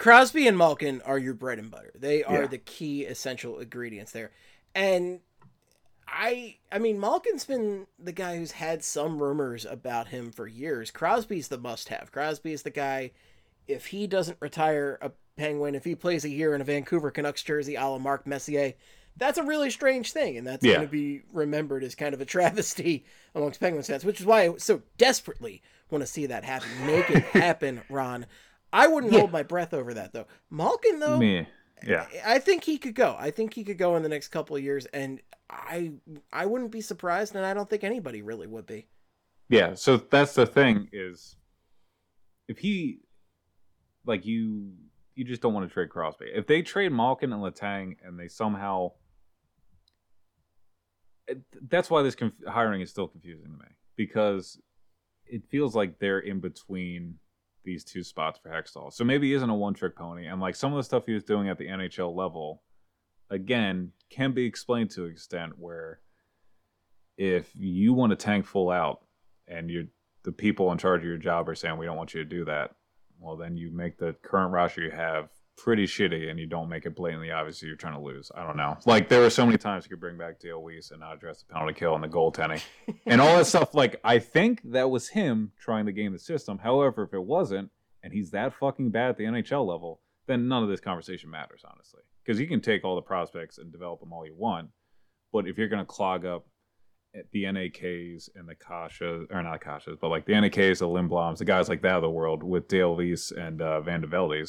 Crosby 0.00 0.48
and 0.48 0.56
Malkin 0.56 1.02
are 1.02 1.18
your 1.18 1.34
bread 1.34 1.58
and 1.58 1.70
butter. 1.70 1.92
They 1.94 2.24
are 2.24 2.42
Yeah. 2.42 2.46
the 2.48 2.56
key 2.58 3.04
essential 3.04 3.58
ingredients 3.58 4.12
there. 4.12 4.30
And 4.74 5.20
I 6.08 6.56
I 6.72 6.78
mean 6.78 6.98
Malkin's 6.98 7.44
been 7.44 7.86
the 7.98 8.12
guy 8.12 8.36
who's 8.38 8.52
had 8.52 8.82
some 8.82 9.22
rumors 9.22 9.64
about 9.66 10.08
him 10.08 10.32
for 10.32 10.46
years. 10.46 10.90
Crosby's 10.90 11.48
the 11.48 11.58
must 11.58 11.90
have. 11.90 12.10
Crosby 12.12 12.52
is 12.52 12.62
the 12.62 12.70
guy 12.70 13.10
if 13.68 13.86
he 13.86 14.06
doesn't 14.06 14.38
retire 14.40 14.98
a 15.02 15.12
Penguin, 15.36 15.74
if 15.74 15.84
he 15.84 15.94
plays 15.94 16.24
a 16.24 16.28
year 16.30 16.54
in 16.54 16.60
a 16.60 16.64
Vancouver 16.64 17.10
Canucks 17.10 17.42
jersey 17.42 17.74
a 17.76 17.84
la 17.86 17.98
Mark 17.98 18.26
Messier, 18.26 18.72
that's 19.16 19.38
a 19.38 19.42
really 19.42 19.70
strange 19.70 20.12
thing, 20.12 20.36
and 20.38 20.46
that's 20.46 20.64
Yeah. 20.64 20.76
going 20.76 20.86
to 20.86 20.90
be 20.90 21.22
remembered 21.32 21.84
as 21.84 21.94
kind 21.94 22.14
of 22.14 22.20
a 22.22 22.24
travesty 22.36 23.04
amongst 23.34 23.60
Penguins 23.60 23.86
fans, 23.86 24.04
which 24.04 24.18
is 24.20 24.26
why 24.26 24.44
I 24.48 24.56
so 24.56 24.82
desperately 24.98 25.62
want 25.90 26.02
to 26.02 26.06
see 26.06 26.24
that 26.26 26.44
happen. 26.44 26.68
Make 26.86 27.10
it 27.10 27.22
happen, 27.32 27.82
Ron. 27.90 28.24
I 28.72 28.86
wouldn't 28.86 29.12
hold 29.12 29.32
my 29.32 29.42
breath 29.42 29.74
over 29.74 29.94
that 29.94 30.12
though. 30.12 30.26
Malkin 30.50 31.00
though, 31.00 31.18
Me, 31.18 31.46
yeah. 31.86 32.06
I 32.24 32.38
think 32.38 32.64
he 32.64 32.78
could 32.78 32.94
go. 32.94 33.16
I 33.18 33.30
think 33.30 33.54
he 33.54 33.64
could 33.64 33.78
go 33.78 33.96
in 33.96 34.02
the 34.02 34.08
next 34.08 34.28
couple 34.28 34.56
of 34.56 34.62
years, 34.62 34.86
and 34.86 35.20
I 35.48 35.92
I 36.32 36.46
wouldn't 36.46 36.70
be 36.70 36.80
surprised, 36.80 37.34
and 37.34 37.44
I 37.44 37.54
don't 37.54 37.68
think 37.68 37.84
anybody 37.84 38.22
really 38.22 38.46
would 38.46 38.66
be. 38.66 38.86
Yeah, 39.48 39.74
so 39.74 39.96
that's 39.96 40.34
the 40.34 40.46
thing 40.46 40.88
is 40.92 41.36
if 42.48 42.58
he 42.58 43.00
like 44.06 44.24
you 44.24 44.72
you 45.14 45.24
just 45.24 45.42
don't 45.42 45.52
want 45.52 45.68
to 45.68 45.72
trade 45.72 45.90
Crosby. 45.90 46.26
If 46.32 46.46
they 46.46 46.62
trade 46.62 46.92
Malkin 46.92 47.32
and 47.32 47.42
Letang 47.42 47.96
and 48.04 48.18
they 48.18 48.28
somehow 48.28 48.92
that's 51.68 51.90
why 51.90 52.02
this 52.02 52.14
conf- 52.14 52.32
hiring 52.46 52.80
is 52.80 52.90
still 52.90 53.08
confusing 53.08 53.46
to 53.46 53.58
me 53.58 53.70
because 53.96 54.60
it 55.26 55.42
feels 55.48 55.76
like 55.76 55.98
they're 55.98 56.20
in 56.20 56.40
between 56.40 57.16
these 57.64 57.84
two 57.84 58.02
spots 58.02 58.38
for 58.42 58.50
Hextall. 58.50 58.92
So 58.92 59.04
maybe 59.04 59.28
he 59.28 59.34
isn't 59.34 59.50
a 59.50 59.54
one 59.54 59.74
trick 59.74 59.96
pony 59.96 60.26
and 60.26 60.40
like 60.40 60.56
some 60.56 60.72
of 60.72 60.76
the 60.76 60.82
stuff 60.82 61.06
he 61.06 61.12
was 61.12 61.24
doing 61.24 61.48
at 61.48 61.58
the 61.58 61.66
NHL 61.66 62.14
level 62.14 62.62
again 63.30 63.92
can 64.08 64.32
be 64.32 64.44
explained 64.44 64.90
to 64.90 65.04
an 65.04 65.10
extent 65.10 65.52
where 65.58 66.00
if 67.16 67.50
you 67.54 67.92
want 67.92 68.10
to 68.10 68.16
tank 68.16 68.46
full 68.46 68.70
out 68.70 69.04
and 69.46 69.70
you're 69.70 69.84
the 70.22 70.32
people 70.32 70.70
in 70.72 70.78
charge 70.78 71.00
of 71.00 71.06
your 71.06 71.16
job 71.16 71.48
are 71.48 71.54
saying 71.54 71.78
we 71.78 71.86
don't 71.86 71.96
want 71.96 72.12
you 72.14 72.22
to 72.22 72.28
do 72.28 72.44
that, 72.44 72.74
well 73.18 73.36
then 73.36 73.56
you 73.56 73.70
make 73.70 73.98
the 73.98 74.14
current 74.22 74.52
roster 74.52 74.82
you 74.82 74.90
have 74.90 75.28
pretty 75.62 75.86
shitty 75.86 76.30
and 76.30 76.38
you 76.38 76.46
don't 76.46 76.68
make 76.68 76.86
it 76.86 76.96
blatantly 76.96 77.30
obvious 77.30 77.62
you're 77.62 77.76
trying 77.76 77.94
to 77.94 78.00
lose. 78.00 78.30
I 78.34 78.46
don't 78.46 78.56
know. 78.56 78.76
Like 78.86 79.08
there 79.08 79.20
were 79.20 79.30
so 79.30 79.44
many 79.44 79.58
times 79.58 79.84
you 79.84 79.90
could 79.90 80.00
bring 80.00 80.16
back 80.16 80.40
Dale 80.40 80.60
Weise 80.60 80.90
and 80.90 81.00
not 81.00 81.14
address 81.14 81.42
the 81.42 81.52
penalty 81.52 81.74
kill 81.74 81.94
and 81.94 82.02
the 82.02 82.08
goaltending 82.08 82.62
and 83.06 83.20
all 83.20 83.36
that 83.36 83.46
stuff. 83.46 83.74
Like 83.74 84.00
I 84.04 84.18
think 84.18 84.60
that 84.72 84.90
was 84.90 85.08
him 85.08 85.52
trying 85.60 85.86
to 85.86 85.92
game 85.92 86.12
the 86.12 86.18
system. 86.18 86.58
However, 86.58 87.04
if 87.04 87.14
it 87.14 87.22
wasn't 87.22 87.70
and 88.02 88.12
he's 88.12 88.30
that 88.30 88.54
fucking 88.54 88.90
bad 88.90 89.10
at 89.10 89.16
the 89.18 89.24
NHL 89.24 89.66
level, 89.66 90.00
then 90.26 90.48
none 90.48 90.62
of 90.62 90.68
this 90.68 90.80
conversation 90.80 91.30
matters 91.30 91.62
honestly. 91.64 92.02
Because 92.24 92.40
you 92.40 92.46
can 92.46 92.60
take 92.60 92.84
all 92.84 92.96
the 92.96 93.02
prospects 93.02 93.58
and 93.58 93.72
develop 93.72 94.00
them 94.00 94.12
all 94.12 94.26
you 94.26 94.34
want, 94.36 94.70
but 95.32 95.46
if 95.46 95.58
you're 95.58 95.68
going 95.68 95.82
to 95.82 95.86
clog 95.86 96.24
up 96.24 96.46
the 97.32 97.44
NAKs 97.44 98.28
and 98.36 98.48
the 98.48 98.54
Kasha, 98.54 99.26
or 99.30 99.42
not 99.42 99.60
Kashas, 99.60 99.98
but 100.00 100.08
like 100.08 100.26
the 100.26 100.32
NAKs, 100.32 100.78
the 100.78 100.86
Lindbloms, 100.86 101.38
the 101.38 101.44
guys 101.44 101.68
like 101.68 101.82
that 101.82 101.96
of 101.96 102.02
the 102.02 102.10
world 102.10 102.42
with 102.42 102.68
Dale 102.68 102.96
Weise 102.96 103.32
and 103.32 103.60
uh, 103.60 103.80
Van 103.80 104.04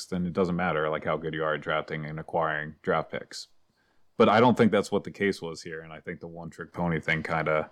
then 0.10 0.26
it 0.26 0.34
doesn't 0.34 0.56
matter 0.56 0.90
like 0.90 1.06
how 1.06 1.18
good 1.18 1.34
you 1.34 1.44
are 1.44 1.56
at 1.56 1.62
drafting 1.62 2.06
and 2.06 2.20
acquiring 2.20 2.76
draft 2.84 3.12
picks. 3.12 3.48
But 4.18 4.30
I 4.30 4.40
don't 4.40 4.56
think 4.56 4.72
that's 4.72 4.92
what 4.92 5.04
the 5.04 5.12
case 5.12 5.42
was 5.42 5.64
here, 5.64 5.82
and 5.82 5.92
I 5.92 6.00
think 6.00 6.20
the 6.20 6.28
one 6.28 6.50
trick 6.52 6.74
pony 6.74 7.00
thing 7.00 7.24
kind 7.24 7.50
of, 7.50 7.66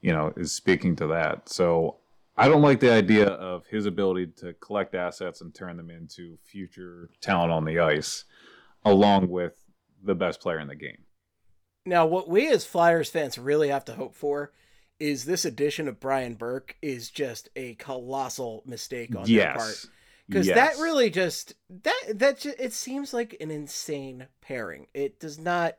you 0.00 0.12
know, 0.12 0.32
is 0.36 0.52
speaking 0.52 0.94
to 0.96 1.08
that. 1.08 1.48
So 1.48 1.96
I 2.36 2.46
don't 2.46 2.62
like 2.62 2.78
the 2.78 2.92
idea 2.92 3.26
of 3.26 3.66
his 3.66 3.86
ability 3.86 4.28
to 4.38 4.52
collect 4.54 4.94
assets 4.94 5.40
and 5.40 5.52
turn 5.52 5.76
them 5.76 5.90
into 5.90 6.38
future 6.44 7.10
talent 7.20 7.50
on 7.50 7.64
the 7.64 7.80
ice, 7.80 8.24
along 8.84 9.28
with 9.28 9.54
the 10.04 10.14
best 10.14 10.40
player 10.40 10.60
in 10.60 10.68
the 10.68 10.76
game. 10.76 11.04
Now, 11.84 12.06
what 12.06 12.28
we 12.28 12.48
as 12.48 12.64
Flyers 12.64 13.10
fans 13.10 13.38
really 13.38 13.68
have 13.68 13.84
to 13.86 13.94
hope 13.94 14.14
for 14.14 14.52
is 15.00 15.24
this 15.24 15.44
addition 15.44 15.88
of 15.88 15.98
Brian 15.98 16.34
Burke 16.34 16.76
is 16.80 17.10
just 17.10 17.48
a 17.56 17.74
colossal 17.74 18.62
mistake 18.66 19.16
on 19.16 19.24
their 19.24 19.54
part. 19.54 19.86
because 20.28 20.46
Yes. 20.46 20.54
that 20.76 20.80
really 20.82 21.10
just 21.10 21.54
that 21.82 22.02
that 22.14 22.38
ju- 22.38 22.54
it 22.58 22.72
seems 22.72 23.12
like 23.12 23.36
an 23.40 23.50
insane 23.50 24.28
pairing. 24.40 24.86
It 24.94 25.18
does 25.18 25.38
not. 25.38 25.76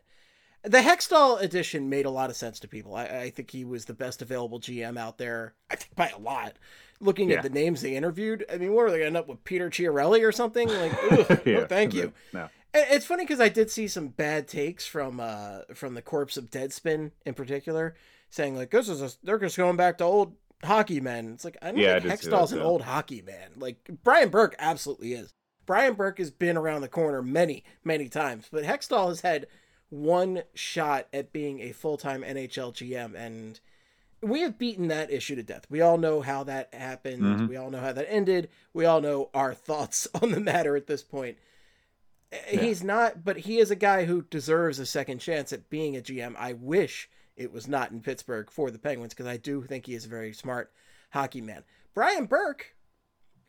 The 0.66 0.80
Hextall 0.80 1.42
edition 1.42 1.90
made 1.90 2.06
a 2.06 2.10
lot 2.10 2.30
of 2.30 2.36
sense 2.38 2.60
to 2.62 2.68
people. 2.70 2.96
I, 2.96 3.04
I 3.06 3.30
think 3.30 3.52
he 3.52 3.64
was 3.66 3.86
the 3.86 3.94
best 3.94 4.22
available 4.22 4.60
GM 4.62 4.98
out 4.98 5.18
there. 5.18 5.56
I 5.70 5.76
think 5.76 5.96
by 5.96 6.10
a 6.10 6.20
lot. 6.20 6.58
Looking 7.02 7.30
Yeah. 7.30 7.38
at 7.38 7.44
the 7.44 7.50
names 7.50 7.82
they 7.82 7.96
interviewed, 7.98 8.46
I 8.52 8.58
mean, 8.58 8.74
what 8.74 8.84
are 8.86 8.92
they 8.92 9.00
going 9.00 9.14
to 9.14 9.18
end 9.18 9.18
up 9.18 9.28
with 9.28 9.44
Peter 9.44 9.70
Chiarelli 9.70 10.26
or 10.26 10.32
something? 10.32 10.70
Like, 10.70 10.94
ugh, 11.12 11.42
no, 11.46 11.66
thank 11.66 11.94
you. 11.94 12.14
No. 12.34 12.48
It's 12.74 13.06
funny 13.06 13.24
because 13.24 13.40
I 13.40 13.50
did 13.50 13.70
see 13.70 13.88
some 13.88 14.08
bad 14.10 14.48
takes 14.48 14.86
from 14.86 15.20
uh 15.20 15.60
from 15.76 15.94
the 15.94 16.02
corpse 16.02 16.38
of 16.38 16.50
Deadspin 16.50 17.12
in 17.26 17.34
particular, 17.36 17.96
saying 18.30 18.56
like 18.56 18.72
this 18.72 18.90
is 18.90 19.02
a, 19.02 19.12
they're 19.24 19.38
just 19.40 19.58
going 19.58 19.78
back 19.78 19.98
to 20.00 20.04
old 20.04 20.36
hockey 20.64 21.00
men. 21.00 21.34
It's 21.34 21.46
like 21.46 21.58
I 21.62 21.72
don't 21.72 21.78
Yeah, 21.78 22.00
think 22.00 22.06
Hextall's 22.20 22.52
an 22.52 22.62
old 22.62 22.82
hockey 22.84 23.22
man. 23.22 23.52
Like 23.58 23.78
Brian 24.04 24.30
Burke 24.30 24.56
absolutely 24.60 25.14
is. 25.14 25.34
Brian 25.66 25.94
Burke 25.94 26.18
has 26.18 26.32
been 26.32 26.58
around 26.58 26.82
the 26.82 26.88
corner 26.90 27.22
many 27.22 27.64
many 27.84 28.10
times, 28.10 28.48
but 28.52 28.64
Hextall 28.64 29.10
has 29.10 29.22
had 29.22 29.48
one 29.90 30.44
shot 30.56 31.08
at 31.14 31.32
being 31.32 31.60
a 31.60 31.72
full 31.74 31.98
time 31.98 32.24
NHL 32.24 32.72
GM, 32.74 33.16
and 33.16 33.60
we 34.22 34.42
have 34.42 34.58
beaten 34.58 34.88
that 34.88 35.12
issue 35.12 35.36
to 35.36 35.44
death. 35.44 35.66
We 35.70 35.82
all 35.82 35.98
know 35.98 36.22
how 36.22 36.44
that 36.46 36.74
happened. 36.74 37.40
Mhm. 37.40 37.48
We 37.48 37.58
all 37.58 37.70
know 37.70 37.80
how 37.82 37.94
that 37.94 38.12
ended. 38.12 38.50
We 38.74 38.86
all 38.86 39.02
know 39.02 39.30
our 39.34 39.54
thoughts 39.68 40.08
on 40.22 40.32
the 40.32 40.40
matter 40.40 40.76
at 40.76 40.88
this 40.88 41.04
point. 41.04 41.38
He's 42.48 42.84
not, 42.84 43.24
but 43.24 43.38
he 43.38 43.60
is 43.60 43.72
a 43.72 43.76
guy 43.76 44.06
who 44.06 44.24
deserves 44.24 44.80
a 44.80 44.86
second 44.86 45.20
chance 45.20 45.54
at 45.54 45.70
being 45.70 45.96
a 45.96 46.02
GM. 46.02 46.36
I 46.38 46.54
wish 46.54 47.10
it 47.36 47.52
was 47.52 47.68
not 47.68 47.92
in 47.92 48.02
Pittsburgh 48.02 48.50
for 48.50 48.72
the 48.72 48.80
Penguins 48.80 49.14
because 49.14 49.28
I 49.28 49.38
do 49.38 49.64
think 49.64 49.86
he 49.86 49.96
is 49.96 50.06
a 50.06 50.10
very 50.10 50.34
smart 50.34 50.72
hockey 51.12 51.42
man. 51.42 51.64
Brian 51.94 52.26
Burke, 52.26 52.76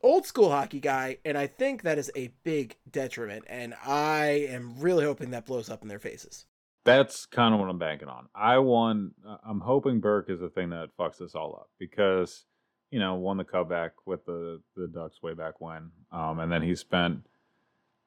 old 0.02 0.26
school 0.26 0.50
hockey 0.50 0.80
guy, 0.80 1.18
and 1.24 1.36
I 1.36 1.46
think 1.46 1.82
that 1.82 1.98
is 1.98 2.10
a 2.14 2.32
big 2.44 2.76
detriment. 2.90 3.44
And 3.48 3.74
I 3.84 4.46
am 4.48 4.78
really 4.78 5.04
hoping 5.04 5.30
that 5.30 5.46
blows 5.46 5.70
up 5.70 5.82
in 5.82 5.88
their 5.88 5.98
faces. 5.98 6.46
That's 6.84 7.24
kind 7.24 7.54
of 7.54 7.60
what 7.60 7.70
I'm 7.70 7.78
banking 7.78 8.08
on. 8.08 8.28
I 8.34 8.56
uh, 8.56 9.36
I'm 9.42 9.60
hoping 9.60 10.00
Burke 10.00 10.28
is 10.28 10.40
the 10.40 10.50
thing 10.50 10.70
that 10.70 10.90
fucks 10.98 11.18
this 11.18 11.34
all 11.34 11.54
up 11.54 11.70
because 11.78 12.44
you 12.90 12.98
know 12.98 13.14
won 13.14 13.38
the 13.38 13.44
cup 13.44 13.70
back 13.70 13.92
with 14.04 14.26
the 14.26 14.60
the 14.76 14.86
Ducks 14.88 15.22
way 15.22 15.32
back 15.32 15.62
when, 15.62 15.90
um, 16.12 16.40
and 16.40 16.52
then 16.52 16.60
he 16.60 16.74
spent 16.74 17.26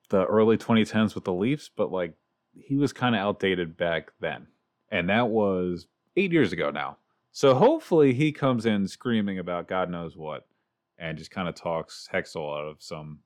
the 0.09 0.25
early 0.25 0.57
2010s 0.57 1.15
with 1.15 1.25
the 1.25 1.33
Leafs, 1.33 1.69
but 1.75 1.91
like 1.91 2.13
he 2.53 2.75
was 2.75 2.93
kind 2.93 3.15
of 3.15 3.21
outdated 3.21 3.77
back 3.77 4.11
then, 4.19 4.47
and 4.89 5.09
that 5.09 5.29
was 5.29 5.87
eight 6.15 6.31
years 6.31 6.51
ago 6.51 6.71
now. 6.71 6.97
So 7.31 7.53
hopefully 7.53 8.13
he 8.13 8.31
comes 8.31 8.65
in 8.65 8.87
screaming 8.87 9.39
about 9.39 9.67
God 9.67 9.89
knows 9.89 10.17
what, 10.17 10.47
and 10.97 11.17
just 11.17 11.31
kind 11.31 11.47
of 11.47 11.55
talks 11.55 12.07
Hextall 12.11 12.57
out 12.57 12.67
of 12.67 12.77
some 12.81 13.19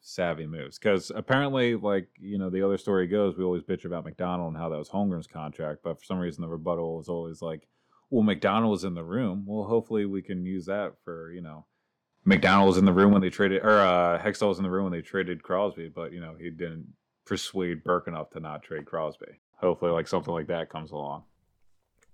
savvy 0.00 0.46
moves. 0.46 0.78
Because 0.78 1.10
apparently, 1.14 1.74
like 1.74 2.08
you 2.18 2.38
know, 2.38 2.50
the 2.50 2.62
other 2.62 2.78
story 2.78 3.06
goes, 3.06 3.36
we 3.36 3.44
always 3.44 3.62
bitch 3.62 3.84
about 3.84 4.04
MacDonald 4.04 4.52
and 4.52 4.56
how 4.56 4.68
that 4.68 4.78
was 4.78 4.88
Holmgren's 4.88 5.26
contract, 5.26 5.80
but 5.82 5.98
for 5.98 6.04
some 6.04 6.18
reason 6.18 6.42
the 6.42 6.48
rebuttal 6.48 6.96
was 6.96 7.08
always 7.08 7.42
like, 7.42 7.68
"Well, 8.10 8.22
MacDonald 8.22 8.70
was 8.70 8.84
in 8.84 8.94
the 8.94 9.04
room. 9.04 9.44
Well, 9.46 9.68
hopefully 9.68 10.06
we 10.06 10.22
can 10.22 10.46
use 10.46 10.66
that 10.66 10.94
for 11.04 11.30
you 11.30 11.42
know." 11.42 11.66
MacDonald 12.26 12.66
was 12.66 12.76
in 12.76 12.84
the 12.84 12.92
room 12.92 13.12
when 13.12 13.22
they 13.22 13.30
traded, 13.30 13.62
or 13.62 13.78
uh, 13.80 14.20
Hextall 14.20 14.48
was 14.48 14.58
in 14.58 14.64
the 14.64 14.70
room 14.70 14.84
when 14.84 14.92
they 14.92 15.00
traded 15.00 15.42
Crosby, 15.42 15.88
but 15.88 16.12
you 16.12 16.20
know 16.20 16.34
he 16.38 16.50
didn't 16.50 16.86
persuade 17.24 17.84
Burke 17.84 18.08
enough 18.08 18.30
to 18.30 18.40
not 18.40 18.62
trade 18.62 18.84
Crosby. 18.84 19.40
Hopefully, 19.60 19.92
like 19.92 20.08
something 20.08 20.34
like 20.34 20.48
that 20.48 20.68
comes 20.68 20.90
along. 20.90 21.22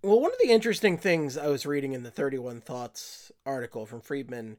Well, 0.03 0.21
one 0.21 0.33
of 0.33 0.39
the 0.43 0.51
interesting 0.51 0.99
things 0.99 1.39
I 1.39 1.47
was 1.47 1.65
reading 1.65 1.93
in 1.93 2.03
the 2.03 2.11
31 2.11 2.61
Thoughts 2.61 3.33
article 3.47 3.87
from 3.87 4.01
Friedman 4.01 4.59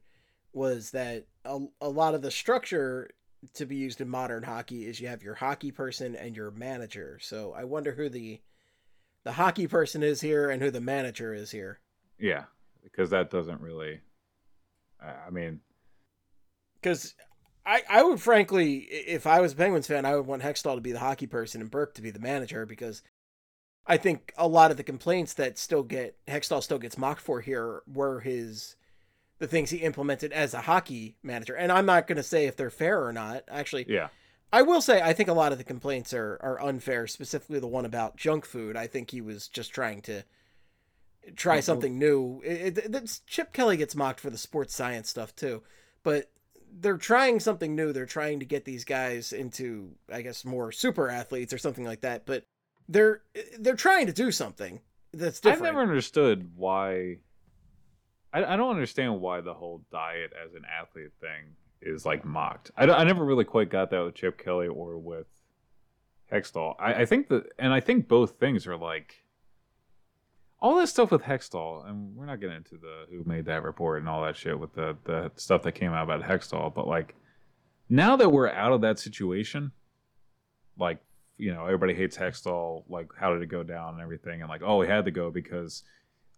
was 0.53 0.91
that 0.91 1.25
a, 1.45 1.59
a 1.81 1.89
lot 1.89 2.15
of 2.15 2.21
the 2.21 2.31
structure 2.31 3.09
to 3.53 3.65
be 3.65 3.75
used 3.75 3.99
in 3.99 4.09
modern 4.09 4.43
hockey 4.43 4.85
is 4.85 5.01
you 5.01 5.07
have 5.07 5.21
your 5.21 5.35
hockey 5.35 5.71
person 5.71 6.15
and 6.15 6.35
your 6.35 6.49
manager. 6.51 7.19
So 7.21 7.53
I 7.55 7.65
wonder 7.65 7.91
who 7.91 8.09
the 8.09 8.41
the 9.23 9.33
hockey 9.33 9.67
person 9.67 10.01
is 10.01 10.21
here 10.21 10.49
and 10.49 10.61
who 10.61 10.71
the 10.71 10.81
manager 10.81 11.33
is 11.33 11.51
here. 11.51 11.79
Yeah, 12.17 12.45
because 12.81 13.09
that 13.11 13.29
doesn't 13.29 13.61
really. 13.61 14.01
I 15.03 15.29
mean, 15.29 15.61
Because 16.81 17.15
I, 17.65 17.81
I 17.89 18.03
would 18.03 18.21
frankly, 18.21 18.77
if 18.77 19.25
I 19.27 19.39
was 19.41 19.53
a 19.53 19.55
Penguins 19.55 19.87
fan, 19.87 20.05
I 20.05 20.15
would 20.15 20.27
want 20.27 20.43
Hextall 20.43 20.75
to 20.75 20.81
be 20.81 20.91
the 20.91 20.99
hockey 20.99 21.27
person 21.27 21.61
and 21.61 21.71
Burke 21.71 21.93
to 21.95 22.01
be 22.01 22.11
the 22.11 22.19
manager 22.19 22.65
because 22.65 23.01
I 23.85 23.97
think 23.97 24.33
a 24.37 24.47
lot 24.47 24.71
of 24.71 24.77
the 24.77 24.83
complaints 24.83 25.33
that 25.33 25.57
still 25.57 25.83
get 25.83 26.17
Hextall 26.27 26.63
still 26.63 26.79
gets 26.79 26.97
mocked 26.97 27.21
for 27.21 27.41
here 27.41 27.81
were 27.91 28.21
his 28.21 28.75
the 29.39 29.47
things 29.47 29.71
he 29.71 29.77
implemented 29.77 30.31
as 30.31 30.53
a 30.53 30.61
hockey 30.61 31.17
manager. 31.21 31.55
And 31.55 31.71
I'm 31.71 31.85
not 31.85 32.07
going 32.07 32.17
to 32.17 32.23
say 32.23 32.45
if 32.45 32.55
they're 32.55 32.69
fair 32.69 33.05
or 33.05 33.11
not. 33.11 33.43
Actually, 33.49 33.85
yeah, 33.89 34.07
I 34.53 34.61
will 34.61 34.81
say 34.81 35.01
I 35.01 35.13
think 35.13 35.29
a 35.29 35.33
lot 35.33 35.51
of 35.51 35.57
the 35.57 35.63
complaints 35.63 36.13
are 36.13 36.39
are 36.41 36.61
unfair, 36.61 37.07
specifically 37.07 37.59
the 37.59 37.67
one 37.67 37.85
about 37.85 38.17
junk 38.17 38.45
food. 38.45 38.77
I 38.77 38.87
think 38.87 39.11
he 39.11 39.19
was 39.19 39.47
just 39.47 39.71
trying 39.73 40.01
to 40.03 40.23
try 41.35 41.55
Well- 41.55 41.61
something 41.61 41.97
new. 41.97 42.41
It, 42.43 42.77
it, 42.77 43.21
Chip 43.27 43.53
Kelly 43.53 43.77
gets 43.77 43.95
mocked 43.95 44.19
for 44.19 44.29
the 44.29 44.37
sports 44.37 44.75
science 44.75 45.09
stuff 45.09 45.35
too, 45.35 45.63
but 46.03 46.29
they're 46.79 46.97
trying 46.97 47.39
something 47.39 47.75
new. 47.75 47.93
They're 47.93 48.05
trying 48.05 48.39
to 48.39 48.45
get 48.45 48.65
these 48.65 48.83
guys 48.83 49.31
into, 49.31 49.91
I 50.11 50.21
guess, 50.21 50.43
more 50.43 50.71
super 50.71 51.09
athletes 51.09 51.53
or 51.53 51.57
something 51.57 51.85
like 51.85 52.01
that. 52.01 52.25
But 52.25 52.45
they're 52.89 53.21
they're 53.59 53.75
trying 53.75 54.07
to 54.07 54.13
do 54.13 54.31
something 54.31 54.81
that's 55.13 55.39
different. 55.39 55.61
I've 55.67 55.73
never 55.73 55.81
understood 55.81 56.51
why. 56.55 57.17
I, 58.33 58.43
I 58.43 58.55
don't 58.57 58.71
understand 58.71 59.21
why 59.21 59.41
the 59.41 59.53
whole 59.53 59.83
diet 59.91 60.33
as 60.43 60.55
an 60.55 60.63
athlete 60.65 61.11
thing 61.21 61.55
is 61.81 62.05
like 62.05 62.25
mocked. 62.25 62.71
I, 62.75 62.85
I 62.85 63.03
never 63.03 63.23
really 63.23 63.45
quite 63.45 63.69
got 63.69 63.91
that 63.91 64.03
with 64.03 64.15
Chip 64.15 64.43
Kelly 64.43 64.67
or 64.67 64.97
with 64.97 65.27
Hextall. 66.31 66.75
I, 66.79 66.93
I 67.01 67.05
think 67.05 67.27
that, 67.27 67.45
and 67.59 67.71
I 67.71 67.79
think 67.79 68.07
both 68.07 68.39
things 68.39 68.65
are 68.65 68.77
like 68.77 69.22
all 70.63 70.77
this 70.77 70.89
stuff 70.89 71.11
with 71.11 71.23
Hextall, 71.23 71.87
and 71.87 72.15
we're 72.15 72.25
not 72.25 72.39
getting 72.39 72.55
into 72.55 72.77
the 72.77 73.05
who 73.11 73.21
made 73.25 73.45
that 73.45 73.63
report 73.63 73.99
and 73.99 74.07
all 74.07 74.23
that 74.23 74.37
shit 74.37 74.57
with 74.57 74.73
the 74.73 74.95
the 75.03 75.29
stuff 75.35 75.61
that 75.63 75.73
came 75.73 75.91
out 75.91 76.05
about 76.05 76.23
Hextall, 76.23 76.73
but 76.73 76.87
like 76.87 77.15
now 77.89 78.15
that 78.15 78.31
we're 78.31 78.49
out 78.49 78.71
of 78.71 78.79
that 78.81 78.97
situation, 78.97 79.73
like 80.79 81.03
you 81.37 81.53
know 81.53 81.65
everybody 81.65 81.93
hates 81.93 82.17
Hextall, 82.17 82.85
like 82.87 83.09
how 83.19 83.33
did 83.33 83.43
it 83.43 83.47
go 83.47 83.61
down 83.61 83.95
and 83.95 84.01
everything, 84.01 84.39
and 84.39 84.49
like 84.49 84.61
oh 84.63 84.81
he 84.81 84.87
had 84.87 85.03
to 85.03 85.11
go 85.11 85.29
because 85.29 85.83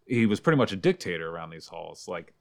he 0.07 0.26
was 0.26 0.39
pretty 0.39 0.57
much 0.57 0.71
a 0.71 0.76
dictator 0.76 1.30
around 1.30 1.51
these 1.51 1.67
halls, 1.67 2.07
like. 2.07 2.34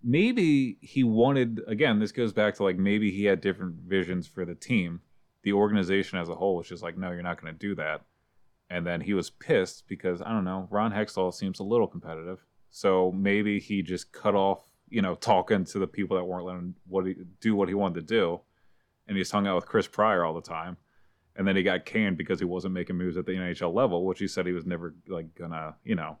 Maybe 0.00 0.78
he 0.80 1.02
wanted 1.02 1.60
again. 1.66 1.98
This 1.98 2.12
goes 2.12 2.32
back 2.32 2.54
to 2.54 2.62
like 2.62 2.78
maybe 2.78 3.10
he 3.10 3.24
had 3.24 3.40
different 3.40 3.74
visions 3.84 4.28
for 4.28 4.44
the 4.44 4.54
team, 4.54 5.00
the 5.42 5.52
organization 5.54 6.20
as 6.20 6.28
a 6.28 6.36
whole 6.36 6.54
was 6.54 6.68
just 6.68 6.84
like, 6.84 6.96
no, 6.96 7.10
you're 7.10 7.20
not 7.20 7.42
going 7.42 7.52
to 7.52 7.58
do 7.58 7.74
that 7.74 8.02
and 8.70 8.86
then 8.86 9.00
he 9.00 9.14
was 9.14 9.30
pissed 9.30 9.88
because 9.88 10.20
I 10.22 10.30
don't 10.30 10.44
know, 10.44 10.68
Ron 10.70 10.92
Hextall 10.92 11.32
seems 11.32 11.60
a 11.60 11.64
little 11.64 11.86
competitive, 11.86 12.44
so 12.70 13.12
maybe 13.12 13.58
he 13.58 13.82
just 13.82 14.12
cut 14.12 14.34
off, 14.34 14.62
you 14.88 15.02
know, 15.02 15.14
talking 15.14 15.64
to 15.66 15.78
the 15.78 15.86
people 15.86 16.16
that 16.16 16.24
weren't 16.24 16.44
letting 16.44 16.60
him 16.60 16.74
what 16.86 17.06
he, 17.06 17.16
do 17.40 17.54
what 17.54 17.68
he 17.68 17.74
wanted 17.74 18.06
to 18.06 18.14
do, 18.14 18.40
and 19.06 19.16
he 19.16 19.22
just 19.22 19.32
hung 19.32 19.46
out 19.46 19.56
with 19.56 19.66
Chris 19.66 19.86
Pryor 19.86 20.24
all 20.24 20.34
the 20.34 20.42
time, 20.42 20.76
and 21.36 21.46
then 21.46 21.56
he 21.56 21.62
got 21.62 21.86
canned 21.86 22.18
because 22.18 22.38
he 22.38 22.44
wasn't 22.44 22.74
making 22.74 22.96
moves 22.96 23.16
at 23.16 23.26
the 23.26 23.32
NHL 23.32 23.72
level, 23.72 24.04
which 24.04 24.18
he 24.18 24.28
said 24.28 24.46
he 24.46 24.52
was 24.52 24.66
never 24.66 24.94
like 25.06 25.34
gonna, 25.34 25.76
you 25.84 25.94
know, 25.94 26.18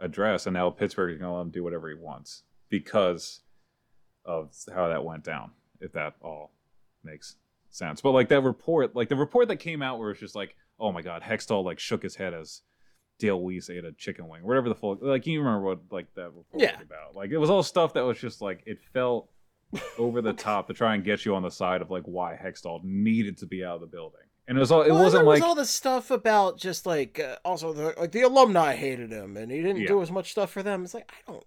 address, 0.00 0.46
and 0.46 0.54
now 0.54 0.70
Pittsburgh 0.70 1.12
is 1.12 1.18
gonna 1.18 1.34
let 1.34 1.42
him 1.42 1.50
do 1.50 1.62
whatever 1.62 1.88
he 1.88 1.94
wants 1.94 2.44
because 2.70 3.40
of 4.24 4.54
how 4.74 4.88
that 4.88 5.04
went 5.04 5.22
down. 5.22 5.50
If 5.80 5.92
that 5.92 6.14
all 6.22 6.52
makes 7.02 7.36
sense, 7.68 8.00
but 8.00 8.12
like 8.12 8.28
that 8.30 8.40
report, 8.40 8.96
like 8.96 9.10
the 9.10 9.16
report 9.16 9.48
that 9.48 9.56
came 9.56 9.82
out 9.82 9.98
where 9.98 10.10
it's 10.10 10.20
just 10.20 10.34
like 10.34 10.56
oh 10.78 10.92
my 10.92 11.02
god, 11.02 11.22
Hextall 11.22 11.64
like 11.64 11.78
shook 11.78 12.02
his 12.02 12.16
head 12.16 12.34
as 12.34 12.62
Dale 13.18 13.40
Weise 13.40 13.70
ate 13.70 13.84
a 13.84 13.92
chicken 13.92 14.28
wing, 14.28 14.42
whatever 14.42 14.68
the 14.68 14.74
fuck. 14.74 14.98
like 15.00 15.26
you 15.26 15.38
remember 15.40 15.64
what 15.66 15.80
like 15.90 16.12
that 16.14 16.32
report 16.32 16.46
Yeah. 16.62 16.76
was 16.78 16.86
about. 16.86 17.14
Like 17.14 17.30
it 17.30 17.38
was 17.38 17.50
all 17.50 17.62
stuff 17.62 17.94
that 17.94 18.04
was 18.04 18.18
just 18.18 18.40
like 18.42 18.62
it 18.66 18.78
felt 18.92 19.30
over 19.98 20.20
the 20.22 20.32
top 20.32 20.66
to 20.68 20.74
try 20.74 20.94
and 20.94 21.04
get 21.04 21.24
you 21.24 21.34
on 21.34 21.42
the 21.42 21.50
side 21.50 21.80
of 21.82 21.90
like 21.90 22.04
why 22.04 22.38
Hextall 22.40 22.82
needed 22.84 23.38
to 23.38 23.46
be 23.46 23.64
out 23.64 23.76
of 23.76 23.80
the 23.80 23.86
building. 23.86 24.20
And 24.46 24.58
it 24.58 24.60
was 24.60 24.70
all 24.70 24.82
it 24.82 24.90
Well, 24.90 25.02
wasn't 25.04 25.20
there 25.22 25.24
was 25.30 25.40
like 25.40 25.48
all 25.48 25.54
this 25.54 25.70
stuff 25.70 26.10
about 26.10 26.58
just 26.58 26.86
like 26.86 27.18
uh, 27.18 27.36
also 27.44 27.72
the, 27.72 27.94
like 27.98 28.12
the 28.12 28.22
alumni 28.22 28.74
hated 28.74 29.10
him 29.10 29.36
and 29.36 29.50
he 29.50 29.62
didn't 29.62 29.82
Yeah. 29.82 29.88
do 29.88 30.02
as 30.02 30.10
much 30.10 30.32
stuff 30.32 30.50
for 30.50 30.62
them. 30.62 30.84
It's 30.84 30.92
like 30.94 31.10
I 31.10 31.30
don't 31.32 31.44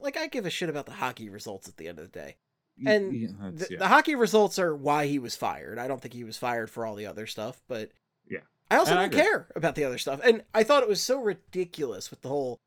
like 0.00 0.16
I 0.16 0.26
give 0.26 0.44
a 0.44 0.50
shit 0.50 0.68
about 0.68 0.86
the 0.86 0.92
hockey 0.92 1.28
results 1.28 1.68
at 1.68 1.76
the 1.76 1.88
end 1.88 1.98
of 1.98 2.10
the 2.12 2.18
day. 2.18 2.36
And 2.84 3.14
yeah, 3.14 3.28
the, 3.54 3.66
yeah. 3.70 3.78
the 3.78 3.88
hockey 3.88 4.14
results 4.16 4.58
are 4.58 4.76
why 4.76 5.06
he 5.06 5.18
was 5.18 5.34
fired. 5.34 5.78
I 5.78 5.88
don't 5.88 6.02
think 6.02 6.12
he 6.12 6.24
was 6.24 6.36
fired 6.36 6.68
for 6.68 6.84
all 6.84 6.94
the 6.94 7.06
other 7.06 7.26
stuff, 7.26 7.62
but 7.68 7.90
Yeah. 8.28 8.40
I 8.70 8.76
also 8.76 8.96
and 8.96 9.10
don't 9.10 9.22
care 9.22 9.48
about 9.54 9.74
the 9.74 9.84
other 9.84 9.98
stuff. 9.98 10.20
And 10.24 10.42
I 10.54 10.62
thought 10.62 10.82
it 10.82 10.88
was 10.88 11.00
so 11.00 11.20
ridiculous 11.20 12.10
with 12.10 12.22
the 12.22 12.28
whole, 12.28 12.58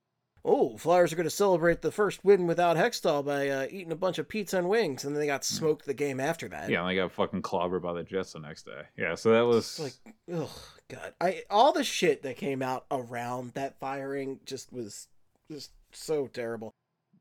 oh, 0.45 0.77
Flyers 0.77 1.11
are 1.11 1.17
going 1.17 1.25
to 1.25 1.29
celebrate 1.29 1.81
the 1.81 1.91
first 1.91 2.23
win 2.23 2.47
without 2.47 2.77
Hextall 2.77 3.25
by 3.25 3.49
uh, 3.49 3.67
eating 3.69 3.91
a 3.91 3.97
bunch 3.97 4.17
of 4.17 4.29
pizza 4.29 4.57
and 4.57 4.69
wings, 4.69 5.03
and 5.03 5.13
then 5.13 5.19
they 5.19 5.27
got 5.27 5.43
smoked 5.43 5.85
the 5.85 5.93
game 5.93 6.19
after 6.19 6.47
that. 6.47 6.65
Hmm. 6.65 6.71
yeah, 6.71 6.81
and 6.81 6.89
they 6.89 6.95
got 6.95 7.11
fucking 7.11 7.41
clobbered 7.41 7.81
by 7.81 7.93
the 7.93 8.03
Jets 8.03 8.33
the 8.33 8.39
next 8.39 8.65
day. 8.65 8.83
Yeah, 8.97 9.15
so 9.15 9.31
that 9.31 9.45
was 9.45 9.65
It's 9.65 9.79
like, 9.79 10.15
oh 10.33 10.51
god, 10.87 11.13
I 11.19 11.43
all 11.49 11.73
the 11.73 11.83
shit 11.83 12.23
that 12.23 12.37
came 12.37 12.61
out 12.61 12.85
around 12.89 13.53
that 13.53 13.79
firing 13.79 14.39
just 14.45 14.71
was 14.71 15.07
just 15.51 15.71
so 15.91 16.27
terrible. 16.27 16.73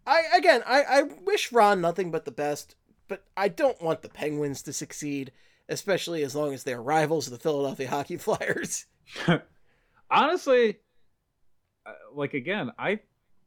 I 0.07 0.23
again, 0.37 0.63
I 0.67 0.83
I 0.83 1.03
wish 1.03 1.51
Ron 1.53 1.81
nothing 1.81 2.11
but 2.13 2.25
the 2.25 2.31
best, 2.31 2.77
but 3.09 3.25
I 3.37 3.49
don't 3.49 3.83
want 3.83 4.03
the 4.03 4.09
Penguins 4.09 4.63
to 4.63 4.73
succeed, 4.73 5.33
especially 5.69 6.23
as 6.23 6.35
long 6.35 6.55
as 6.55 6.65
they're 6.65 6.83
rivals 6.83 7.27
of 7.27 7.33
the 7.33 7.39
Philadelphia 7.39 7.89
Hockey 7.89 8.17
Flyers. 8.19 8.87
honestly 10.11 10.79
uh, 11.87 11.93
like 12.15 12.35
again 12.35 12.71
i 12.79 12.99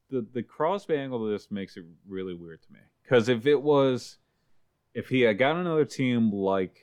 the 0.10 0.26
the 0.34 0.42
crosby 0.42 0.96
angle 0.96 1.24
of 1.24 1.32
this 1.32 1.52
makes 1.52 1.78
it 1.78 1.84
really 2.08 2.34
weird 2.34 2.62
to 2.62 2.74
me 2.74 2.80
because 3.04 3.30
if 3.30 3.46
it 3.46 3.62
was 3.62 4.18
if 4.94 5.10
he 5.10 5.22
had 5.22 5.38
got 5.38 5.56
another 5.56 5.86
team 5.86 6.32
like 6.32 6.80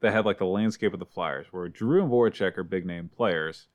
that 0.00 0.12
had 0.12 0.26
like 0.26 0.38
the 0.38 0.44
landscape 0.44 0.92
of 0.92 0.98
the 0.98 1.06
Flyers, 1.06 1.46
where 1.50 1.72
Giroux 1.72 2.02
and 2.02 2.10
Voracek 2.10 2.58
are 2.58 2.62
big 2.62 2.84
name 2.84 3.08
players, 3.08 3.68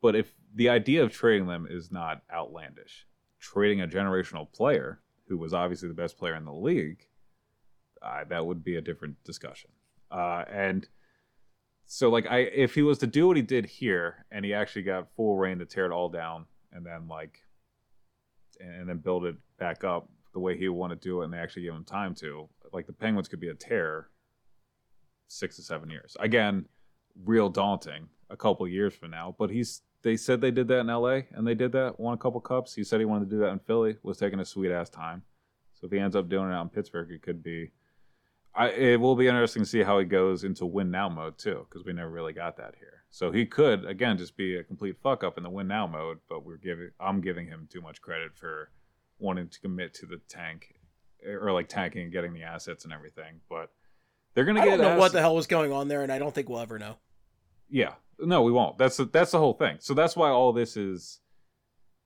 but 0.00 0.14
if 0.14 0.32
the 0.54 0.68
idea 0.68 1.02
of 1.02 1.12
trading 1.12 1.48
them 1.48 1.66
is 1.68 1.90
not 1.90 2.22
outlandish, 2.32 3.06
trading 3.40 3.80
a 3.80 3.88
generational 3.88 4.50
player 4.52 5.00
who 5.26 5.36
was 5.36 5.52
obviously 5.52 5.88
the 5.88 5.94
best 5.94 6.16
player 6.16 6.36
in 6.36 6.44
the 6.44 6.52
league, 6.52 7.08
uh, 8.00 8.22
that 8.28 8.46
would 8.46 8.62
be 8.62 8.76
a 8.76 8.80
different 8.80 9.22
discussion. 9.24 9.70
Uh, 10.12 10.44
and 10.50 10.86
so, 11.86 12.10
like, 12.10 12.26
I 12.30 12.38
if 12.38 12.74
he 12.74 12.82
was 12.82 12.98
to 12.98 13.06
do 13.06 13.26
what 13.26 13.36
he 13.36 13.42
did 13.42 13.66
here, 13.66 14.26
and 14.30 14.44
he 14.44 14.54
actually 14.54 14.82
got 14.82 15.08
full 15.16 15.36
reign 15.36 15.58
to 15.58 15.66
tear 15.66 15.86
it 15.86 15.92
all 15.92 16.08
down, 16.08 16.46
and 16.72 16.84
then 16.84 17.08
like, 17.08 17.40
and 18.60 18.88
then 18.88 18.98
build 18.98 19.24
it 19.24 19.36
back 19.58 19.84
up 19.84 20.08
the 20.32 20.40
way 20.40 20.56
he 20.56 20.68
would 20.68 20.76
want 20.76 20.92
to 20.92 21.08
do 21.08 21.20
it, 21.20 21.24
and 21.24 21.32
they 21.32 21.38
actually 21.38 21.62
give 21.62 21.74
him 21.74 21.84
time 21.84 22.14
to, 22.14 22.48
like, 22.72 22.86
the 22.86 22.92
Penguins 22.92 23.28
could 23.28 23.40
be 23.40 23.48
a 23.48 23.54
tear 23.54 24.08
six 25.28 25.56
to 25.56 25.62
seven 25.62 25.90
years. 25.90 26.16
Again, 26.20 26.66
real 27.24 27.48
daunting 27.48 28.08
a 28.30 28.36
couple 28.36 28.66
years 28.68 28.94
from 28.94 29.10
now, 29.10 29.34
but 29.38 29.50
he's 29.50 29.82
they 30.02 30.16
said 30.16 30.40
they 30.40 30.50
did 30.50 30.68
that 30.68 30.80
in 30.80 30.86
LA 30.88 31.20
and 31.32 31.46
they 31.46 31.54
did 31.54 31.72
that, 31.72 31.98
won 31.98 32.14
a 32.14 32.18
couple 32.18 32.40
cups. 32.40 32.74
He 32.74 32.84
said 32.84 32.98
he 33.00 33.06
wanted 33.06 33.30
to 33.30 33.36
do 33.36 33.40
that 33.40 33.50
in 33.50 33.60
Philly, 33.60 33.96
was 34.02 34.18
taking 34.18 34.40
a 34.40 34.44
sweet 34.44 34.72
ass 34.72 34.90
time. 34.90 35.22
So 35.74 35.86
if 35.86 35.92
he 35.92 35.98
ends 35.98 36.16
up 36.16 36.28
doing 36.28 36.50
it 36.50 36.54
out 36.54 36.62
in 36.62 36.68
Pittsburgh, 36.68 37.10
it 37.10 37.22
could 37.22 37.42
be. 37.42 37.70
I, 38.54 38.68
it 38.70 39.00
will 39.00 39.16
be 39.16 39.28
interesting 39.28 39.62
to 39.62 39.68
see 39.68 39.82
how 39.82 39.98
he 39.98 40.04
goes 40.04 40.44
into 40.44 40.66
win 40.66 40.90
now 40.90 41.08
mode 41.08 41.38
too, 41.38 41.66
because 41.68 41.84
we 41.86 41.92
never 41.92 42.10
really 42.10 42.32
got 42.32 42.56
that 42.58 42.74
here. 42.78 43.04
So 43.10 43.30
he 43.32 43.46
could 43.46 43.84
again 43.84 44.18
just 44.18 44.36
be 44.36 44.56
a 44.56 44.64
complete 44.64 44.96
fuck 45.02 45.24
up 45.24 45.36
in 45.36 45.42
the 45.42 45.50
win 45.50 45.68
now 45.68 45.86
mode, 45.86 46.18
but 46.28 46.44
we're 46.44 46.56
giving 46.56 46.90
I'm 47.00 47.20
giving 47.20 47.46
him 47.46 47.68
too 47.70 47.80
much 47.80 48.00
credit 48.00 48.32
for 48.34 48.70
wanting 49.18 49.48
to 49.48 49.60
commit 49.60 49.94
to 49.94 50.06
the 50.06 50.20
tank 50.28 50.74
or 51.26 51.52
like 51.52 51.68
tanking 51.68 52.02
and 52.02 52.12
getting 52.12 52.32
the 52.34 52.42
assets 52.42 52.84
and 52.84 52.92
everything. 52.92 53.40
But 53.48 53.70
they're 54.34 54.44
gonna 54.44 54.60
I 54.60 54.64
get 54.64 54.74
I 54.74 54.76
don't 54.76 54.94
know 54.94 54.98
what 54.98 55.12
the 55.12 55.20
hell 55.20 55.34
was 55.34 55.46
going 55.46 55.72
on 55.72 55.88
there, 55.88 56.02
and 56.02 56.10
I 56.12 56.18
don't 56.18 56.34
think 56.34 56.48
we'll 56.48 56.60
ever 56.60 56.78
know. 56.78 56.96
yeah 57.70 57.94
no 58.18 58.42
we 58.42 58.52
won't 58.52 58.78
that's 58.78 58.98
the, 58.98 59.04
that's 59.06 59.30
the 59.32 59.38
whole 59.38 59.54
thing 59.54 59.76
so 59.80 59.94
that's 59.94 60.14
why 60.14 60.28
all 60.28 60.52
this 60.52 60.76
is 60.76 61.20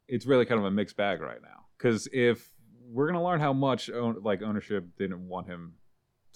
it's 0.08 0.24
really 0.24 0.46
kind 0.46 0.58
of 0.58 0.64
a 0.64 0.70
mixed 0.70 0.96
bag 0.96 1.20
right 1.20 1.42
now 1.42 1.66
because 1.76 2.08
if 2.12 2.50
we're 2.88 3.06
going 3.06 3.18
to 3.18 3.24
learn 3.24 3.40
how 3.40 3.52
much 3.52 3.90
own, 3.90 4.16
like 4.22 4.40
ownership 4.42 4.86
didn't 4.96 5.26
want 5.26 5.46
him 5.48 5.74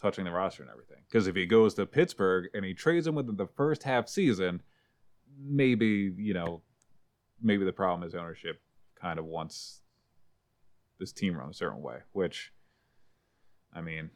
touching 0.00 0.24
the 0.24 0.30
roster 0.30 0.62
and 0.62 0.70
everything 0.70 0.98
because 1.08 1.26
if 1.26 1.34
he 1.34 1.46
goes 1.46 1.74
to 1.74 1.86
pittsburgh 1.86 2.48
and 2.54 2.64
he 2.64 2.74
trades 2.74 3.06
him 3.06 3.14
within 3.14 3.36
the 3.36 3.46
first 3.46 3.82
half 3.82 4.08
season 4.08 4.62
maybe 5.38 6.12
you 6.16 6.34
know 6.34 6.62
maybe 7.42 7.64
the 7.64 7.72
problem 7.72 8.06
is 8.06 8.14
ownership 8.14 8.60
kind 9.00 9.18
of 9.18 9.24
wants 9.24 9.80
this 10.98 11.12
team 11.12 11.36
run 11.36 11.50
a 11.50 11.54
certain 11.54 11.82
way 11.82 11.98
which 12.12 12.52
i 13.74 13.80
mean 13.80 14.10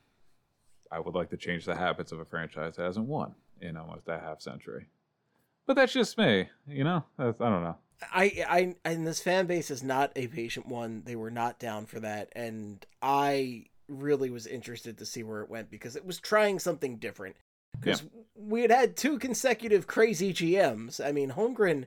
i 0.90 0.98
would 0.98 1.14
like 1.14 1.30
to 1.30 1.36
change 1.36 1.64
the 1.64 1.76
habits 1.76 2.12
of 2.12 2.20
a 2.20 2.24
franchise 2.24 2.76
that 2.76 2.84
hasn't 2.84 3.06
won 3.06 3.34
in 3.60 3.76
almost 3.76 4.08
a 4.08 4.18
half 4.18 4.40
century 4.40 4.86
but 5.66 5.76
that's 5.76 5.92
just 5.92 6.18
me, 6.18 6.48
you 6.66 6.84
know. 6.84 7.04
That's, 7.16 7.40
I 7.40 7.48
don't 7.48 7.62
know. 7.62 7.76
I, 8.12 8.44
I, 8.48 8.74
and 8.84 9.06
this 9.06 9.20
fan 9.20 9.46
base 9.46 9.70
is 9.70 9.82
not 9.82 10.12
a 10.14 10.26
patient 10.26 10.66
one. 10.66 11.02
They 11.06 11.16
were 11.16 11.30
not 11.30 11.58
down 11.58 11.86
for 11.86 12.00
that, 12.00 12.30
and 12.36 12.84
I 13.00 13.66
really 13.88 14.30
was 14.30 14.46
interested 14.46 14.98
to 14.98 15.06
see 15.06 15.22
where 15.22 15.42
it 15.42 15.50
went 15.50 15.70
because 15.70 15.96
it 15.96 16.04
was 16.04 16.18
trying 16.20 16.58
something 16.58 16.96
different. 16.98 17.36
Because 17.80 18.04
we 18.34 18.62
had 18.62 18.70
had 18.70 18.96
two 18.96 19.18
consecutive 19.18 19.86
crazy 19.86 20.32
GMs. 20.32 21.04
I 21.04 21.10
mean, 21.12 21.32
Holmgren 21.32 21.86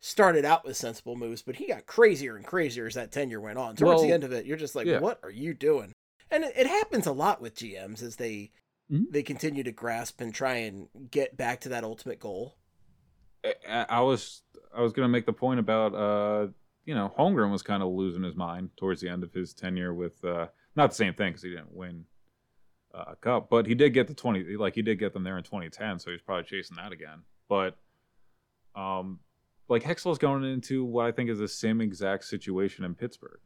started 0.00 0.44
out 0.44 0.64
with 0.64 0.76
sensible 0.76 1.14
moves, 1.16 1.42
but 1.42 1.56
he 1.56 1.66
got 1.66 1.86
crazier 1.86 2.36
and 2.36 2.46
crazier 2.46 2.86
as 2.86 2.94
that 2.94 3.12
tenure 3.12 3.40
went 3.40 3.58
on. 3.58 3.76
Towards 3.76 4.02
the 4.02 4.12
end 4.12 4.24
of 4.24 4.32
it, 4.32 4.46
you're 4.46 4.56
just 4.56 4.74
like, 4.74 4.86
yeah. 4.86 4.98
"What 4.98 5.20
are 5.22 5.30
you 5.30 5.52
doing?" 5.52 5.92
And 6.30 6.42
it, 6.44 6.54
it 6.56 6.66
happens 6.66 7.06
a 7.06 7.12
lot 7.12 7.40
with 7.40 7.54
GMs 7.54 8.02
as 8.02 8.16
they 8.16 8.50
Mhm. 8.90 9.10
they 9.10 9.22
continue 9.24 9.62
to 9.64 9.72
grasp 9.72 10.20
and 10.20 10.32
try 10.32 10.54
and 10.58 10.88
get 11.10 11.36
back 11.36 11.60
to 11.62 11.68
that 11.70 11.82
ultimate 11.84 12.20
goal. 12.20 12.56
I, 13.68 13.86
I 13.88 14.00
was 14.00 14.42
I 14.74 14.80
was 14.80 14.92
gonna 14.92 15.08
make 15.08 15.26
the 15.26 15.32
point 15.32 15.60
about 15.60 15.94
uh 15.94 16.48
you 16.84 16.94
know 16.94 17.12
Holmgren 17.18 17.50
was 17.50 17.62
kind 17.62 17.82
of 17.82 17.90
losing 17.92 18.22
his 18.22 18.36
mind 18.36 18.70
towards 18.76 19.00
the 19.00 19.08
end 19.08 19.22
of 19.24 19.32
his 19.32 19.52
tenure 19.54 19.92
with 19.92 20.24
uh 20.24 20.46
not 20.76 20.90
the 20.90 20.96
same 20.96 21.14
thing 21.14 21.30
because 21.30 21.42
he 21.42 21.50
didn't 21.50 21.74
win 21.74 22.04
uh, 22.94 23.04
a 23.08 23.16
cup, 23.16 23.48
but 23.50 23.66
he 23.66 23.74
did 23.74 23.90
get 23.90 24.08
the 24.08 24.14
twenty 24.14 24.56
like 24.56 24.74
he 24.74 24.82
did 24.82 24.98
get 24.98 25.12
them 25.12 25.24
there 25.24 25.38
in 25.38 25.44
2010, 25.44 25.98
so 25.98 26.10
he's 26.10 26.20
probably 26.20 26.44
chasing 26.44 26.76
that 26.76 26.92
again. 26.92 27.22
But 27.48 27.76
um 28.74 29.20
like 29.68 29.82
Hextall's 29.82 30.18
going 30.18 30.44
into 30.44 30.84
what 30.84 31.06
I 31.06 31.12
think 31.12 31.28
is 31.30 31.38
the 31.38 31.48
same 31.48 31.80
exact 31.80 32.24
situation 32.24 32.84
in 32.84 32.94
Pittsburgh, 32.94 33.40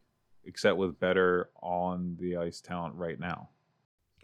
except 0.45 0.77
with 0.77 1.01
better 1.01 1.51
on 1.63 2.17
the 2.21 2.37
ice 2.37 2.61
talent 2.61 2.95
right 2.95 3.19
now. 3.19 3.49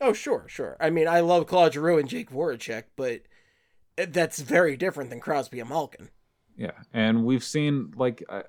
Oh, 0.01 0.13
sure, 0.13 0.45
sure. 0.47 0.77
I 0.79 0.91
mean, 0.91 1.09
I 1.09 1.21
love 1.21 1.47
Claude 1.47 1.73
Giroux 1.73 1.99
and 1.99 2.09
Jake 2.09 2.31
Voracek, 2.31 2.85
but 2.97 3.23
that's 3.97 4.41
very 4.41 4.77
different 4.77 5.09
than 5.09 5.21
Crosby 5.21 5.59
and 5.61 5.71
Malkin. 5.71 6.11
Yeah, 6.57 6.73
and 6.93 7.25
we've 7.25 7.45
seen 7.45 7.93
like 7.97 8.23
uh, 8.29 8.43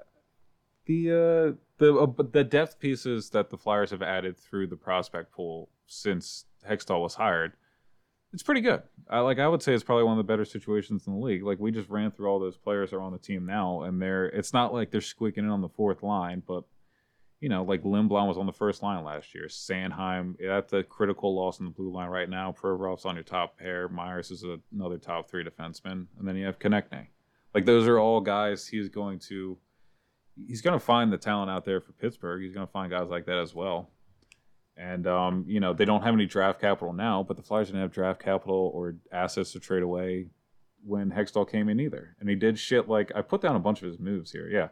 the 0.88 1.11
uh, 1.11 1.53
the 1.77 1.95
uh, 1.95 2.23
the 2.31 2.43
depth 2.43 2.79
pieces 2.79 3.29
that 3.29 3.49
the 3.49 3.57
Flyers 3.57 3.91
have 3.91 4.01
added 4.01 4.38
through 4.38 4.67
the 4.67 4.75
prospect 4.75 5.31
pool 5.31 5.69
since 5.85 6.45
Hextall 6.67 7.01
was 7.01 7.15
hired. 7.15 7.53
It's 8.33 8.43
pretty 8.43 8.61
good. 8.61 8.81
I 9.09 9.19
like 9.19 9.39
I 9.39 9.47
would 9.47 9.61
say 9.61 9.73
it's 9.73 9.83
probably 9.83 10.05
one 10.05 10.17
of 10.19 10.25
the 10.25 10.31
better 10.31 10.45
situations 10.45 11.05
in 11.05 11.13
the 11.13 11.19
league. 11.19 11.43
Like 11.43 11.59
we 11.59 11.71
just 11.71 11.89
ran 11.89 12.11
through 12.11 12.27
all 12.27 12.39
those 12.39 12.57
players 12.57 12.91
are 12.93 13.01
on 13.01 13.11
the 13.11 13.19
team 13.19 13.45
now, 13.45 13.83
and 13.83 14.01
they're 14.01 14.25
it's 14.25 14.53
not 14.53 14.73
like 14.73 14.91
they're 14.91 15.01
squeaking 15.01 15.43
in 15.43 15.49
on 15.49 15.61
the 15.61 15.69
fourth 15.69 16.03
line, 16.03 16.41
but 16.45 16.63
you 17.39 17.49
know, 17.49 17.63
like 17.63 17.83
Lindblom 17.83 18.27
was 18.27 18.38
on 18.38 18.47
the 18.47 18.53
first 18.53 18.81
line 18.81 19.03
last 19.03 19.35
year. 19.35 19.47
Sanheim, 19.47 20.35
that's 20.39 20.73
a 20.73 20.83
critical 20.83 21.35
loss 21.35 21.59
in 21.59 21.65
the 21.65 21.71
blue 21.71 21.91
line 21.91 22.09
right 22.09 22.29
now. 22.29 22.51
Provorov's 22.51 23.05
on 23.05 23.15
your 23.15 23.23
top 23.23 23.59
pair. 23.59 23.88
Myers 23.88 24.31
is 24.31 24.43
a, 24.43 24.57
another 24.73 24.97
top 24.97 25.29
three 25.29 25.43
defenseman, 25.43 26.07
and 26.17 26.27
then 26.27 26.35
you 26.35 26.45
have 26.45 26.57
Konecny. 26.57 27.07
Like 27.53 27.65
those 27.65 27.88
are 27.88 27.99
all 27.99 28.21
guys 28.21 28.67
he's 28.67 28.89
going 28.89 29.19
to 29.19 29.57
he's 30.47 30.61
going 30.61 30.77
to 30.77 30.85
find 30.85 31.11
the 31.11 31.17
talent 31.17 31.49
out 31.49 31.65
there 31.65 31.81
for 31.81 31.93
Pittsburgh. 31.93 32.41
He's 32.41 32.53
going 32.53 32.65
to 32.65 32.71
find 32.71 32.91
guys 32.91 33.09
like 33.09 33.25
that 33.25 33.38
as 33.38 33.55
well. 33.55 33.89
And 34.75 35.07
um, 35.07 35.43
you 35.47 35.59
know, 35.59 35.73
they 35.73 35.85
don't 35.85 36.03
have 36.03 36.13
any 36.13 36.27
draft 36.27 36.61
capital 36.61 36.93
now, 36.93 37.23
but 37.23 37.35
the 37.35 37.43
Flyers 37.43 37.67
didn't 37.67 37.81
have 37.81 37.91
draft 37.91 38.21
capital 38.21 38.71
or 38.73 38.95
assets 39.11 39.51
to 39.53 39.59
trade 39.59 39.81
away 39.81 40.27
when 40.85 41.11
Hextall 41.11 41.49
came 41.49 41.67
in 41.67 41.79
either. 41.79 42.15
And 42.19 42.29
he 42.29 42.35
did 42.35 42.59
shit 42.59 42.88
like 42.88 43.11
I 43.15 43.21
put 43.21 43.41
down 43.41 43.55
a 43.55 43.59
bunch 43.59 43.81
of 43.81 43.88
his 43.88 43.99
moves 43.99 44.31
here. 44.31 44.47
Yeah. 44.47 44.69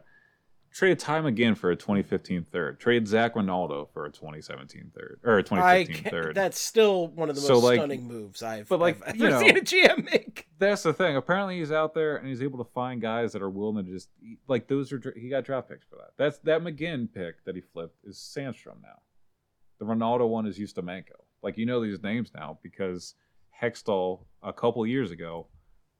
Traded 0.76 0.98
Tye 0.98 1.20
McGinn 1.20 1.56
for 1.56 1.70
a 1.70 1.76
2015 1.76 2.44
third. 2.44 2.78
Trade 2.78 3.08
Zac 3.08 3.34
Rinaldo 3.34 3.88
for 3.94 4.04
a 4.04 4.10
2017 4.12 4.92
third 4.94 5.20
or 5.24 5.36
a 5.36 5.38
I 5.38 5.42
2015 5.42 5.96
can't- 6.02 6.12
third. 6.12 6.34
that's 6.34 6.60
still 6.60 7.08
one 7.08 7.30
of 7.30 7.34
the 7.34 7.40
most 7.40 7.48
So, 7.48 7.58
like- 7.58 7.78
stunning 7.78 8.06
moves 8.06 8.42
I've, 8.42 8.68
but, 8.68 8.78
like, 8.78 9.00
I've 9.08 9.16
you 9.16 9.24
ever 9.28 9.40
know- 9.40 9.46
seen 9.46 9.56
a 9.56 9.60
GM 9.62 10.04
make. 10.04 10.46
that's 10.58 10.82
the 10.82 10.92
thing. 10.92 11.16
Apparently, 11.16 11.58
he's 11.60 11.72
out 11.72 11.94
there 11.94 12.16
and 12.18 12.28
he's 12.28 12.42
able 12.42 12.62
to 12.62 12.70
find 12.72 13.00
guys 13.00 13.32
that 13.32 13.40
are 13.40 13.48
willing 13.48 13.86
to 13.86 13.90
just 13.90 14.10
like 14.48 14.68
those 14.68 14.92
are. 14.92 15.00
He 15.16 15.30
got 15.30 15.44
draft 15.44 15.70
picks 15.70 15.86
for 15.86 15.96
that. 15.96 16.10
That's 16.18 16.38
that 16.40 16.60
McGinn 16.60 17.10
pick 17.10 17.42
that 17.46 17.54
he 17.54 17.62
flipped 17.62 17.96
is 18.04 18.16
Sandstrom 18.18 18.82
now. 18.82 19.00
The 19.78 19.86
Rinaldo 19.86 20.26
one 20.26 20.46
is 20.46 20.58
Ustimenko. 20.58 21.16
Like 21.42 21.56
you 21.56 21.64
know 21.64 21.82
these 21.82 22.02
names 22.02 22.32
now 22.34 22.58
because 22.62 23.14
Hextall 23.62 24.24
a 24.42 24.52
couple 24.52 24.86
years 24.86 25.10
ago 25.10 25.46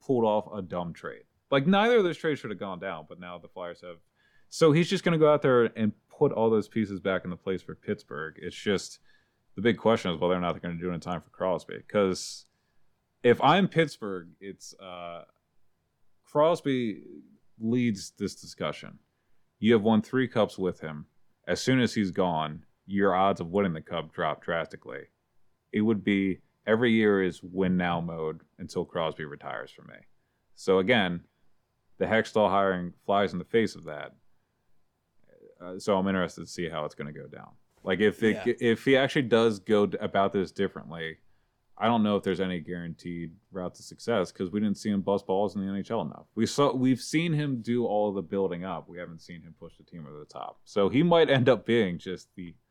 pulled 0.05 0.25
off 0.25 0.47
a 0.55 0.61
dumb 0.61 0.93
trade. 0.93 1.23
Like 1.51 1.67
neither 1.67 1.97
of 1.97 2.05
those 2.05 2.19
trades 2.19 2.41
should 2.41 2.51
have 2.51 2.61
gone 2.61 2.79
down, 2.79 3.07
but 3.09 3.19
now 3.19 3.39
the 3.39 3.49
Flyers 3.49 3.81
have. 3.81 3.97
So 4.49 4.73
he's 4.73 4.89
just 4.89 5.05
going 5.05 5.13
to 5.13 5.19
go 5.19 5.33
out 5.33 5.43
there 5.43 5.65
and 5.77 5.93
put 6.09 6.33
all 6.33 6.51
those 6.51 6.69
pieces 6.69 7.01
back 7.01 7.25
into 7.25 7.37
place 7.37 7.63
for 7.63 7.75
Pittsburgh. 7.75 8.35
It's 8.39 8.57
just 8.57 9.01
the 9.55 9.63
big 9.63 9.79
question 9.79 10.13
is 10.13 10.21
whether 10.21 10.35
or 10.35 10.41
not 10.41 10.53
they're 10.53 10.61
going 10.61 10.77
to 10.77 10.83
do 10.83 10.91
it 10.91 10.95
in 10.95 11.01
time 11.01 11.21
for 11.21 11.31
Crosby 11.31 11.77
because 11.87 12.47
if 13.23 13.43
I'm 13.43 13.69
Pittsburgh, 13.69 14.29
it's 14.41 14.75
uh, 14.75 15.23
Crosby 16.25 17.03
leads 17.59 18.13
this 18.19 18.35
discussion. 18.35 18.99
You 19.59 19.73
have 19.73 19.83
won 19.83 20.03
three 20.03 20.29
cups 20.29 20.59
with 20.59 20.81
him. 20.81 21.07
As 21.49 21.61
soon 21.61 21.81
as 21.81 21.95
he's 21.95 22.11
gone, 22.11 22.65
your 22.87 23.15
odds 23.15 23.41
of 23.41 23.51
winning 23.51 23.73
the 23.73 23.81
cup 23.81 24.13
drop 24.13 24.45
drastically. 24.45 25.05
It 25.73 25.81
would 25.81 26.05
be 26.05 26.41
every 26.67 26.93
year 26.93 27.23
is 27.23 27.43
win 27.43 27.77
now 27.77 28.01
mode 28.01 28.41
until 28.59 28.85
Crosby 28.85 29.25
retires 29.25 29.71
for 29.71 29.83
me. 29.83 29.97
So 30.55 30.79
again, 30.79 31.21
the 31.99 32.07
Hextall 32.07 32.51
hiring 32.51 32.93
flies 33.05 33.33
in 33.33 33.39
the 33.39 33.45
face 33.45 33.75
of 33.75 33.85
that. 33.85 34.13
Uh, 35.61 35.79
so 35.79 35.97
I'm 35.97 36.07
interested 36.09 36.43
to 36.43 36.47
see 36.47 36.69
how 36.69 36.85
it's 36.85 36.95
going 36.95 37.13
to 37.13 37.19
go 37.19 37.27
down. 37.27 37.49
Like 37.83 38.01
if 38.01 38.23
it, 38.23 38.41
Yeah. 38.47 38.55
if 38.61 38.85
he 38.85 38.97
actually 38.97 39.23
does 39.23 39.59
go 39.59 39.85
about 40.01 40.33
this 40.33 40.51
differently, 40.53 41.19
I 41.79 41.87
don't 41.87 42.03
know 42.03 42.17
if 42.17 42.23
there's 42.23 42.41
any 42.41 42.61
guaranteed 42.61 43.33
route 43.53 43.75
to 43.77 43.83
success 43.83 44.33
because 44.33 44.51
we 44.51 44.61
didn't 44.61 44.79
see 44.79 44.89
him 44.91 45.03
bust 45.03 45.27
balls 45.27 45.55
in 45.55 45.61
the 45.61 45.67
NHL 45.73 46.05
enough. 46.07 46.27
We 46.35 46.47
saw 46.47 46.75
we've 46.75 47.01
seen 47.01 47.33
him 47.35 47.61
do 47.63 47.85
all 47.87 48.09
of 48.09 48.15
the 48.15 48.23
building 48.23 48.65
up. 48.65 48.89
We 48.89 48.99
haven't 48.99 49.21
seen 49.21 49.43
him 49.43 49.55
push 49.61 49.77
the 49.77 49.85
team 49.85 50.07
over 50.09 50.19
the 50.19 50.25
top. 50.25 50.59
So 50.65 50.89
he 50.89 51.03
might 51.03 51.29
end 51.31 51.49
up 51.49 51.67
being 51.67 51.99
just 51.99 52.29
the. 52.35 52.55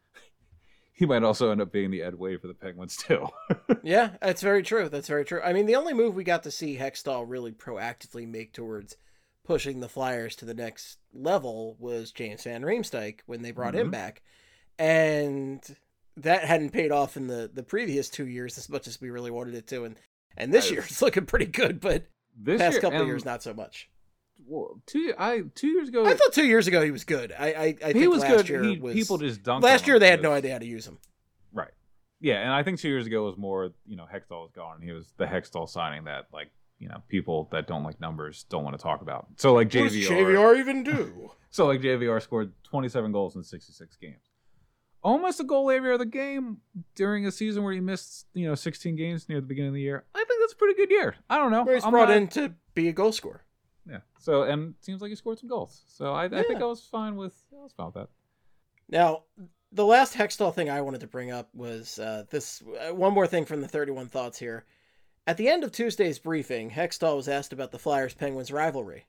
He 0.97 1.05
might 1.05 1.23
also 1.23 1.51
end 1.51 1.59
up 1.61 1.73
being 1.73 1.91
the 1.91 2.01
Ed 2.01 2.15
Wade 2.15 2.39
for 2.39 2.47
the 2.47 2.53
Penguins 2.53 2.95
too. 2.95 3.27
Yeah, 3.83 4.11
that's 4.21 4.41
very 4.41 4.63
true. 4.63 4.87
That's 4.89 5.09
very 5.09 5.25
true. 5.25 5.41
I 5.41 5.51
mean, 5.53 5.65
the 5.65 5.75
only 5.75 5.93
move 5.93 6.15
we 6.15 6.23
got 6.23 6.43
to 6.43 6.51
see 6.51 6.77
Hextall 6.77 7.25
really 7.27 7.51
proactively 7.51 8.25
make 8.27 8.53
towards 8.53 8.95
pushing 9.45 9.79
the 9.79 9.87
Flyers 9.89 10.35
to 10.37 10.45
the 10.45 10.53
next 10.53 10.97
level 11.13 11.75
was 11.79 12.11
James 12.11 12.43
Van 12.43 12.63
Riemsdyk 12.63 13.19
when 13.25 13.41
they 13.41 13.51
brought 13.51 13.75
him 13.75 13.87
Mhm. 13.87 13.91
back, 13.91 14.21
and 14.79 15.61
that 16.17 16.45
hadn't 16.45 16.71
paid 16.71 16.91
off 16.91 17.17
in 17.17 17.27
the 17.27 17.49
the 17.53 17.63
previous 17.63 18.09
two 18.09 18.27
years 18.27 18.57
as 18.57 18.69
much 18.69 18.87
as 18.87 18.99
we 19.01 19.09
really 19.09 19.31
wanted 19.31 19.55
it 19.55 19.67
to. 19.67 19.83
And 19.85 19.97
And 20.37 20.53
this 20.53 20.65
That 20.67 20.73
year 20.73 20.81
it's 20.83 21.01
looking 21.01 21.25
pretty 21.25 21.45
good, 21.45 21.79
but 21.79 22.07
This 22.37 22.59
past 22.59 22.73
year, 22.73 22.81
couple 22.81 23.01
of 23.01 23.07
years 23.07 23.23
not 23.25 23.41
so 23.43 23.53
much. 23.53 23.89
Well, 24.45 24.81
two 24.85 25.13
I 25.17 25.43
two 25.55 25.67
years 25.69 25.87
ago 25.89 26.05
I 26.05 26.13
thought 26.13 26.33
two 26.33 26.45
years 26.45 26.67
ago 26.67 26.83
he 26.83 26.91
was 26.91 27.03
good. 27.05 27.31
I 27.37 27.47
I, 27.47 27.63
I 27.83 27.87
he 27.87 27.93
think 27.93 28.09
was 28.11 28.21
last 28.21 28.31
good. 28.37 28.49
year 28.49 28.63
He, 28.63 28.77
was 28.79 28.93
people 28.93 29.17
just 29.17 29.43
dunked. 29.43 29.63
last 29.63 29.87
year 29.87 29.97
they 29.99 30.09
had 30.09 30.21
no 30.21 30.33
idea 30.33 30.53
how 30.53 30.59
to 30.59 30.65
use 30.65 30.85
him. 30.87 30.99
Right. 31.53 31.71
Yeah, 32.19 32.41
and 32.41 32.51
I 32.51 32.63
think 32.63 32.79
two 32.79 32.89
years 32.89 33.05
ago 33.07 33.25
was 33.25 33.37
more, 33.37 33.71
you 33.85 33.95
know, 33.95 34.05
Hextall 34.11 34.41
was 34.43 34.51
gone. 34.53 34.81
He 34.81 34.91
was 34.91 35.13
the 35.17 35.25
Hextall 35.25 35.69
signing 35.69 36.05
that, 36.05 36.25
like, 36.33 36.49
you 36.79 36.87
know, 36.89 37.01
people 37.07 37.47
that 37.51 37.67
don't 37.67 37.83
like 37.83 37.99
numbers 38.01 38.45
don't 38.49 38.63
want 38.63 38.77
to 38.77 38.81
talk 38.81 39.01
about. 39.01 39.27
So, 39.37 39.53
like, 39.53 39.67
What 39.73 39.83
does 39.89 39.93
JVR. 39.93 40.07
JVR 40.09 40.59
even 40.59 40.83
do? 40.83 41.31
So, 41.51 41.67
like, 41.67 41.79
JVR 41.79 42.21
scored 42.21 42.51
27 42.63 43.13
goals 43.13 43.37
in 43.37 43.43
66 43.43 43.95
games. 43.95 44.19
Almost 45.01 45.39
a 45.39 45.45
goal 45.45 45.71
every 45.71 45.93
other 45.93 46.03
game 46.03 46.57
during 46.95 47.25
a 47.27 47.31
season 47.31 47.63
where 47.63 47.71
he 47.71 47.79
missed, 47.79 48.25
you 48.33 48.45
know, 48.45 48.55
16 48.55 48.97
games 48.97 49.29
near 49.29 49.39
the 49.39 49.47
beginning 49.47 49.69
of 49.69 49.75
the 49.75 49.79
year. 49.81 50.03
I 50.13 50.17
think 50.17 50.41
that's 50.41 50.51
a 50.51 50.57
pretty 50.57 50.73
good 50.73 50.91
year. 50.91 51.15
I 51.29 51.37
don't 51.37 51.51
know. 51.51 51.63
Well, 51.63 51.75
he's 51.75 51.85
I'm 51.85 51.91
brought 51.91 52.09
not- 52.09 52.17
in 52.17 52.27
to 52.29 52.53
be 52.73 52.89
a 52.89 52.91
goal 52.91 53.13
scorer. 53.13 53.45
Yeah. 53.89 53.99
So, 54.19 54.43
and 54.43 54.73
it 54.77 54.83
seems 54.83 55.01
like 55.01 55.09
he 55.11 55.15
scored 55.15 55.39
some 55.39 55.47
goals. 55.47 55.83
So, 55.87 56.11
I, 56.11 56.25
I 56.25 56.43
think 56.43 56.59
I 56.61 56.65
was 56.65 56.81
fine 56.81 57.15
with, 57.15 57.41
I 57.57 57.63
was 57.63 57.71
fine 57.71 57.85
with 57.85 57.95
that. 57.95 58.09
Now, 58.89 59.23
the 59.71 59.85
last 59.85 60.13
Hextall 60.13 60.53
thing 60.53 60.69
I 60.69 60.81
wanted 60.81 60.99
to 61.01 61.07
bring 61.07 61.31
up 61.31 61.47
was 61.53 61.99
uh, 61.99 62.25
this 62.31 62.61
uh, 62.85 62.93
one 62.93 63.13
more 63.13 63.27
thing 63.27 63.45
from 63.45 63.61
the 63.61 63.67
31 63.69 64.07
Thoughts 64.07 64.37
here. 64.37 64.65
At 65.27 65.37
the 65.37 65.49
end 65.49 65.63
of 65.63 65.71
Tuesday's 65.71 66.19
briefing, 66.19 66.71
Hextall 66.71 67.15
was 67.15 67.27
asked 67.27 67.51
about 67.51 67.71
the 67.71 67.79
Flyers 67.79 68.13
Penguins 68.13 68.51
rivalry. 68.51 69.05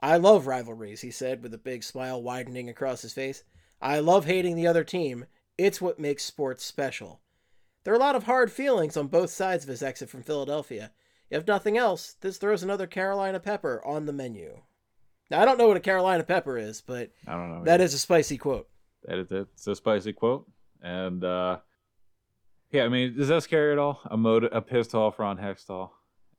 I 0.00 0.16
love 0.16 0.46
rivalries, 0.46 1.02
he 1.02 1.10
said, 1.10 1.42
with 1.42 1.52
a 1.52 1.58
big 1.58 1.82
smile 1.82 2.22
widening 2.22 2.68
across 2.70 3.02
his 3.02 3.12
face. 3.12 3.44
I 3.80 3.98
love 3.98 4.24
hating 4.24 4.56
the 4.56 4.66
other 4.66 4.84
team. 4.84 5.26
It's 5.58 5.80
what 5.80 5.98
makes 5.98 6.24
sports 6.24 6.64
special. 6.64 7.20
There 7.84 7.92
are 7.92 7.96
a 7.96 8.00
lot 8.00 8.16
of 8.16 8.24
hard 8.24 8.50
feelings 8.50 8.96
on 8.96 9.08
both 9.08 9.30
sides 9.30 9.64
of 9.64 9.68
his 9.70 9.82
exit 9.82 10.08
from 10.08 10.22
Philadelphia. 10.22 10.92
If 11.30 11.46
nothing 11.46 11.76
else, 11.76 12.16
this 12.20 12.38
throws 12.38 12.62
another 12.62 12.86
Carolina 12.86 13.38
pepper 13.38 13.82
on 13.84 14.06
the 14.06 14.12
menu. 14.12 14.62
Now, 15.30 15.42
I 15.42 15.44
don't 15.44 15.58
know 15.58 15.68
what 15.68 15.76
a 15.76 15.80
Carolina 15.80 16.24
pepper 16.24 16.56
is, 16.56 16.80
but 16.80 17.10
I 17.26 17.32
don't 17.32 17.50
know. 17.50 17.64
that 17.64 17.82
is 17.82 17.92
a 17.92 17.98
spicy 17.98 18.38
quote. 18.38 18.68
That 19.04 19.18
is 19.18 19.30
it's 19.30 19.66
a 19.66 19.74
spicy 19.76 20.12
quote, 20.14 20.50
and 20.82 21.22
uh 21.22 21.58
yeah, 22.70 22.84
I 22.84 22.88
mean, 22.88 23.16
does 23.16 23.28
that 23.28 23.42
scare 23.42 23.68
you 23.68 23.72
at 23.72 23.78
all? 23.78 24.00
A 24.10 24.16
mode, 24.16 24.44
a 24.44 24.60
pissed 24.60 24.94
off 24.94 25.18
Ron 25.18 25.38
Hextall. 25.38 25.90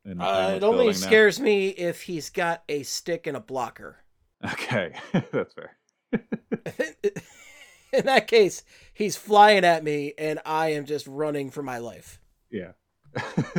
Uh, 0.05 0.53
it 0.55 0.63
only 0.63 0.85
building 0.85 0.87
now? 0.87 0.93
scares 0.93 1.39
me 1.39 1.69
if 1.69 2.03
he's 2.03 2.29
got 2.29 2.63
a 2.69 2.83
stick 2.83 3.27
and 3.27 3.35
a 3.35 3.39
blocker. 3.39 3.97
Okay, 4.43 4.93
that's 5.31 5.53
fair. 5.53 5.77
In 7.91 8.05
that 8.05 8.27
case, 8.27 8.63
he's 8.93 9.15
flying 9.15 9.65
at 9.65 9.83
me 9.83 10.13
and 10.17 10.39
I 10.45 10.73
am 10.73 10.85
just 10.85 11.07
running 11.07 11.49
for 11.49 11.63
my 11.63 11.79
life. 11.79 12.19
Yeah, 12.51 12.71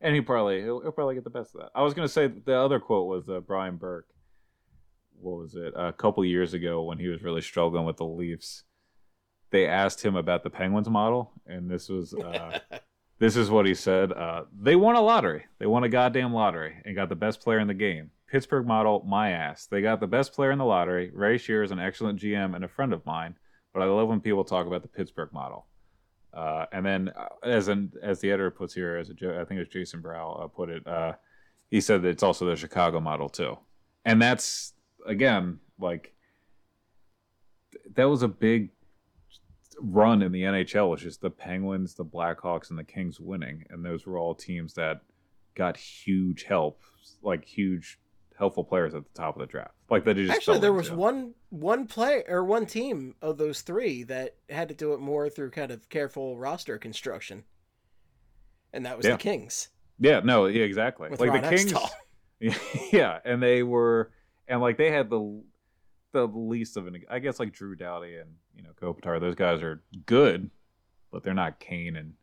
and 0.00 0.14
he 0.14 0.20
probably 0.20 0.62
he'll, 0.62 0.80
he'll 0.80 0.92
probably 0.92 1.14
get 1.14 1.24
the 1.24 1.30
best 1.30 1.54
of 1.54 1.62
that. 1.62 1.70
I 1.74 1.82
was 1.82 1.94
gonna 1.94 2.08
say 2.08 2.26
the 2.26 2.56
other 2.56 2.80
quote 2.80 3.08
was 3.08 3.28
uh, 3.28 3.40
Brian 3.40 3.76
Burke. 3.76 4.08
What 5.20 5.38
was 5.38 5.54
it? 5.54 5.72
a 5.76 5.92
couple 5.92 6.24
years 6.24 6.52
ago 6.52 6.82
when 6.82 6.98
he 6.98 7.08
was 7.08 7.22
really 7.22 7.40
struggling 7.40 7.86
with 7.86 7.96
the 7.96 8.04
Leafs, 8.04 8.64
they 9.54 9.68
asked 9.68 10.04
him 10.04 10.16
about 10.16 10.42
the 10.42 10.50
Penguins 10.50 10.90
model, 10.90 11.30
and 11.46 11.70
this 11.70 11.88
was. 11.88 12.12
Uh, 12.12 12.58
This 13.20 13.36
is 13.36 13.48
what 13.48 13.64
he 13.64 13.74
said. 13.74 14.10
Uh, 14.12 14.42
they 14.60 14.74
won 14.74 14.96
a 14.96 15.00
lottery. 15.00 15.44
They 15.60 15.66
won 15.66 15.84
a 15.84 15.88
goddamn 15.88 16.34
lottery 16.34 16.82
and 16.84 16.96
got 16.96 17.08
the 17.08 17.14
best 17.14 17.40
player 17.40 17.60
in 17.60 17.68
the 17.68 17.72
game. 17.72 18.10
Pittsburgh 18.26 18.66
model, 18.66 19.04
my 19.06 19.30
ass. 19.30 19.66
They 19.66 19.80
got 19.80 20.00
the 20.00 20.08
best 20.08 20.32
player 20.32 20.50
in 20.50 20.58
the 20.58 20.64
lottery. 20.64 21.12
Ray 21.14 21.38
Shero 21.38 21.64
is 21.64 21.70
an 21.70 21.78
excellent 21.78 22.20
GM 22.20 22.56
and 22.56 22.64
a 22.64 22.68
friend 22.68 22.92
of 22.92 23.06
mine, 23.06 23.36
but 23.72 23.82
I 23.82 23.86
love 23.86 24.08
when 24.08 24.20
people 24.20 24.42
talk 24.42 24.66
about 24.66 24.82
the 24.82 24.88
Pittsburgh 24.88 25.32
model. 25.32 25.64
Uh, 26.34 26.66
and 26.72 26.84
then, 26.84 27.12
uh, 27.16 27.28
as 27.44 27.68
an 27.68 27.92
as 28.02 28.18
the 28.20 28.30
editor 28.32 28.50
puts 28.50 28.74
here, 28.74 28.96
as 28.96 29.10
a 29.10 29.14
jo- 29.14 29.40
I 29.40 29.44
think 29.44 29.58
it 29.58 29.60
was 29.60 29.68
Jason 29.68 30.00
Brow 30.00 30.32
uh, 30.32 30.48
put 30.48 30.68
it, 30.68 30.84
uh, 30.84 31.12
he 31.70 31.80
said 31.80 32.02
that 32.02 32.08
it's 32.08 32.24
also 32.24 32.44
the 32.46 32.56
Chicago 32.56 32.98
model 33.00 33.28
too, 33.28 33.56
and 34.04 34.20
that's 34.20 34.72
again 35.06 35.60
like 35.78 36.12
th- 37.70 37.84
that 37.94 38.04
was 38.10 38.24
a 38.24 38.28
big 38.28 38.70
run 39.80 40.22
in 40.22 40.32
the 40.32 40.42
NHL 40.42 40.90
was 40.90 41.00
just 41.02 41.20
the 41.20 41.30
Penguins, 41.30 41.94
the 41.94 42.04
Blackhawks, 42.04 42.70
and 42.70 42.78
the 42.78 42.84
Kings 42.84 43.20
winning, 43.20 43.64
and 43.70 43.84
those 43.84 44.06
were 44.06 44.18
all 44.18 44.34
teams 44.34 44.74
that 44.74 45.00
got 45.54 45.76
huge 45.76 46.44
help, 46.44 46.80
like 47.22 47.44
huge 47.44 47.98
helpful 48.36 48.64
players 48.64 48.94
at 48.94 49.04
the 49.04 49.10
top 49.20 49.36
of 49.36 49.40
the 49.40 49.46
draft. 49.46 49.74
Like 49.90 50.04
that, 50.04 50.18
Actually, 50.18 50.54
fell 50.54 50.58
there 50.60 50.72
was 50.72 50.90
one 50.90 51.34
one 51.50 51.86
play 51.86 52.24
or 52.28 52.42
one 52.44 52.66
team 52.66 53.14
of 53.22 53.38
those 53.38 53.60
three 53.60 54.02
that 54.04 54.36
had 54.48 54.68
to 54.68 54.74
do 54.74 54.92
it 54.94 55.00
more 55.00 55.28
through 55.28 55.50
kind 55.50 55.70
of 55.70 55.88
careful 55.88 56.36
roster 56.38 56.78
construction, 56.78 57.44
and 58.72 58.84
that 58.86 58.96
was 58.96 59.06
Yeah. 59.06 59.12
the 59.12 59.18
Kings 59.18 59.68
Yeah, 60.00 60.20
no, 60.24 60.46
yeah, 60.46 60.64
exactly. 60.64 61.08
with 61.10 61.20
like 61.20 61.30
Ron 61.30 61.42
the 61.42 61.48
Kings, 61.50 61.72
Hextall. 61.72 61.90
yeah, 62.92 63.18
and 63.24 63.42
they 63.42 63.62
were, 63.62 64.10
and 64.48 64.60
like 64.60 64.76
they 64.76 64.90
had 64.90 65.08
the 65.10 65.42
the 66.12 66.26
least 66.26 66.76
of 66.76 66.86
an, 66.86 67.02
I 67.10 67.18
guess, 67.18 67.38
like 67.40 67.52
Drew 67.52 67.74
Doughty 67.76 68.16
and 68.16 68.30
you 68.56 68.62
know 68.62 68.70
Kopitar. 68.80 69.20
Those 69.20 69.34
guys 69.34 69.62
are 69.62 69.82
good, 70.06 70.50
but 71.10 71.22
they're 71.22 71.34
not 71.34 71.60
Kane 71.60 71.96
and 71.96 72.14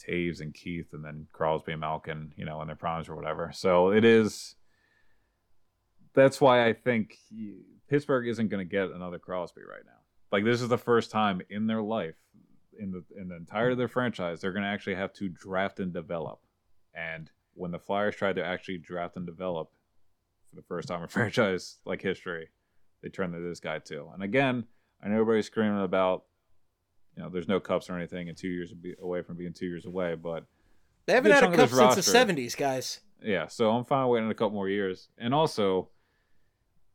Toews 0.00 0.40
and 0.40 0.54
Keith, 0.54 0.92
and 0.92 1.04
then 1.04 1.26
Crosby 1.32 1.72
and 1.72 1.80
Malkin, 1.80 2.32
you 2.36 2.44
know, 2.44 2.60
in 2.62 2.66
their 2.66 2.76
primes 2.76 3.08
or 3.08 3.16
whatever. 3.16 3.50
So 3.54 3.90
it 3.90 4.04
is. 4.04 4.56
That's 6.12 6.40
why 6.40 6.66
I 6.66 6.72
think 6.72 7.18
Pittsburgh 7.88 8.26
isn't 8.26 8.48
going 8.48 8.66
to 8.66 8.70
get 8.70 8.90
another 8.90 9.18
Crosby 9.18 9.62
right 9.62 9.84
now. 9.84 9.92
Like 10.32 10.44
this 10.44 10.60
is 10.60 10.68
the 10.68 10.78
first 10.78 11.10
time 11.10 11.40
in 11.50 11.66
their 11.66 11.82
life, 11.82 12.16
in 12.78 12.90
the 12.90 13.04
in 13.20 13.28
the 13.28 13.36
entire 13.36 13.70
of 13.70 13.78
their 13.78 13.88
franchise, 13.88 14.40
they're 14.40 14.52
going 14.52 14.64
to 14.64 14.68
actually 14.68 14.94
have 14.94 15.12
to 15.14 15.28
draft 15.28 15.80
and 15.80 15.92
develop. 15.92 16.40
And 16.94 17.30
when 17.54 17.70
the 17.70 17.78
Flyers 17.78 18.16
tried 18.16 18.36
to 18.36 18.44
actually 18.44 18.78
draft 18.78 19.16
and 19.16 19.26
develop 19.26 19.70
for 20.48 20.56
the 20.56 20.62
first 20.62 20.88
time 20.88 21.02
in 21.02 21.08
franchise 21.08 21.78
like 21.84 22.02
history, 22.02 22.48
they 23.02 23.08
turned 23.08 23.32
to 23.34 23.40
this 23.40 23.60
guy 23.60 23.78
too. 23.78 24.08
And 24.12 24.22
again, 24.22 24.64
I 25.02 25.08
know 25.08 25.14
everybody's 25.14 25.46
screaming 25.46 25.82
about, 25.82 26.24
you 27.16 27.22
know, 27.22 27.28
there's 27.28 27.48
no 27.48 27.60
cups 27.60 27.88
or 27.88 27.96
anything, 27.96 28.28
and 28.28 28.36
two 28.36 28.48
years 28.48 28.72
away 29.00 29.22
from 29.22 29.36
being 29.36 29.52
two 29.52 29.66
years 29.66 29.86
away. 29.86 30.14
But 30.14 30.44
They 31.06 31.14
haven't 31.14 31.32
had 31.32 31.44
a 31.44 31.56
cup 31.56 31.70
since 31.70 32.06
the 32.06 32.18
'70s, 32.18 32.56
guys. 32.56 33.00
yeah, 33.22 33.46
so 33.46 33.70
I'm 33.70 33.84
fine 33.84 34.08
waiting 34.08 34.30
a 34.30 34.34
couple 34.34 34.54
more 34.54 34.68
years. 34.68 35.08
And 35.18 35.34
also, 35.34 35.88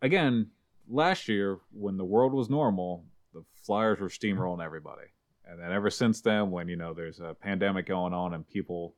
again, 0.02 0.52
last 0.88 1.28
year 1.28 1.60
when 1.72 1.98
the 1.98 2.06
world 2.06 2.34
was 2.34 2.50
normal, 2.50 3.06
the 3.34 3.44
Flyers 3.64 4.00
were 4.00 4.08
mm-hmm. 4.08 4.42
steamrolling 4.42 4.64
everybody. 4.64 5.08
And 5.48 5.60
then 5.60 5.72
ever 5.72 5.90
since 5.90 6.22
then, 6.22 6.50
when 6.50 6.68
you 6.68 6.76
know 6.76 6.94
there's 6.94 7.20
a 7.20 7.36
pandemic 7.40 7.86
going 7.86 8.14
on 8.14 8.34
and 8.34 8.48
people 8.48 8.96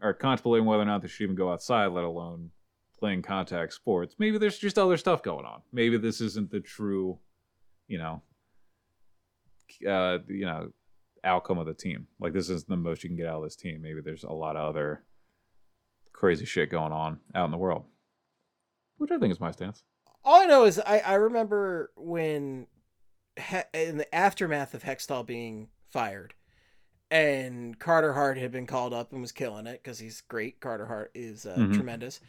are 0.00 0.14
contemplating 0.14 0.64
whether 0.64 0.82
or 0.82 0.86
not 0.86 1.02
they 1.02 1.08
should 1.08 1.24
even 1.24 1.34
go 1.34 1.52
outside, 1.52 1.88
let 1.88 2.04
alone 2.04 2.50
playing 2.98 3.22
contact 3.22 3.72
sports, 3.72 4.14
maybe 4.18 4.38
there's 4.38 4.58
just 4.58 4.78
other 4.78 4.96
stuff 4.96 5.22
going 5.22 5.44
on. 5.44 5.60
Maybe 5.72 5.96
this 5.96 6.20
isn't 6.20 6.50
the 6.50 6.60
true, 6.60 7.18
you 7.88 7.98
know, 7.98 8.22
uh, 9.88 10.18
you 10.28 10.44
know, 10.46 10.70
outcome 11.24 11.58
of 11.58 11.66
the 11.66 11.74
team. 11.74 12.06
Like 12.20 12.32
this 12.32 12.48
is 12.50 12.64
the 12.64 12.76
most 12.76 13.02
you 13.02 13.10
can 13.10 13.16
get 13.16 13.26
out 13.26 13.38
of 13.38 13.42
this 13.44 13.56
team. 13.56 13.82
Maybe 13.82 14.00
there's 14.00 14.24
a 14.24 14.32
lot 14.32 14.56
of 14.56 14.68
other 14.68 15.04
crazy 16.12 16.44
shit 16.44 16.70
going 16.70 16.92
on 16.92 17.20
out 17.34 17.44
in 17.46 17.50
the 17.50 17.56
world. 17.58 17.84
Which 18.98 19.10
I 19.10 19.18
think 19.18 19.32
is 19.32 19.40
my 19.40 19.50
stance. 19.52 19.82
All 20.24 20.40
I 20.40 20.46
know 20.46 20.64
is 20.64 20.78
I, 20.80 20.98
I 20.98 21.14
remember 21.14 21.92
when 21.96 22.66
he, 23.36 23.58
in 23.72 23.96
the 23.98 24.12
aftermath 24.14 24.74
of 24.74 24.82
Hextall 24.82 25.24
being 25.24 25.68
fired, 25.90 26.34
and 27.10 27.78
Carter 27.78 28.12
Hart 28.12 28.36
had 28.36 28.50
been 28.52 28.66
called 28.66 28.92
up 28.92 29.12
and 29.12 29.20
was 29.20 29.32
killing 29.32 29.66
it 29.66 29.80
because 29.82 29.98
he's 30.00 30.20
great. 30.22 30.60
Carter 30.60 30.86
Hart 30.86 31.10
is 31.14 31.46
uh, 31.46 31.56
Mhm. 31.56 31.74
tremendous. 31.74 32.20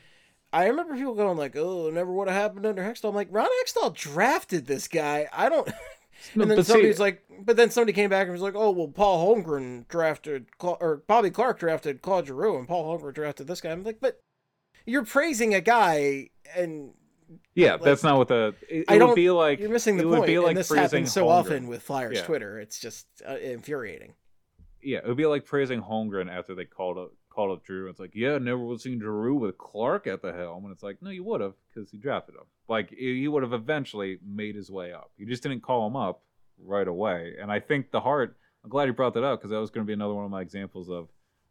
I 0.54 0.68
remember 0.68 0.96
people 0.96 1.16
going 1.16 1.38
like, 1.38 1.56
"Oh, 1.56 1.90
never 1.90 2.12
would 2.12 2.28
have 2.28 2.38
happened 2.40 2.66
under 2.66 2.82
Hextall." 2.84 3.10
I'm 3.10 3.16
like, 3.16 3.28
Ron 3.32 3.50
Hextall 3.66 3.94
drafted 3.96 4.66
this 4.68 4.88
guy. 4.88 5.28
I 5.34 5.50
don't. 5.50 5.68
and 6.34 6.42
then 6.50 6.58
but 6.58 6.66
see- 6.66 6.72
somebody's 6.72 7.00
like, 7.00 7.24
but 7.42 7.56
then 7.58 7.70
somebody 7.70 7.94
came 7.94 8.10
back 8.10 8.24
and 8.24 8.32
was 8.34 8.42
like, 8.42 8.56
"Oh, 8.56 8.72
well, 8.72 8.88
Paul 8.88 9.36
Holmgren 9.36 9.88
drafted 9.88 10.58
Cla- 10.58 10.78
or 10.80 10.98
Bobby 11.08 11.30
Clarke 11.30 11.60
drafted 11.60 12.02
Claude 12.02 12.28
Giroux, 12.28 12.58
and 12.58 12.68
Paul 12.68 12.98
Holmgren 13.00 13.14
drafted 13.14 13.48
this 13.48 13.62
guy." 13.62 13.72
I'm 13.72 13.84
like, 13.84 14.00
but 14.02 14.20
you're 14.86 15.06
praising 15.06 15.54
a 15.54 15.62
guy 15.62 16.30
and 16.56 16.92
Yeah, 17.54 17.74
Like, 17.74 17.84
that's 17.84 18.04
not 18.04 18.18
what 18.18 18.28
the. 18.28 18.56
It, 18.70 18.86
I 18.88 18.96
it 18.96 19.00
don't- 19.00 19.10
would 19.10 19.16
be 19.16 19.30
like. 19.32 19.60
You're 19.60 19.70
missing 19.70 19.98
the 19.98 20.04
point. 20.04 20.26
be 20.26 20.40
like 20.40 20.50
and 20.50 20.58
this 20.58 20.70
happens 20.74 21.12
so 21.12 21.26
Holmgren. 21.26 21.30
often 21.30 21.68
with 21.68 21.84
Flyers 21.84 22.18
Yeah. 22.18 22.26
Twitter. 22.26 22.60
It's 22.60 22.80
just 22.80 23.06
uh, 23.28 23.38
infuriating. 23.38 24.16
Yeah, 24.82 25.00
it 25.00 25.08
would 25.08 25.18
be 25.18 25.26
like 25.28 25.46
praising 25.46 25.82
Holmgren 25.82 26.30
after 26.32 26.56
they 26.56 26.66
called 26.66 27.10
called 27.30 27.52
up 27.58 27.66
Giroux. 27.66 27.90
It's 27.90 28.00
like, 28.00 28.12
yeah, 28.14 28.38
never 28.38 28.58
would 28.60 28.76
have 28.76 28.82
seen 28.82 29.00
Giroux 29.00 29.36
with 29.36 29.58
Clarke 29.58 30.08
at 30.08 30.22
the 30.22 30.34
helm, 30.34 30.66
and 30.66 30.74
it's 30.74 30.84
like, 30.84 31.02
no, 31.02 31.10
you 31.10 31.24
would 31.24 31.42
have 31.42 31.54
because 31.74 31.90
he 31.92 31.98
drafted 31.98 32.36
him. 32.36 32.44
Like 32.68 32.90
he 32.92 33.28
would 33.28 33.44
have 33.44 33.54
eventually 33.54 34.20
made 34.26 34.56
his 34.56 34.70
way 34.72 34.94
up. 34.94 35.12
You 35.18 35.26
just 35.26 35.44
didn't 35.44 35.62
call 35.62 35.88
him 35.88 35.96
up 35.96 36.22
right 36.62 36.88
away. 36.88 37.36
And 37.42 37.52
I 37.52 37.60
think 37.60 37.92
the 37.92 38.02
heart. 38.02 38.36
I'm 38.64 38.70
glad 38.70 38.88
you 38.88 38.94
brought 38.94 39.14
that 39.14 39.24
up 39.24 39.40
because 39.40 39.52
that 39.52 39.60
was 39.60 39.70
going 39.70 39.86
to 39.86 39.88
be 39.88 39.94
another 39.94 40.14
one 40.14 40.26
of 40.26 40.32
my 40.32 40.42
examples 40.42 40.90
of. 40.90 41.06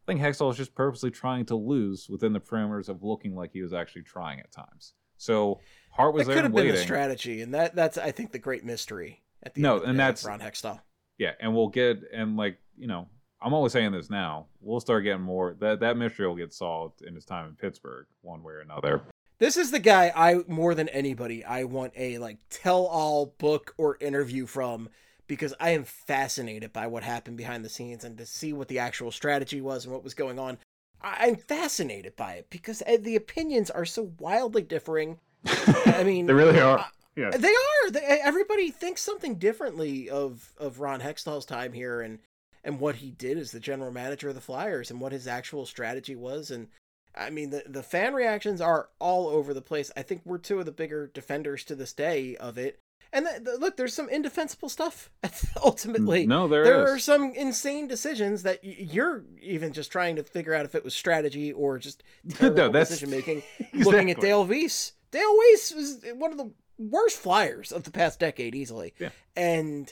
I 0.07 0.11
think 0.13 0.21
Hextall 0.21 0.47
was 0.47 0.57
just 0.57 0.73
purposely 0.75 1.11
trying 1.11 1.45
to 1.47 1.55
lose 1.55 2.07
within 2.09 2.33
the 2.33 2.39
parameters 2.39 2.87
of 2.89 3.03
looking 3.03 3.35
like 3.35 3.51
he 3.51 3.61
was 3.61 3.73
actually 3.73 4.03
trying 4.03 4.39
at 4.39 4.51
times. 4.51 4.93
So 5.17 5.59
Hart 5.91 6.13
was 6.13 6.23
It 6.23 6.25
there 6.27 6.35
could 6.37 6.43
have 6.45 6.51
been 6.53 6.65
waiting. 6.65 6.79
a 6.79 6.83
strategy, 6.83 7.41
and 7.41 7.53
that 7.53 7.75
that's 7.75 7.97
I 7.97 8.11
think 8.11 8.31
the 8.31 8.39
great 8.39 8.63
mystery 8.63 9.21
at 9.43 9.53
the 9.55 9.61
No, 9.61 9.79
end 9.79 9.89
and 9.91 9.99
that's- 9.99 10.23
Ron 10.23 10.39
Hextall. 10.39 10.81
Yeah, 11.17 11.33
and 11.39 11.53
we'll 11.53 11.67
get 11.67 11.99
and 12.13 12.37
like 12.37 12.57
you 12.77 12.87
know 12.87 13.07
I'm 13.41 13.53
always 13.53 13.71
saying 13.71 13.91
this 13.91 14.09
now. 14.09 14.47
We'll 14.61 14.79
start 14.79 15.03
getting 15.03 15.21
more 15.21 15.55
that 15.59 15.79
that 15.79 15.97
mystery 15.97 16.27
will 16.27 16.35
get 16.35 16.53
solved 16.53 17.01
in 17.01 17.15
his 17.15 17.25
time 17.25 17.47
in 17.47 17.55
Pittsburgh, 17.55 18.05
one 18.21 18.43
way 18.43 18.53
or 18.53 18.59
another. 18.59 19.01
This 19.39 19.55
is 19.55 19.71
the 19.71 19.79
guy 19.79 20.11
I 20.13 20.41
more 20.47 20.75
than 20.75 20.89
anybody 20.89 21.45
I 21.45 21.63
want 21.63 21.93
a 21.95 22.17
like 22.17 22.37
tell 22.49 22.85
all 22.85 23.33
book 23.37 23.73
or 23.77 23.97
interview 24.01 24.45
from 24.45 24.89
because 25.27 25.53
I 25.59 25.69
am 25.69 25.85
fascinated 25.85 26.73
by 26.73 26.87
what 26.87 27.03
happened 27.03 27.37
behind 27.37 27.63
the 27.63 27.69
scenes 27.69 28.03
and 28.03 28.17
to 28.17 28.25
see 28.25 28.51
what 28.51 28.67
the 28.67 28.79
actual 28.79 29.11
strategy 29.11 29.61
was 29.61 29.85
and 29.85 29.93
what 29.93 30.03
was 30.03 30.13
going 30.13 30.39
on. 30.39 30.57
I- 31.01 31.27
I'm 31.27 31.37
fascinated 31.37 32.17
by 32.17 32.33
it 32.33 32.47
because 32.49 32.81
uh, 32.81 32.97
the 32.99 33.15
opinions 33.15 33.69
are 33.69 33.85
so 33.85 34.11
wildly 34.19 34.63
differing. 34.63 35.19
I 35.85 36.03
mean, 36.03 36.25
they 36.25 36.33
really 36.33 36.59
are. 36.59 36.85
Yeah. 37.15 37.29
They 37.29 37.47
are. 37.47 37.91
They, 37.91 38.19
everybody 38.21 38.71
thinks 38.71 39.01
something 39.01 39.35
differently 39.35 40.09
of 40.09 40.51
of 40.57 40.81
Ron 40.81 40.99
Hextall's 40.99 41.45
time 41.45 41.71
here 41.71 42.01
and 42.01 42.19
and 42.63 42.79
what 42.79 42.95
he 42.95 43.11
did 43.11 43.37
as 43.37 43.51
the 43.51 43.59
general 43.59 43.91
manager 43.91 44.29
of 44.29 44.35
the 44.35 44.41
Flyers 44.41 44.91
and 44.91 44.99
what 44.99 45.11
his 45.11 45.27
actual 45.27 45.65
strategy 45.65 46.15
was. 46.15 46.51
And 46.51 46.67
I 47.15 47.29
mean, 47.29 47.49
the 47.49 47.63
the 47.67 47.83
fan 47.83 48.13
reactions 48.13 48.61
are 48.61 48.89
all 48.99 49.27
over 49.27 49.53
the 49.53 49.61
place. 49.61 49.91
I 49.97 50.01
think 50.03 50.21
we're 50.25 50.37
two 50.37 50.59
of 50.59 50.65
the 50.65 50.71
bigger 50.71 51.07
defenders 51.07 51.63
to 51.65 51.75
this 51.75 51.93
day 51.93 52.35
of 52.37 52.57
it. 52.57 52.79
And 53.11 53.25
the, 53.25 53.39
the- 53.43 53.57
look, 53.57 53.75
there's 53.75 53.95
some 53.95 54.07
indefensible 54.09 54.69
stuff. 54.69 55.09
Ultimately, 55.63 56.27
no, 56.27 56.47
there 56.47 56.63
there 56.63 56.83
is. 56.85 56.91
are 56.91 56.99
some 56.99 57.31
insane 57.33 57.87
decisions 57.87 58.43
that 58.43 58.59
y- 58.63 58.75
you're 58.77 59.23
even 59.41 59.73
just 59.73 59.91
trying 59.91 60.15
to 60.17 60.23
figure 60.23 60.53
out 60.53 60.65
if 60.65 60.75
it 60.75 60.83
was 60.83 60.93
strategy 60.93 61.51
or 61.51 61.79
just 61.79 62.03
that's- 62.39 62.89
decision 62.89 63.09
making. 63.09 63.41
Looking 63.73 64.11
at 64.11 64.19
Dale 64.21 64.45
Weise, 64.45 64.91
Dale 65.11 65.33
Weise 65.33 65.75
was 65.75 66.03
one 66.15 66.31
of 66.31 66.37
the 66.37 66.51
worst 66.77 67.17
flyers 67.17 67.71
of 67.71 67.83
the 67.83 67.91
past 67.91 68.19
decade, 68.19 68.53
easily. 68.53 68.93
Yeah. 68.99 69.09
And 69.35 69.91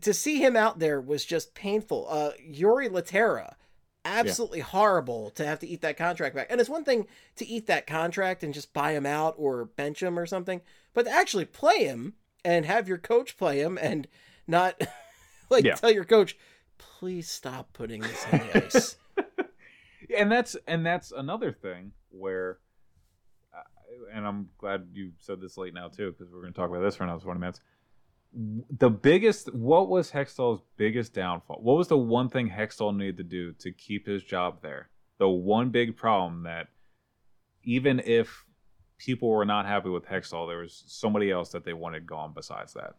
to 0.00 0.12
see 0.14 0.38
him 0.38 0.56
out 0.56 0.78
there 0.78 1.00
was 1.00 1.24
just 1.24 1.54
painful. 1.54 2.06
Uh, 2.08 2.30
Jori 2.52 2.88
Lehtera, 2.88 3.54
absolutely 4.04 4.60
horrible 4.60 5.30
to 5.30 5.46
have 5.46 5.58
to 5.60 5.66
eat 5.66 5.80
that 5.82 5.96
contract 5.96 6.34
back. 6.34 6.46
And 6.50 6.60
it's 6.60 6.70
one 6.70 6.84
thing 6.84 7.06
to 7.36 7.46
eat 7.46 7.66
that 7.66 7.86
contract 7.86 8.42
and 8.44 8.54
just 8.54 8.72
buy 8.72 8.92
him 8.92 9.06
out 9.06 9.34
or 9.36 9.64
bench 9.64 10.02
him 10.02 10.18
or 10.18 10.26
something, 10.26 10.60
but 10.94 11.04
to 11.04 11.10
actually 11.10 11.44
play 11.44 11.84
him 11.84 12.14
and 12.44 12.64
have 12.64 12.88
your 12.88 12.98
coach 12.98 13.36
play 13.36 13.58
him 13.60 13.78
and 13.80 14.06
not 14.46 14.80
like 15.50 15.64
Yeah. 15.64 15.74
tell 15.74 15.90
your 15.90 16.04
coach, 16.04 16.36
please 16.78 17.28
stop 17.28 17.72
putting 17.72 18.02
this 18.02 18.24
on 18.32 18.38
the 18.40 18.64
ice. 18.66 18.96
and 20.16 20.30
that's 20.30 20.56
and 20.66 20.84
that's 20.86 21.10
another 21.10 21.50
thing 21.52 21.92
where 22.10 22.58
uh, 23.54 23.62
and 24.14 24.26
i'm 24.26 24.48
glad 24.58 24.86
you 24.92 25.10
said 25.18 25.40
this 25.40 25.56
late 25.58 25.74
now 25.74 25.88
too 25.88 26.12
because 26.12 26.32
we're 26.32 26.40
going 26.42 26.52
to 26.52 26.58
talk 26.58 26.70
about 26.70 26.80
this 26.80 26.94
for 26.96 27.04
another 27.04 27.20
20 27.22 27.40
minutes 27.40 27.60
the 28.78 28.90
biggest 28.90 29.52
what 29.54 29.88
was 29.88 30.10
hextall's 30.10 30.60
biggest 30.76 31.14
downfall 31.14 31.58
what 31.62 31.76
was 31.76 31.88
the 31.88 31.96
one 31.96 32.28
thing 32.28 32.50
hextall 32.50 32.94
needed 32.94 33.16
to 33.16 33.24
do 33.24 33.52
to 33.52 33.72
keep 33.72 34.06
his 34.06 34.22
job 34.22 34.60
there 34.62 34.90
the 35.18 35.28
one 35.28 35.70
big 35.70 35.96
problem 35.96 36.42
that 36.42 36.68
even 37.64 38.00
if 38.04 38.44
people 38.98 39.30
were 39.30 39.46
not 39.46 39.64
happy 39.64 39.88
with 39.88 40.04
hextall 40.06 40.46
there 40.46 40.58
was 40.58 40.84
somebody 40.86 41.30
else 41.30 41.48
that 41.48 41.64
they 41.64 41.72
wanted 41.72 42.06
gone 42.06 42.32
besides 42.34 42.74
that 42.74 42.96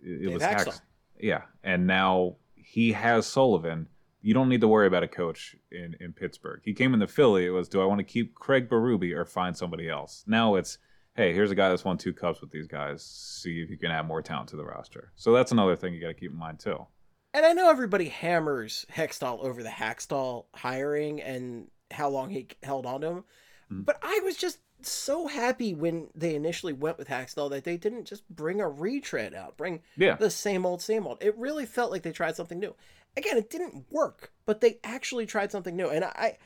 it, 0.00 0.28
it 0.28 0.32
was 0.32 0.42
Hakstol. 0.42 0.66
Hex- 0.66 0.82
yeah 1.18 1.42
and 1.64 1.86
now 1.86 2.36
he 2.54 2.92
has 2.92 3.26
sullivan 3.26 3.88
you 4.24 4.32
don't 4.32 4.48
need 4.48 4.60
to 4.60 4.68
worry 4.68 4.86
about 4.86 5.02
a 5.02 5.08
coach 5.08 5.56
in, 5.72 5.96
in 5.98 6.12
Pittsburgh. 6.12 6.60
He 6.64 6.72
came 6.72 6.94
in 6.94 7.00
the 7.00 7.08
Philly. 7.08 7.44
It 7.44 7.50
was, 7.50 7.68
do 7.68 7.82
I 7.82 7.84
want 7.84 7.98
to 7.98 8.04
keep 8.04 8.36
Craig 8.36 8.68
Berube 8.68 9.12
or 9.16 9.24
find 9.24 9.56
somebody 9.56 9.88
else? 9.88 10.22
Now 10.28 10.54
it's, 10.54 10.78
hey, 11.14 11.32
here's 11.34 11.50
a 11.50 11.54
guy 11.54 11.68
that's 11.68 11.84
won 11.84 11.98
two 11.98 12.12
cups 12.12 12.40
with 12.40 12.50
these 12.50 12.66
guys. 12.66 13.02
See 13.02 13.60
if 13.60 13.70
you 13.70 13.76
can 13.76 13.90
add 13.90 14.06
more 14.06 14.22
talent 14.22 14.48
to 14.50 14.56
the 14.56 14.64
roster. 14.64 15.12
So 15.16 15.32
that's 15.32 15.52
another 15.52 15.76
thing 15.76 15.92
you 15.94 16.00
got 16.00 16.08
to 16.08 16.14
keep 16.14 16.30
in 16.32 16.38
mind 16.38 16.58
too. 16.58 16.86
And 17.34 17.44
I 17.46 17.52
know 17.52 17.70
everybody 17.70 18.08
hammers 18.08 18.84
Hextall 18.94 19.42
over 19.44 19.62
the 19.62 19.68
Hakstol 19.70 20.46
hiring 20.54 21.20
and 21.22 21.68
how 21.90 22.08
long 22.08 22.30
he 22.30 22.48
held 22.62 22.86
on 22.86 23.00
to 23.02 23.06
him, 23.08 23.24
Mhm. 23.70 23.84
but 23.84 23.98
I 24.02 24.20
was 24.24 24.36
just 24.36 24.58
so 24.80 25.28
happy 25.28 25.74
when 25.74 26.08
they 26.14 26.34
initially 26.34 26.72
went 26.72 26.98
with 26.98 27.08
Hakstol 27.08 27.50
that 27.50 27.64
they 27.64 27.76
didn't 27.76 28.04
just 28.06 28.28
bring 28.28 28.60
a 28.60 28.68
retread 28.68 29.32
out, 29.34 29.56
bring 29.56 29.82
Yeah, 29.96 30.16
the 30.16 30.30
same 30.30 30.66
old, 30.66 30.82
same 30.82 31.06
old. 31.06 31.22
It 31.22 31.36
really 31.38 31.66
felt 31.66 31.90
like 31.90 32.02
they 32.02 32.12
tried 32.12 32.36
something 32.36 32.58
new. 32.58 32.74
Again, 33.16 33.36
it 33.36 33.48
didn't 33.50 33.86
work, 33.90 34.32
but 34.44 34.60
they 34.60 34.78
actually 34.82 35.26
tried 35.26 35.52
something 35.52 35.76
new. 35.76 35.88
And 35.88 36.04
I, 36.04 36.38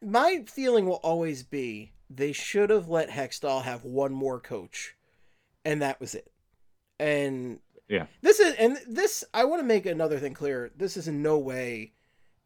my 0.00 0.44
feeling 0.46 0.86
will 0.86 1.00
always 1.02 1.42
be 1.42 1.92
they 2.16 2.32
should 2.32 2.70
have 2.70 2.88
let 2.88 3.10
Hextall 3.10 3.62
have 3.62 3.84
one 3.84 4.12
more 4.12 4.40
coach, 4.40 4.96
and 5.64 5.80
that 5.82 6.00
was 6.00 6.14
it. 6.14 6.30
And 6.98 7.60
Yeah. 7.88 8.06
this 8.20 8.38
is 8.40 8.54
and 8.54 8.78
this 8.86 9.24
I 9.32 9.44
want 9.44 9.60
to 9.60 9.66
make 9.66 9.86
another 9.86 10.18
thing 10.18 10.34
clear. 10.34 10.70
This 10.76 10.96
is 10.96 11.08
in 11.08 11.22
no 11.22 11.38
way 11.38 11.92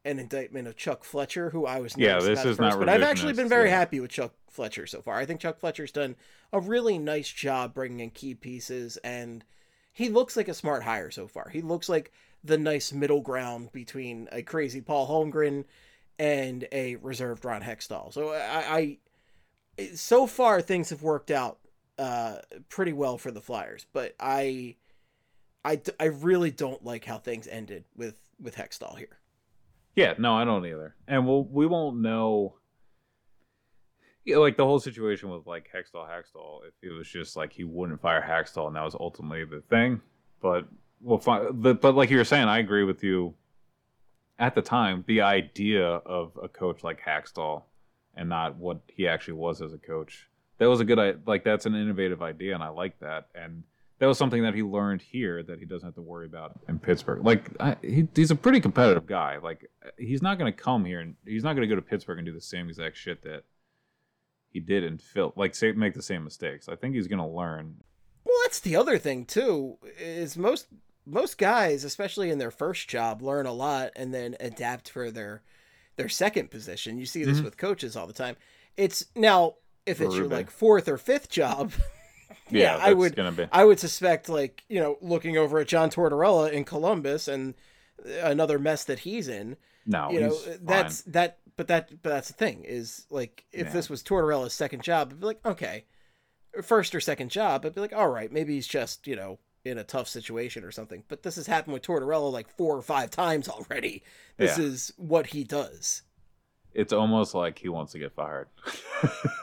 an 0.04 0.18
indictment 0.20 0.68
of 0.68 0.76
Chuck 0.76 1.02
Fletcher, 1.02 1.50
who 1.50 1.66
I 1.66 1.80
was 1.80 1.96
Yeah, 1.96 2.20
this 2.20 2.44
is 2.44 2.60
not 2.60 2.78
but 2.78 2.88
I've 2.88 3.02
actually 3.02 3.32
been 3.32 3.48
very 3.48 3.68
yeah. 3.68 3.76
happy 3.76 3.98
with 3.98 4.10
Chuck 4.10 4.34
Fletcher 4.48 4.86
so 4.86 5.02
far. 5.02 5.16
I 5.16 5.26
think 5.26 5.40
Chuck 5.40 5.58
Fletcher's 5.58 5.90
done 5.90 6.14
a 6.52 6.60
really 6.60 6.96
nice 6.98 7.28
job 7.28 7.74
bringing 7.74 8.00
in 8.00 8.10
key 8.10 8.34
pieces, 8.34 8.98
and 8.98 9.44
he 9.92 10.08
looks 10.08 10.36
like 10.36 10.46
a 10.48 10.54
smart 10.54 10.84
hire 10.84 11.10
so 11.10 11.26
far. 11.26 11.48
He 11.48 11.60
looks 11.60 11.88
like 11.88 12.12
the 12.44 12.56
nice 12.56 12.92
middle 12.92 13.20
ground 13.20 13.72
between 13.72 14.28
a 14.30 14.42
crazy 14.42 14.80
Paul 14.80 15.08
Holmgren 15.08 15.64
and 16.18 16.68
a 16.70 16.96
reserved 16.96 17.44
Ron 17.44 17.62
Hextall. 17.62 18.12
So 18.12 18.30
I, 18.30 18.76
I 18.78 18.98
so 19.94 20.26
far 20.26 20.60
things 20.60 20.90
have 20.90 21.02
worked 21.02 21.30
out 21.30 21.58
uh, 21.98 22.36
pretty 22.68 22.92
well 22.92 23.18
for 23.18 23.30
the 23.30 23.40
Flyers, 23.40 23.86
but 23.92 24.14
I, 24.20 24.76
I, 25.64 25.80
I 25.98 26.04
really 26.06 26.50
don't 26.50 26.84
like 26.84 27.04
how 27.04 27.18
things 27.18 27.46
ended 27.46 27.84
with 27.96 28.18
with 28.40 28.56
Hextall 28.56 28.96
here. 28.98 29.18
yeah, 29.94 30.14
no, 30.18 30.34
I 30.34 30.44
don't 30.44 30.66
either. 30.66 30.94
And 31.08 31.26
we'll 31.26 31.44
we 31.44 31.66
won't 31.66 31.98
know. 31.98 32.54
Yeah, 34.24 34.38
like 34.38 34.56
the 34.56 34.64
whole 34.64 34.80
situation 34.80 35.30
with 35.30 35.46
like 35.46 35.70
Hextall, 35.74 36.08
Hextall, 36.08 36.66
If 36.66 36.74
it 36.82 36.92
was 36.92 37.08
just 37.08 37.36
like 37.36 37.52
he 37.52 37.64
wouldn't 37.64 38.00
fire 38.00 38.20
Hextall, 38.26 38.66
and 38.66 38.76
that 38.76 38.82
was 38.82 38.96
ultimately 38.98 39.44
the 39.44 39.62
thing. 39.70 40.00
But 40.42 40.66
we'll 41.00 41.18
find. 41.18 41.62
But, 41.62 41.80
but 41.80 41.94
like 41.94 42.10
you 42.10 42.16
were 42.18 42.24
saying, 42.24 42.48
I 42.48 42.58
agree 42.58 42.84
with 42.84 43.02
you. 43.04 43.34
At 44.38 44.54
the 44.54 44.62
time, 44.62 45.04
the 45.06 45.22
idea 45.22 45.86
of 45.86 46.38
a 46.42 46.48
coach 46.48 46.82
like 46.84 47.00
Hakstol, 47.00 47.62
and 48.16 48.28
not 48.28 48.56
what 48.56 48.80
he 48.86 49.06
actually 49.06 49.34
was 49.34 49.60
as 49.60 49.72
a 49.72 49.78
coach, 49.78 50.28
that 50.58 50.68
was 50.68 50.80
a 50.80 50.84
good. 50.84 51.22
Like 51.26 51.44
that's 51.44 51.66
an 51.66 51.74
innovative 51.74 52.22
idea, 52.22 52.54
and 52.54 52.62
I 52.62 52.68
like 52.68 52.98
that. 53.00 53.28
And 53.34 53.62
that 53.98 54.06
was 54.06 54.18
something 54.18 54.42
that 54.42 54.54
he 54.54 54.62
learned 54.62 55.02
here 55.02 55.42
that 55.42 55.58
he 55.58 55.64
doesn't 55.64 55.86
have 55.86 55.94
to 55.94 56.02
worry 56.02 56.26
about 56.26 56.58
in 56.68 56.78
Pittsburgh. 56.78 57.24
Like 57.24 57.50
I, 57.60 57.76
he, 57.82 58.08
he's 58.14 58.30
a 58.30 58.36
pretty 58.36 58.60
competitive 58.60 59.06
guy. 59.06 59.38
Like 59.38 59.70
he's 59.98 60.22
not 60.22 60.38
going 60.38 60.52
to 60.52 60.58
come 60.58 60.84
here 60.84 61.00
and 61.00 61.14
he's 61.24 61.44
not 61.44 61.54
going 61.54 61.68
to 61.68 61.74
go 61.74 61.80
to 61.80 61.86
Pittsburgh 61.86 62.18
and 62.18 62.26
do 62.26 62.32
the 62.32 62.40
same 62.40 62.68
exact 62.68 62.96
shit 62.96 63.22
that 63.22 63.44
he 64.50 64.60
did 64.60 64.84
in 64.84 64.98
Phil. 64.98 65.32
Like 65.36 65.54
say 65.54 65.72
make 65.72 65.94
the 65.94 66.02
same 66.02 66.24
mistakes. 66.24 66.68
I 66.68 66.76
think 66.76 66.94
he's 66.94 67.08
going 67.08 67.20
to 67.20 67.26
learn. 67.26 67.76
Well, 68.24 68.36
that's 68.44 68.60
the 68.60 68.76
other 68.76 68.98
thing 68.98 69.24
too. 69.24 69.78
Is 69.98 70.36
most 70.36 70.66
most 71.06 71.38
guys, 71.38 71.84
especially 71.84 72.30
in 72.30 72.38
their 72.38 72.50
first 72.50 72.88
job, 72.88 73.22
learn 73.22 73.46
a 73.46 73.52
lot 73.52 73.92
and 73.96 74.12
then 74.12 74.36
adapt 74.40 74.90
for 74.90 75.10
their 75.10 75.42
their 75.96 76.08
second 76.08 76.50
position. 76.50 76.98
You 76.98 77.06
see 77.06 77.24
this 77.24 77.40
Mhm. 77.40 77.44
with 77.44 77.56
coaches 77.56 77.96
all 77.96 78.06
the 78.06 78.12
time. 78.12 78.36
It's 78.76 79.06
now 79.14 79.54
if 79.86 80.00
it's 80.00 80.14
your 80.16 80.26
like 80.28 80.50
fourth 80.50 80.88
or 80.88 80.98
fifth 80.98 81.28
job. 81.30 81.72
yeah, 82.50 82.76
I 82.80 82.92
would 82.92 83.14
Gonna 83.16 83.32
be 83.32 83.46
I 83.52 83.64
would 83.64 83.78
suspect 83.80 84.28
like 84.28 84.64
you 84.68 84.80
know 84.80 84.98
looking 85.00 85.36
over 85.36 85.58
at 85.58 85.68
John 85.68 85.90
Tortorella 85.90 86.50
in 86.52 86.64
Columbus 86.64 87.28
and 87.28 87.54
another 88.22 88.58
mess 88.58 88.84
that 88.84 89.00
he's 89.00 89.28
in. 89.28 89.56
no. 89.86 90.10
you 90.10 90.20
know 90.20 90.28
he's 90.30 90.44
fine. 90.44 90.58
that's 90.64 91.00
that. 91.02 91.38
But 91.56 91.68
that 91.68 92.02
but 92.02 92.10
that's 92.10 92.28
the 92.28 92.34
thing 92.34 92.64
is 92.66 93.06
like 93.08 93.46
if 93.50 93.68
Yeah. 93.68 93.72
this 93.72 93.88
was 93.88 94.02
Tortorella's 94.02 94.52
second 94.52 94.82
job, 94.82 95.08
it'd 95.08 95.20
be 95.20 95.26
like 95.26 95.40
okay, 95.46 95.84
first 96.62 96.94
or 96.94 97.00
second 97.00 97.30
job, 97.30 97.64
I'd 97.64 97.74
be 97.74 97.80
like 97.80 97.94
all 97.94 98.08
right, 98.08 98.30
maybe 98.30 98.54
he's 98.54 98.66
just 98.66 99.06
you 99.06 99.16
know 99.16 99.38
in 99.66 99.78
a 99.78 99.84
tough 99.84 100.08
situation 100.08 100.64
or 100.64 100.70
something. 100.70 101.02
But 101.08 101.22
this 101.22 101.36
has 101.36 101.46
happened 101.46 101.74
with 101.74 101.82
Tortorella 101.82 102.32
like 102.32 102.48
four 102.56 102.76
or 102.76 102.82
five 102.82 103.10
times 103.10 103.48
already. 103.48 104.02
This 104.36 104.58
Yeah. 104.58 104.64
is 104.64 104.92
what 104.96 105.26
he 105.28 105.44
does. 105.44 106.02
it's 106.74 106.92
almost 106.92 107.34
like 107.34 107.58
he 107.58 107.68
wants 107.70 107.92
to 107.92 107.98
get 107.98 108.12
fired, 108.14 108.48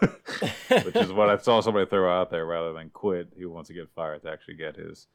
which 0.83 0.95
is 0.95 1.11
what 1.11 1.29
I 1.29 1.37
saw 1.37 1.61
somebody 1.61 1.85
throw 1.89 2.11
out 2.11 2.29
there 2.29 2.45
rather 2.45 2.73
than 2.73 2.89
quit. 2.89 3.29
He 3.35 3.45
wants 3.45 3.67
to 3.69 3.73
get 3.73 3.89
fired 3.95 4.21
to 4.23 4.31
actually 4.31 4.55
get 4.55 4.75
his 4.75 5.07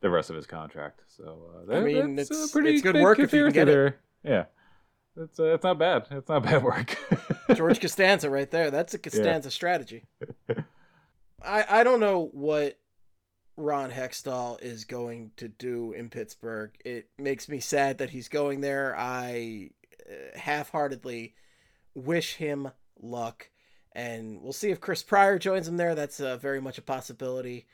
the 0.00 0.10
rest 0.10 0.30
of 0.30 0.36
his 0.36 0.46
contract. 0.46 1.00
So 1.08 1.64
uh, 1.70 1.74
I 1.76 1.80
mean, 1.80 2.16
that's 2.16 2.30
it's- 2.30 2.50
a 2.50 2.52
pretty 2.52 2.74
it's 2.74 2.82
good 2.82 2.96
work 2.96 3.18
if 3.18 3.32
you 3.32 3.44
can 3.44 3.52
get 3.52 3.68
it. 3.68 3.72
there. 3.72 3.96
Yeah, 4.24 4.44
it's 5.16 5.40
uh, 5.40 5.54
it's 5.54 5.64
not 5.64 5.78
bad. 5.78 6.06
It's 6.10 6.28
not 6.28 6.42
bad 6.50 6.62
work. 6.62 6.96
George 7.54 7.80
Costanza 7.80 8.28
right 8.30 8.50
there. 8.50 8.70
That's 8.70 8.94
a 8.94 8.98
Costanza 8.98 9.50
strategy. 9.50 10.04
I 11.42 11.64
I 11.80 11.84
don't 11.84 12.00
know 12.00 12.28
what 12.32 12.78
Ron 13.56 13.90
Hextall 13.90 14.60
is 14.62 14.84
going 14.84 15.32
to 15.36 15.48
do 15.48 15.92
in 15.92 16.08
Pittsburgh. 16.08 16.70
It 16.84 17.08
makes 17.18 17.48
me 17.48 17.60
sad 17.60 17.98
that 17.98 18.10
he's 18.10 18.28
going 18.28 18.60
there. 18.62 18.94
I 18.96 19.70
uh, 20.08 20.38
half-heartedly 20.38 21.34
wish 21.94 22.34
him 22.36 22.70
luck, 23.00 23.50
and 23.92 24.40
we'll 24.42 24.52
see 24.52 24.70
if 24.70 24.80
Chris 24.80 25.02
Pryor 25.02 25.38
joins 25.38 25.68
him 25.68 25.76
there. 25.76 25.94
That's 25.94 26.18
uh, 26.20 26.36
very 26.38 26.60
much 26.60 26.78
a 26.78 26.82
possibility. 26.82 27.66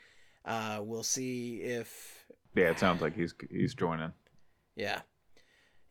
Uh, 0.45 0.79
we'll 0.81 1.03
see 1.03 1.57
if 1.61 2.25
yeah, 2.55 2.69
it 2.69 2.79
sounds 2.79 3.01
like 3.01 3.15
he's 3.15 3.33
he's 3.49 3.73
joining. 3.73 4.11
yeah. 4.75 5.01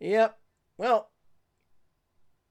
Yep. 0.01 0.39
Well, 0.77 1.11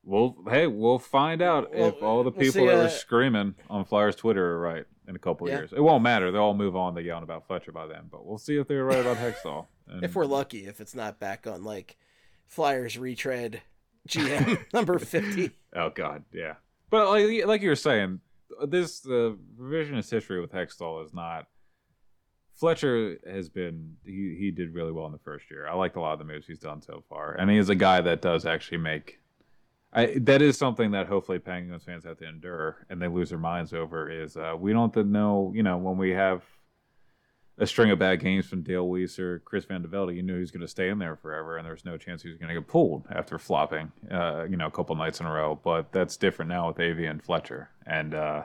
Well, 0.03 0.35
hey, 0.49 0.68
we'll 0.68 0.99
find 0.99 1.41
out 1.41 1.73
Well, 1.73 1.88
if 1.89 2.01
all 2.03 2.23
the 2.23 2.31
we'll 2.31 2.39
people 2.39 2.61
see, 2.61 2.68
that 2.68 2.76
were 2.76 2.84
uh, 2.85 2.89
screaming 2.89 3.55
on 3.69 3.85
Flyers 3.85 4.15
Twitter 4.15 4.53
are 4.53 4.59
right 4.59 4.85
in 5.07 5.15
a 5.15 5.19
couple 5.19 5.47
Yeah. 5.47 5.57
years. 5.59 5.73
It 5.73 5.81
won't 5.81 6.03
matter; 6.03 6.31
they'll 6.31 6.41
all 6.41 6.53
move 6.53 6.75
on 6.75 6.95
to 6.95 7.01
yelling 7.01 7.23
about 7.23 7.47
Fletcher 7.47 7.71
by 7.71 7.88
then. 7.88 8.07
But 8.11 8.25
we'll 8.25 8.38
see 8.38 8.57
if 8.57 8.67
they're 8.67 8.84
right 8.85 8.99
about 8.99 9.17
Hextall. 9.17 9.67
And- 9.88 10.03
if 10.03 10.15
we're 10.15 10.25
lucky, 10.25 10.65
if 10.65 10.79
it's 10.81 10.93
not 10.95 11.19
back 11.19 11.47
on 11.47 11.63
like 11.63 11.97
Flyers 12.45 12.97
retread 12.97 13.61
GM 14.07 14.65
number 14.73 14.99
50. 14.99 15.51
Oh 15.75 15.89
God, 15.89 16.23
yeah. 16.34 16.55
But 16.89 17.09
like 17.09 17.45
like 17.45 17.61
you 17.61 17.69
were 17.69 17.75
saying, 17.75 18.21
this 18.67 18.99
the 19.01 19.38
revisionist 19.59 20.09
history 20.11 20.39
with 20.41 20.51
Hextall 20.51 21.03
is 21.05 21.13
not. 21.13 21.47
Fletcher 22.53 23.17
has 23.29 23.49
been 23.49 23.97
he 24.03 24.35
he 24.39 24.51
did 24.51 24.73
really 24.73 24.91
well 24.91 25.05
in 25.05 25.11
the 25.11 25.19
first 25.19 25.51
year. 25.51 25.67
I 25.67 25.75
liked 25.75 25.95
a 25.95 26.01
lot 26.01 26.13
of 26.13 26.19
the 26.19 26.25
moves 26.25 26.47
he's 26.47 26.57
done 26.59 26.81
so 26.81 27.03
far, 27.07 27.34
and 27.34 27.51
he 27.51 27.57
is 27.57 27.69
a 27.69 27.75
guy 27.75 28.01
that 28.01 28.21
does 28.21 28.45
actually 28.45 28.79
make. 28.79 29.19
I, 29.98 30.14
that 30.22 30.41
is 30.41 30.57
something 30.57 30.91
that 30.91 31.07
hopefully 31.07 31.40
Penguins 31.40 31.84
fans 31.84 32.03
have 32.06 32.18
to 32.19 32.28
endure, 32.28 32.86
and 32.90 33.02
they 33.02 33.07
lose 33.07 33.30
their 33.30 33.40
minds 33.40 33.74
over. 33.74 34.10
Is 34.10 34.38
uh, 34.38 34.56
we 34.57 34.72
don't 34.74 34.95
know, 34.95 35.52
you 35.56 35.64
know, 35.64 35.78
when 35.78 35.98
we 35.98 36.11
have 36.11 36.44
a 37.57 37.65
string 37.65 37.90
of 37.90 37.98
bad 37.98 38.19
games 38.19 38.45
from 38.45 38.61
Dale 38.61 38.88
Weise 38.88 39.18
or 39.18 39.40
Chris 39.40 39.65
VandeVelde, 39.65 40.15
you 40.15 40.22
knew 40.22 40.36
he 40.36 40.40
was 40.41 40.52
going 40.52 40.61
to 40.61 40.68
stay 40.68 40.90
in 40.90 40.99
there 40.99 41.15
forever, 41.15 41.57
and 41.57 41.65
there's 41.65 41.84
no 41.86 41.98
chance 41.98 42.22
he 42.22 42.30
was 42.30 42.38
going 42.38 42.49
to 42.49 42.53
get 42.53 42.68
pulled 42.68 43.06
after 43.10 43.40
flopping, 43.40 43.91
uh, 44.11 44.44
you 44.48 44.56
know, 44.57 44.68
a 44.68 44.72
couple 44.72 44.95
nights 44.95 45.19
in 45.19 45.26
a 45.26 45.32
row. 45.32 45.60
But 45.64 45.91
that's 45.91 46.15
different 46.18 46.49
now 46.49 46.68
with 46.68 46.80
Avy 46.80 47.06
and 47.07 47.22
Fletcher, 47.24 47.69
and 47.86 48.14
uh, 48.14 48.44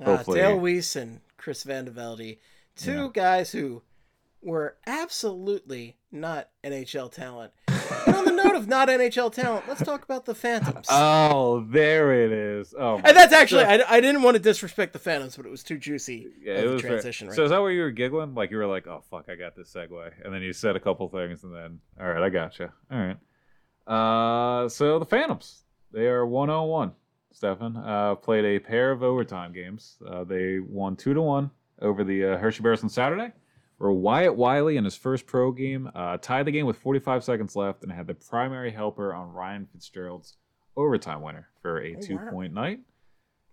Uh, 0.00 0.04
Hopefully- 0.04 0.40
Dale 0.40 0.58
Weise 0.58 0.96
and 0.96 1.20
Chris 1.36 1.64
VandeVelde, 1.64 2.38
two 2.76 3.10
guys 3.10 3.52
who 3.52 3.82
were 4.40 4.76
absolutely 4.86 5.96
not 6.10 6.48
NHL 6.64 7.12
talent. 7.12 7.52
And 8.64 8.74
on 8.74 8.86
the 8.86 8.94
note 8.94 9.04
of 9.04 9.08
not 9.08 9.24
NHL 9.24 9.32
talent, 9.32 9.68
let's 9.68 9.82
talk 9.82 10.04
about 10.04 10.24
the 10.24 10.34
Phantoms. 10.34 10.86
oh, 10.90 11.64
there 11.68 12.24
it 12.24 12.32
is. 12.32 12.74
Oh, 12.78 12.96
and 12.96 13.16
that's 13.16 13.32
actually, 13.32 13.64
I, 13.64 13.82
I 13.88 14.00
didn't 14.00 14.22
want 14.22 14.36
to 14.36 14.42
disrespect 14.42 14.92
the 14.92 14.98
Phantoms, 14.98 15.36
but 15.36 15.46
it 15.46 15.50
was 15.50 15.62
too 15.62 15.78
juicy 15.78 16.28
Yeah, 16.42 16.54
it 16.54 16.66
a 16.66 16.72
was 16.72 16.82
transition 16.82 17.28
right 17.28 17.36
So 17.36 17.44
is 17.44 17.50
that 17.50 17.60
why 17.60 17.70
you 17.70 17.82
were 17.82 17.90
giggling? 17.90 18.34
Like 18.34 18.50
you 18.50 18.56
were 18.56 18.66
like, 18.66 18.86
"Oh 18.86 19.02
fuck, 19.10 19.26
I 19.28 19.34
got 19.34 19.56
this 19.56 19.72
segue," 19.72 20.12
and 20.24 20.34
then 20.34 20.42
you 20.42 20.52
said 20.52 20.76
a 20.76 20.80
couple 20.80 21.08
things, 21.08 21.44
and 21.44 21.54
then, 21.54 21.80
all 22.00 22.08
right, 22.08 22.22
I 22.22 22.28
got 22.30 22.58
you. 22.58 22.68
All 22.90 22.98
right. 22.98 23.16
Uh, 23.86 24.68
so 24.68 24.98
the 24.98 25.06
Phantoms, 25.06 25.64
they 25.92 26.06
are 26.06 26.26
one 26.26 26.50
on 26.50 26.68
one. 26.68 26.92
Stefan 27.32 27.76
uh, 27.76 28.14
played 28.14 28.44
a 28.44 28.58
pair 28.60 28.92
of 28.92 29.02
overtime 29.02 29.52
games. 29.52 29.96
Uh, 30.06 30.24
they 30.24 30.60
won 30.60 30.96
two 30.96 31.14
to 31.14 31.20
one 31.20 31.50
over 31.82 32.04
the 32.04 32.24
uh, 32.24 32.36
Hershey 32.38 32.62
Bears 32.62 32.82
on 32.82 32.88
Saturday. 32.88 33.32
Where 33.84 33.92
Wyatte 33.92 34.34
Wylie 34.36 34.78
in 34.78 34.84
his 34.84 34.96
first 34.96 35.26
pro 35.26 35.52
game 35.52 35.90
uh, 35.94 36.16
tied 36.16 36.46
the 36.46 36.50
game 36.50 36.64
with 36.64 36.78
45 36.78 37.22
seconds 37.22 37.54
left 37.54 37.82
and 37.82 37.92
had 37.92 38.06
the 38.06 38.14
primary 38.14 38.70
helper 38.70 39.12
on 39.12 39.30
Ryan 39.30 39.66
Fitzgerald's 39.70 40.38
overtime 40.74 41.20
winner 41.20 41.50
for 41.60 41.82
a 41.82 41.90
Oh, 41.90 41.94
wow. 41.94 42.00
two-point 42.00 42.54
night. 42.54 42.80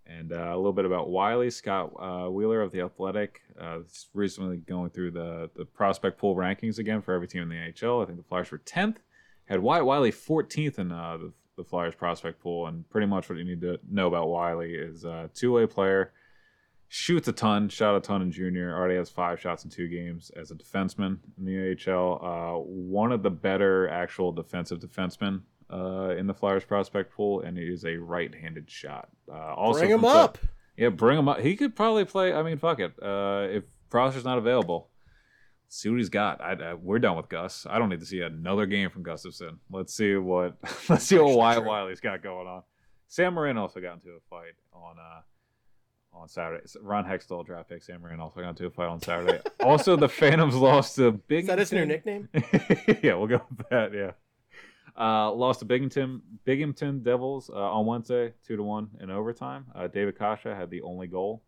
And 0.08 0.32
uh, 0.32 0.54
a 0.54 0.56
little 0.56 0.72
bit 0.72 0.86
about 0.86 1.10
Wylie, 1.10 1.52
Scott 1.52 1.92
uh, 2.00 2.30
Wheeler 2.30 2.62
of 2.62 2.72
the 2.72 2.80
Athletic, 2.80 3.42
uh, 3.60 3.80
recently 4.14 4.56
going 4.56 4.90
through 4.92 5.12
the 5.12 5.50
the 5.58 5.66
prospect 5.66 6.18
pool 6.18 6.34
rankings 6.34 6.80
again 6.80 7.02
for 7.02 7.14
every 7.14 7.28
team 7.28 7.42
in 7.44 7.50
the 7.50 7.56
NHL. 7.56 8.02
I 8.02 8.06
think 8.06 8.18
the 8.18 8.24
Flyers 8.24 8.52
were 8.52 8.60
tenth. 8.60 9.02
Had 9.48 9.60
Wyatte 9.60 9.86
Wylie 9.86 10.14
14th 10.14 10.80
in 10.80 10.94
uh, 10.94 11.18
the, 11.18 11.34
the 11.58 11.66
Flyers 11.66 11.94
prospect 11.94 12.40
pool, 12.42 12.68
and 12.68 12.90
pretty 12.90 13.06
much 13.08 13.28
what 13.28 13.38
you 13.38 13.44
need 13.44 13.60
to 13.62 13.80
know 13.90 14.08
about 14.08 14.30
Wylie 14.30 14.76
is 14.76 15.04
uh, 15.04 15.28
two 15.34 15.52
way 15.52 15.66
player, 15.66 16.14
shoots 16.94 17.26
a 17.30 17.32
ton, 17.32 17.70
shot 17.70 17.96
a 17.96 18.02
ton 18.02 18.22
in 18.22 18.30
junior, 18.34 18.76
already 18.76 18.98
has 18.98 19.10
five 19.10 19.40
shots 19.40 19.64
in 19.64 19.70
two 19.70 19.88
games 19.88 20.30
as 20.36 20.52
a 20.52 20.56
defenseman 20.56 21.18
in 21.38 21.46
the 21.46 21.90
AHL. 21.90 22.20
Uh, 22.22 22.60
one 22.60 23.14
of 23.14 23.24
the 23.24 23.30
better 23.30 23.88
actual 23.88 24.34
defensive 24.34 24.80
defensemen 24.82 25.40
uh, 25.72 26.10
in 26.18 26.28
the 26.28 26.34
Flyers 26.34 26.66
prospect 26.66 27.14
pool, 27.14 27.40
and 27.44 27.58
he 27.58 27.64
is 27.64 27.86
a 27.86 27.96
right-handed 27.96 28.70
shot. 28.70 29.08
Uh, 29.32 29.54
also 29.56 29.80
Bring 29.80 29.92
him 29.92 30.04
up. 30.04 30.38
yeah, 30.76 30.90
bring 30.90 31.18
him 31.18 31.30
up. 31.30 31.40
He 31.40 31.56
could 31.56 31.78
probably 31.78 32.04
play. 32.04 32.34
I 32.34 32.44
mean, 32.44 32.58
fuck 32.58 32.82
it. 32.82 32.92
Uh, 33.02 33.48
if 33.50 33.64
Prosser's 33.90 34.26
not 34.26 34.38
available, 34.38 34.90
see 35.70 35.88
what 35.88 35.98
he's 35.98 36.10
got. 36.10 36.42
I, 36.42 36.72
I, 36.72 36.74
we're 36.74 37.00
done 37.00 37.16
with 37.16 37.30
Gus. 37.30 37.66
I 37.70 37.80
don't 37.80 37.88
need 37.88 38.02
to 38.02 38.06
see 38.06 38.20
another 38.20 38.66
game 38.66 38.90
from 38.90 39.06
Gustafsson. 39.06 39.60
Let's 39.72 39.94
see 39.94 40.18
what 40.18 40.58
let's 40.90 41.06
see 41.06 41.18
what 41.18 41.38
Wyatte. 41.38 41.66
Wylie's 41.66 42.02
got 42.02 42.22
going 42.22 42.48
on. 42.48 42.64
Sam 43.08 43.34
Morin 43.36 43.58
also 43.58 43.80
got 43.80 43.94
into 43.94 44.10
a 44.10 44.20
fight 44.30 44.56
on 44.74 44.98
uh, 45.00 45.22
on 46.14 46.28
Saturday. 46.28 46.64
Ron 46.82 47.06
Hextall 47.06 47.46
draft 47.46 47.70
pick. 47.70 47.84
Sam 47.84 48.02
Morin 48.02 48.20
also 48.20 48.42
got 48.42 48.50
into 48.50 48.66
a 48.66 48.70
fight 48.70 48.88
on 48.88 49.02
Saturday. 49.02 49.40
also, 49.60 49.96
the 49.96 50.10
Phantoms 50.10 50.56
lost 50.70 50.96
to 50.96 51.12
Big. 51.12 51.42
Is 51.44 51.48
that 51.48 51.60
his 51.60 51.72
new 51.72 51.86
nickname? 51.86 52.30
yeah, 53.04 53.16
we'll 53.16 53.28
go 53.28 53.42
with 53.58 53.70
that. 53.70 53.94
Yeah. 53.94 54.12
Uh, 55.00 55.32
lost 55.32 55.60
to 55.60 55.66
Binghamton, 55.66 56.22
Binghamton 56.44 57.02
Devils 57.02 57.50
uh, 57.50 57.54
on 57.54 57.86
Wednesday, 57.86 58.34
two 58.46 58.58
to 58.58 58.64
one 58.64 58.90
in 59.00 59.10
overtime. 59.10 59.66
Uh, 59.74 59.88
David 59.88 60.20
Kase 60.20 60.44
had 60.44 60.70
the 60.70 60.82
only 60.82 61.08
goal 61.08 61.42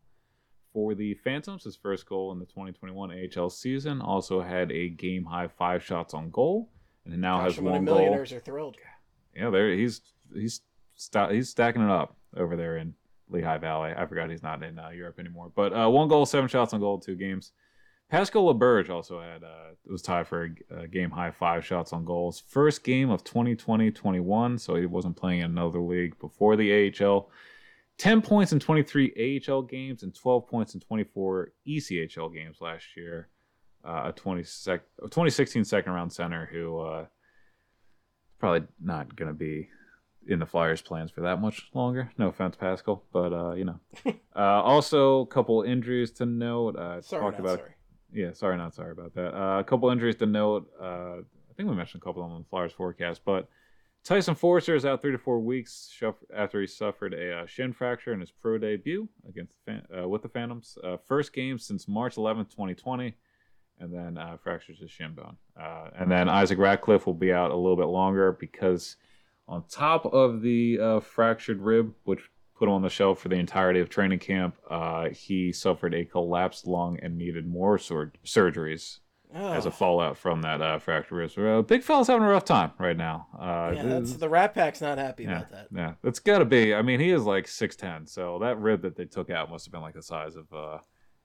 for 0.72 0.96
the 0.96 1.14
Phantoms. 1.16 1.66
His 1.66 1.76
first 1.76 2.06
goal 2.08 2.32
in 2.32 2.40
the 2.40 2.46
2021 2.46 3.30
AHL 3.38 3.50
season. 3.50 4.02
Also 4.02 4.42
had 4.42 4.72
a 4.72 4.90
game 4.90 5.26
high 5.26 5.50
five 5.50 5.84
shots 5.84 6.14
on 6.14 6.30
goal, 6.32 6.70
and 7.06 7.20
now 7.20 7.40
Gosh, 7.40 7.56
has 7.56 7.60
one 7.62 7.84
goal. 7.86 7.96
millionaires 7.98 8.32
are 8.32 8.40
thrilled. 8.40 8.78
Yeah, 9.36 9.50
there 9.50 9.70
he's 9.76 10.02
he's 10.34 10.62
sta- 10.96 11.30
he's 11.30 11.50
stacking 11.50 11.82
it 11.82 11.90
up 11.92 12.16
over 12.38 12.56
there 12.56 12.78
in 12.78 12.94
Lehigh 13.34 13.58
Valley. 13.58 13.94
I 13.98 14.06
forgot 14.06 14.30
he's 14.30 14.44
not 14.44 14.64
in 14.64 14.80
uh, 14.80 14.90
Europe 14.90 15.20
anymore. 15.20 15.52
But 15.54 15.74
uh, 15.74 15.90
one 15.90 16.08
goal, 16.08 16.26
seven 16.26 16.48
shots 16.48 16.74
on 16.74 16.80
goal, 16.80 17.00
two 17.00 17.16
games. 17.16 17.52
Pascal 18.10 18.54
Laberge 18.54 18.90
also 18.90 19.20
had 19.20 19.44
uh, 19.44 19.72
was 19.88 20.02
tied 20.02 20.28
for 20.28 20.54
a, 20.70 20.88
game 20.88 21.10
high 21.10 21.32
five 21.32 21.66
shots 21.66 21.94
on 21.94 22.06
goals. 22.06 22.44
First 22.48 22.84
game 22.84 23.10
of 23.10 23.24
2020-21, 23.24 24.60
so 24.60 24.76
he 24.76 24.86
wasn't 24.86 25.18
playing 25.18 25.40
in 25.40 25.46
another 25.46 25.80
league 25.80 26.18
before 26.20 26.56
the 26.56 26.94
AHL. 27.02 27.32
10 27.98 28.22
points 28.22 28.52
in 28.52 28.60
23 28.60 29.42
AHL 29.48 29.64
games 29.64 30.04
and 30.04 30.14
12 30.14 30.48
points 30.48 30.74
in 30.74 30.80
24 30.80 31.54
ECHL 31.68 32.34
games 32.34 32.58
last 32.62 32.86
year. 32.96 33.30
Uh, 33.86 34.04
a 34.06 34.12
20 34.14 34.44
sec- 34.44 34.86
a 35.00 35.04
2016 35.04 35.66
second 35.66 35.92
round 35.92 36.14
center 36.14 36.48
who 36.52 36.80
uh, 36.80 37.06
probably 38.40 38.68
not 38.82 39.16
going 39.16 39.28
to 39.28 39.34
be 39.34 39.70
in 40.28 40.40
the 40.40 40.46
Flyers' 40.46 40.82
plans 40.82 41.12
for 41.12 41.22
that 41.22 41.42
much 41.42 41.70
longer. 41.74 42.12
No 42.18 42.28
offense, 42.28 42.56
Pascal, 42.56 43.04
but 43.12 43.34
uh, 43.34 43.54
you 43.54 43.66
know. 43.66 43.80
uh, 44.36 44.40
also, 44.40 45.22
a 45.22 45.28
couple 45.28 45.62
injuries 45.64 46.12
to 46.12 46.26
note. 46.26 46.76
Uh, 46.76 47.02
Sorry, 47.02 47.22
talked 47.22 47.40
not 47.40 47.46
about 47.46 47.60
sorry. 47.60 47.72
yeah, 48.14 48.34
sorry, 48.34 48.58
not 48.58 48.74
sorry 48.74 48.92
about 48.92 49.14
that. 49.16 49.36
Uh, 49.36 49.60
a 49.60 49.64
couple 49.64 49.90
injuries 49.90 50.16
to 50.18 50.26
note. 50.26 50.70
Uh, 50.82 51.18
I 51.18 51.54
think 51.56 51.70
we 51.70 51.76
mentioned 51.76 52.02
a 52.02 52.06
couple 52.06 52.24
of 52.24 52.30
them 52.30 52.36
on 52.36 52.42
the 52.44 52.50
Flyers 52.50 52.72
forecast, 52.72 53.22
but 53.26 53.48
Tyson 54.04 54.36
Foerster 54.36 54.76
is 54.76 54.86
out 54.86 55.02
three 55.02 55.14
to 55.14 55.18
four 55.18 55.40
weeks 55.40 56.02
after 56.36 56.60
he 56.60 56.68
suffered 56.68 57.14
a 57.14 57.40
uh, 57.40 57.46
shin 57.46 57.72
fracture 57.72 58.12
in 58.12 58.20
his 58.20 58.32
pro 58.32 58.58
debut 58.58 59.08
against 59.28 59.54
the 59.66 60.04
uh, 60.04 60.08
with 60.08 60.22
the 60.22 60.30
Phantoms. 60.30 60.78
Uh, 60.84 60.98
first 61.08 61.32
game 61.32 61.58
since 61.58 61.88
March 61.88 62.16
11th, 62.16 62.50
2020, 62.50 63.16
and 63.80 63.94
then 63.94 64.18
uh, 64.18 64.36
fractures 64.44 64.80
his 64.80 64.92
shin 64.92 65.14
bone. 65.14 65.38
Uh, 65.60 65.90
and 65.98 66.12
then 66.12 66.28
Isaac 66.28 66.58
Ratcliffe 66.58 67.06
will 67.06 67.14
be 67.14 67.32
out 67.32 67.52
a 67.52 67.56
little 67.56 67.78
bit 67.78 67.86
longer 67.86 68.34
because 68.34 68.98
on 69.48 69.64
top 69.70 70.06
of 70.06 70.42
the 70.42 70.80
uh, 70.80 71.00
fractured 71.00 71.62
rib, 71.62 71.94
which 72.04 72.22
put 72.58 72.68
him 72.68 72.74
on 72.74 72.82
the 72.82 72.90
shelf 72.90 73.20
for 73.20 73.30
the 73.30 73.36
entirety 73.36 73.80
of 73.80 73.90
training 73.90 74.20
camp, 74.20 74.56
uh, 74.70 75.10
he 75.10 75.52
suffered 75.52 75.94
a 75.94 76.06
collapsed 76.06 76.68
lung 76.68 77.00
and 77.02 77.18
needed 77.18 77.48
more 77.48 77.78
sur- 77.78 78.14
surgeries 78.26 79.00
as 79.34 79.66
a 79.66 79.72
fallout 79.72 80.16
from 80.16 80.44
that 80.44 80.62
uh, 80.62 80.78
fractured 80.78 81.18
rib. 81.18 81.32
So, 81.32 81.60
uh, 81.60 81.62
big 81.64 81.82
fella's 81.82 82.08
having 82.08 82.24
a 82.24 82.30
rough 82.30 82.46
time 82.46 82.72
right 82.78 82.96
now. 82.96 83.28
Uh, 83.38 83.74
yeah, 83.76 83.84
that's, 83.84 84.14
the 84.14 84.30
Rat 84.30 84.54
Pack's 84.54 84.80
not 84.80 85.00
happy 85.00 85.24
yeah, 85.24 85.38
about 85.38 85.52
that. 85.52 85.68
yeah, 85.76 85.94
that's 86.04 86.20
got 86.20 86.38
to 86.38 86.46
be. 86.46 86.76
I 86.76 86.84
mean, 86.84 87.00
he 87.00 87.10
is 87.10 87.24
like 87.24 87.48
six 87.48 87.76
ten, 87.76 88.06
so 88.06 88.38
that 88.40 88.60
rib 88.60 88.84
that 88.84 88.96
they 88.96 89.06
took 89.06 89.32
out 89.32 89.50
must 89.50 89.66
have 89.66 89.72
been 89.72 89.82
like 89.82 89.96
the 89.96 90.04
size 90.04 90.36
of. 90.36 90.46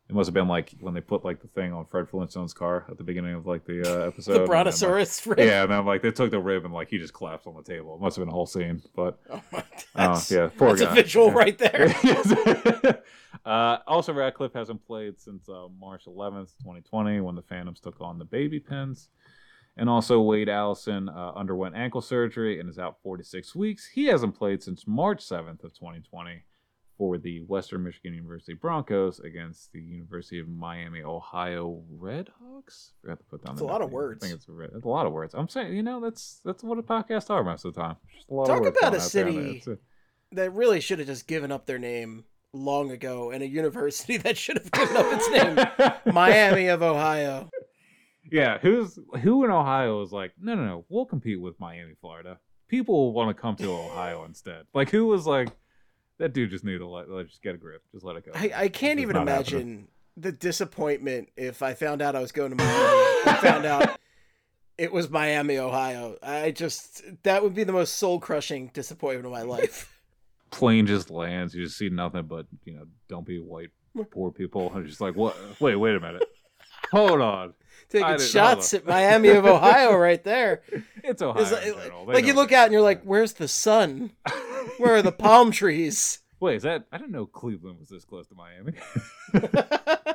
Uh 0.08 0.12
It 0.12 0.14
must 0.16 0.26
have 0.28 0.34
been 0.34 0.48
like 0.48 0.74
when 0.80 0.94
they 0.94 1.00
put 1.00 1.24
like 1.24 1.40
the 1.42 1.48
thing 1.48 1.72
on 1.72 1.84
Fred 1.86 2.08
Flintstone's 2.08 2.54
car 2.54 2.86
at 2.90 2.96
the 2.98 3.04
beginning 3.04 3.34
of 3.34 3.46
like 3.46 3.64
the 3.66 3.82
uh, 3.82 4.06
episode. 4.08 4.32
the 4.32 4.38
like- 4.40 4.48
Brontosaurus 4.48 5.26
rib. 5.26 5.38
yeah, 5.38 5.62
and 5.62 5.70
then 5.72 5.84
like 5.84 6.02
they 6.02 6.10
took 6.10 6.30
the 6.30 6.40
rib 6.40 6.64
and 6.64 6.72
like 6.72 6.88
he 6.88 6.98
just 6.98 7.12
collapsed 7.14 7.46
on 7.46 7.54
the 7.56 7.62
table. 7.62 7.94
It 7.94 8.00
must 8.00 8.16
have 8.16 8.22
been 8.24 8.30
a 8.30 8.34
whole 8.34 8.46
scene, 8.46 8.82
but 8.96 9.18
Oh 9.30 9.42
my, 9.52 9.58
oh 9.60 9.62
that's, 9.94 10.30
yeah, 10.30 10.48
poor 10.56 10.68
that's 10.76 10.82
guy. 10.82 10.90
a 10.92 10.94
visual 11.02 11.26
Yeah. 11.28 11.34
right 11.34 11.58
there. 11.58 13.02
Uh, 13.44 13.78
also, 13.86 14.12
Ratcliffe 14.12 14.52
hasn't 14.52 14.84
played 14.86 15.18
since 15.18 15.48
uh, 15.48 15.68
March 15.80 16.04
11th, 16.06 16.52
2020, 16.60 17.20
when 17.20 17.34
the 17.34 17.42
Phantoms 17.42 17.80
took 17.80 17.98
on 18.00 18.18
the 18.18 18.24
Baby 18.24 18.58
Pins. 18.60 19.08
And 19.76 19.88
also, 19.88 20.20
Wade 20.20 20.48
Allison 20.50 21.08
uh, 21.08 21.32
underwent 21.34 21.74
ankle 21.76 22.00
surgery 22.02 22.58
and 22.60 22.68
is 22.68 22.78
out 22.78 22.96
46 23.02 23.54
weeks. 23.54 23.86
He 23.86 24.06
hasn't 24.06 24.34
played 24.36 24.62
since 24.62 24.86
March 24.86 25.20
7th 25.26 25.62
of 25.64 25.72
2020 25.72 26.42
for 26.98 27.16
the 27.16 27.40
Western 27.42 27.84
Michigan 27.84 28.12
University 28.12 28.54
Broncos 28.54 29.20
against 29.20 29.72
the 29.72 29.80
University 29.80 30.40
of 30.40 30.48
Miami, 30.48 31.02
Ohio 31.02 31.80
Redhawks. 31.96 32.90
Forgot 33.00 33.18
to 33.18 33.24
put 33.30 33.44
down 33.44 33.54
That's 33.54 33.62
a 33.62 33.64
lot 33.64 33.82
of 33.82 33.92
words. 33.92 34.22
I 34.22 34.26
think 34.26 34.38
it's 34.38 34.48
a, 34.48 34.52
red, 34.52 34.70
it's 34.74 34.84
a 34.84 34.88
lot 34.88 35.06
of 35.06 35.12
words. 35.12 35.32
I'm 35.34 35.48
saying, 35.48 35.74
you 35.74 35.84
know, 35.84 36.00
that's 36.00 36.40
that's 36.44 36.64
what 36.64 36.76
a 36.78 36.82
podcast 36.82 37.30
are 37.30 37.44
most 37.44 37.64
of 37.64 37.72
the 37.74 37.80
time. 37.80 37.96
Just 38.14 38.28
a 38.28 38.34
lot 38.34 38.46
Talk 38.46 38.66
about 38.66 38.94
a 38.94 39.00
out 39.00 39.12
there, 39.12 39.26
and 39.28 39.62
city 39.62 39.62
a- 39.66 40.34
That 40.34 40.52
really 40.52 40.80
should 40.80 40.98
have 40.98 41.06
just 41.06 41.28
given 41.28 41.52
up 41.52 41.66
their 41.66 41.78
name 41.78 42.24
long 42.52 42.90
ago, 42.90 43.30
and 43.30 43.42
a 43.42 43.46
university 43.46 44.16
that 44.18 44.36
should 44.36 44.58
have 44.58 44.70
given 44.72 44.96
up 44.96 45.06
its 45.08 45.30
name, 45.30 45.94
Miami 46.14 46.66
of 46.66 46.82
Ohio. 46.82 47.48
Yeah, 48.30 48.58
who's 48.58 48.98
who 49.22 49.44
in 49.44 49.50
Ohio 49.50 50.02
is 50.02 50.12
like, 50.12 50.32
no, 50.40 50.54
no, 50.56 50.64
no, 50.64 50.84
we'll 50.88 51.06
compete 51.06 51.40
with 51.40 51.58
Miami, 51.60 51.94
Florida. 52.00 52.38
People 52.66 52.94
will 52.94 53.12
want 53.14 53.34
to 53.34 53.40
come 53.40 53.56
to 53.56 53.72
Ohio 53.72 54.24
instead. 54.24 54.64
Like, 54.74 54.90
who 54.90 55.06
was 55.06 55.26
like, 55.26 55.48
that 56.18 56.32
dude 56.32 56.50
just 56.50 56.64
need 56.64 56.78
to 56.78 56.86
let, 56.86 57.10
let 57.10 57.28
just 57.28 57.42
get 57.42 57.54
a 57.54 57.58
grip, 57.58 57.82
just 57.92 58.04
let 58.04 58.16
it 58.16 58.26
go. 58.26 58.32
I, 58.34 58.52
I 58.54 58.68
can't 58.68 59.00
even 59.00 59.16
imagine 59.16 59.58
happening. 59.58 59.88
the 60.16 60.32
disappointment 60.32 61.30
if 61.36 61.62
I 61.62 61.74
found 61.74 62.02
out 62.02 62.16
I 62.16 62.20
was 62.20 62.32
going 62.32 62.50
to 62.50 62.56
Miami 62.56 63.20
and 63.26 63.38
found 63.38 63.64
out 63.64 63.98
it 64.78 64.92
was 64.92 65.10
Miami, 65.10 65.58
Ohio. 65.58 66.16
I 66.22 66.50
just 66.50 67.02
that 67.22 67.42
would 67.42 67.54
be 67.54 67.64
the 67.64 67.72
most 67.72 67.96
soul 67.96 68.20
crushing 68.20 68.70
disappointment 68.74 69.26
of 69.26 69.32
my 69.32 69.42
life. 69.42 69.94
Plane 70.50 70.86
just 70.86 71.10
lands, 71.10 71.54
you 71.54 71.64
just 71.64 71.76
see 71.76 71.90
nothing 71.90 72.22
but 72.22 72.46
you 72.64 72.74
know 72.74 72.86
dumpy 73.08 73.38
white 73.38 73.70
poor 74.10 74.30
people. 74.30 74.72
I'm 74.74 74.86
just 74.86 75.00
like, 75.00 75.14
what? 75.14 75.36
Wait, 75.60 75.76
wait 75.76 75.94
a 75.94 76.00
minute. 76.00 76.24
Hold 76.90 77.20
on, 77.20 77.48
I 77.50 77.52
Taking 77.90 78.18
shots 78.18 78.72
at 78.72 78.86
Miami 78.86 79.28
of 79.28 79.44
Ohio 79.44 79.94
right 79.96 80.22
there. 80.24 80.62
it's 81.04 81.20
Ohio. 81.20 81.42
It's 81.42 81.52
like. 81.52 82.06
Like 82.06 82.26
you 82.26 82.32
look 82.32 82.52
out 82.52 82.64
and 82.64 82.72
you're 82.72 82.82
like, 82.82 83.02
where's 83.02 83.34
the 83.34 83.48
sun? 83.48 84.12
Where 84.78 84.94
are 84.94 85.02
the 85.02 85.12
palm 85.12 85.50
trees? 85.50 86.20
Wait, 86.40 86.56
is 86.56 86.62
that? 86.62 86.86
I 86.92 86.98
didn't 86.98 87.12
know 87.12 87.26
Cleveland 87.26 87.80
was 87.80 87.88
this 87.88 88.04
close 88.04 88.28
to 88.28 88.34
Miami. 88.34 88.72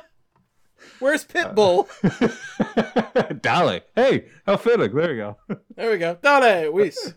Where's 0.98 1.24
Pitbull? 1.24 1.88
Dolly, 3.42 3.82
hey, 3.94 4.26
how 4.46 4.56
fitting. 4.56 4.94
There 4.94 5.10
we 5.10 5.16
go. 5.16 5.36
There 5.76 5.90
we 5.90 5.98
go. 5.98 6.18
Dale, 6.22 6.72
Weise. 6.72 7.14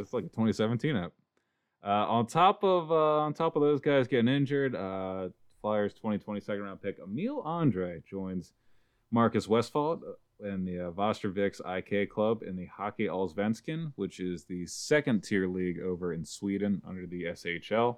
It's 0.00 0.12
like 0.12 0.24
a 0.24 0.28
2017 0.28 0.96
app. 0.96 1.12
Uh, 1.84 1.88
on 1.88 2.26
top 2.26 2.64
of 2.64 2.90
uh, 2.90 3.20
on 3.20 3.32
top 3.34 3.54
of 3.54 3.62
those 3.62 3.80
guys 3.80 4.08
getting 4.08 4.28
injured, 4.28 4.74
uh, 4.74 5.28
Flyers 5.60 5.94
2020 5.94 6.40
second 6.40 6.62
round 6.62 6.82
pick 6.82 6.98
Emil 6.98 7.42
Andrae 7.44 8.04
joins 8.04 8.52
Marcus 9.10 9.46
Westfält 9.46 10.00
in 10.40 10.64
the 10.64 10.88
uh, 10.88 10.90
Västerviks 10.90 11.60
IK 11.64 12.10
club 12.10 12.42
in 12.42 12.56
the 12.56 12.66
Hockey 12.66 13.06
Allsvenskan, 13.06 13.92
which 13.96 14.20
is 14.20 14.44
the 14.44 14.66
second 14.66 15.22
tier 15.22 15.48
league 15.48 15.80
over 15.80 16.12
in 16.12 16.24
Sweden 16.24 16.82
under 16.86 17.06
the 17.06 17.24
SHL. 17.24 17.96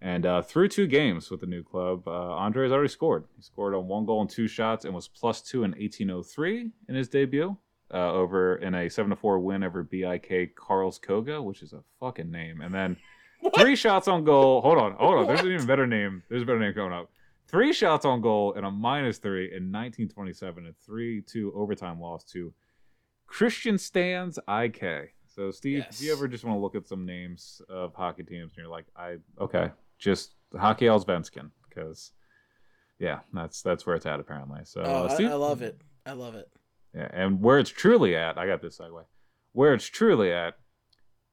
And 0.00 0.26
uh, 0.26 0.42
through 0.42 0.68
two 0.68 0.86
games 0.86 1.30
with 1.30 1.40
the 1.40 1.46
new 1.46 1.62
club, 1.62 2.06
uh, 2.06 2.10
Andrae 2.10 2.64
has 2.64 2.72
already 2.72 2.88
scored. 2.88 3.24
He 3.36 3.42
scored 3.42 3.74
on 3.74 3.88
one 3.88 4.04
goal 4.04 4.20
and 4.20 4.28
two 4.28 4.48
shots 4.48 4.84
and 4.84 4.94
was 4.94 5.08
plus 5.08 5.40
two 5.40 5.64
in 5.64 5.70
1803 5.72 6.70
in 6.88 6.94
his 6.94 7.08
debut 7.08 7.56
uh, 7.92 8.12
over 8.12 8.56
in 8.56 8.74
a 8.74 8.88
7 8.90 9.14
4 9.14 9.38
win 9.38 9.62
over 9.62 9.82
BIK 9.82 10.56
Karlskoga, 10.56 11.42
which 11.42 11.62
is 11.62 11.72
a 11.72 11.82
fucking 12.00 12.30
name. 12.30 12.60
And 12.60 12.74
then 12.74 12.96
three 13.58 13.76
shots 13.76 14.08
on 14.08 14.24
goal. 14.24 14.60
Hold 14.60 14.78
on, 14.78 14.92
hold 14.92 15.14
on. 15.14 15.26
There's 15.26 15.40
an 15.40 15.52
even 15.52 15.66
better 15.66 15.86
name. 15.86 16.22
There's 16.28 16.42
a 16.42 16.46
better 16.46 16.60
name 16.60 16.74
coming 16.74 16.92
up. 16.92 17.10
Three 17.46 17.72
shots 17.72 18.04
on 18.04 18.20
goal 18.20 18.54
and 18.54 18.64
a 18.66 18.70
minus 18.70 19.18
three 19.18 19.44
in 19.46 19.70
1927, 19.70 20.66
a 20.66 20.72
3 20.84 21.22
2 21.22 21.52
overtime 21.54 22.00
loss 22.00 22.24
to 22.32 22.52
Kristianstads 23.30 24.38
IK. 24.48 25.14
So, 25.26 25.50
Steve, 25.50 25.84
if 25.90 26.00
you 26.00 26.12
ever 26.12 26.28
just 26.28 26.44
want 26.44 26.56
to 26.56 26.60
look 26.60 26.74
at 26.76 26.86
some 26.86 27.04
names 27.04 27.60
of 27.68 27.92
hockey 27.94 28.22
teams 28.22 28.52
and 28.52 28.58
you're 28.58 28.68
like, 28.68 28.86
I, 28.96 29.16
okay, 29.40 29.70
just 29.98 30.34
Hockey 30.56 30.86
Allsvenskan, 30.86 31.50
because, 31.68 32.12
yeah, 33.00 33.20
that's 33.32 33.60
that's 33.60 33.84
where 33.84 33.96
it's 33.96 34.06
at 34.06 34.20
apparently. 34.20 34.60
So, 34.64 34.82
Oh, 34.82 35.06
uh, 35.06 35.16
I, 35.18 35.24
I 35.24 35.34
love 35.34 35.62
it. 35.62 35.80
I 36.06 36.12
love 36.12 36.36
it. 36.36 36.48
yeah, 36.94 37.08
and 37.12 37.40
where 37.42 37.58
it's 37.58 37.70
truly 37.70 38.14
at, 38.14 38.38
I 38.38 38.46
got 38.46 38.62
this 38.62 38.78
segue. 38.78 39.04
Where 39.52 39.74
it's 39.74 39.86
truly 39.86 40.32
at 40.32 40.54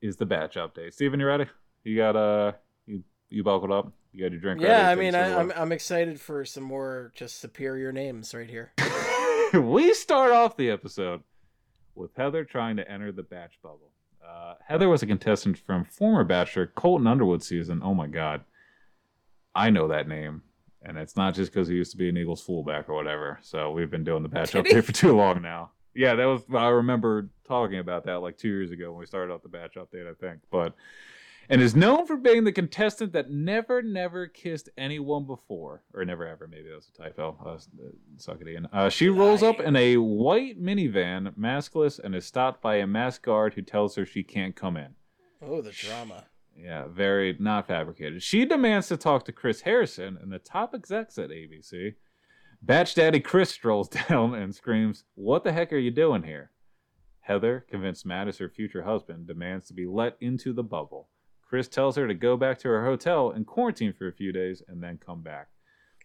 is 0.01 0.15
the 0.17 0.25
batch 0.25 0.55
update. 0.55 0.93
Steven, 0.93 1.19
you 1.19 1.27
ready? 1.27 1.45
You 1.83 1.95
got 1.97 2.15
uh, 2.15 2.53
you 2.87 3.03
you 3.29 3.43
buckled 3.43 3.71
up. 3.71 3.91
You 4.13 4.23
got 4.23 4.31
your 4.31 4.41
drink. 4.41 4.61
Yeah, 4.61 4.89
I 4.89 4.95
mean, 4.95 5.15
I, 5.15 5.27
away. 5.27 5.35
I'm 5.35 5.51
I'm 5.55 5.71
excited 5.71 6.19
for 6.19 6.43
some 6.43 6.63
more 6.63 7.11
just 7.15 7.39
superior 7.39 7.91
names 7.91 8.33
right 8.33 8.49
here. 8.49 8.73
we 9.53 9.93
start 9.93 10.31
off 10.31 10.57
the 10.57 10.69
episode 10.69 11.21
with 11.95 12.11
Heather 12.15 12.43
trying 12.43 12.77
to 12.77 12.91
enter 12.91 13.11
the 13.11 13.23
batch 13.23 13.59
bubble. 13.63 13.91
Uh, 14.25 14.55
Heather 14.65 14.89
was 14.89 15.01
a 15.01 15.07
contestant 15.07 15.57
from 15.57 15.85
former 15.85 16.23
Bachelor 16.23 16.67
Colton 16.67 17.07
Underwood 17.07 17.43
season. 17.43 17.81
Oh 17.83 17.93
my 17.93 18.07
God, 18.07 18.43
I 19.55 19.69
know 19.69 19.87
that 19.87 20.07
name, 20.07 20.43
and 20.81 20.97
it's 20.97 21.15
not 21.15 21.33
just 21.33 21.51
because 21.51 21.67
he 21.67 21.75
used 21.75 21.91
to 21.91 21.97
be 21.97 22.09
an 22.09 22.17
Eagles 22.17 22.41
fullback 22.41 22.89
or 22.89 22.95
whatever. 22.95 23.39
So 23.41 23.71
we've 23.71 23.91
been 23.91 24.03
doing 24.03 24.23
the 24.23 24.29
batch 24.29 24.51
Did 24.51 24.67
he? 24.67 24.73
update 24.73 24.83
for 24.83 24.91
too 24.91 25.15
long 25.15 25.41
now. 25.41 25.71
Yeah, 25.93 26.15
that 26.15 26.25
was. 26.25 26.41
I 26.53 26.67
remember 26.67 27.29
talking 27.47 27.79
about 27.79 28.05
that 28.05 28.19
like 28.19 28.37
two 28.37 28.47
years 28.49 28.71
ago 28.71 28.91
when 28.91 28.99
we 28.99 29.05
started 29.05 29.33
out 29.33 29.43
the 29.43 29.49
batch 29.49 29.75
update, 29.75 30.09
I 30.09 30.13
think. 30.13 30.41
But 30.49 30.73
and 31.51 31.61
is 31.61 31.75
known 31.75 32.07
for 32.07 32.15
being 32.15 32.45
the 32.45 32.51
contestant 32.53 33.11
that 33.11 33.29
never, 33.29 33.81
never 33.81 34.25
kissed 34.25 34.69
anyone 34.77 35.25
before, 35.25 35.83
or 35.93 36.05
never 36.05 36.25
ever. 36.25 36.47
Maybe 36.47 36.69
that 36.69 36.75
was 36.75 36.87
a 36.87 36.97
typo. 36.97 37.37
Uh, 37.45 37.57
suck 38.15 38.39
it 38.39 38.47
in. 38.47 38.67
Uh, 38.67 38.87
she 38.87 39.09
rolls 39.09 39.43
up 39.43 39.59
in 39.59 39.75
a 39.75 39.97
white 39.97 40.61
minivan, 40.61 41.37
maskless, 41.37 41.99
and 41.99 42.15
is 42.15 42.25
stopped 42.25 42.61
by 42.61 42.77
a 42.77 42.87
masked 42.87 43.25
guard 43.25 43.55
who 43.55 43.61
tells 43.61 43.95
her 43.95 44.05
she 44.05 44.23
can't 44.23 44.55
come 44.55 44.77
in. 44.77 44.95
Oh, 45.45 45.61
the 45.61 45.71
drama. 45.71 46.23
Yeah, 46.55 46.85
very 46.87 47.35
not 47.37 47.67
fabricated. 47.67 48.23
She 48.23 48.45
demands 48.45 48.87
to 48.87 48.95
talk 48.95 49.25
to 49.25 49.33
Chris 49.33 49.61
Harrison 49.61 50.17
and 50.21 50.31
the 50.31 50.39
top 50.39 50.73
execs 50.73 51.17
at 51.17 51.31
ABC. 51.31 51.95
Batch 52.61 52.95
Daddy 52.95 53.19
Chris 53.19 53.49
strolls 53.49 53.89
down 54.09 54.35
and 54.35 54.55
screams, 54.55 55.03
What 55.15 55.43
the 55.43 55.51
heck 55.51 55.73
are 55.73 55.77
you 55.77 55.91
doing 55.91 56.23
here? 56.23 56.51
Heather, 57.19 57.65
convinced 57.69 58.05
Matt 58.05 58.29
is 58.29 58.37
her 58.37 58.47
future 58.47 58.83
husband, 58.83 59.27
demands 59.27 59.67
to 59.67 59.73
be 59.73 59.85
let 59.85 60.15
into 60.21 60.53
the 60.53 60.63
bubble. 60.63 61.09
Chris 61.51 61.67
tells 61.67 61.97
her 61.97 62.07
to 62.07 62.13
go 62.13 62.37
back 62.37 62.57
to 62.57 62.69
her 62.69 62.85
hotel 62.85 63.31
and 63.31 63.45
quarantine 63.45 63.91
for 63.91 64.07
a 64.07 64.13
few 64.13 64.31
days 64.31 64.63
and 64.69 64.81
then 64.81 64.97
come 65.05 65.21
back. 65.21 65.49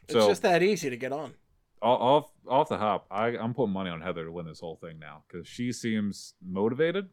It's 0.08 0.26
just 0.26 0.42
that 0.42 0.60
easy 0.60 0.90
to 0.90 0.96
get 0.96 1.12
on. 1.12 1.34
off 1.80 2.32
off 2.48 2.68
the 2.68 2.76
hop, 2.76 3.06
I, 3.12 3.28
I'm 3.38 3.54
putting 3.54 3.72
money 3.72 3.88
on 3.88 4.00
Heather 4.00 4.24
to 4.24 4.32
win 4.32 4.44
this 4.44 4.58
whole 4.58 4.74
thing 4.74 4.98
now 4.98 5.22
because 5.28 5.46
she 5.46 5.70
seems 5.70 6.34
motivated 6.44 7.10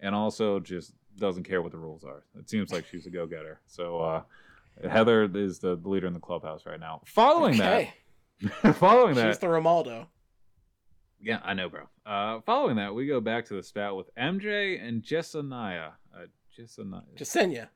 and 0.00 0.12
also 0.12 0.58
just 0.58 0.92
doesn't 1.18 1.44
care 1.44 1.62
what 1.62 1.70
the 1.70 1.78
rules 1.78 2.02
are. 2.02 2.24
It 2.36 2.50
seems 2.50 2.72
like 2.72 2.84
she's 2.84 3.06
a 3.06 3.10
go 3.10 3.26
getter. 3.28 3.60
So 3.68 4.00
uh, 4.00 4.22
Heather 4.88 5.30
is 5.32 5.60
the 5.60 5.76
leader 5.84 6.08
in 6.08 6.14
the 6.14 6.18
clubhouse 6.20 6.66
right 6.66 6.80
now. 6.80 7.02
Following 7.06 7.54
Okay. 7.60 7.94
that, 8.64 8.74
following 8.74 9.14
She's 9.14 9.22
that, 9.22 9.40
the 9.40 9.46
Romaldo. 9.46 10.06
yeah, 11.20 11.38
I 11.44 11.54
know, 11.54 11.68
bro. 11.68 11.82
Uh, 12.04 12.40
following 12.40 12.74
that, 12.76 12.92
we 12.92 13.06
go 13.06 13.20
back 13.20 13.46
to 13.46 13.54
the 13.54 13.62
spat 13.62 13.94
with 13.94 14.12
MJ 14.16 14.84
and 14.84 15.00
Jessenia. 15.00 15.92
Uh, 16.12 16.26
Jessenia. 16.58 17.02
Jasenia. 17.16 17.68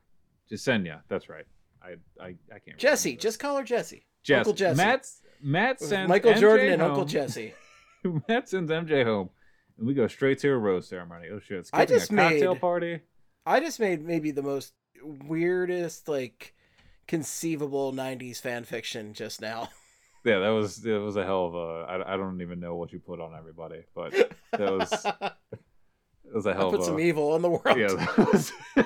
Jasenia. 0.51 1.01
That's 1.07 1.29
right. 1.29 1.45
I 1.81 1.95
I, 2.21 2.35
I 2.53 2.59
can't. 2.59 2.77
Jesse. 2.77 3.15
Just 3.17 3.39
call 3.39 3.57
her 3.57 3.63
Jesse. 3.63 4.05
Jess. 4.23 4.39
Uncle 4.39 4.53
Jesse. 4.53 4.77
Matt's 4.77 5.21
Matt 5.41 5.79
sends 5.79 6.09
Michael 6.09 6.33
MJ 6.33 6.39
Jordan 6.39 6.73
and. 6.73 6.81
Uncle 6.81 7.05
Jesse. 7.05 7.53
Matt 8.27 8.49
sends 8.49 8.69
MJ 8.71 9.03
home, 9.11 9.29
and 9.77 9.87
we 9.87 9.93
go 9.93 10.07
straight 10.07 10.39
to 10.39 10.49
a 10.49 10.57
rose 10.57 10.87
ceremony. 10.87 11.27
Oh 11.31 11.39
shit! 11.39 11.69
I 11.73 11.85
Skipping 11.85 11.99
just 11.99 12.11
a 12.11 12.15
cocktail 12.15 12.53
made- 12.53 12.61
party. 12.61 12.99
I 13.45 13.59
just 13.59 13.79
made 13.79 14.03
maybe 14.05 14.31
the 14.31 14.41
most 14.41 14.71
weirdest, 15.03 16.07
like, 16.07 16.53
conceivable 17.07 17.91
90s 17.91 18.39
fan 18.39 18.63
fiction 18.63 19.13
just 19.13 19.41
now. 19.41 19.69
Yeah, 20.25 20.39
that 20.39 20.51
was 20.51 20.85
it. 20.85 20.93
Was 20.93 21.17
a 21.17 21.25
hell 21.25 21.47
of 21.47 21.53
a. 21.55 21.57
I, 22.07 22.13
I 22.13 22.15
don't 22.15 22.41
even 22.41 22.61
know 22.61 22.75
what 22.77 22.93
you 22.93 22.99
put 22.99 23.19
on 23.19 23.35
everybody, 23.37 23.81
but 23.93 24.13
that 24.53 24.71
was 24.71 25.05
it 26.25 26.33
was 26.35 26.45
a 26.45 26.51
I 26.51 26.53
hell 26.53 26.71
put 26.71 26.79
of 26.79 26.81
a. 26.81 26.85
some 26.85 26.99
evil 26.99 27.35
in 27.35 27.41
the 27.41 27.49
world. 27.49 27.77
yeah, 27.77 28.83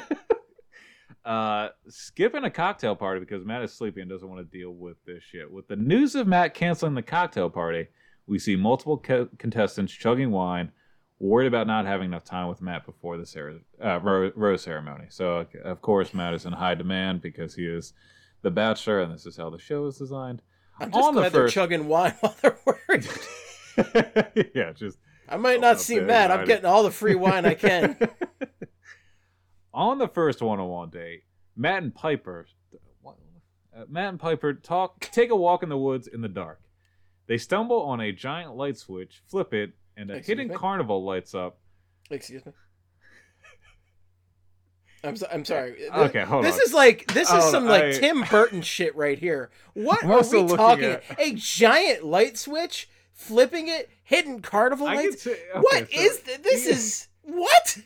uh, 1.25 1.69
skipping 1.89 2.43
a 2.43 2.49
cocktail 2.49 2.95
party 2.95 3.19
because 3.19 3.45
Matt 3.45 3.61
is 3.63 3.73
sleepy 3.73 4.01
and 4.01 4.09
doesn't 4.09 4.29
want 4.29 4.39
to 4.39 4.57
deal 4.57 4.71
with 4.71 4.97
this 5.05 5.23
shit. 5.23 5.51
With 5.51 5.67
the 5.67 5.75
news 5.75 6.15
of 6.15 6.27
Matt 6.27 6.53
canceling 6.53 6.95
the 6.95 7.01
cocktail 7.01 7.49
party, 7.49 7.87
we 8.27 8.39
see 8.39 8.55
multiple 8.55 8.97
co- 8.97 9.29
contestants 9.37 9.93
chugging 9.93 10.31
wine, 10.31 10.71
worried 11.19 11.47
about 11.47 11.67
not 11.67 11.85
having 11.85 12.05
enough 12.07 12.23
time 12.23 12.47
with 12.47 12.61
Matt 12.61 12.85
before 12.85 13.17
the 13.17 13.25
cer- 13.25 13.59
uh, 13.83 13.99
ro- 14.01 14.31
rose 14.35 14.61
ceremony. 14.61 15.05
So, 15.09 15.45
of 15.63 15.81
course, 15.81 16.13
Matt 16.13 16.33
is 16.33 16.45
in 16.45 16.53
high 16.53 16.75
demand 16.75 17.21
because 17.21 17.55
he 17.55 17.65
is 17.65 17.93
the 18.41 18.51
bachelor, 18.51 19.01
and 19.01 19.13
this 19.13 19.25
is 19.25 19.35
how 19.37 19.49
the 19.49 19.57
show 19.59 19.85
is 19.87 19.97
designed. 19.97 20.41
I'm 20.79 20.91
just 20.91 21.03
On 21.03 21.15
the 21.15 21.21
glad 21.21 21.31
they're 21.33 21.41
first- 21.43 21.55
chugging 21.55 21.87
wine 21.87 22.13
while 22.19 22.35
they're 22.41 22.57
worried. 22.65 23.07
yeah, 24.55 24.71
just 24.73 24.97
I 25.29 25.37
might 25.37 25.59
not 25.61 25.75
up 25.75 25.79
see 25.79 25.99
the 25.99 26.05
Matt. 26.05 26.31
I'm 26.31 26.39
anxiety. 26.41 26.47
getting 26.47 26.65
all 26.65 26.83
the 26.83 26.91
free 26.91 27.15
wine 27.15 27.45
I 27.45 27.53
can. 27.53 27.97
on 29.73 29.97
the 29.97 30.07
first 30.07 30.41
one-on-one 30.41 30.89
date, 30.89 31.23
Matt 31.55 31.83
and 31.83 31.93
Piper, 31.93 32.47
uh, 33.05 33.83
Matt 33.89 34.09
and 34.09 34.19
Piper 34.19 34.53
talk, 34.53 34.99
take 35.11 35.29
a 35.29 35.35
walk 35.35 35.63
in 35.63 35.69
the 35.69 35.77
woods 35.77 36.07
in 36.07 36.21
the 36.21 36.27
dark. 36.29 36.61
They 37.27 37.37
stumble 37.37 37.81
on 37.81 37.99
a 37.99 38.11
giant 38.11 38.55
light 38.55 38.77
switch, 38.77 39.21
flip 39.27 39.53
it, 39.53 39.71
and 39.97 40.09
a 40.09 40.15
Excuse 40.15 40.37
hidden 40.37 40.47
me? 40.51 40.55
carnival 40.55 41.03
lights 41.03 41.35
up. 41.35 41.57
Excuse 42.09 42.45
me. 42.45 42.53
I'm 45.03 45.15
so, 45.15 45.27
I'm 45.31 45.45
sorry. 45.45 45.75
Okay, 45.93 46.21
hold 46.23 46.43
this 46.43 46.55
on. 46.55 46.61
is 46.65 46.73
like 46.73 47.13
this 47.13 47.27
is 47.29 47.33
Hold 47.35 47.51
some 47.51 47.65
like 47.65 47.83
I- 47.83 47.91
Tim 47.93 48.23
Burton 48.23 48.61
shit 48.61 48.95
right 48.95 49.17
here. 49.17 49.51
What 49.73 50.03
I'm 50.03 50.11
are 50.11 50.21
we 50.23 50.47
talking? 50.55 50.83
at- 50.85 51.03
A 51.19 51.33
giant 51.33 52.03
light 52.03 52.37
switch, 52.37 52.89
flipping 53.17 53.67
it, 53.67 53.89
hidden 54.03 54.41
carnival 54.41 54.85
lights. 54.85 55.23
say- 55.23 55.31
okay, 55.49 55.59
What 55.59 55.91
so- 55.91 55.99
is 56.01 56.19
th- 56.21 56.41
this? 56.43 56.65
Is 56.67 57.07
what? 57.23 57.79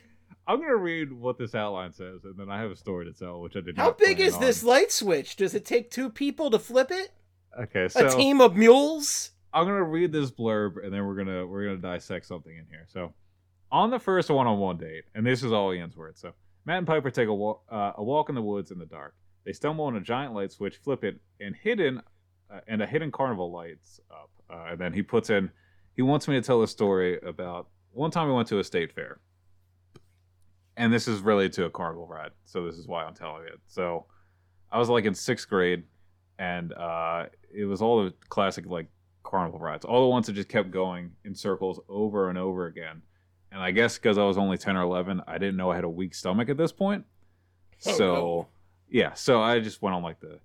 I'm 0.46 0.60
gonna 0.60 0.76
read 0.76 1.12
what 1.12 1.38
this 1.38 1.54
outline 1.54 1.92
says, 1.92 2.24
and 2.24 2.36
then 2.36 2.50
I 2.50 2.60
have 2.60 2.70
a 2.70 2.76
story 2.76 3.06
to 3.06 3.12
tell, 3.12 3.40
which 3.40 3.56
I 3.56 3.60
did. 3.60 3.76
How 3.76 3.92
big 3.92 4.20
is 4.20 4.34
on. 4.34 4.40
this 4.40 4.62
light 4.62 4.92
switch? 4.92 5.36
Does 5.36 5.54
it 5.54 5.64
take 5.64 5.90
two 5.90 6.10
people 6.10 6.50
to 6.50 6.58
flip 6.58 6.90
it? 6.90 7.12
Okay, 7.58 7.88
A 7.96 8.10
team 8.10 8.40
of 8.40 8.56
mules? 8.56 9.30
I'm 9.54 9.66
gonna 9.66 9.82
read 9.84 10.12
this 10.12 10.30
blurb 10.30 10.82
and 10.82 10.92
then 10.92 11.06
we're 11.06 11.14
gonna 11.16 11.46
we're 11.46 11.64
gonna 11.66 11.76
dissect 11.78 12.26
something 12.26 12.56
in 12.56 12.66
here. 12.66 12.86
So, 12.88 13.12
on 13.70 13.90
the 13.90 13.98
first 13.98 14.30
one-on-one 14.30 14.78
date, 14.78 15.04
and 15.14 15.24
this 15.26 15.42
is 15.42 15.52
all 15.52 15.72
Ian's 15.72 15.96
words. 15.96 16.20
So, 16.20 16.32
Matt 16.64 16.78
and 16.78 16.86
Piper 16.86 17.10
take 17.10 17.28
a 17.28 17.34
walk 17.34 17.62
uh, 17.70 17.92
a 17.96 18.02
walk 18.02 18.28
in 18.28 18.34
the 18.34 18.42
woods 18.42 18.70
in 18.70 18.78
the 18.78 18.86
dark. 18.86 19.14
They 19.44 19.52
stumble 19.52 19.84
on 19.86 19.96
a 19.96 20.00
giant 20.00 20.34
light 20.34 20.52
switch, 20.52 20.76
flip 20.78 21.04
it, 21.04 21.20
and 21.40 21.54
hidden 21.54 22.00
uh, 22.50 22.60
and 22.66 22.82
a 22.82 22.86
hidden 22.86 23.10
carnival 23.12 23.52
lights 23.52 24.00
up. 24.10 24.30
Uh, 24.52 24.72
and 24.72 24.80
then 24.80 24.92
he 24.92 25.02
puts 25.02 25.30
in. 25.30 25.50
He 25.94 26.02
wants 26.02 26.28
me 26.28 26.34
to 26.34 26.42
tell 26.42 26.62
a 26.62 26.68
story 26.68 27.18
about 27.20 27.68
one 27.92 28.10
time 28.10 28.28
we 28.28 28.34
went 28.34 28.48
to 28.48 28.58
a 28.58 28.64
state 28.64 28.92
fair, 28.92 29.20
and 30.76 30.92
this 30.92 31.08
is 31.08 31.20
related 31.20 31.52
to 31.54 31.64
a 31.64 31.70
carnival 31.70 32.06
ride. 32.06 32.32
So 32.44 32.64
this 32.66 32.76
is 32.76 32.86
why 32.86 33.04
I'm 33.04 33.14
telling 33.14 33.44
it. 33.46 33.60
So, 33.66 34.06
I 34.70 34.78
was 34.78 34.88
like 34.88 35.04
in 35.04 35.14
sixth 35.14 35.48
grade, 35.48 35.84
and 36.38 36.72
uh, 36.72 37.26
it 37.54 37.64
was 37.64 37.82
all 37.82 38.04
the 38.04 38.14
classic 38.28 38.66
like 38.66 38.88
carnival 39.22 39.58
rides, 39.58 39.84
all 39.84 40.02
the 40.02 40.08
ones 40.08 40.26
that 40.26 40.32
just 40.34 40.48
kept 40.48 40.70
going 40.70 41.12
in 41.24 41.34
circles 41.34 41.80
over 41.88 42.28
and 42.28 42.38
over 42.38 42.66
again. 42.66 43.02
And 43.50 43.60
I 43.60 43.70
guess 43.70 43.98
because 43.98 44.16
I 44.16 44.24
was 44.24 44.38
only 44.38 44.56
ten 44.56 44.76
or 44.76 44.82
eleven, 44.82 45.22
I 45.26 45.38
didn't 45.38 45.56
know 45.56 45.70
I 45.70 45.76
had 45.76 45.84
a 45.84 45.90
weak 45.90 46.14
stomach 46.14 46.48
at 46.48 46.56
this 46.56 46.72
point. 46.72 47.04
Oh, 47.86 47.92
so 47.92 48.14
no. 48.14 48.48
yeah, 48.90 49.12
so 49.14 49.42
I 49.42 49.60
just 49.60 49.82
went 49.82 49.94
on 49.94 50.02
like 50.02 50.20
the 50.20 50.38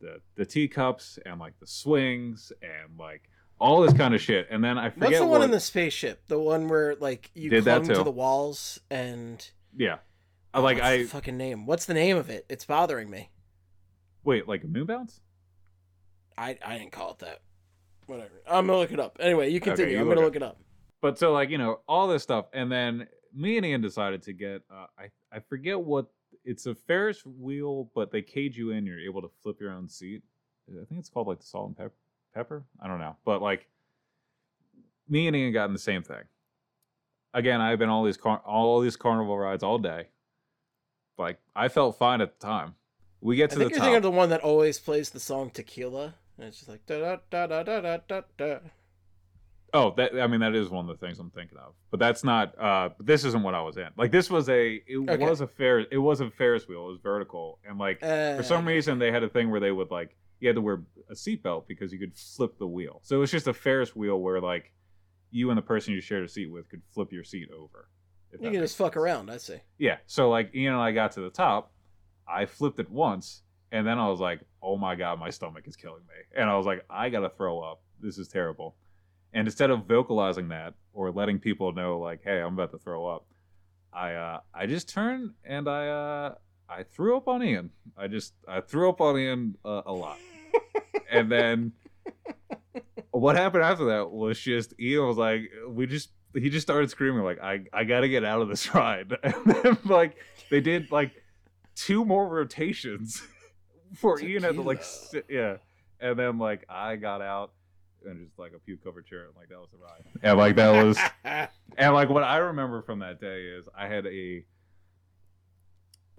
the 0.00 0.20
the, 0.36 0.44
teacups 0.46 1.18
and 1.26 1.38
like 1.40 1.58
the 1.60 1.66
swings 1.66 2.52
and 2.62 2.98
like 2.98 3.22
all 3.60 3.80
this 3.80 3.92
kind 3.92 4.14
of 4.14 4.20
shit. 4.20 4.46
And 4.50 4.62
then 4.62 4.78
I 4.78 4.90
forget 4.90 5.08
What's 5.10 5.18
the 5.18 5.26
one 5.26 5.40
what, 5.40 5.44
in 5.46 5.50
the 5.50 5.60
spaceship? 5.60 6.26
The 6.28 6.38
one 6.38 6.68
where 6.68 6.94
like 6.96 7.30
you 7.34 7.50
Did 7.50 7.64
clung 7.64 7.84
to 7.88 8.02
the 8.04 8.10
walls 8.10 8.80
and 8.90 9.48
yeah. 9.76 9.98
I 10.54 10.60
like 10.60 10.76
What's 10.78 10.86
I 10.86 10.96
the 10.98 11.04
fucking 11.04 11.36
name. 11.36 11.66
What's 11.66 11.84
the 11.86 11.94
name 11.94 12.16
of 12.16 12.30
it? 12.30 12.46
It's 12.48 12.64
bothering 12.64 13.10
me. 13.10 13.30
wait 14.24 14.48
like 14.48 14.64
a 14.64 14.68
moon 14.68 14.86
bounce. 14.86 15.20
I 16.36 16.56
I 16.64 16.78
didn't 16.78 16.92
call 16.92 17.12
it 17.12 17.18
that. 17.20 17.40
Whatever. 18.06 18.30
I'm 18.48 18.66
gonna 18.66 18.78
look 18.78 18.92
it 18.92 19.00
up. 19.00 19.16
Anyway, 19.20 19.50
you 19.50 19.60
continue. 19.60 19.94
you 19.94 20.00
I'm 20.00 20.06
look 20.08 20.14
gonna 20.16 20.26
it- 20.26 20.30
look 20.30 20.36
it 20.36 20.42
up. 20.42 20.58
but 21.02 21.18
so 21.18 21.32
like 21.32 21.50
you 21.50 21.58
know 21.58 21.80
all 21.88 22.08
this 22.08 22.22
stuff 22.22 22.46
and 22.52 22.70
then 22.72 23.06
me 23.34 23.56
and 23.58 23.66
ian 23.66 23.80
decided 23.80 24.22
to 24.22 24.32
get 24.32 24.62
uh, 24.72 24.86
i 24.98 25.10
i 25.30 25.38
forget 25.40 25.78
what 25.78 26.06
it's 26.48 26.64
a 26.64 26.74
Ferris 26.74 27.24
wheel, 27.26 27.90
but 27.94 28.10
they 28.10 28.22
cage 28.22 28.56
you 28.56 28.70
in. 28.70 28.86
You're 28.86 29.00
able 29.00 29.20
to 29.20 29.30
flip 29.42 29.60
your 29.60 29.70
own 29.70 29.88
seat. 29.88 30.22
I 30.70 30.84
think 30.86 30.98
it's 30.98 31.10
called 31.10 31.26
like 31.28 31.40
the 31.40 31.46
salt 31.46 31.68
and 31.68 31.76
pepper. 31.76 31.94
Pepper? 32.34 32.64
I 32.82 32.88
don't 32.88 32.98
know. 32.98 33.16
But 33.24 33.42
like, 33.42 33.68
me 35.08 35.26
and 35.26 35.36
Ian 35.36 35.52
got 35.52 35.66
in 35.66 35.74
the 35.74 35.78
same 35.78 36.02
thing. 36.02 36.22
Again, 37.34 37.60
I've 37.60 37.78
been 37.78 37.90
all 37.90 38.02
these 38.02 38.16
car- 38.16 38.42
all 38.46 38.80
these 38.80 38.96
carnival 38.96 39.38
rides 39.38 39.62
all 39.62 39.78
day. 39.78 40.08
Like 41.18 41.38
I 41.54 41.68
felt 41.68 41.98
fine 41.98 42.20
at 42.22 42.38
the 42.40 42.46
time. 42.46 42.74
We 43.20 43.36
get 43.36 43.50
to 43.50 43.56
I 43.56 43.58
think 43.58 43.70
the 43.70 43.74
you're 43.74 43.78
top. 43.78 43.84
thinking 43.84 43.96
of 43.96 44.02
the 44.02 44.10
one 44.10 44.30
that 44.30 44.40
always 44.40 44.78
plays 44.78 45.10
the 45.10 45.20
song 45.20 45.50
Tequila, 45.50 46.14
and 46.38 46.46
it's 46.46 46.58
just 46.58 46.68
like 46.70 46.86
da 46.86 46.98
da 46.98 47.46
da 47.46 47.62
da 47.62 47.80
da 47.80 47.98
da 48.08 48.20
da. 48.38 48.58
Oh, 49.74 49.92
that 49.96 50.18
I 50.18 50.26
mean 50.26 50.40
that 50.40 50.54
is 50.54 50.68
one 50.70 50.88
of 50.88 50.98
the 50.98 51.06
things 51.06 51.18
I'm 51.18 51.30
thinking 51.30 51.58
of. 51.58 51.74
But 51.90 52.00
that's 52.00 52.24
not 52.24 52.58
uh 52.58 52.90
this 53.00 53.24
isn't 53.24 53.42
what 53.42 53.54
I 53.54 53.60
was 53.62 53.76
in. 53.76 53.88
Like 53.96 54.10
this 54.10 54.30
was 54.30 54.48
a 54.48 54.82
it 54.86 54.96
Okay. 55.10 55.16
was 55.22 55.40
a 55.40 55.46
fair 55.46 55.80
it 55.80 55.98
was 55.98 56.20
a 56.20 56.30
Ferris 56.30 56.66
wheel, 56.66 56.84
it 56.86 56.92
was 56.92 57.00
vertical. 57.02 57.58
And 57.68 57.78
like 57.78 58.02
Uh, 58.02 58.36
for 58.36 58.42
some 58.42 58.66
reason 58.66 58.98
they 58.98 59.12
had 59.12 59.22
a 59.22 59.28
thing 59.28 59.50
where 59.50 59.60
they 59.60 59.72
would 59.72 59.90
like 59.90 60.16
you 60.40 60.48
had 60.48 60.54
to 60.56 60.62
wear 60.62 60.82
a 61.10 61.14
seatbelt 61.14 61.66
because 61.66 61.92
you 61.92 61.98
could 61.98 62.16
flip 62.16 62.58
the 62.58 62.66
wheel. 62.66 63.00
So 63.02 63.16
it 63.16 63.18
was 63.18 63.30
just 63.30 63.46
a 63.48 63.52
Ferris 63.54 63.94
wheel 63.94 64.20
where 64.20 64.40
like 64.40 64.72
you 65.30 65.50
and 65.50 65.58
the 65.58 65.62
person 65.62 65.92
you 65.92 66.00
shared 66.00 66.24
a 66.24 66.28
seat 66.28 66.46
with 66.50 66.68
could 66.70 66.82
flip 66.94 67.12
your 67.12 67.24
seat 67.24 67.50
over. 67.50 67.88
you 68.32 68.50
can 68.50 68.60
just 68.60 68.76
fuck 68.76 68.96
around. 68.96 69.30
I 69.30 69.36
see. 69.36 69.58
Yeah. 69.78 69.98
So 70.06 70.30
like 70.30 70.54
Ian 70.54 70.74
and 70.74 70.82
I 70.82 70.92
got 70.92 71.12
to 71.12 71.20
the 71.20 71.30
top, 71.30 71.72
I 72.26 72.46
flipped 72.46 72.78
it 72.78 72.88
once, 72.90 73.42
and 73.72 73.86
then 73.86 73.98
I 73.98 74.08
was 74.08 74.20
like, 74.20 74.40
"Oh 74.62 74.76
my 74.78 74.94
god, 74.94 75.18
my 75.18 75.28
stomach 75.30 75.64
is 75.66 75.76
killing 75.76 76.02
me," 76.08 76.14
and 76.40 76.48
I 76.48 76.56
was 76.56 76.64
like, 76.66 76.84
"I 76.88 77.08
gotta 77.10 77.28
throw 77.30 77.60
up. 77.60 77.82
This 78.00 78.16
is 78.18 78.28
terrible." 78.28 78.76
And 79.32 79.46
instead 79.46 79.70
of 79.70 79.86
vocalizing 79.86 80.48
that 80.48 80.74
or 80.92 81.10
letting 81.10 81.38
people 81.38 81.72
know 81.72 81.98
like, 81.98 82.20
"Hey, 82.24 82.40
I'm 82.40 82.54
about 82.54 82.70
to 82.72 82.78
throw 82.78 83.06
up," 83.06 83.26
I 83.92 84.14
uh, 84.14 84.40
I 84.54 84.66
just 84.66 84.88
turned 84.88 85.34
and 85.44 85.68
I 85.68 85.88
uh, 85.88 86.34
I 86.68 86.82
threw 86.82 87.16
up 87.16 87.28
on 87.28 87.42
Ian. 87.42 87.70
I 87.96 88.08
just 88.08 88.34
I 88.46 88.60
threw 88.60 88.88
up 88.88 89.00
on 89.00 89.18
Ian 89.18 89.56
uh, 89.64 89.82
a 89.86 89.92
lot, 89.92 90.18
and 91.10 91.30
then 91.30 91.72
what 93.10 93.36
happened 93.36 93.64
after 93.64 93.86
that 93.86 94.10
was 94.10 94.38
just 94.38 94.74
Ian 94.78 95.06
was 95.06 95.16
like, 95.16 95.50
we 95.68 95.86
just 95.86 96.10
he 96.34 96.50
just 96.50 96.66
started 96.66 96.90
screaming 96.90 97.22
like, 97.22 97.40
I 97.40 97.64
I 97.72 97.84
gotta 97.84 98.08
get 98.08 98.24
out 98.24 98.42
of 98.42 98.48
this 98.48 98.74
ride, 98.74 99.14
and 99.22 99.34
then 99.46 99.78
like 99.84 100.16
they 100.50 100.60
did 100.60 100.90
like 100.92 101.12
two 101.74 102.04
more 102.04 102.28
rotations 102.28 103.22
for 103.94 104.20
Ian 104.20 104.42
had 104.42 104.54
to 104.54 104.62
like 104.62 104.82
sit, 104.82 105.26
yeah, 105.28 105.56
and 106.00 106.18
then 106.18 106.38
like 106.38 106.64
I 106.68 106.96
got 106.96 107.22
out 107.22 107.52
and 108.04 108.26
just 108.26 108.38
like 108.38 108.52
a 108.54 108.58
puke 108.58 108.82
covered 108.82 109.06
chair 109.06 109.26
and 109.26 109.36
like 109.36 109.48
that 109.48 109.58
was 109.58 109.68
the 109.70 109.78
ride, 109.78 110.04
and 110.22 110.38
like 110.38 110.56
that 110.56 110.84
was 110.84 110.98
and 111.76 111.94
like 111.94 112.08
what 112.08 112.22
I 112.22 112.38
remember 112.38 112.82
from 112.82 113.00
that 113.00 113.20
day 113.20 113.42
is 113.42 113.68
I 113.76 113.86
had 113.86 114.06
a 114.06 114.44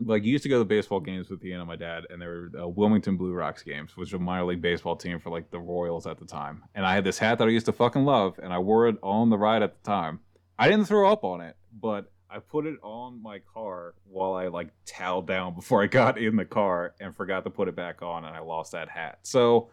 like 0.06 0.24
you 0.24 0.32
used 0.32 0.44
to 0.44 0.50
go 0.50 0.60
to 0.60 0.66
baseball 0.66 1.00
games 1.00 1.30
with 1.30 1.44
Ian 1.44 1.60
and 1.60 1.68
my 1.68 1.76
dad, 1.76 2.06
and 2.10 2.22
there 2.22 2.50
were 2.54 2.62
uh, 2.64 2.68
Wilmington 2.68 3.18
Blue 3.18 3.34
Rocks 3.34 3.64
games, 3.64 3.98
which 3.98 4.12
was 4.12 4.20
a 4.20 4.24
minor 4.24 4.46
league 4.46 4.62
baseball 4.62 4.96
team 4.96 5.20
for 5.20 5.30
like 5.30 5.52
the 5.52 5.60
Royals 5.60 6.08
at 6.08 6.18
the 6.18 6.26
time. 6.26 6.64
And 6.76 6.86
I 6.86 6.94
had 6.94 7.04
this 7.04 7.18
hat 7.18 7.38
that 7.40 7.48
I 7.48 7.52
used 7.52 7.66
to 7.66 7.74
fucking 7.74 8.06
love, 8.06 8.40
and 8.42 8.54
I 8.54 8.60
wore 8.60 8.88
it 8.88 8.98
on 9.04 9.30
the 9.30 9.38
ride 9.38 9.62
at 9.62 9.82
the 9.82 9.90
time. 9.90 10.20
I 10.58 10.70
didn't 10.70 10.86
throw 10.86 11.12
up 11.12 11.24
on 11.24 11.42
it, 11.42 11.56
but 11.80 12.12
I 12.30 12.40
put 12.40 12.66
it 12.66 12.78
on 12.84 13.22
my 13.22 13.40
car 13.54 13.96
while 14.06 14.34
I 14.34 14.48
like 14.48 14.70
toweled 14.86 15.28
down 15.28 15.56
before 15.56 15.82
I 15.84 15.88
got 15.88 16.18
in 16.18 16.36
the 16.36 16.46
car 16.46 16.94
and 17.00 17.16
forgot 17.16 17.44
to 17.46 17.50
put 17.50 17.68
it 17.68 17.76
back 17.76 18.02
on, 18.02 18.26
and 18.26 18.36
I 18.36 18.40
lost 18.40 18.72
that 18.74 18.90
hat. 18.90 19.20
So, 19.24 19.70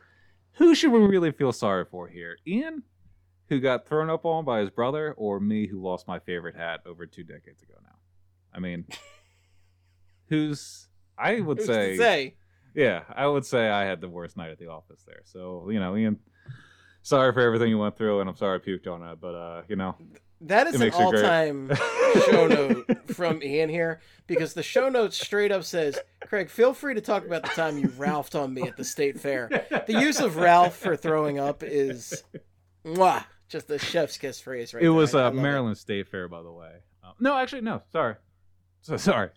who 0.56 0.74
should 0.74 0.92
we 0.92 1.00
really 1.00 1.32
feel 1.32 1.52
sorry 1.52 1.84
for 1.84 2.08
here? 2.08 2.36
Ian, 2.46 2.82
who 3.48 3.60
got 3.60 3.86
thrown 3.86 4.10
up 4.10 4.24
on 4.24 4.44
by 4.44 4.60
his 4.60 4.70
brother, 4.70 5.14
or 5.16 5.38
me, 5.40 5.66
who 5.66 5.80
lost 5.80 6.08
my 6.08 6.18
favorite 6.18 6.56
hat 6.56 6.80
over 6.86 7.06
two 7.06 7.22
decades 7.24 7.62
ago 7.62 7.74
now? 7.82 7.96
I 8.52 8.58
mean, 8.58 8.86
who's 10.28 10.88
I 11.18 11.40
would 11.40 11.58
Who's 11.58 11.66
say, 11.66 11.96
say? 11.96 12.34
yeah, 12.74 13.04
I 13.14 13.26
would 13.26 13.46
say 13.46 13.68
I 13.68 13.84
had 13.84 14.00
the 14.00 14.08
worst 14.08 14.36
night 14.36 14.50
at 14.50 14.58
the 14.58 14.68
office 14.68 15.02
there. 15.06 15.22
So 15.24 15.68
you 15.70 15.80
know, 15.80 15.96
Ian, 15.96 16.18
sorry 17.02 17.32
for 17.32 17.40
everything 17.40 17.68
you 17.70 17.78
went 17.78 17.96
through, 17.96 18.20
and 18.20 18.28
I'm 18.28 18.36
sorry 18.36 18.58
I 18.60 18.68
puked 18.68 18.86
on 18.86 19.02
it, 19.02 19.20
but 19.20 19.34
uh, 19.34 19.62
you 19.68 19.76
know, 19.76 19.94
That 20.42 20.66
is 20.66 20.74
an 20.74 20.80
great. 20.80 20.94
all-time 20.94 21.70
show 22.26 22.46
note 22.46 23.08
from 23.14 23.42
Ian 23.42 23.68
here 23.70 24.00
because 24.26 24.52
the 24.54 24.62
show 24.62 24.88
note 24.88 25.14
straight 25.14 25.50
up 25.50 25.64
says, 25.64 25.98
"Craig, 26.26 26.50
feel 26.50 26.74
free 26.74 26.94
to 26.94 27.00
talk 27.00 27.24
about 27.24 27.42
the 27.42 27.48
time 27.48 27.78
you 27.78 27.88
Ralphed 27.88 28.38
on 28.38 28.52
me 28.52 28.62
at 28.62 28.76
the 28.76 28.84
state 28.84 29.18
fair." 29.18 29.48
The 29.86 29.94
use 29.94 30.20
of 30.20 30.36
Ralph 30.36 30.76
for 30.76 30.94
throwing 30.96 31.38
up 31.38 31.62
is, 31.62 32.22
mwah, 32.84 33.24
just 33.48 33.70
a 33.70 33.78
chef's 33.78 34.18
kiss 34.18 34.40
phrase 34.40 34.74
right 34.74 34.82
it 34.82 34.84
there. 34.84 34.92
was 34.92 35.14
uh, 35.14 35.18
love 35.24 35.34
it. 35.34 35.40
Maryland 35.40 35.78
State 35.78 36.08
Fair, 36.08 36.28
by 36.28 36.42
the 36.42 36.52
way. 36.52 36.72
Um, 37.02 37.12
no, 37.18 37.36
actually, 37.36 37.62
no, 37.62 37.82
sorry, 37.90 38.16
so, 38.82 38.96
sorry. 38.98 39.30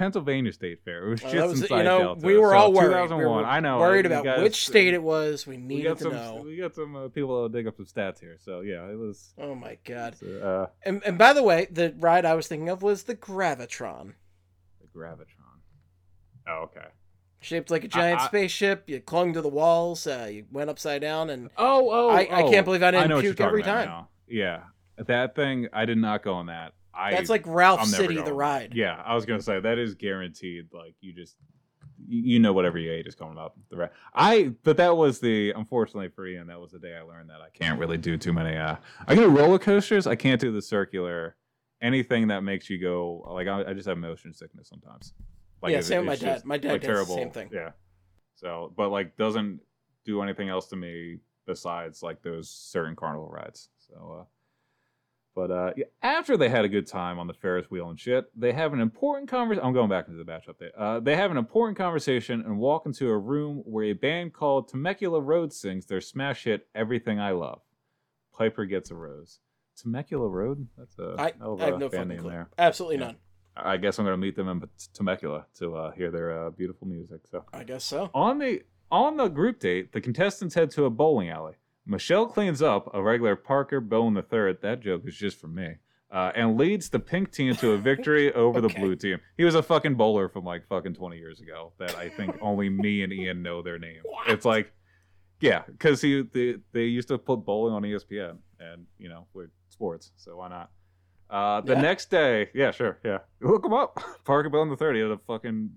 Pennsylvania 0.00 0.50
State 0.50 0.80
Fair. 0.82 1.06
It 1.06 1.10
was 1.10 1.20
just 1.20 1.34
was, 1.36 1.60
inside 1.62 1.76
you 1.76 1.82
know, 1.84 1.98
Delta. 1.98 2.26
we 2.26 2.38
were 2.38 2.48
So, 2.52 2.56
all 2.56 2.72
worried. 2.72 2.88
We 2.88 3.02
2001. 3.02 3.36
were 3.36 3.44
I 3.46 3.60
know. 3.60 3.78
worried 3.78 4.06
about 4.06 4.24
guys- 4.24 4.40
which 4.42 4.64
state 4.66 4.94
it 4.94 5.02
was. 5.02 5.46
We 5.46 5.58
We 5.58 5.62
needed 5.62 5.88
got 5.88 5.98
to 5.98 6.04
some. 6.04 6.12
know. 6.14 6.42
We 6.42 6.56
got 6.56 6.74
some 6.74 6.96
uh, 6.96 7.08
people 7.08 7.46
to 7.46 7.52
dig 7.54 7.66
up 7.66 7.76
some 7.76 7.84
stats 7.84 8.18
here. 8.18 8.38
So 8.42 8.62
yeah, 8.62 8.88
it 8.88 8.96
was. 8.98 9.34
Oh 9.38 9.54
my 9.54 9.76
god! 9.84 10.16
Uh, 10.22 10.68
And, 10.86 11.02
and 11.04 11.18
by 11.18 11.34
the 11.34 11.42
way, 11.42 11.66
the 11.70 11.94
ride 11.98 12.24
I 12.24 12.34
was 12.34 12.48
thinking 12.48 12.70
of 12.70 12.82
was 12.82 13.02
the 13.02 13.14
Gravitron, 13.14 14.14
the 14.80 14.86
Gravitron. 14.98 15.60
Oh, 16.48 16.62
okay. 16.64 16.86
shaped 17.42 17.70
like 17.70 17.84
a 17.84 17.88
giant 17.88 18.22
I- 18.22 18.26
spaceship. 18.26 18.84
You 18.88 19.00
clung 19.00 19.34
to 19.34 19.42
the 19.42 19.48
walls. 19.50 20.06
Uh, 20.06 20.28
you 20.32 20.46
went 20.50 20.70
upside 20.70 21.02
down, 21.02 21.28
and 21.28 21.50
Oh, 21.58 21.90
oh, 21.90 22.08
I- 22.08 22.22
I 22.22 22.42
oh. 22.44 22.50
can't 22.50 22.64
believe 22.64 22.82
I 22.82 22.90
didn't 22.90 23.10
know 23.10 23.20
puke 23.20 23.40
every 23.40 23.62
time. 23.62 23.86
now. 23.86 24.08
Yeah, 24.26 24.62
that 24.96 25.34
thing. 25.34 25.68
I 25.74 25.84
did 25.84 25.98
not 25.98 26.22
go 26.22 26.32
on 26.34 26.46
that. 26.46 26.72
I. 26.94 27.12
that's 27.12 27.30
like 27.30 27.46
Ralph 27.46 27.80
I'm 27.80 27.86
City, 27.86 28.20
the 28.20 28.32
ride. 28.32 28.72
Yeah, 28.74 29.00
I 29.04 29.14
was 29.14 29.26
gonna 29.26 29.42
say 29.42 29.60
that 29.60 29.78
is 29.78 29.94
guaranteed. 29.94 30.68
Like 30.72 30.94
you 31.00 31.12
just, 31.12 31.36
you 32.06 32.38
know, 32.38 32.52
whatever 32.52 32.78
you 32.78 32.92
ate 32.92 33.06
is 33.06 33.14
coming 33.14 33.38
up. 33.38 33.56
The 33.70 33.76
ra- 33.76 33.88
I, 34.14 34.52
but 34.62 34.76
that 34.78 34.96
was 34.96 35.20
the 35.20 35.52
unfortunately 35.52 36.08
for 36.08 36.26
Ian. 36.26 36.48
That 36.48 36.60
was 36.60 36.72
the 36.72 36.78
day 36.78 36.96
I 36.96 37.02
learned 37.02 37.30
that 37.30 37.40
I 37.40 37.48
can't 37.52 37.78
really 37.78 37.98
do 37.98 38.16
too 38.16 38.32
many. 38.32 38.56
Uh, 38.56 38.76
I 39.06 39.14
can 39.14 39.24
do 39.24 39.28
roller 39.28 39.58
coasters. 39.58 40.06
I 40.06 40.16
can't 40.16 40.40
do 40.40 40.52
the 40.52 40.62
circular. 40.62 41.36
Anything 41.82 42.28
that 42.28 42.42
makes 42.42 42.68
you 42.68 42.78
go 42.78 43.26
like 43.30 43.48
I, 43.48 43.70
I 43.70 43.72
just 43.72 43.88
have 43.88 43.96
motion 43.96 44.34
sickness 44.34 44.68
sometimes. 44.68 45.14
Like 45.62 45.72
Yeah, 45.72 45.80
same 45.80 46.06
with 46.06 46.06
my 46.06 46.16
dad. 46.16 46.44
My 46.44 46.58
dad 46.58 46.72
like, 46.72 46.82
terrible. 46.82 47.14
same 47.14 47.30
thing. 47.30 47.50
Yeah. 47.52 47.70
So, 48.34 48.72
but 48.76 48.90
like 48.90 49.16
doesn't 49.16 49.60
do 50.04 50.22
anything 50.22 50.48
else 50.48 50.66
to 50.68 50.76
me 50.76 51.18
besides 51.46 52.02
like 52.02 52.22
those 52.22 52.48
certain 52.48 52.96
carnival 52.96 53.28
rides. 53.28 53.68
So, 53.78 54.20
uh, 54.20 54.24
but 55.40 55.50
uh, 55.50 55.72
yeah, 55.74 55.86
after 56.02 56.36
they 56.36 56.50
had 56.50 56.66
a 56.66 56.68
good 56.68 56.86
time 56.86 57.18
on 57.18 57.26
the 57.26 57.32
Ferris 57.32 57.70
wheel 57.70 57.88
and 57.88 57.98
shit, 57.98 58.26
they 58.38 58.52
have 58.52 58.74
an 58.74 58.80
important 58.80 59.30
conversation. 59.30 59.64
I'm 59.66 59.72
going 59.72 59.88
back 59.88 60.06
into 60.06 60.18
the 60.18 60.24
batch 60.24 60.46
update. 60.48 60.72
Uh, 60.76 61.00
they 61.00 61.16
have 61.16 61.30
an 61.30 61.38
important 61.38 61.78
conversation 61.78 62.42
and 62.42 62.58
walk 62.58 62.84
into 62.84 63.08
a 63.08 63.16
room 63.16 63.62
where 63.64 63.86
a 63.86 63.94
band 63.94 64.34
called 64.34 64.68
Temecula 64.68 65.18
Road 65.18 65.52
sings 65.54 65.86
their 65.86 66.02
smash 66.02 66.44
hit 66.44 66.68
"Everything 66.74 67.18
I 67.18 67.30
Love." 67.30 67.62
Piper 68.36 68.66
gets 68.66 68.90
a 68.90 68.94
rose. 68.94 69.38
Temecula 69.76 70.28
Road. 70.28 70.68
That's 70.76 70.98
a 70.98 71.14
I, 71.18 71.32
hell 71.38 71.54
of 71.54 71.62
I 71.62 71.66
have 71.66 71.78
no 71.78 71.88
band 71.88 72.10
name 72.10 72.18
clue. 72.20 72.30
there. 72.30 72.50
Absolutely 72.58 72.96
Yeah. 72.98 73.06
none. 73.06 73.16
I 73.56 73.76
guess 73.78 73.98
I'm 73.98 74.04
going 74.04 74.12
to 74.12 74.18
meet 74.20 74.36
them 74.36 74.48
in 74.48 74.62
Temecula 74.92 75.46
to 75.58 75.74
uh, 75.74 75.90
hear 75.92 76.10
their 76.10 76.46
uh, 76.46 76.50
beautiful 76.50 76.86
music. 76.86 77.20
So 77.30 77.44
I 77.52 77.64
guess 77.64 77.84
so. 77.84 78.10
on 78.12 78.38
the 78.38 78.62
on 78.90 79.16
the 79.16 79.28
group 79.28 79.58
date, 79.58 79.92
the 79.92 80.02
contestants 80.02 80.54
head 80.54 80.70
to 80.72 80.84
a 80.84 80.90
bowling 80.90 81.30
alley. 81.30 81.54
Michelle 81.86 82.26
cleans 82.26 82.62
up 82.62 82.90
a 82.94 83.02
regular 83.02 83.36
Parker 83.36 83.80
Bohn 83.80 84.14
the 84.14 84.22
third. 84.22 84.60
That 84.62 84.80
joke 84.80 85.02
is 85.06 85.16
just 85.16 85.40
for 85.40 85.48
me. 85.48 85.76
Uh, 86.10 86.32
and 86.34 86.56
leads 86.58 86.88
the 86.88 86.98
pink 86.98 87.30
team 87.30 87.54
to 87.54 87.70
a 87.72 87.76
victory 87.78 88.32
over 88.34 88.60
the 88.60 88.66
Okay. 88.66 88.80
blue 88.80 88.96
team. 88.96 89.18
He 89.36 89.44
was 89.44 89.54
a 89.54 89.62
fucking 89.62 89.94
bowler 89.94 90.28
from 90.28 90.44
like 90.44 90.66
fucking 90.68 90.94
20 90.94 91.16
years 91.16 91.40
ago 91.40 91.72
that 91.78 91.94
I 91.94 92.08
think 92.08 92.36
only 92.42 92.68
me 92.68 93.02
and 93.02 93.12
Ian 93.12 93.42
know 93.42 93.62
their 93.62 93.78
name. 93.78 94.02
It's 94.26 94.44
like, 94.44 94.72
yeah, 95.40 95.62
because 95.66 96.00
he 96.02 96.22
they, 96.32 96.56
they 96.72 96.84
used 96.84 97.08
to 97.08 97.18
put 97.18 97.44
bowling 97.44 97.72
on 97.74 97.82
ESPN 97.82 98.38
and, 98.58 98.86
you 98.98 99.08
know, 99.08 99.26
with 99.34 99.50
sports. 99.68 100.10
So 100.16 100.36
why 100.36 100.48
not? 100.48 100.70
Uh, 101.30 101.60
the 101.60 101.74
Yeah. 101.74 101.80
next 101.80 102.10
day, 102.10 102.50
yeah, 102.54 102.72
sure, 102.72 102.98
yeah. 103.04 103.18
Look 103.40 103.64
him 103.64 103.72
up. 103.72 104.02
Parker 104.24 104.48
Bohn 104.50 104.68
the 104.68 104.76
third. 104.76 104.96
He 104.96 105.02
had 105.02 105.12
a 105.12 105.18
fucking 105.28 105.70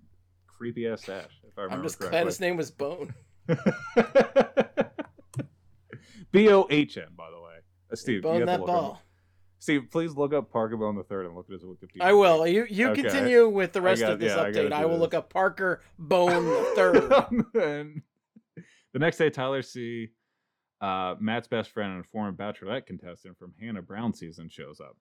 creepy 0.47 0.87
ass 0.87 1.03
stash, 1.03 1.29
if 1.47 1.57
I 1.59 1.61
remember 1.61 1.81
I'm 1.81 1.85
just 1.87 1.99
correctly. 1.99 2.17
glad 2.17 2.25
his 2.25 2.39
name 2.39 2.57
was 2.57 2.71
Bone. 2.71 3.13
B 6.33 6.49
O 6.49 6.67
H 6.69 6.97
N, 6.97 7.05
by 7.15 7.29
the 7.31 7.39
way. 7.39 7.53
Uh, 7.91 7.95
Steve, 7.95 8.15
you 8.15 8.21
Bone 8.21 8.33
have 8.33 8.41
to 8.41 8.45
that 8.47 8.59
look 8.59 8.67
ball. 8.67 8.91
up. 8.93 8.99
Steve, 9.59 9.83
please 9.91 10.13
look 10.15 10.33
up 10.33 10.51
Parker 10.51 10.75
Bohn 10.75 10.95
the 10.97 11.03
third 11.03 11.25
and 11.25 11.35
look 11.35 11.45
at 11.47 11.53
his 11.53 11.63
Wikipedia. 11.63 12.01
I 12.01 12.11
will. 12.11 12.45
You 12.45 12.65
you 12.69 12.89
Okay. 12.89 13.03
continue 13.03 13.47
with 13.47 13.71
the 13.71 13.81
rest 13.81 14.01
got- 14.01 14.11
of 14.11 14.19
this 14.19 14.33
yeah, 14.35 14.43
update. 14.43 14.73
I, 14.73 14.81
do 14.81 14.87
will 14.89 14.95
this. 14.95 15.01
look 15.01 15.13
up 15.13 15.29
Parker 15.31 15.81
Bohn 15.97 16.43
the 16.43 16.71
third. 16.75 17.63
and 17.63 18.01
the 18.91 18.99
next 18.99 19.17
day, 19.17 19.29
Tyler 19.29 19.61
C., 19.61 20.09
uh, 20.81 21.15
Matt's 21.19 21.47
best 21.47 21.69
friend 21.71 21.93
and 21.93 22.05
former 22.05 22.33
Bachelorette 22.33 22.85
contestant 22.85 23.37
from 23.37 23.53
Hannah 23.61 23.81
Brown 23.81 24.13
season, 24.13 24.49
shows 24.49 24.81
up. 24.81 24.97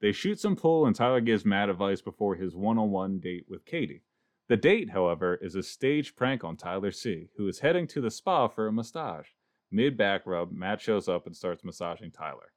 They 0.00 0.12
shoot 0.12 0.38
some 0.38 0.54
pool, 0.54 0.86
and 0.86 0.94
Tyler 0.94 1.20
gives 1.20 1.44
Matt 1.44 1.68
advice 1.68 2.00
before 2.00 2.36
his 2.36 2.54
one 2.54 2.78
on 2.78 2.90
one 2.90 3.18
date 3.18 3.46
with 3.48 3.64
Katie. 3.64 4.02
The 4.48 4.56
date, 4.56 4.90
however, 4.90 5.34
is 5.40 5.54
a 5.56 5.62
staged 5.62 6.14
prank 6.14 6.44
on 6.44 6.56
Tyler 6.56 6.90
C., 6.92 7.30
who 7.36 7.48
is 7.48 7.60
heading 7.60 7.86
to 7.88 8.00
the 8.00 8.10
spa 8.10 8.46
for 8.46 8.66
a 8.68 8.72
massage. 8.72 9.26
Mid 9.74 9.96
back 9.96 10.22
rub, 10.24 10.52
Matt 10.52 10.80
shows 10.80 11.08
up 11.08 11.26
and 11.26 11.36
starts 11.36 11.64
massaging 11.64 12.12
Tyler. 12.12 12.52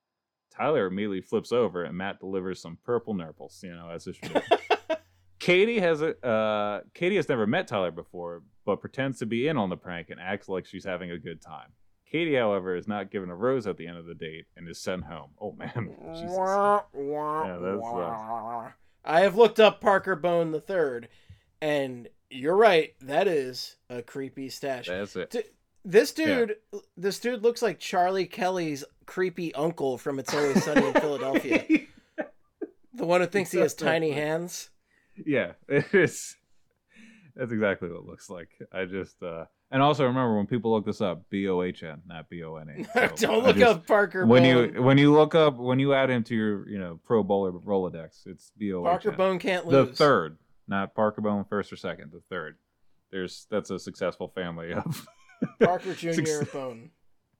Tyler 0.55 0.85
immediately 0.85 1.21
flips 1.21 1.51
over, 1.51 1.83
and 1.83 1.97
Matt 1.97 2.19
delivers 2.19 2.61
some 2.61 2.77
purple 2.85 3.15
nurples, 3.15 3.59
you 3.63 3.71
know, 3.71 3.89
as 3.89 4.05
it 4.05 4.17
should. 4.17 4.43
Katie 5.39 5.79
has 5.79 6.03
a 6.03 6.23
uh, 6.23 6.81
Katie 6.93 7.15
has 7.15 7.27
never 7.27 7.47
met 7.47 7.67
Tyler 7.67 7.89
before, 7.89 8.43
but 8.65 8.81
pretends 8.81 9.17
to 9.17 9.25
be 9.25 9.47
in 9.47 9.57
on 9.57 9.69
the 9.71 9.77
prank 9.77 10.11
and 10.11 10.19
acts 10.19 10.47
like 10.47 10.67
she's 10.67 10.85
having 10.85 11.09
a 11.09 11.17
good 11.17 11.41
time. 11.41 11.69
Katie, 12.05 12.35
however, 12.35 12.75
is 12.75 12.87
not 12.87 13.09
given 13.09 13.31
a 13.31 13.35
rose 13.35 13.65
at 13.65 13.77
the 13.77 13.87
end 13.87 13.97
of 13.97 14.05
the 14.05 14.13
date 14.13 14.45
and 14.55 14.69
is 14.69 14.79
sent 14.79 15.03
home. 15.03 15.31
Oh 15.41 15.53
man, 15.53 15.95
Wah, 15.99 16.83
wah, 16.93 17.45
Yeah, 17.45 17.75
wah. 17.77 18.69
I 19.05 19.21
have 19.21 19.35
looked 19.35 19.59
up 19.59 19.81
Parker 19.81 20.15
Bohn 20.15 20.51
the 20.51 20.61
third, 20.61 21.09
and 21.61 22.09
you're 22.29 22.55
right. 22.55 22.93
That 23.01 23.27
is 23.27 23.77
a 23.89 24.03
creepy 24.03 24.49
stash. 24.49 24.87
that's 24.87 25.15
it. 25.15 25.31
D- 25.31 25.41
This 25.89 26.11
dude, 26.11 26.57
this 26.97 27.17
dude 27.17 27.43
looks 27.43 27.61
like 27.61 27.79
Charlie 27.79 28.25
Kelly's 28.25 28.83
creepy 29.05 29.55
uncle 29.55 29.97
from 29.97 30.19
It's 30.19 30.33
Always 30.33 30.61
Sunny 30.65 30.85
in 30.85 30.93
Philadelphia. 30.99 31.63
The 32.93 33.05
one 33.05 33.21
who 33.21 33.27
thinks 33.27 33.51
he 33.53 33.59
has 33.59 33.73
tiny 33.73 34.11
hands. 34.11 34.69
yeah, 35.25 35.53
it 35.69 35.85
is. 35.93 36.35
That's 37.37 37.53
exactly 37.53 37.87
what 37.87 37.99
it 37.99 38.05
looks 38.05 38.29
like. 38.29 38.49
I 38.73 38.83
just 38.83 39.23
uh 39.23 39.45
and 39.71 39.81
also 39.81 40.03
remember 40.05 40.35
when 40.35 40.45
people 40.45 40.71
look 40.73 40.85
this 40.85 40.99
up, 40.99 41.23
B 41.29 41.47
O 41.47 41.61
H 41.61 41.83
N, 41.83 42.01
not 42.05 42.27
B 42.29 42.43
O 42.43 42.57
N 42.57 42.85
A. 42.93 43.07
Don't 43.15 43.45
look 43.45 43.61
up 43.61 43.87
Parker 43.87 44.25
when 44.25 44.43
Bone. 44.43 44.73
you 44.75 44.81
when 44.81 44.97
you 44.97 45.13
look 45.13 45.35
up 45.35 45.55
when 45.55 45.79
you 45.79 45.93
add 45.93 46.09
him 46.09 46.21
to 46.25 46.35
your 46.35 46.67
you 46.67 46.79
know 46.79 46.99
Pro 47.05 47.23
Bowler 47.23 47.53
Rolodex, 47.53 48.27
it's 48.27 48.51
B 48.57 48.73
O 48.73 48.81
H 48.81 48.87
N. 48.87 48.91
Parker 48.91 49.11
Bohn 49.13 49.39
can't 49.39 49.65
lose. 49.65 49.87
the 49.89 49.95
third, 49.95 50.37
not 50.67 50.93
Parker 50.95 51.21
Bohn 51.21 51.45
first 51.47 51.71
or 51.71 51.77
second. 51.77 52.11
The 52.11 52.21
third. 52.29 52.57
There's 53.09 53.47
that's 53.49 53.69
a 53.69 53.79
successful 53.79 54.27
family 54.35 54.73
of 54.73 55.07
Parker 55.61 55.93
Jr. 55.95 56.45
Bone. 56.51 56.91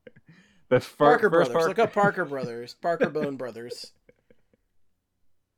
the 0.70 0.80
fir- 0.80 1.06
Parker 1.06 1.30
first 1.30 1.52
Brothers. 1.52 1.54
Park- 1.54 1.68
Look 1.68 1.80
up 1.80 1.94
Parker 2.04 2.26
Brothers. 2.26 2.76
Parker 2.82 3.10
Bohn 3.10 3.36
Brothers. 3.38 3.92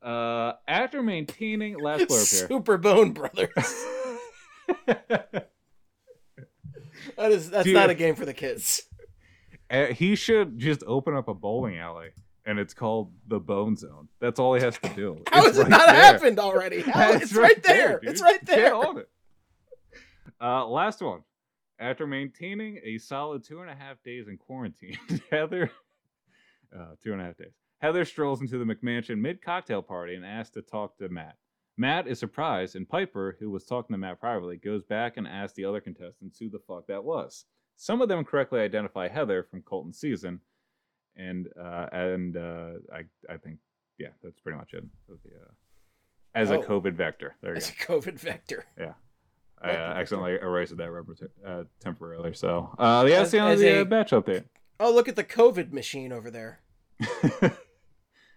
Uh, 0.02 0.54
after 0.66 1.02
maintaining 1.02 1.78
last 1.78 2.04
blurb 2.08 2.48
Super 2.48 2.78
Bone 2.78 3.12
Brothers. 3.12 3.84
That 7.16 7.32
is 7.32 7.50
that's 7.50 7.64
Dude. 7.64 7.74
not 7.74 7.90
a 7.90 7.94
game 7.94 8.14
for 8.14 8.24
the 8.26 8.34
kids. 8.34 8.82
Uh, 9.70 9.86
he 9.86 10.14
should 10.16 10.58
just 10.58 10.82
open 10.86 11.14
up 11.14 11.28
a 11.28 11.34
bowling 11.34 11.78
alley, 11.78 12.08
and 12.44 12.58
it's 12.58 12.74
called 12.74 13.12
the 13.28 13.38
Bone 13.38 13.76
Zone. 13.76 14.08
That's 14.20 14.38
all 14.40 14.54
he 14.54 14.60
has 14.62 14.76
to 14.78 14.88
do. 14.94 15.22
How 15.30 15.38
It's 15.46 15.46
has 15.48 15.58
it 15.58 15.62
right 15.62 15.70
not 15.70 15.86
there. 15.86 15.94
happened 15.96 16.38
already? 16.38 16.80
How, 16.82 17.12
it's 17.12 17.34
right 17.34 17.62
there. 17.62 18.00
dude. 18.00 18.10
It's 18.10 18.22
right 18.22 18.44
there. 18.44 18.56
Get 18.56 18.64
there. 18.64 18.74
on 18.74 18.98
it. 18.98 19.08
Uh, 20.40 20.66
last 20.66 21.00
one. 21.02 21.20
After 21.80 22.06
maintaining 22.06 22.78
a 22.84 22.98
solid 22.98 23.42
two 23.42 23.60
and 23.62 23.70
a 23.70 23.74
half 23.74 24.02
days 24.04 24.28
in 24.28 24.36
quarantine, 24.36 24.98
Heather, 25.30 25.70
uh, 26.78 26.94
two 27.02 27.12
and 27.12 27.20
a 27.20 27.24
half 27.24 27.38
days, 27.38 27.54
Heather 27.78 28.04
strolls 28.04 28.42
into 28.42 28.58
the 28.58 28.64
McMansion 28.64 29.18
mid 29.18 29.40
cocktail 29.42 29.80
party 29.82 30.14
and 30.14 30.24
asks 30.24 30.52
to 30.54 30.62
talk 30.62 30.98
to 30.98 31.08
Matt. 31.08 31.36
Matt 31.78 32.06
is 32.06 32.18
surprised, 32.18 32.76
and 32.76 32.86
Piper, 32.86 33.36
who 33.40 33.50
was 33.50 33.64
talking 33.64 33.94
to 33.94 33.98
Matt 33.98 34.20
privately, 34.20 34.58
goes 34.58 34.82
back 34.84 35.16
and 35.16 35.26
asks 35.26 35.56
the 35.56 35.64
other 35.64 35.80
contestants 35.80 36.38
who 36.38 36.50
the 36.50 36.58
fuck 36.68 36.86
that 36.88 37.02
was. 37.02 37.46
Some 37.76 38.02
of 38.02 38.08
them 38.10 38.24
correctly 38.26 38.60
identify 38.60 39.08
Heather 39.08 39.42
from 39.50 39.62
Colton's 39.62 39.98
season, 39.98 40.40
and 41.16 41.48
uh, 41.58 41.86
and 41.92 42.36
uh, 42.36 42.72
I 42.92 43.04
I 43.32 43.38
think 43.38 43.58
yeah, 43.98 44.08
that's 44.22 44.40
pretty 44.40 44.58
much 44.58 44.74
it. 44.74 44.84
Uh, 45.10 45.14
as 46.34 46.50
a 46.50 46.58
Oh. 46.58 46.62
COVID 46.62 46.92
vector, 46.92 47.36
there 47.40 47.52
you 47.52 47.56
It's 47.56 47.70
go. 47.70 47.96
a 47.96 48.00
COVID 48.02 48.18
vector. 48.20 48.66
I 49.62 49.70
uh, 49.70 49.94
accidentally 49.94 50.34
erased 50.40 50.76
that 50.76 50.90
rubber 50.90 51.14
t- 51.14 51.26
uh, 51.46 51.64
temporarily. 51.80 52.32
So 52.34 52.74
uh, 52.78 53.04
yeah, 53.08 53.18
that's 53.18 53.30
the 53.30 53.38
end 53.40 53.52
of 53.52 53.58
the 53.58 53.80
a- 53.80 53.84
batch 53.84 54.10
update. 54.10 54.44
Oh, 54.78 54.92
look 54.92 55.08
at 55.08 55.16
the 55.16 55.24
COVID 55.24 55.72
machine 55.72 56.12
over 56.12 56.30
there. 56.30 56.60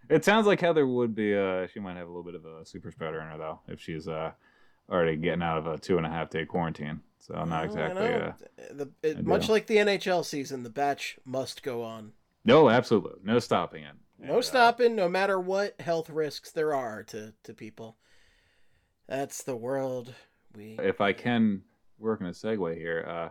it 0.09 0.25
sounds 0.25 0.45
like 0.45 0.59
Heather 0.59 0.85
would 0.85 1.15
be. 1.15 1.35
Uh, 1.35 1.67
she 1.67 1.79
might 1.79 1.95
have 1.97 2.07
a 2.07 2.09
little 2.09 2.23
bit 2.23 2.35
of 2.35 2.45
a 2.45 2.65
super 2.65 2.91
spreader 2.91 3.21
in 3.21 3.27
her 3.27 3.37
though, 3.37 3.59
if 3.67 3.79
she's 3.79 4.07
uh, 4.07 4.31
already 4.89 5.15
getting 5.15 5.41
out 5.41 5.57
of 5.57 5.67
a 5.67 5.77
two 5.77 5.97
and 5.97 6.05
a 6.05 6.09
half 6.09 6.29
day 6.29 6.45
quarantine. 6.45 7.01
So 7.19 7.41
not 7.45 7.63
exactly. 7.63 8.05
Uh, 8.13 8.31
The, 8.73 8.89
it, 9.01 9.25
much 9.25 9.47
like 9.47 9.67
the 9.67 9.77
NHL 9.77 10.25
season, 10.25 10.63
the 10.63 10.69
batch 10.69 11.17
must 11.23 11.63
go 11.63 11.81
on. 11.83 12.11
no, 12.43 12.69
absolutely, 12.69 13.21
no 13.23 13.39
stopping 13.39 13.83
it. 13.83 13.95
No 14.19 14.27
And, 14.33 14.37
uh, 14.39 14.41
stopping, 14.41 14.95
no 14.95 15.07
matter 15.07 15.39
what 15.39 15.79
health 15.79 16.09
risks 16.09 16.51
there 16.51 16.73
are 16.75 17.03
to, 17.03 17.33
to 17.43 17.53
people. 17.53 17.97
That's 19.07 19.43
the 19.43 19.55
world 19.55 20.13
we. 20.55 20.77
if 20.81 21.01
I 21.01 21.13
can 21.13 21.61
work 21.99 22.21
in 22.21 22.27
a 22.27 22.31
segue 22.31 22.75
here, 22.77 23.05
uh, 23.07 23.29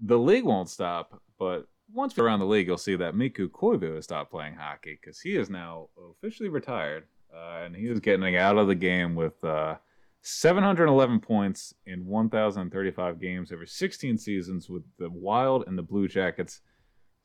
the 0.00 0.18
league 0.18 0.44
won't 0.44 0.68
stop, 0.68 1.20
but 1.38 1.66
once 1.92 2.16
we're 2.16 2.24
around 2.24 2.40
the 2.40 2.46
league, 2.46 2.66
you'll 2.66 2.76
see 2.78 2.96
that 2.96 3.14
Mikko 3.14 3.48
Koivu 3.48 3.94
has 3.94 4.04
stopped 4.04 4.30
playing 4.30 4.54
hockey 4.54 4.98
because 5.00 5.20
he 5.20 5.36
is 5.36 5.48
now 5.48 5.88
officially 6.10 6.48
retired, 6.48 7.04
uh, 7.34 7.62
and 7.64 7.74
he 7.76 7.86
is 7.86 8.00
getting 8.00 8.36
out 8.36 8.58
of 8.58 8.66
the 8.66 8.74
game 8.74 9.14
with 9.14 9.42
uh, 9.44 9.76
711 10.22 11.20
points 11.20 11.72
in 11.86 12.04
1,035 12.04 13.20
games 13.20 13.52
over 13.52 13.64
16 13.64 14.18
seasons 14.18 14.68
with 14.68 14.82
the 14.98 15.08
Wild 15.08 15.64
and 15.66 15.78
the 15.78 15.82
Blue 15.82 16.08
Jackets. 16.08 16.60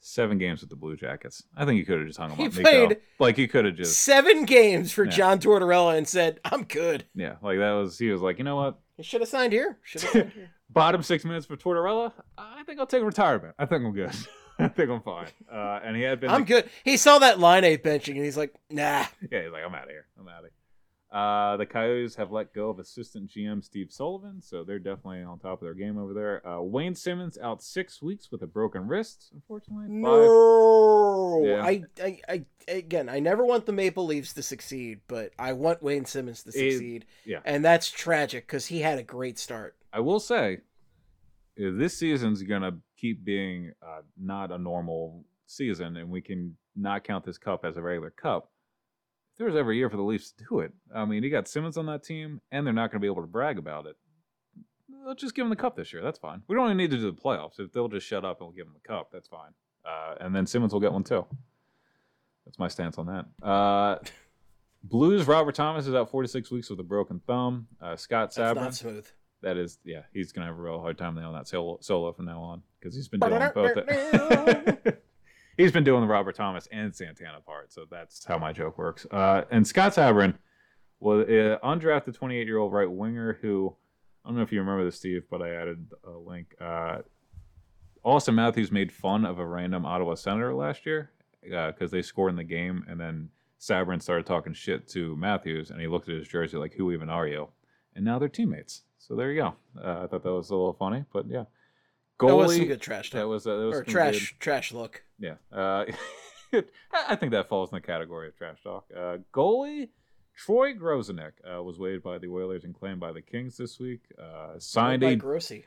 Seven 0.03 0.37
games 0.39 0.61
with 0.61 0.69
the 0.71 0.75
Blue 0.75 0.95
Jackets. 0.95 1.43
I 1.55 1.63
think 1.63 1.77
you 1.77 1.85
could 1.85 1.99
have 1.99 2.07
just 2.07 2.19
hung 2.19 2.31
him 2.31 2.37
He 2.37 2.45
up. 2.45 2.53
Played 2.53 2.97
like 3.19 3.37
he 3.37 3.47
could 3.47 3.65
have 3.65 3.75
just 3.75 4.01
Seven 4.01 4.45
games 4.45 4.91
for 4.91 5.03
Yeah. 5.05 5.11
John 5.11 5.39
Tortorella 5.39 5.95
and 5.95 6.07
said, 6.07 6.39
I'm 6.45 6.63
good. 6.63 7.05
yeah, 7.13 7.35
like 7.43 7.59
that 7.59 7.71
was 7.73 7.99
he 7.99 8.09
was 8.09 8.21
like, 8.21 8.37
you 8.39 8.43
know 8.43 8.55
what, 8.55 8.79
He 9.01 9.05
should 9.07 9.21
have 9.21 9.29
signed 9.29 9.51
here. 9.51 9.79
Should 9.83 10.01
have 10.01 10.11
signed 10.13 10.31
here. 10.33 10.51
bottom 10.69 11.01
six 11.01 11.25
minutes 11.25 11.47
for 11.47 11.57
Tortorella, 11.57 12.13
I 12.37 12.61
think 12.63 12.79
I'll 12.79 12.85
take 12.85 13.03
retirement. 13.03 13.55
I 13.57 13.65
think 13.65 13.83
I'm 13.83 13.93
good. 13.93 14.11
I 14.59 14.67
think 14.67 14.91
I'm 14.91 15.01
fine. 15.01 15.25
Uh, 15.51 15.79
and 15.83 15.95
he 15.95 16.03
had 16.03 16.19
been. 16.19 16.29
I'm 16.29 16.43
good. 16.45 16.69
He 16.83 16.97
saw 16.97 17.17
that 17.19 17.39
line 17.39 17.63
eight 17.63 17.83
benching 17.83 18.15
and 18.15 18.23
he's 18.23 18.37
like, 18.37 18.53
nah. 18.69 19.05
yeah, 19.31 19.41
he's 19.43 19.51
like, 19.51 19.63
I'm 19.65 19.73
out 19.73 19.85
of 19.85 19.89
here. 19.89 20.05
I'm 20.19 20.27
out 20.27 20.39
of 20.39 20.43
here. 20.43 20.51
Uh, 21.11 21.57
the 21.57 21.65
Coyotes 21.65 22.15
have 22.15 22.31
let 22.31 22.53
go 22.53 22.69
of 22.69 22.79
assistant 22.79 23.29
GM 23.29 23.61
Steve 23.63 23.87
Sullivan, 23.91 24.41
so 24.41 24.63
they're 24.63 24.79
definitely 24.79 25.23
on 25.23 25.39
top 25.39 25.61
of 25.61 25.65
their 25.65 25.73
game 25.73 25.97
over 25.97 26.13
there. 26.13 26.47
Uh, 26.47 26.61
Wayne 26.61 26.95
Simmonds 26.95 27.37
out 27.37 27.61
six 27.61 28.01
weeks 28.01 28.31
with 28.31 28.41
a 28.43 28.47
broken 28.47 28.87
wrist, 28.87 29.29
unfortunately. 29.33 29.87
Five- 29.87 29.91
No. 29.91 31.43
Yeah. 31.45 31.63
I, 31.63 31.83
I, 32.01 32.19
I, 32.29 32.45
again, 32.69 33.09
I 33.09 33.19
never 33.19 33.43
want 33.45 33.65
the 33.65 33.73
Maple 33.73 34.05
Leafs 34.05 34.33
to 34.35 34.43
succeed, 34.43 35.01
but 35.09 35.33
I 35.37 35.51
want 35.53 35.83
Wayne 35.83 36.05
Simmonds 36.05 36.43
to 36.43 36.49
It- 36.49 36.71
succeed. 36.71 37.05
yeah. 37.25 37.39
And 37.43 37.65
that's 37.65 37.91
tragic 37.91 38.47
because 38.47 38.67
he 38.67 38.79
had 38.79 38.97
a 38.97 39.03
great 39.03 39.37
start. 39.37 39.75
I 39.91 39.99
will 39.99 40.19
say, 40.21 40.59
uh, 41.59 41.71
this 41.73 41.97
season's 41.97 42.41
gonna 42.43 42.77
keep 42.95 43.25
being 43.25 43.73
uh, 43.85 44.01
not 44.17 44.51
a 44.51 44.57
normal 44.57 45.25
season, 45.45 45.97
and 45.97 46.09
we 46.09 46.21
can 46.21 46.55
not 46.77 47.03
count 47.03 47.25
this 47.25 47.37
cup 47.37 47.65
as 47.65 47.75
a 47.75 47.81
regular 47.81 48.11
cup. 48.11 48.49
If 49.41 49.45
there 49.45 49.53
was 49.53 49.59
every 49.59 49.77
year 49.77 49.89
for 49.89 49.97
the 49.97 50.03
Leafs 50.03 50.33
to 50.33 50.43
do 50.47 50.59
it, 50.59 50.71
I 50.93 51.03
mean, 51.03 51.23
you 51.23 51.31
got 51.31 51.47
Simmonds 51.47 51.75
on 51.75 51.87
that 51.87 52.03
team, 52.03 52.41
and 52.51 52.63
they're 52.63 52.75
not 52.75 52.91
gonna 52.91 52.99
be 52.99 53.07
able 53.07 53.23
to 53.23 53.27
brag 53.27 53.57
about 53.57 53.87
it. 53.87 53.95
Let's 55.03 55.19
just 55.19 55.33
give 55.33 55.45
them 55.45 55.49
the 55.49 55.55
cup 55.55 55.75
this 55.75 55.91
year. 55.91 56.03
That's 56.03 56.19
fine. 56.19 56.43
We 56.47 56.55
don't 56.55 56.67
even 56.67 56.77
need 56.77 56.91
to 56.91 56.97
do 56.97 57.09
the 57.09 57.19
playoffs. 57.19 57.59
If 57.59 57.71
they'll 57.71 57.87
just 57.87 58.05
shut 58.05 58.23
up 58.23 58.39
and 58.39 58.47
we'll 58.49 58.55
give 58.55 58.67
them 58.67 58.75
the 58.75 58.87
cup, 58.87 59.09
that's 59.11 59.27
fine. 59.27 59.49
Uh, 59.83 60.13
and 60.19 60.35
then 60.35 60.45
Simmonds 60.45 60.75
will 60.75 60.79
get 60.79 60.93
one 60.93 61.03
too. 61.03 61.25
That's 62.45 62.59
my 62.59 62.67
stance 62.67 62.99
on 62.99 63.07
that. 63.07 63.25
Uh, 63.43 63.97
Blues. 64.83 65.27
Robert 65.27 65.55
Thomas 65.55 65.87
is 65.87 65.95
out 65.95 66.11
four 66.11 66.21
to 66.21 66.27
six 66.27 66.51
weeks 66.51 66.69
with 66.69 66.79
a 66.79 66.83
broken 66.83 67.19
thumb. 67.25 67.65
Uh, 67.81 67.95
Scott 67.95 68.35
That's 68.35 68.37
Sabourin 68.37 68.61
not 68.61 68.75
smooth. 68.75 69.07
that 69.41 69.57
is 69.57 69.79
yeah 69.83 70.03
he's 70.13 70.31
gonna 70.31 70.45
have 70.45 70.57
a 70.57 70.61
real 70.61 70.79
hard 70.79 70.99
time 70.99 71.15
nailing 71.15 71.33
that 71.33 71.47
solo, 71.47 71.79
solo 71.81 72.13
from 72.13 72.25
now 72.25 72.41
on 72.41 72.61
because 72.79 72.95
he's 72.95 73.07
been 73.07 73.19
doing 73.19 73.49
both 73.55 73.75
he's 75.57 75.71
been 75.71 75.83
doing 75.83 76.01
the 76.01 76.07
Robert 76.07 76.35
Thomas 76.35 76.67
and 76.71 76.95
Santana 76.95 77.41
part, 77.41 77.71
so 77.73 77.85
that's 77.89 78.25
how 78.25 78.37
my 78.37 78.51
joke 78.53 78.77
works. 78.77 79.05
Uh, 79.11 79.43
and 79.51 79.65
Scott 79.67 79.93
Sabourin 79.93 80.35
was 80.99 81.27
an 81.27 81.57
undrafted 81.63 82.15
28 82.15 82.47
year 82.47 82.57
old 82.57 82.71
right 82.73 82.89
winger 82.89 83.39
who 83.41 83.75
I 84.23 84.29
don't 84.29 84.37
know 84.37 84.43
if 84.43 84.51
you 84.51 84.59
remember 84.59 84.85
this, 84.85 84.97
Steve, 84.97 85.23
but 85.31 85.41
I 85.41 85.49
added 85.49 85.91
a 86.03 86.11
link. 86.11 86.53
Uh, 86.61 86.99
Auston 88.05 88.35
Matthews 88.35 88.71
made 88.71 88.91
fun 88.91 89.25
of 89.25 89.39
a 89.39 89.45
random 89.45 89.85
Ottawa 89.85 90.15
Senator 90.15 90.53
last 90.53 90.85
year 90.85 91.11
because 91.41 91.89
they 91.91 92.01
scored 92.01 92.29
in 92.29 92.35
the 92.35 92.43
game, 92.43 92.85
and 92.87 92.99
then 92.99 93.29
Sabourin 93.59 94.01
started 94.01 94.25
talking 94.25 94.53
shit 94.53 94.87
to 94.89 95.15
Matthews, 95.15 95.71
and 95.71 95.81
he 95.81 95.87
looked 95.87 96.09
at 96.09 96.15
his 96.15 96.27
jersey 96.27 96.57
like, 96.57 96.73
"Who 96.73 96.91
even 96.91 97.09
are 97.09 97.27
you?" 97.27 97.49
And 97.95 98.05
now 98.05 98.19
they're 98.19 98.29
teammates. 98.29 98.83
So 98.99 99.15
there 99.15 99.31
you 99.31 99.41
go. 99.41 99.55
Uh, 99.83 100.03
I 100.03 100.07
thought 100.07 100.23
that 100.23 100.33
was 100.33 100.49
a 100.49 100.55
little 100.55 100.73
funny, 100.73 101.05
but 101.11 101.27
yeah. 101.27 101.45
That 102.19 102.35
was 102.35 102.51
some 102.53 102.65
Goalie. 102.65 102.67
good 102.67 102.81
trash 102.81 103.09
That 103.11 103.27
was, 103.27 103.47
uh, 103.47 103.57
that 103.57 103.65
was 103.65 103.77
or 103.77 103.83
trash 103.83 104.35
trash 104.39 104.71
look. 104.71 105.03
Yeah. 105.21 105.35
Uh, 105.51 105.85
I 107.07 107.15
think 107.15 107.31
that 107.31 107.47
falls 107.47 107.71
in 107.71 107.75
the 107.75 107.81
category 107.81 108.27
of 108.27 108.37
trash 108.37 108.57
talk. 108.63 108.85
Uh, 108.93 109.17
goalie 109.33 109.89
Troy 110.35 110.73
Grosenick 110.73 111.33
uh, 111.47 111.61
was 111.61 111.77
waived 111.77 112.03
by 112.03 112.17
the 112.17 112.27
Oilers 112.27 112.63
and 112.63 112.73
claimed 112.73 112.99
by 112.99 113.11
the 113.11 113.21
Kings 113.21 113.57
this 113.57 113.79
week. 113.79 114.01
Uh, 114.19 114.57
signed 114.57 115.01
by 115.01 115.11
a 115.11 115.15
Grossi. 115.15 115.65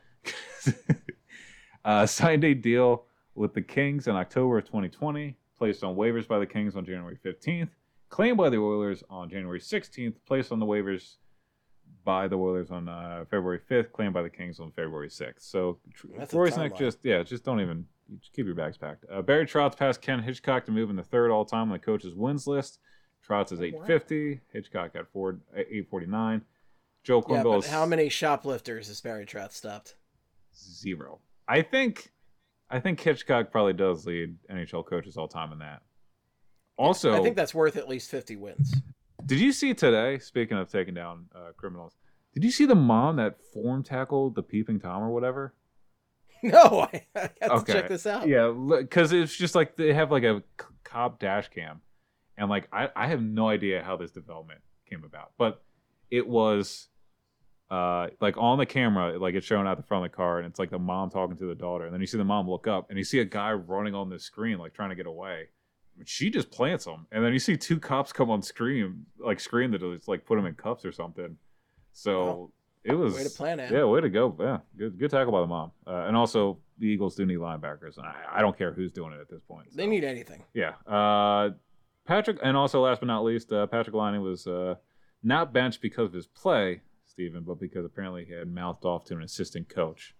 uh, 1.85 2.06
signed 2.06 2.44
a 2.44 2.55
deal 2.55 3.05
with 3.35 3.55
the 3.55 3.62
Kings 3.62 4.06
in 4.09 4.16
October 4.16 4.59
of 4.59 4.64
2020, 4.64 5.36
placed 5.56 5.85
on 5.85 5.97
waivers 5.97 6.26
by 6.26 6.39
the 6.39 6.47
Kings 6.47 6.76
on 6.76 6.85
January 6.85 7.18
15th, 7.24 7.68
claimed 8.09 8.36
by 8.36 8.51
the 8.51 8.59
Oilers 8.59 9.02
on 9.10 9.28
January 9.28 9.60
16th, 9.60 10.14
placed 10.26 10.51
on 10.51 10.59
the 10.59 10.66
waivers 10.66 11.16
by 12.05 12.28
the 12.28 12.36
Oilers 12.36 12.70
on 12.70 12.89
uh, 12.89 13.24
February 13.31 13.60
5th, 13.70 13.93
claimed 13.93 14.14
by 14.14 14.22
the 14.22 14.31
Kings 14.31 14.60
on 14.60 14.70
February 14.72 15.09
6th. 15.09 15.35
So 15.39 15.78
That's 16.16 16.32
a 16.32 16.36
Royce 16.36 16.56
Nick 16.56 16.74
timeline. 16.74 16.78
just, 16.78 16.98
yeah, 17.02 17.22
just 17.22 17.44
don't 17.44 17.60
even 17.60 17.86
keep 18.35 18.47
your 18.47 18.55
bags 18.55 18.76
packed. 18.76 19.05
Uh, 19.10 19.22
Barry 19.22 19.47
Trotz 19.47 19.76
passed 19.76 20.01
Ken 20.02 20.22
Hitchcock 20.22 20.64
to 20.66 20.72
move 20.72 20.90
in 20.90 20.97
the 20.97 21.02
third 21.02 21.31
all 21.31 21.44
time 21.44 21.62
on 21.62 21.70
the 21.70 21.78
coach's 21.78 22.14
wins 22.14 22.47
list. 22.47 22.78
Trotz 23.26 23.52
is 23.52 23.59
Oh, 23.60 23.62
wow. 23.62 23.85
850, 23.85 24.40
Hitchcock 24.52 24.93
got 24.94 25.09
four, 25.12 25.39
849. 25.55 26.43
Joe 27.02 27.22
Yeah, 27.28 27.43
but 27.43 27.59
is 27.59 27.66
how 27.66 27.85
many 27.86 28.09
shoplifters 28.09 28.89
has 28.89 29.01
Barry 29.01 29.26
Trotz 29.26 29.52
stopped? 29.52 29.97
zero. 30.56 31.20
I 31.48 31.62
think 31.62 32.10
I 32.70 32.81
think 32.81 32.98
Hitchcock 33.01 33.51
probably 33.51 33.72
does 33.74 34.06
lead 34.06 34.36
NHL 34.51 34.86
coaches 34.86 35.16
all 35.16 35.28
time 35.28 35.52
in 35.52 35.59
that. 35.59 35.82
Also, 36.78 37.14
I 37.14 37.22
think 37.22 37.36
that's 37.36 37.55
worth 37.55 37.76
at 37.76 37.89
least 37.89 38.10
fifty 38.10 38.36
wins. 38.36 38.74
did 39.26 39.39
you 39.40 39.52
see 39.52 39.74
today? 39.74 40.18
Speaking 40.18 40.56
of 40.56 40.70
taking 40.70 40.94
down 40.94 41.26
uh, 41.35 41.52
criminals, 41.56 41.94
did 42.32 42.43
you 42.43 42.51
see 42.51 42.64
the 42.66 42.74
mom 42.74 43.16
that 43.16 43.36
form 43.52 43.82
tackled 43.82 44.35
the 44.35 44.43
peeping 44.43 44.81
tom 44.81 45.02
or 45.02 45.10
whatever? 45.10 45.55
No, 46.53 46.87
I, 46.93 47.07
I 47.16 47.31
have 47.41 47.51
Okay. 47.51 47.73
to 47.73 47.73
check 47.73 47.89
this 47.89 48.07
out. 48.07 48.29
Yeah, 48.29 48.53
because 48.55 49.12
it's 49.12 49.35
just 49.35 49.55
like 49.55 49.77
they 49.77 49.95
have 49.95 50.11
like 50.12 50.25
a 50.25 50.43
cop 50.83 51.19
dash 51.19 51.49
cam, 51.49 51.81
and 52.37 52.51
like 52.51 52.69
I, 52.71 52.91
I 52.95 53.07
have 53.07 53.23
no 53.23 53.49
idea 53.49 53.83
how 53.83 53.97
this 53.97 54.11
development 54.11 54.61
came 54.89 55.05
about, 55.05 55.33
but 55.39 55.62
it 56.11 56.29
was 56.29 56.89
uh 57.71 58.09
like 58.21 58.37
on 58.37 58.59
the 58.59 58.66
camera, 58.66 59.19
like 59.19 59.35
it's 59.35 59.47
showing 59.47 59.66
out 59.66 59.79
the 59.79 59.83
front 59.83 60.05
of 60.05 60.11
the 60.12 60.16
car, 60.16 60.39
and 60.39 60.47
it's 60.47 60.59
like 60.59 60.71
the 60.71 60.79
mom 60.79 61.09
talking 61.09 61.37
to 61.39 61.47
the 61.47 61.55
daughter, 61.55 61.87
and 61.87 61.95
then 61.95 62.01
you 62.03 62.07
see 62.07 62.19
the 62.19 62.25
mom 62.25 62.49
look 62.49 62.66
up, 62.66 62.91
and 62.91 62.99
you 62.99 63.05
see 63.05 63.21
a 63.21 63.25
guy 63.25 63.53
running 63.53 63.95
on 63.95 64.11
the 64.11 64.19
screen, 64.19 64.59
like 64.59 64.75
trying 64.75 64.91
to 64.91 64.97
get 64.97 65.07
away. 65.07 65.49
She 66.05 66.29
just 66.29 66.51
plants 66.51 66.85
him, 66.85 67.07
and 67.11 67.25
then 67.25 67.33
you 67.33 67.39
see 67.39 67.57
two 67.57 67.81
cops 67.81 68.12
come 68.12 68.29
on 68.29 68.43
screen, 68.43 69.07
like 69.19 69.41
screen 69.41 69.71
that 69.71 70.07
like 70.07 70.27
put 70.27 70.39
him 70.39 70.45
in 70.45 70.55
cuffs 70.55 70.85
or 70.85 70.93
something. 70.93 71.39
So. 71.93 72.51
It 72.85 72.94
was 72.94 73.15
Way 73.15 73.24
to 73.24 73.31
plan 73.31 73.61
it. 73.61 73.70
yeah, 73.73 73.85
way 73.85 74.01
to 74.02 74.11
go. 74.11 74.36
Yeah, 74.39 74.59
good 74.77 74.98
good 74.98 75.11
tackle 75.11 75.32
by 75.32 75.40
the 75.40 75.47
mom. 75.47 75.73
Uh, 75.86 76.05
and 76.06 76.16
also, 76.16 76.59
the 76.78 76.86
Eagles 76.86 77.15
do 77.15 77.24
need 77.24 77.39
linebackers, 77.39 77.97
and 77.97 78.06
I, 78.06 78.15
I 78.35 78.40
don't 78.43 78.56
care 78.56 78.73
who's 78.73 78.93
doing 78.93 79.12
it 79.12 79.20
at 79.20 79.28
this 79.31 79.40
point. 79.48 79.74
They 79.74 79.86
need 79.86 80.05
anything. 80.05 80.43
Yeah. 80.52 80.73
Uh, 80.86 81.51
Patrick, 82.06 82.39
and 82.43 82.56
also 82.56 82.82
last 82.82 83.01
but 83.01 83.06
not 83.06 83.24
least, 83.24 83.51
uh, 83.52 83.66
Patrik 83.66 83.94
Laine 83.94 84.20
was 84.20 84.47
uh, 84.47 84.74
not 85.23 85.52
benched 85.55 85.81
because 85.81 86.09
of 86.09 86.12
his 86.12 86.27
play, 86.27 86.82
Stephen, 87.06 87.43
but 87.43 87.59
because 87.59 87.86
apparently 87.86 88.27
he 88.27 88.35
had 88.35 88.52
mouthed 88.52 88.85
off 88.85 89.05
to 89.06 89.15
an 89.16 89.23
assistant 89.23 89.69
coach. 89.70 90.15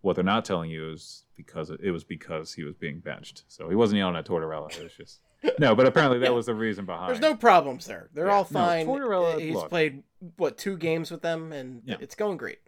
What 0.00 0.14
they're 0.16 0.24
not 0.24 0.44
telling 0.44 0.70
you 0.70 0.92
is 0.92 1.24
because 1.36 1.70
it, 1.70 1.78
it 1.82 1.92
was 1.92 2.02
because 2.04 2.54
he 2.54 2.64
was 2.64 2.74
being 2.74 2.98
benched. 2.98 3.44
So 3.46 3.68
he 3.68 3.76
wasn't 3.76 3.98
yelling 3.98 4.16
at 4.16 4.26
Tortorella. 4.26 4.76
It 4.76 4.82
was 4.82 4.92
just 4.92 5.20
no, 5.58 5.74
but 5.74 5.86
apparently 5.86 6.18
that 6.20 6.26
Yeah. 6.26 6.30
was 6.30 6.46
the 6.46 6.54
reason 6.54 6.84
behind. 6.86 7.10
There's 7.10 7.20
no 7.20 7.34
problems 7.36 7.86
there. 7.86 8.08
They're 8.12 8.26
Yeah, 8.26 8.32
all 8.34 8.42
no, 8.50 8.58
fine. 8.60 8.86
Tortorella- 8.86 9.40
He's 9.40 9.54
look. 9.54 9.68
played 9.68 10.02
what 10.36 10.58
two 10.58 10.76
games 10.76 11.10
with 11.10 11.22
them, 11.22 11.52
and 11.52 11.82
Yeah. 11.84 11.96
it's 12.00 12.14
going 12.14 12.36
great. 12.38 12.58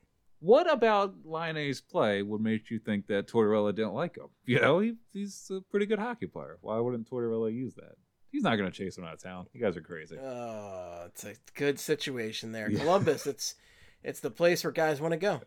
What 0.40 0.70
about 0.70 1.14
Laine's 1.26 1.80
play 1.82 2.22
would 2.22 2.40
make 2.40 2.70
you 2.70 2.78
think 2.78 3.06
that 3.08 3.26
Tortorella 3.28 3.74
didn't 3.74 3.92
like 3.92 4.16
him? 4.16 4.28
You 4.46 4.60
know, 4.60 4.78
he, 4.78 4.94
he's 5.12 5.50
a 5.50 5.60
pretty 5.60 5.84
good 5.86 5.98
hockey 5.98 6.26
player. 6.26 6.56
Why 6.62 6.78
wouldn't 6.78 7.10
Tortorella 7.10 7.52
use 7.52 7.74
that? 7.74 7.96
He's 8.32 8.42
not 8.44 8.56
going 8.56 8.70
to 8.70 8.76
chase 8.76 8.96
him 8.96 9.04
out 9.04 9.14
of 9.14 9.22
town. 9.22 9.46
You 9.52 9.60
guys 9.60 9.76
are 9.76 9.80
crazy. 9.82 10.16
Oh, 10.16 11.02
it's 11.08 11.24
a 11.24 11.34
good 11.56 11.78
situation 11.80 12.52
there. 12.52 12.70
Columbus, 12.70 13.26
it's 13.26 13.56
it's 14.02 14.20
the 14.20 14.30
place 14.30 14.62
where 14.64 14.70
guys 14.72 15.00
want 15.00 15.12
to 15.12 15.18
go. 15.18 15.42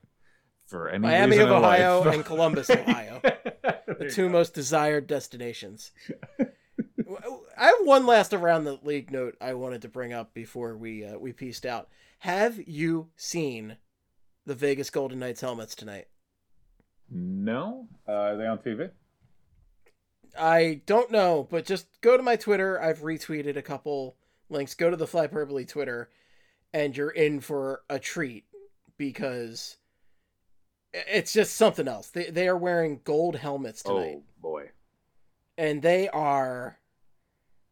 For 0.67 0.89
any 0.89 0.99
Miami 0.99 1.37
of 1.39 1.49
Ohio 1.49 2.03
and 2.03 2.23
Columbus, 2.23 2.69
Ohio. 2.69 3.21
The 3.99 4.09
two 4.09 4.27
most 4.27 4.53
desired 4.53 5.05
destinations. 5.07 5.91
I 7.57 7.65
have 7.67 7.75
one 7.83 8.05
last 8.05 8.33
around 8.33 8.63
the 8.63 8.79
league 8.83 9.11
note 9.11 9.35
I 9.39 9.53
wanted 9.53 9.81
to 9.83 9.89
bring 9.89 10.13
up 10.13 10.33
before 10.33 10.75
we 10.77 11.05
uh, 11.05 11.17
we 11.17 11.33
pieced 11.33 11.65
out. 11.65 11.89
Have 12.19 12.59
you 12.67 13.09
seen 13.15 13.77
the 14.45 14.55
Vegas 14.55 14.89
Golden 14.89 15.19
Knights 15.19 15.41
helmets 15.41 15.75
tonight? 15.75 16.07
No, 17.09 17.87
uh, 18.07 18.11
are 18.11 18.37
they 18.37 18.47
on 18.47 18.57
TV? 18.59 18.89
I 20.39 20.81
don't 20.87 21.11
know, 21.11 21.47
but 21.49 21.65
just 21.65 21.87
go 22.01 22.17
to 22.17 22.23
my 22.23 22.35
Twitter. 22.35 22.81
I've 22.81 23.01
retweeted 23.01 23.55
a 23.55 23.61
couple 23.61 24.15
links. 24.49 24.73
Go 24.73 24.89
to 24.89 24.95
the 24.97 25.05
Flyperbole 25.05 25.67
Twitter, 25.67 26.09
and 26.73 26.97
you're 26.97 27.11
in 27.11 27.39
for 27.39 27.83
a 27.89 27.99
treat 27.99 28.45
because 28.97 29.77
it's 30.91 31.33
just 31.33 31.55
something 31.55 31.87
else. 31.87 32.07
They 32.09 32.31
they 32.31 32.47
are 32.47 32.57
wearing 32.57 33.01
gold 33.03 33.35
helmets 33.35 33.83
tonight, 33.83 34.17
Oh 34.21 34.23
boy. 34.41 34.71
and 35.57 35.83
they 35.83 36.09
are 36.09 36.79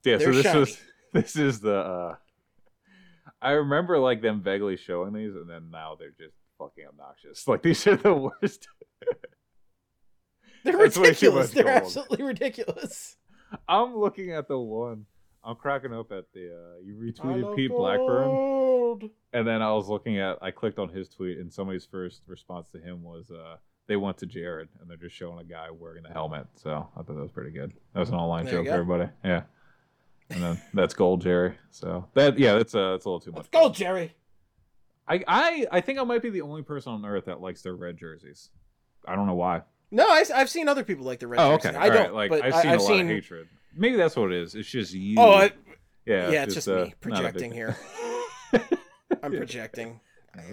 Yeah, 0.03 0.17
so 0.17 0.31
this 0.31 0.43
shiny. 0.43 0.59
was 0.59 0.77
this 1.13 1.35
is 1.35 1.59
the. 1.59 1.75
uh 1.75 2.15
I 3.41 3.51
remember 3.51 3.97
like 3.97 4.21
them 4.21 4.41
vaguely 4.41 4.77
showing 4.77 5.13
these, 5.13 5.35
and 5.35 5.49
then 5.49 5.69
now 5.71 5.95
they're 5.97 6.11
just 6.19 6.35
fucking 6.57 6.85
obnoxious. 6.87 7.43
Like 7.47 7.63
these 7.63 7.85
are 7.87 7.95
the 7.95 8.13
worst. 8.13 8.67
they're 10.63 10.77
That's 10.77 10.97
ridiculous. 10.97 11.51
They're 11.51 11.63
gold. 11.63 11.75
absolutely 11.75 12.23
ridiculous. 12.23 13.15
I'm 13.67 13.95
looking 13.97 14.31
at 14.31 14.47
the 14.47 14.59
one. 14.59 15.05
I'm 15.43 15.55
cracking 15.55 15.93
up 15.93 16.11
at 16.11 16.25
the. 16.33 16.49
uh 16.53 16.79
You 16.83 16.95
retweeted 16.95 17.55
Pete 17.55 17.71
Blackburn. 17.71 19.09
And 19.33 19.47
then 19.47 19.61
I 19.61 19.71
was 19.73 19.87
looking 19.87 20.19
at, 20.19 20.37
I 20.41 20.51
clicked 20.51 20.77
on 20.77 20.89
his 20.89 21.07
tweet, 21.09 21.37
and 21.37 21.51
somebody's 21.51 21.85
first 21.85 22.21
response 22.27 22.69
to 22.71 22.79
him 22.79 23.01
was, 23.03 23.31
uh, 23.31 23.55
they 23.87 23.95
went 23.95 24.17
to 24.17 24.25
Jared, 24.25 24.67
and 24.79 24.89
they're 24.89 24.97
just 24.97 25.15
showing 25.15 25.39
a 25.39 25.43
guy 25.45 25.67
wearing 25.71 26.03
the 26.03 26.09
helmet. 26.09 26.47
So 26.55 26.89
I 26.95 26.97
thought 27.01 27.07
that 27.07 27.15
was 27.15 27.31
pretty 27.31 27.51
good. 27.51 27.73
That 27.93 28.01
was 28.01 28.09
an 28.09 28.15
online 28.15 28.45
There 28.45 28.55
joke 28.55 28.67
for 28.67 28.73
everybody. 28.73 29.09
Yeah. 29.23 29.43
And 30.31 30.43
then 30.43 30.61
that's 30.73 30.93
gold, 30.93 31.21
Jerry. 31.21 31.57
So 31.71 32.07
that, 32.13 32.37
yeah, 32.37 32.53
that's 32.53 32.73
uh, 32.73 32.91
that's 32.91 33.05
a 33.05 33.09
little 33.09 33.19
too 33.19 33.31
much. 33.31 33.47
Let's 33.53 33.77
Jerry. 33.77 34.15
I, 35.07 35.23
I, 35.27 35.67
I 35.71 35.81
think 35.81 35.99
I 35.99 36.03
might 36.03 36.21
be 36.21 36.29
the 36.29 36.41
only 36.41 36.61
person 36.61 36.93
on 36.93 37.05
earth 37.05 37.25
that 37.25 37.41
likes 37.41 37.61
their 37.61 37.75
red 37.75 37.97
jerseys. 37.97 38.49
I 39.05 39.15
don't 39.15 39.27
know 39.27 39.33
why. 39.33 39.63
No, 39.91 40.07
I, 40.07 40.23
have 40.35 40.49
seen 40.49 40.69
other 40.69 40.85
people 40.85 41.05
like 41.05 41.19
the 41.19 41.27
red. 41.27 41.39
Oh, 41.39 41.57
jersey. 41.57 41.69
okay. 41.69 41.77
I 41.77 41.83
All 41.83 41.89
right. 41.89 41.97
don't. 41.97 42.13
Like 42.13 42.29
but 42.29 42.43
I've 42.43 42.55
seen 42.55 42.71
I've 42.71 42.79
a 42.79 42.83
lot 42.83 43.01
of 43.01 43.07
hatred. 43.07 43.47
Maybe 43.75 43.97
that's 43.97 44.15
what 44.15 44.31
it 44.31 44.41
is. 44.41 44.55
It's 44.55 44.69
just 44.69 44.93
you. 44.93 45.15
Oh, 45.17 45.31
I, 45.31 45.51
yeah. 46.05 46.29
yeah, 46.29 46.43
it's 46.43 46.53
just 46.53 46.67
uh, 46.67 46.71
me 46.71 46.77
not 46.77 46.85
a 46.85 46.87
big 46.87 47.01
projecting 47.01 47.51
here. 47.51 47.77
I'm 49.23 49.31
projecting. 49.31 49.99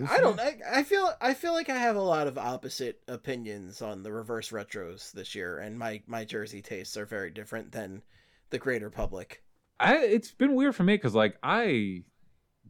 I 0.08 0.18
don't. 0.18 0.40
I, 0.40 0.58
I 0.72 0.82
feel. 0.82 1.12
I 1.20 1.34
feel 1.34 1.52
like 1.52 1.68
I 1.68 1.78
have 1.78 1.94
a 1.94 2.02
lot 2.02 2.26
of 2.26 2.36
opposite 2.36 3.00
opinions 3.06 3.80
on 3.80 4.02
the 4.02 4.10
reverse 4.10 4.50
retros 4.50 5.12
this 5.12 5.36
year, 5.36 5.58
and 5.58 5.78
my 5.78 6.02
my 6.08 6.24
jersey 6.24 6.62
tastes 6.62 6.96
are 6.96 7.06
very 7.06 7.30
different 7.30 7.70
than 7.70 8.02
the 8.50 8.58
greater 8.58 8.90
public. 8.90 9.42
I 9.80 9.96
it's 9.98 10.32
been 10.32 10.54
weird 10.54 10.74
for 10.74 10.84
me 10.84 10.94
because 10.94 11.14
like 11.14 11.36
I 11.42 12.02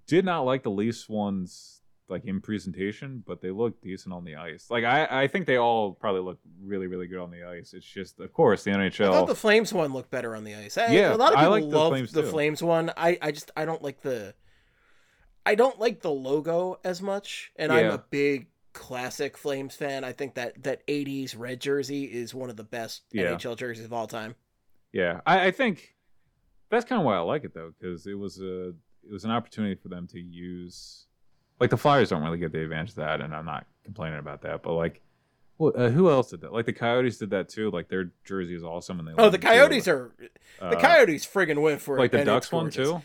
did 0.06 0.24
not 0.24 0.42
like 0.42 0.62
the 0.62 0.70
Leafs 0.70 1.08
ones 1.08 1.74
like 2.08 2.24
in 2.24 2.40
presentation, 2.40 3.22
but 3.26 3.42
they 3.42 3.50
look 3.50 3.80
decent 3.82 4.14
on 4.14 4.24
the 4.24 4.36
ice. 4.36 4.70
Like 4.70 4.84
I 4.84 5.06
I 5.24 5.26
think 5.28 5.46
they 5.46 5.56
all 5.56 5.92
probably 5.92 6.22
look 6.22 6.38
really 6.62 6.86
really 6.86 7.06
good 7.06 7.20
on 7.20 7.30
the 7.30 7.44
ice. 7.44 7.74
It's 7.74 7.86
just 7.86 8.18
of 8.20 8.32
course 8.32 8.64
the 8.64 8.70
NHL. 8.70 9.08
I 9.08 9.12
thought 9.12 9.26
the 9.28 9.34
Flames 9.34 9.72
one 9.72 9.92
looked 9.92 10.10
better 10.10 10.34
on 10.34 10.44
the 10.44 10.54
ice. 10.54 10.78
I, 10.78 10.88
Yeah, 10.88 11.14
a 11.14 11.16
lot 11.16 11.32
of 11.32 11.38
people 11.38 11.50
like 11.50 11.62
the 11.64 11.76
love 11.76 11.90
Flames 11.92 12.12
the. 12.12 12.22
Flames 12.22 12.62
one. 12.62 12.90
I 12.96 13.18
I 13.20 13.30
just 13.32 13.50
I 13.56 13.64
don't 13.64 13.82
like 13.82 14.00
the. 14.02 14.34
I 15.46 15.54
don't 15.54 15.78
like 15.78 16.02
the 16.02 16.10
logo 16.10 16.78
as 16.84 17.00
much, 17.00 17.52
and 17.56 17.72
I'm 17.72 17.90
a 17.90 18.04
big 18.10 18.48
classic 18.74 19.38
Flames 19.38 19.74
fan. 19.74 20.04
I 20.04 20.12
think 20.12 20.34
that 20.34 20.62
that 20.64 20.86
'80s 20.86 21.34
red 21.38 21.60
jersey 21.60 22.04
is 22.04 22.34
one 22.34 22.50
of 22.50 22.56
the 22.56 22.64
best 22.64 23.02
Yeah. 23.12 23.32
NHL 23.32 23.56
jerseys 23.56 23.84
of 23.84 23.92
all 23.92 24.06
time. 24.06 24.34
yeah, 24.92 25.20
I, 25.26 25.46
I 25.46 25.50
think 25.50 25.94
that's 26.70 26.84
kind 26.84 27.00
of 27.00 27.06
why 27.06 27.16
I 27.16 27.20
like 27.20 27.44
it 27.44 27.54
though 27.54 27.72
because 27.78 28.06
it 28.06 28.14
was 28.18 28.40
a 28.40 28.68
it 28.68 29.12
was 29.12 29.24
an 29.24 29.30
opportunity 29.30 29.74
for 29.74 29.88
them 29.88 30.06
to 30.08 30.20
use 30.20 31.06
like 31.60 31.70
the 31.70 31.76
Flyers 31.76 32.10
don't 32.10 32.22
really 32.22 32.38
get 32.38 32.52
the 32.52 32.62
advantage 32.62 32.90
of 32.90 32.96
that, 32.96 33.20
and 33.20 33.34
I'm 33.34 33.44
not 33.46 33.66
complaining 33.84 34.18
about 34.18 34.42
that, 34.42 34.62
but 34.62 34.74
like 34.74 35.00
Well, 35.58 35.72
uh, 35.74 35.88
who 35.88 36.08
else 36.10 36.30
did 36.30 36.42
that? 36.42 36.52
Like 36.52 36.66
the 36.66 36.72
Coyotes 36.72 37.18
did 37.18 37.30
that 37.30 37.48
too. 37.48 37.70
Like 37.70 37.88
their 37.88 38.12
jersey 38.24 38.54
is 38.54 38.62
awesome, 38.62 38.98
and 39.00 39.08
they 39.08 39.12
Oh, 39.18 39.28
the 39.30 39.38
too. 39.38 39.46
Coyotes 39.46 39.88
are 39.88 40.12
the 40.60 40.66
Uh, 40.76 40.80
Coyotes 40.80 41.26
friggin' 41.26 41.60
went 41.60 41.80
for 41.80 41.96
it. 41.96 42.00
like 42.00 42.10
the 42.12 42.24
Ducks 42.24 42.52
one 42.52 42.70
too. 42.70 43.02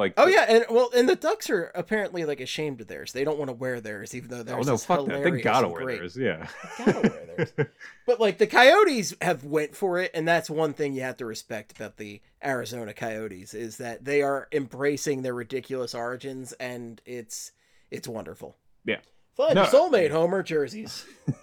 Like 0.00 0.14
Oh 0.16 0.26
yeah, 0.26 0.46
and 0.48 0.64
well, 0.70 0.90
and 0.96 1.08
the 1.08 1.14
Ducks 1.14 1.48
are 1.50 1.70
apparently 1.74 2.24
like 2.24 2.40
ashamed 2.40 2.80
of 2.80 2.86
theirs. 2.88 3.12
They 3.12 3.22
don't 3.22 3.38
want 3.38 3.48
to 3.50 3.52
wear 3.54 3.80
theirs, 3.80 4.14
even 4.14 4.28
though 4.30 4.38
Oh 4.40 4.42
theirs 4.42 4.66
no, 4.66 4.74
is 4.74 4.84
fuck 4.84 5.06
that. 5.06 5.22
They 5.22 5.40
gotta 5.42 5.68
wear 5.68 5.82
great. 5.84 5.98
theirs. 5.98 6.16
Yeah. 6.16 6.46
Gotta 6.78 7.00
wear 7.00 7.26
theirs. 7.36 7.52
But 8.06 8.18
like 8.18 8.38
the 8.38 8.46
Coyotes 8.46 9.14
have 9.22 9.44
went 9.44 9.76
for 9.76 9.98
it, 10.00 10.10
and 10.14 10.26
that's 10.26 10.50
one 10.50 10.72
thing 10.72 10.92
you 10.94 11.02
have 11.02 11.18
to 11.18 11.26
respect 11.26 11.72
about 11.76 11.96
the 11.96 12.20
Arizona 12.44 12.92
Coyotes 12.92 13.54
is 13.54 13.76
that 13.76 14.04
they 14.04 14.20
are 14.22 14.48
embracing 14.50 15.22
their 15.22 15.34
ridiculous 15.34 15.94
origins, 15.94 16.52
and 16.54 17.00
it's 17.06 17.52
it's 17.90 18.08
wonderful. 18.08 18.56
Yeah. 18.84 19.00
Fun 19.36 19.54
No. 19.54 19.64
soulmate 19.64 20.10
Homer 20.10 20.42
jerseys. 20.42 21.04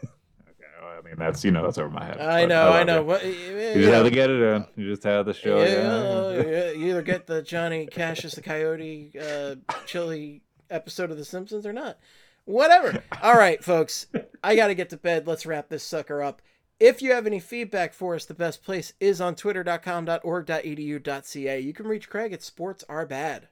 I 0.88 1.02
mean 1.02 1.16
that's 1.18 1.44
you 1.44 1.52
know 1.52 1.64
that's 1.64 1.78
over 1.78 1.90
my 1.90 2.06
head. 2.06 2.20
I 2.20 2.46
know, 2.46 2.70
I, 2.70 2.78
love 2.80 2.88
know. 2.88 3.04
What, 3.04 3.26
You 3.26 3.74
just 3.76 3.94
had 3.94 4.04
to 4.04 4.10
get 4.12 4.30
it 4.30 4.42
in. 4.42 4.66
You 4.76 4.90
just 4.90 5.04
had 5.04 5.26
to 5.26 5.34
show. 5.34 5.60
yeah, 5.62 5.66
Yeah. 5.66 6.46
yeah, 6.46 6.72
you 6.72 6.88
either 6.90 7.02
get 7.02 7.28
the 7.28 7.42
Johnny 7.42 7.86
Cash 7.88 8.24
as 8.26 8.34
the 8.34 8.42
Coyote 8.42 9.12
uh, 9.20 9.56
chili 9.86 10.42
episode 10.70 11.12
of 11.12 11.18
The 11.18 11.26
Simpsons 11.26 11.66
or 11.66 11.74
not. 11.74 11.98
Whatever. 12.46 13.04
All 13.22 13.36
right, 13.38 13.62
folks. 13.64 14.08
I 14.44 14.56
got 14.56 14.68
to 14.68 14.76
get 14.76 14.90
to 14.92 14.98
bed. 14.98 15.28
Let's 15.28 15.46
wrap 15.46 15.68
this 15.70 15.84
sucker 15.84 16.22
up. 16.24 16.42
If 16.80 17.02
you 17.02 17.12
have 17.12 17.26
any 17.26 17.40
feedback 17.40 17.94
for 17.94 18.14
us, 18.16 18.26
the 18.26 18.34
best 18.36 18.64
place 18.64 18.94
is 19.00 19.20
on 19.20 19.36
twitter.com.org.edu.ca. 19.36 21.60
You 21.60 21.74
can 21.74 21.88
reach 21.88 22.10
Craig 22.10 22.32
at 22.34 22.44
Sports 22.44 22.84
Are 22.88 23.06
Bad. 23.06 23.48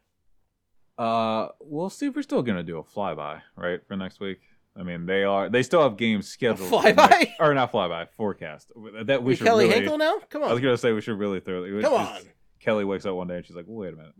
Uh, 0.98 1.50
we'll 1.60 1.90
see 1.90 2.06
if 2.06 2.16
we're 2.16 2.22
still 2.22 2.42
gonna 2.42 2.64
do 2.64 2.78
a 2.78 2.84
flyby, 2.84 3.42
right, 3.58 3.86
for 3.86 3.98
next 3.98 4.22
week. 4.22 4.40
I 4.78 4.84
mean, 4.84 5.06
they 5.06 5.24
are. 5.24 5.50
They 5.50 5.64
still 5.64 5.82
have 5.84 5.96
games 5.98 6.28
scheduled. 6.28 6.70
flyby? 6.70 6.96
next- 7.10 7.32
or 7.40 7.54
not 7.54 7.72
flyby 7.72 8.08
forecast. 8.18 8.72
That 9.04 9.24
we 9.24 9.30
We 9.32 9.36
should 9.36 9.48
Kelly 9.48 9.66
really. 9.66 9.76
Hinkle 9.80 9.98
now? 9.98 10.20
Come 10.30 10.44
on, 10.44 10.50
I 10.50 10.54
was 10.54 10.62
gonna 10.62 10.78
say 10.78 10.92
we 10.92 11.02
should 11.02 11.18
really 11.18 11.40
throw. 11.40 11.64
it 11.64 11.82
Come 11.82 11.92
just- 11.92 12.26
on. 12.26 12.32
Kelly 12.60 12.84
wakes 12.84 13.06
up 13.06 13.14
one 13.16 13.28
day 13.28 13.36
and 13.38 13.46
she's 13.46 13.56
like, 13.56 13.66
"Wait 13.68 13.94
a 13.94 13.96
minute." 13.96 14.14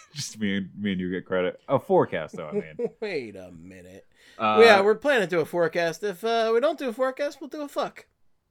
just 0.14 0.38
me 0.38 0.58
and 0.58 0.70
me 0.78 0.92
and 0.92 1.00
you 1.00 1.10
get 1.10 1.26
credit. 1.26 1.60
A 1.68 1.78
forecast, 1.78 2.36
though. 2.36 2.46
I 2.48 2.52
mean, 2.52 2.76
Wait 3.00 3.34
a 3.36 3.50
minute. 3.50 4.06
uh, 4.38 4.60
yeah, 4.64 4.80
we're 4.80 4.94
planning 4.94 5.28
to 5.28 5.36
do 5.36 5.40
a 5.40 5.44
forecast. 5.44 6.04
If 6.04 6.22
uh, 6.24 6.50
we 6.54 6.60
don't 6.60 6.78
do 6.78 6.88
a 6.88 6.92
forecast, 6.92 7.40
we'll 7.40 7.48
do 7.50 7.62
a 7.62 7.68
fuck. 7.68 8.06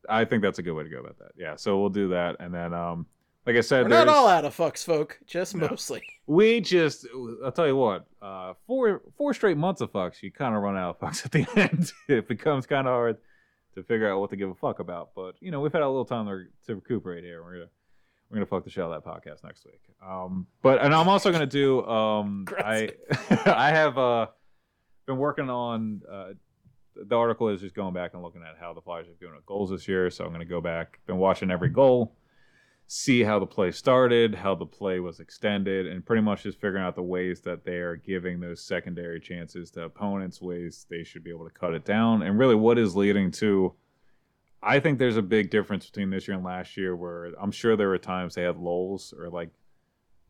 I 0.09 0.25
think 0.25 0.43
that's 0.43 0.59
a 0.59 0.61
good 0.61 0.73
way 0.73 0.83
to 0.83 0.89
go 0.89 0.99
about 0.99 1.17
that. 1.19 1.31
Yeah, 1.37 1.55
so 1.55 1.79
we'll 1.79 1.89
do 1.89 2.09
that, 2.09 2.35
and 2.41 2.53
then, 2.53 2.73
um, 2.73 3.05
like 3.45 3.55
I 3.55 3.61
said, 3.61 3.83
We're 3.83 3.89
not 3.89 4.07
all 4.07 4.27
out 4.27 4.45
of 4.45 4.55
fucks, 4.55 4.83
folk. 4.85 5.19
Just 5.27 5.55
No. 5.55 5.67
mostly. 5.69 6.03
We 6.27 6.61
just, 6.61 7.05
I'll 7.43 7.51
tell 7.51 7.67
you 7.67 7.75
what, 7.75 8.05
uh, 8.21 8.53
four 8.67 9.01
four 9.17 9.33
straight 9.33 9.57
months 9.57 9.81
of 9.81 9.91
fucks, 9.91 10.21
you 10.23 10.31
kind 10.31 10.55
of 10.55 10.61
run 10.61 10.77
out 10.77 10.91
of 10.95 10.99
fucks 10.99 11.25
at 11.25 11.31
the 11.31 11.45
end. 11.59 11.91
it 12.07 12.27
becomes 12.27 12.65
kind 12.65 12.87
of 12.87 12.91
hard 12.93 13.17
to 13.75 13.83
figure 13.83 14.09
out 14.11 14.19
what 14.19 14.29
to 14.29 14.35
give 14.35 14.49
a 14.49 14.55
fuck 14.55 14.79
about. 14.79 15.09
But 15.15 15.35
you 15.41 15.51
know, 15.51 15.59
we've 15.59 15.73
had 15.73 15.81
a 15.81 15.87
little 15.87 16.05
time 16.05 16.25
to, 16.27 16.45
to 16.67 16.75
recuperate 16.75 17.23
here. 17.23 17.43
We're 17.43 17.53
gonna 17.53 17.69
we're 18.29 18.35
gonna 18.37 18.45
fuck 18.45 18.63
the 18.63 18.69
shit 18.69 18.83
out 18.83 18.91
of 18.93 19.03
that 19.03 19.09
podcast 19.09 19.43
next 19.43 19.65
week. 19.65 19.81
Um, 20.05 20.47
but 20.61 20.81
and 20.81 20.93
I'm 20.93 21.09
also 21.09 21.31
gonna 21.31 21.45
do. 21.45 21.85
Um, 21.85 22.45
I 22.59 22.89
I 23.45 23.69
have 23.71 23.97
uh 23.97 24.27
been 25.05 25.17
working 25.17 25.49
on 25.49 26.01
uh. 26.09 26.29
The 26.95 27.15
article 27.17 27.49
is 27.49 27.59
just 27.59 27.73
going 27.73 27.95
back 27.95 28.13
and 28.13 28.21
looking 28.21 28.43
at 28.43 28.55
how 28.59 28.71
the 28.75 28.79
Flyers 28.79 29.07
are 29.07 29.13
doing 29.19 29.33
with 29.35 29.43
goals 29.47 29.71
this 29.71 29.87
year. 29.87 30.11
So 30.11 30.25
I'm 30.25 30.29
going 30.29 30.41
to 30.41 30.45
go 30.45 30.61
back, 30.61 30.99
been 31.07 31.17
watching 31.17 31.49
every 31.49 31.69
goal, 31.69 32.13
see 32.87 33.23
how 33.23 33.39
the 33.39 33.45
play 33.45 33.71
started, 33.71 34.35
how 34.35 34.55
the 34.55 34.65
play 34.65 34.99
was 34.99 35.19
extended, 35.19 35.87
and 35.87 36.05
pretty 36.05 36.21
much 36.21 36.43
just 36.43 36.59
figuring 36.59 36.83
out 36.83 36.95
the 36.95 37.01
ways 37.01 37.41
that 37.41 37.63
they 37.63 37.77
are 37.77 37.95
giving 37.95 38.39
those 38.39 38.61
secondary 38.61 39.19
chances 39.19 39.71
to 39.71 39.83
opponents, 39.83 40.41
ways 40.41 40.85
they 40.89 41.03
should 41.03 41.23
be 41.23 41.31
able 41.31 41.45
to 41.45 41.53
cut 41.53 41.73
it 41.73 41.85
down, 41.85 42.21
and 42.21 42.37
really 42.37 42.55
what 42.55 42.77
is 42.77 42.95
leading 42.95 43.31
to. 43.31 43.73
I 44.61 44.79
think 44.79 44.97
there's 44.97 45.17
a 45.17 45.21
big 45.21 45.49
difference 45.49 45.87
between 45.87 46.09
this 46.09 46.27
year 46.27 46.37
and 46.37 46.45
last 46.45 46.77
year 46.77 46.95
where 46.95 47.33
I'm 47.41 47.51
sure 47.51 47.75
there 47.75 47.89
were 47.89 47.97
times 47.97 48.35
they 48.35 48.43
had 48.43 48.57
lulls 48.57 49.13
or 49.17 49.29
like 49.29 49.49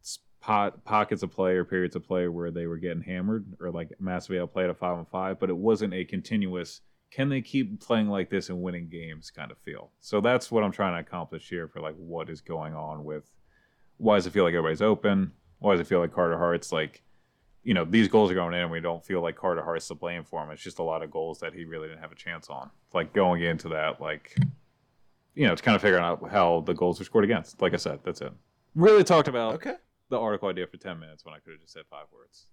spot, 0.02 0.84
pockets 0.86 1.22
of 1.22 1.32
play 1.32 1.54
or 1.54 1.66
periods 1.66 1.96
of 1.96 2.04
play 2.04 2.28
where 2.28 2.50
they 2.50 2.66
were 2.66 2.78
getting 2.78 3.04
hammered 3.04 3.46
or 3.60 3.72
like 3.72 3.92
massively 4.00 4.40
outplayed 4.40 4.70
at 4.70 4.78
five 4.78 4.98
on 4.98 5.06
five, 5.06 5.40
but 5.40 5.50
it 5.50 5.58
wasn't 5.58 5.94
a 5.94 6.04
continuous 6.04 6.82
can 7.14 7.30
they 7.30 7.41
keep 7.41 7.80
playing 7.80 8.07
like 8.10 8.30
this 8.31 8.49
and 8.49 8.61
winning 8.61 8.88
games 8.90 9.30
kind 9.30 9.52
of 9.52 9.57
feel. 9.60 9.91
So 9.99 10.19
that's 10.19 10.49
what 10.52 10.64
I'm 10.64 10.72
trying 10.72 10.94
to 10.95 10.99
accomplish 11.07 11.48
here 11.48 11.68
for 11.68 11.80
like 11.80 11.94
what 11.95 12.27
is 12.30 12.41
going 12.41 12.73
on 12.73 13.03
with 13.03 13.30
why 13.98 14.15
does 14.15 14.26
it 14.26 14.31
feel 14.34 14.44
like 14.44 14.53
everybody's 14.56 14.81
open? 14.81 15.31
Why 15.60 15.73
does 15.73 15.81
it 15.81 15.88
feel 15.88 15.99
like 15.99 16.11
Carter 16.11 16.38
Hart's 16.38 16.72
like, 16.72 17.03
you 17.64 17.73
know, 17.76 17.85
these 17.85 18.07
goals 18.07 18.31
are 18.31 18.34
going 18.34 18.53
in 18.56 18.61
and 18.61 18.72
we 18.72 18.80
don't 18.81 19.06
feel 19.06 19.22
like 19.22 19.35
Carter 19.35 19.64
Hart's 19.64 19.88
to 19.90 19.95
blame 19.95 20.23
for 20.23 20.41
them. 20.41 20.49
It's 20.52 20.64
just 20.64 20.80
a 20.80 20.84
lot 20.84 21.03
of 21.03 21.11
goals 21.11 21.40
that 21.41 21.53
he 21.53 21.65
really 21.65 21.88
didn't 21.88 22.02
have 22.02 22.11
a 22.11 22.15
chance 22.15 22.49
on. 22.49 22.72
Like 22.94 23.14
going 23.14 23.44
into 23.44 23.69
that, 23.69 24.02
like, 24.02 24.35
you 25.35 25.45
know, 25.45 25.53
it's 25.53 25.61
kind 25.61 25.76
of 25.76 25.81
figuring 25.84 26.03
out 26.03 26.27
how 26.31 26.61
the 26.65 26.73
goals 26.73 26.98
were 26.99 27.06
scored 27.06 27.23
against. 27.26 27.61
Like 27.61 27.73
I 27.73 27.77
said, 27.77 27.99
that's 28.03 28.22
it. 28.22 28.34
Really 28.76 29.03
talked 29.03 29.27
about 29.27 29.53
Okay. 29.56 29.76
the 30.10 30.19
article 30.19 30.49
idea 30.49 30.65
for 30.65 30.77
10 30.77 30.99
minutes 30.99 31.23
when 31.23 31.35
I 31.35 31.38
could 31.40 31.52
have 31.53 31.61
just 31.61 31.73
said 31.73 31.84
five 31.90 32.07
words. 32.11 32.48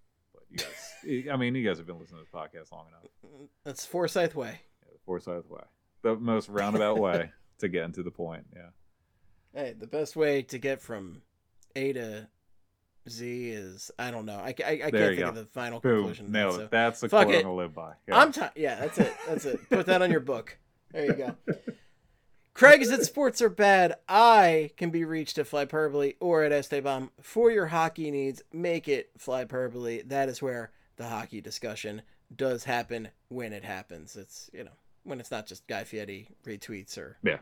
You 0.50 1.22
guys, 1.22 1.32
I 1.32 1.36
mean, 1.36 1.54
you 1.54 1.66
guys 1.66 1.78
have 1.78 1.86
been 1.86 1.98
listening 1.98 2.20
to 2.20 2.24
this 2.24 2.32
podcast 2.32 2.72
long 2.72 2.86
enough. 2.88 3.48
That's 3.64 3.86
Forsyth 3.86 4.34
Way. 4.34 4.60
Yeah, 4.82 4.88
the 4.92 4.98
Forsyth 5.06 5.48
way. 5.48 5.62
The 6.02 6.16
most 6.16 6.48
roundabout 6.48 6.98
way 6.98 7.30
to 7.58 7.68
get 7.68 7.84
into 7.84 8.02
the 8.02 8.10
point. 8.10 8.46
Yeah. 8.54 8.68
Hey, 9.54 9.74
the 9.78 9.86
best 9.86 10.16
way 10.16 10.42
to 10.42 10.58
get 10.58 10.80
from 10.80 11.22
A 11.76 11.92
to 11.94 12.28
Z 13.08 13.48
is 13.50 13.90
I 13.98 14.10
don't 14.10 14.26
know. 14.26 14.36
I, 14.38 14.54
I, 14.64 14.70
I 14.72 14.76
can't 14.78 14.92
think 14.92 15.18
go. 15.20 15.28
of 15.28 15.34
the 15.34 15.44
final 15.46 15.80
Boom. 15.80 15.96
conclusion. 15.98 16.32
Nailed 16.32 16.54
that, 16.54 16.58
so- 16.60 16.68
That's 16.70 17.00
the 17.00 17.08
quote. 17.08 17.22
I'm 17.26 17.32
going 17.32 17.44
to 17.44 17.52
live 17.52 17.74
by. 17.74 17.92
Yeah. 18.08 18.18
I'm 18.18 18.32
ti 18.32 18.42
Yeah, 18.56 18.76
that's 18.80 18.98
it. 18.98 19.12
That's 19.26 19.44
it. 19.46 19.60
Put 19.70 19.86
that 19.86 20.02
on 20.02 20.10
your 20.10 20.20
book. 20.20 20.58
There 20.92 21.06
you 21.06 21.12
go. 21.14 21.36
Craig 22.60 22.82
is 22.82 22.90
at 22.90 23.02
Sports 23.06 23.40
Are 23.40 23.48
Bad. 23.48 23.94
I 24.06 24.72
can 24.76 24.90
be 24.90 25.06
reached 25.06 25.38
at 25.38 25.48
Flyperbole 25.50 26.16
or 26.20 26.44
at 26.44 26.52
Esteban 26.52 27.08
for 27.22 27.50
your 27.50 27.68
hockey 27.68 28.10
needs. 28.10 28.42
Make 28.52 28.86
it 28.86 29.18
Flyperbole. 29.18 30.06
That 30.06 30.28
is 30.28 30.42
where 30.42 30.70
the 30.96 31.08
hockey 31.08 31.40
discussion 31.40 32.02
does 32.36 32.64
happen 32.64 33.08
when 33.28 33.54
it 33.54 33.64
happens. 33.64 34.14
It's, 34.14 34.50
you 34.52 34.64
know, 34.64 34.72
when 35.04 35.20
it's 35.20 35.30
not 35.30 35.46
just 35.46 35.66
Guy 35.68 35.84
Fieri 35.84 36.28
retweets 36.44 36.98
or 36.98 37.16
yeah. 37.22 37.38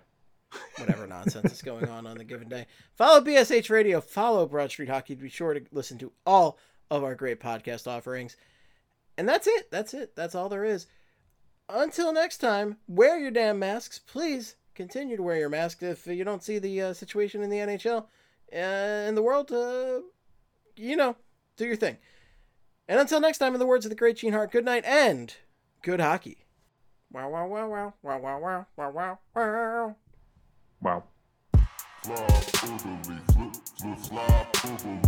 whatever 0.77 1.05
nonsense 1.09 1.53
is 1.53 1.63
going 1.63 1.89
on 1.89 2.07
on 2.07 2.17
the 2.17 2.23
given 2.23 2.49
day. 2.49 2.69
Follow 2.95 3.21
BSH 3.21 3.71
Radio, 3.71 4.01
follow 4.01 4.47
Broad 4.47 4.71
Street 4.71 4.89
Hockey 4.89 5.17
be 5.17 5.29
sure 5.29 5.53
to 5.53 5.63
listen 5.73 5.99
to 5.99 6.13
all 6.27 6.59
of 6.93 7.03
our 7.03 7.17
great 7.17 7.41
podcast 7.41 7.89
offerings. 7.89 8.37
And 9.17 9.29
that's 9.29 9.49
it. 9.49 9.69
That's 9.73 9.95
it. 9.95 10.15
That's 10.15 10.37
all 10.37 10.49
there 10.49 10.65
is. 10.65 10.87
Until 11.69 12.13
next 12.13 12.39
time, 12.39 12.77
wear 12.87 13.19
your 13.19 13.33
damn 13.33 13.59
masks. 13.59 13.99
Please 13.99 14.55
continue 14.79 15.17
to 15.17 15.23
wear 15.25 15.37
your 15.37 15.49
mask 15.49 15.83
if 15.83 16.07
you 16.07 16.23
don't 16.23 16.45
see 16.45 16.61
the 16.61 16.81
uh, 16.81 16.93
situation 16.93 17.43
in 17.43 17.51
the 17.51 17.57
NHL 17.57 18.07
and 18.53 19.17
the 19.17 19.23
world. 19.23 19.51
Uh, 19.51 20.03
you 20.77 20.97
know, 20.97 21.17
do 21.57 21.67
your 21.67 21.75
thing. 21.75 21.99
And 22.87 23.01
until 23.01 23.21
next 23.21 23.39
time, 23.39 23.55
in 23.55 23.59
the 23.59 23.67
words 23.67 23.85
of 23.85 23.91
the 23.91 23.97
great 23.97 24.19
Gene 24.19 24.33
Hart, 24.33 24.53
good 24.53 24.65
night 24.65 24.85
and 24.85 25.35
good 25.83 26.01
hockey. 26.01 26.47
Wow, 27.11 27.29
wow, 27.29 27.49
wow, 27.49 27.69
wow, 27.69 27.93
wow, 28.03 28.19
wow, 28.21 28.39
wow, 28.39 28.67
wow, 28.77 28.93
wow, 28.95 29.19
wow. 29.35 29.97
Wow. 30.81 31.05
Fly 32.05 32.15
orderly, 32.63 33.19
flip, 33.33 33.57
flip, 33.81 33.99
fly 33.99 34.47
orderly. 34.65 35.01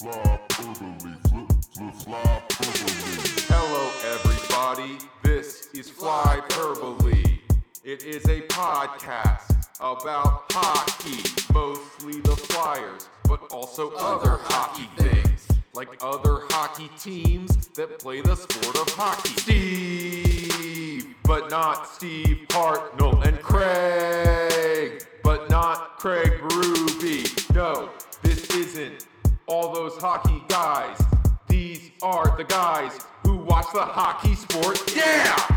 Fly 0.00 0.40
orderly, 0.58 1.16
flip, 1.28 1.52
flip, 1.72 1.94
fly 1.94 2.42
orderly. 2.58 3.24
Hello, 3.46 3.82
everybody. 4.12 4.98
This 5.22 5.68
is 5.74 5.88
Fly 5.88 6.42
Verbally. 6.50 7.43
It 7.84 8.02
is 8.04 8.24
a 8.30 8.40
podcast 8.40 9.68
about 9.78 10.44
hockey, 10.50 11.22
mostly 11.52 12.18
the 12.22 12.34
Flyers, 12.34 13.10
but 13.28 13.52
also 13.52 13.92
other 13.98 14.38
hockey 14.40 14.88
things, 14.96 15.46
like 15.74 15.90
other 16.00 16.44
hockey 16.48 16.88
teams 16.98 17.66
that 17.76 17.98
play 17.98 18.22
the 18.22 18.36
sport 18.36 18.76
of 18.76 18.88
hockey. 18.94 19.28
Steve, 19.36 21.14
but 21.24 21.50
not 21.50 21.86
Steve 21.86 22.46
Hartnell, 22.48 23.22
and 23.26 23.38
Craig, 23.42 25.04
but 25.22 25.50
not 25.50 25.98
Craig 25.98 26.40
Ruby. 26.40 27.26
No, 27.52 27.90
this 28.22 28.48
isn't 28.54 29.06
all 29.44 29.74
those 29.74 29.98
hockey 29.98 30.42
guys. 30.48 30.98
These 31.48 31.90
are 32.00 32.34
the 32.38 32.44
guys 32.44 32.98
who 33.24 33.36
watch 33.36 33.66
the 33.74 33.82
hockey 33.82 34.36
sport. 34.36 34.80
Yeah! 34.96 35.54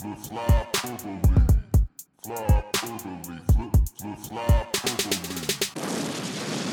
flip 0.00 0.18
fly 0.18 0.66
purpley, 0.74 1.18
fly 2.22 2.64
purpley, 2.72 3.40
flip 3.52 3.74
flip 3.98 4.18
fly 4.18 4.66
purpley. 4.72 6.67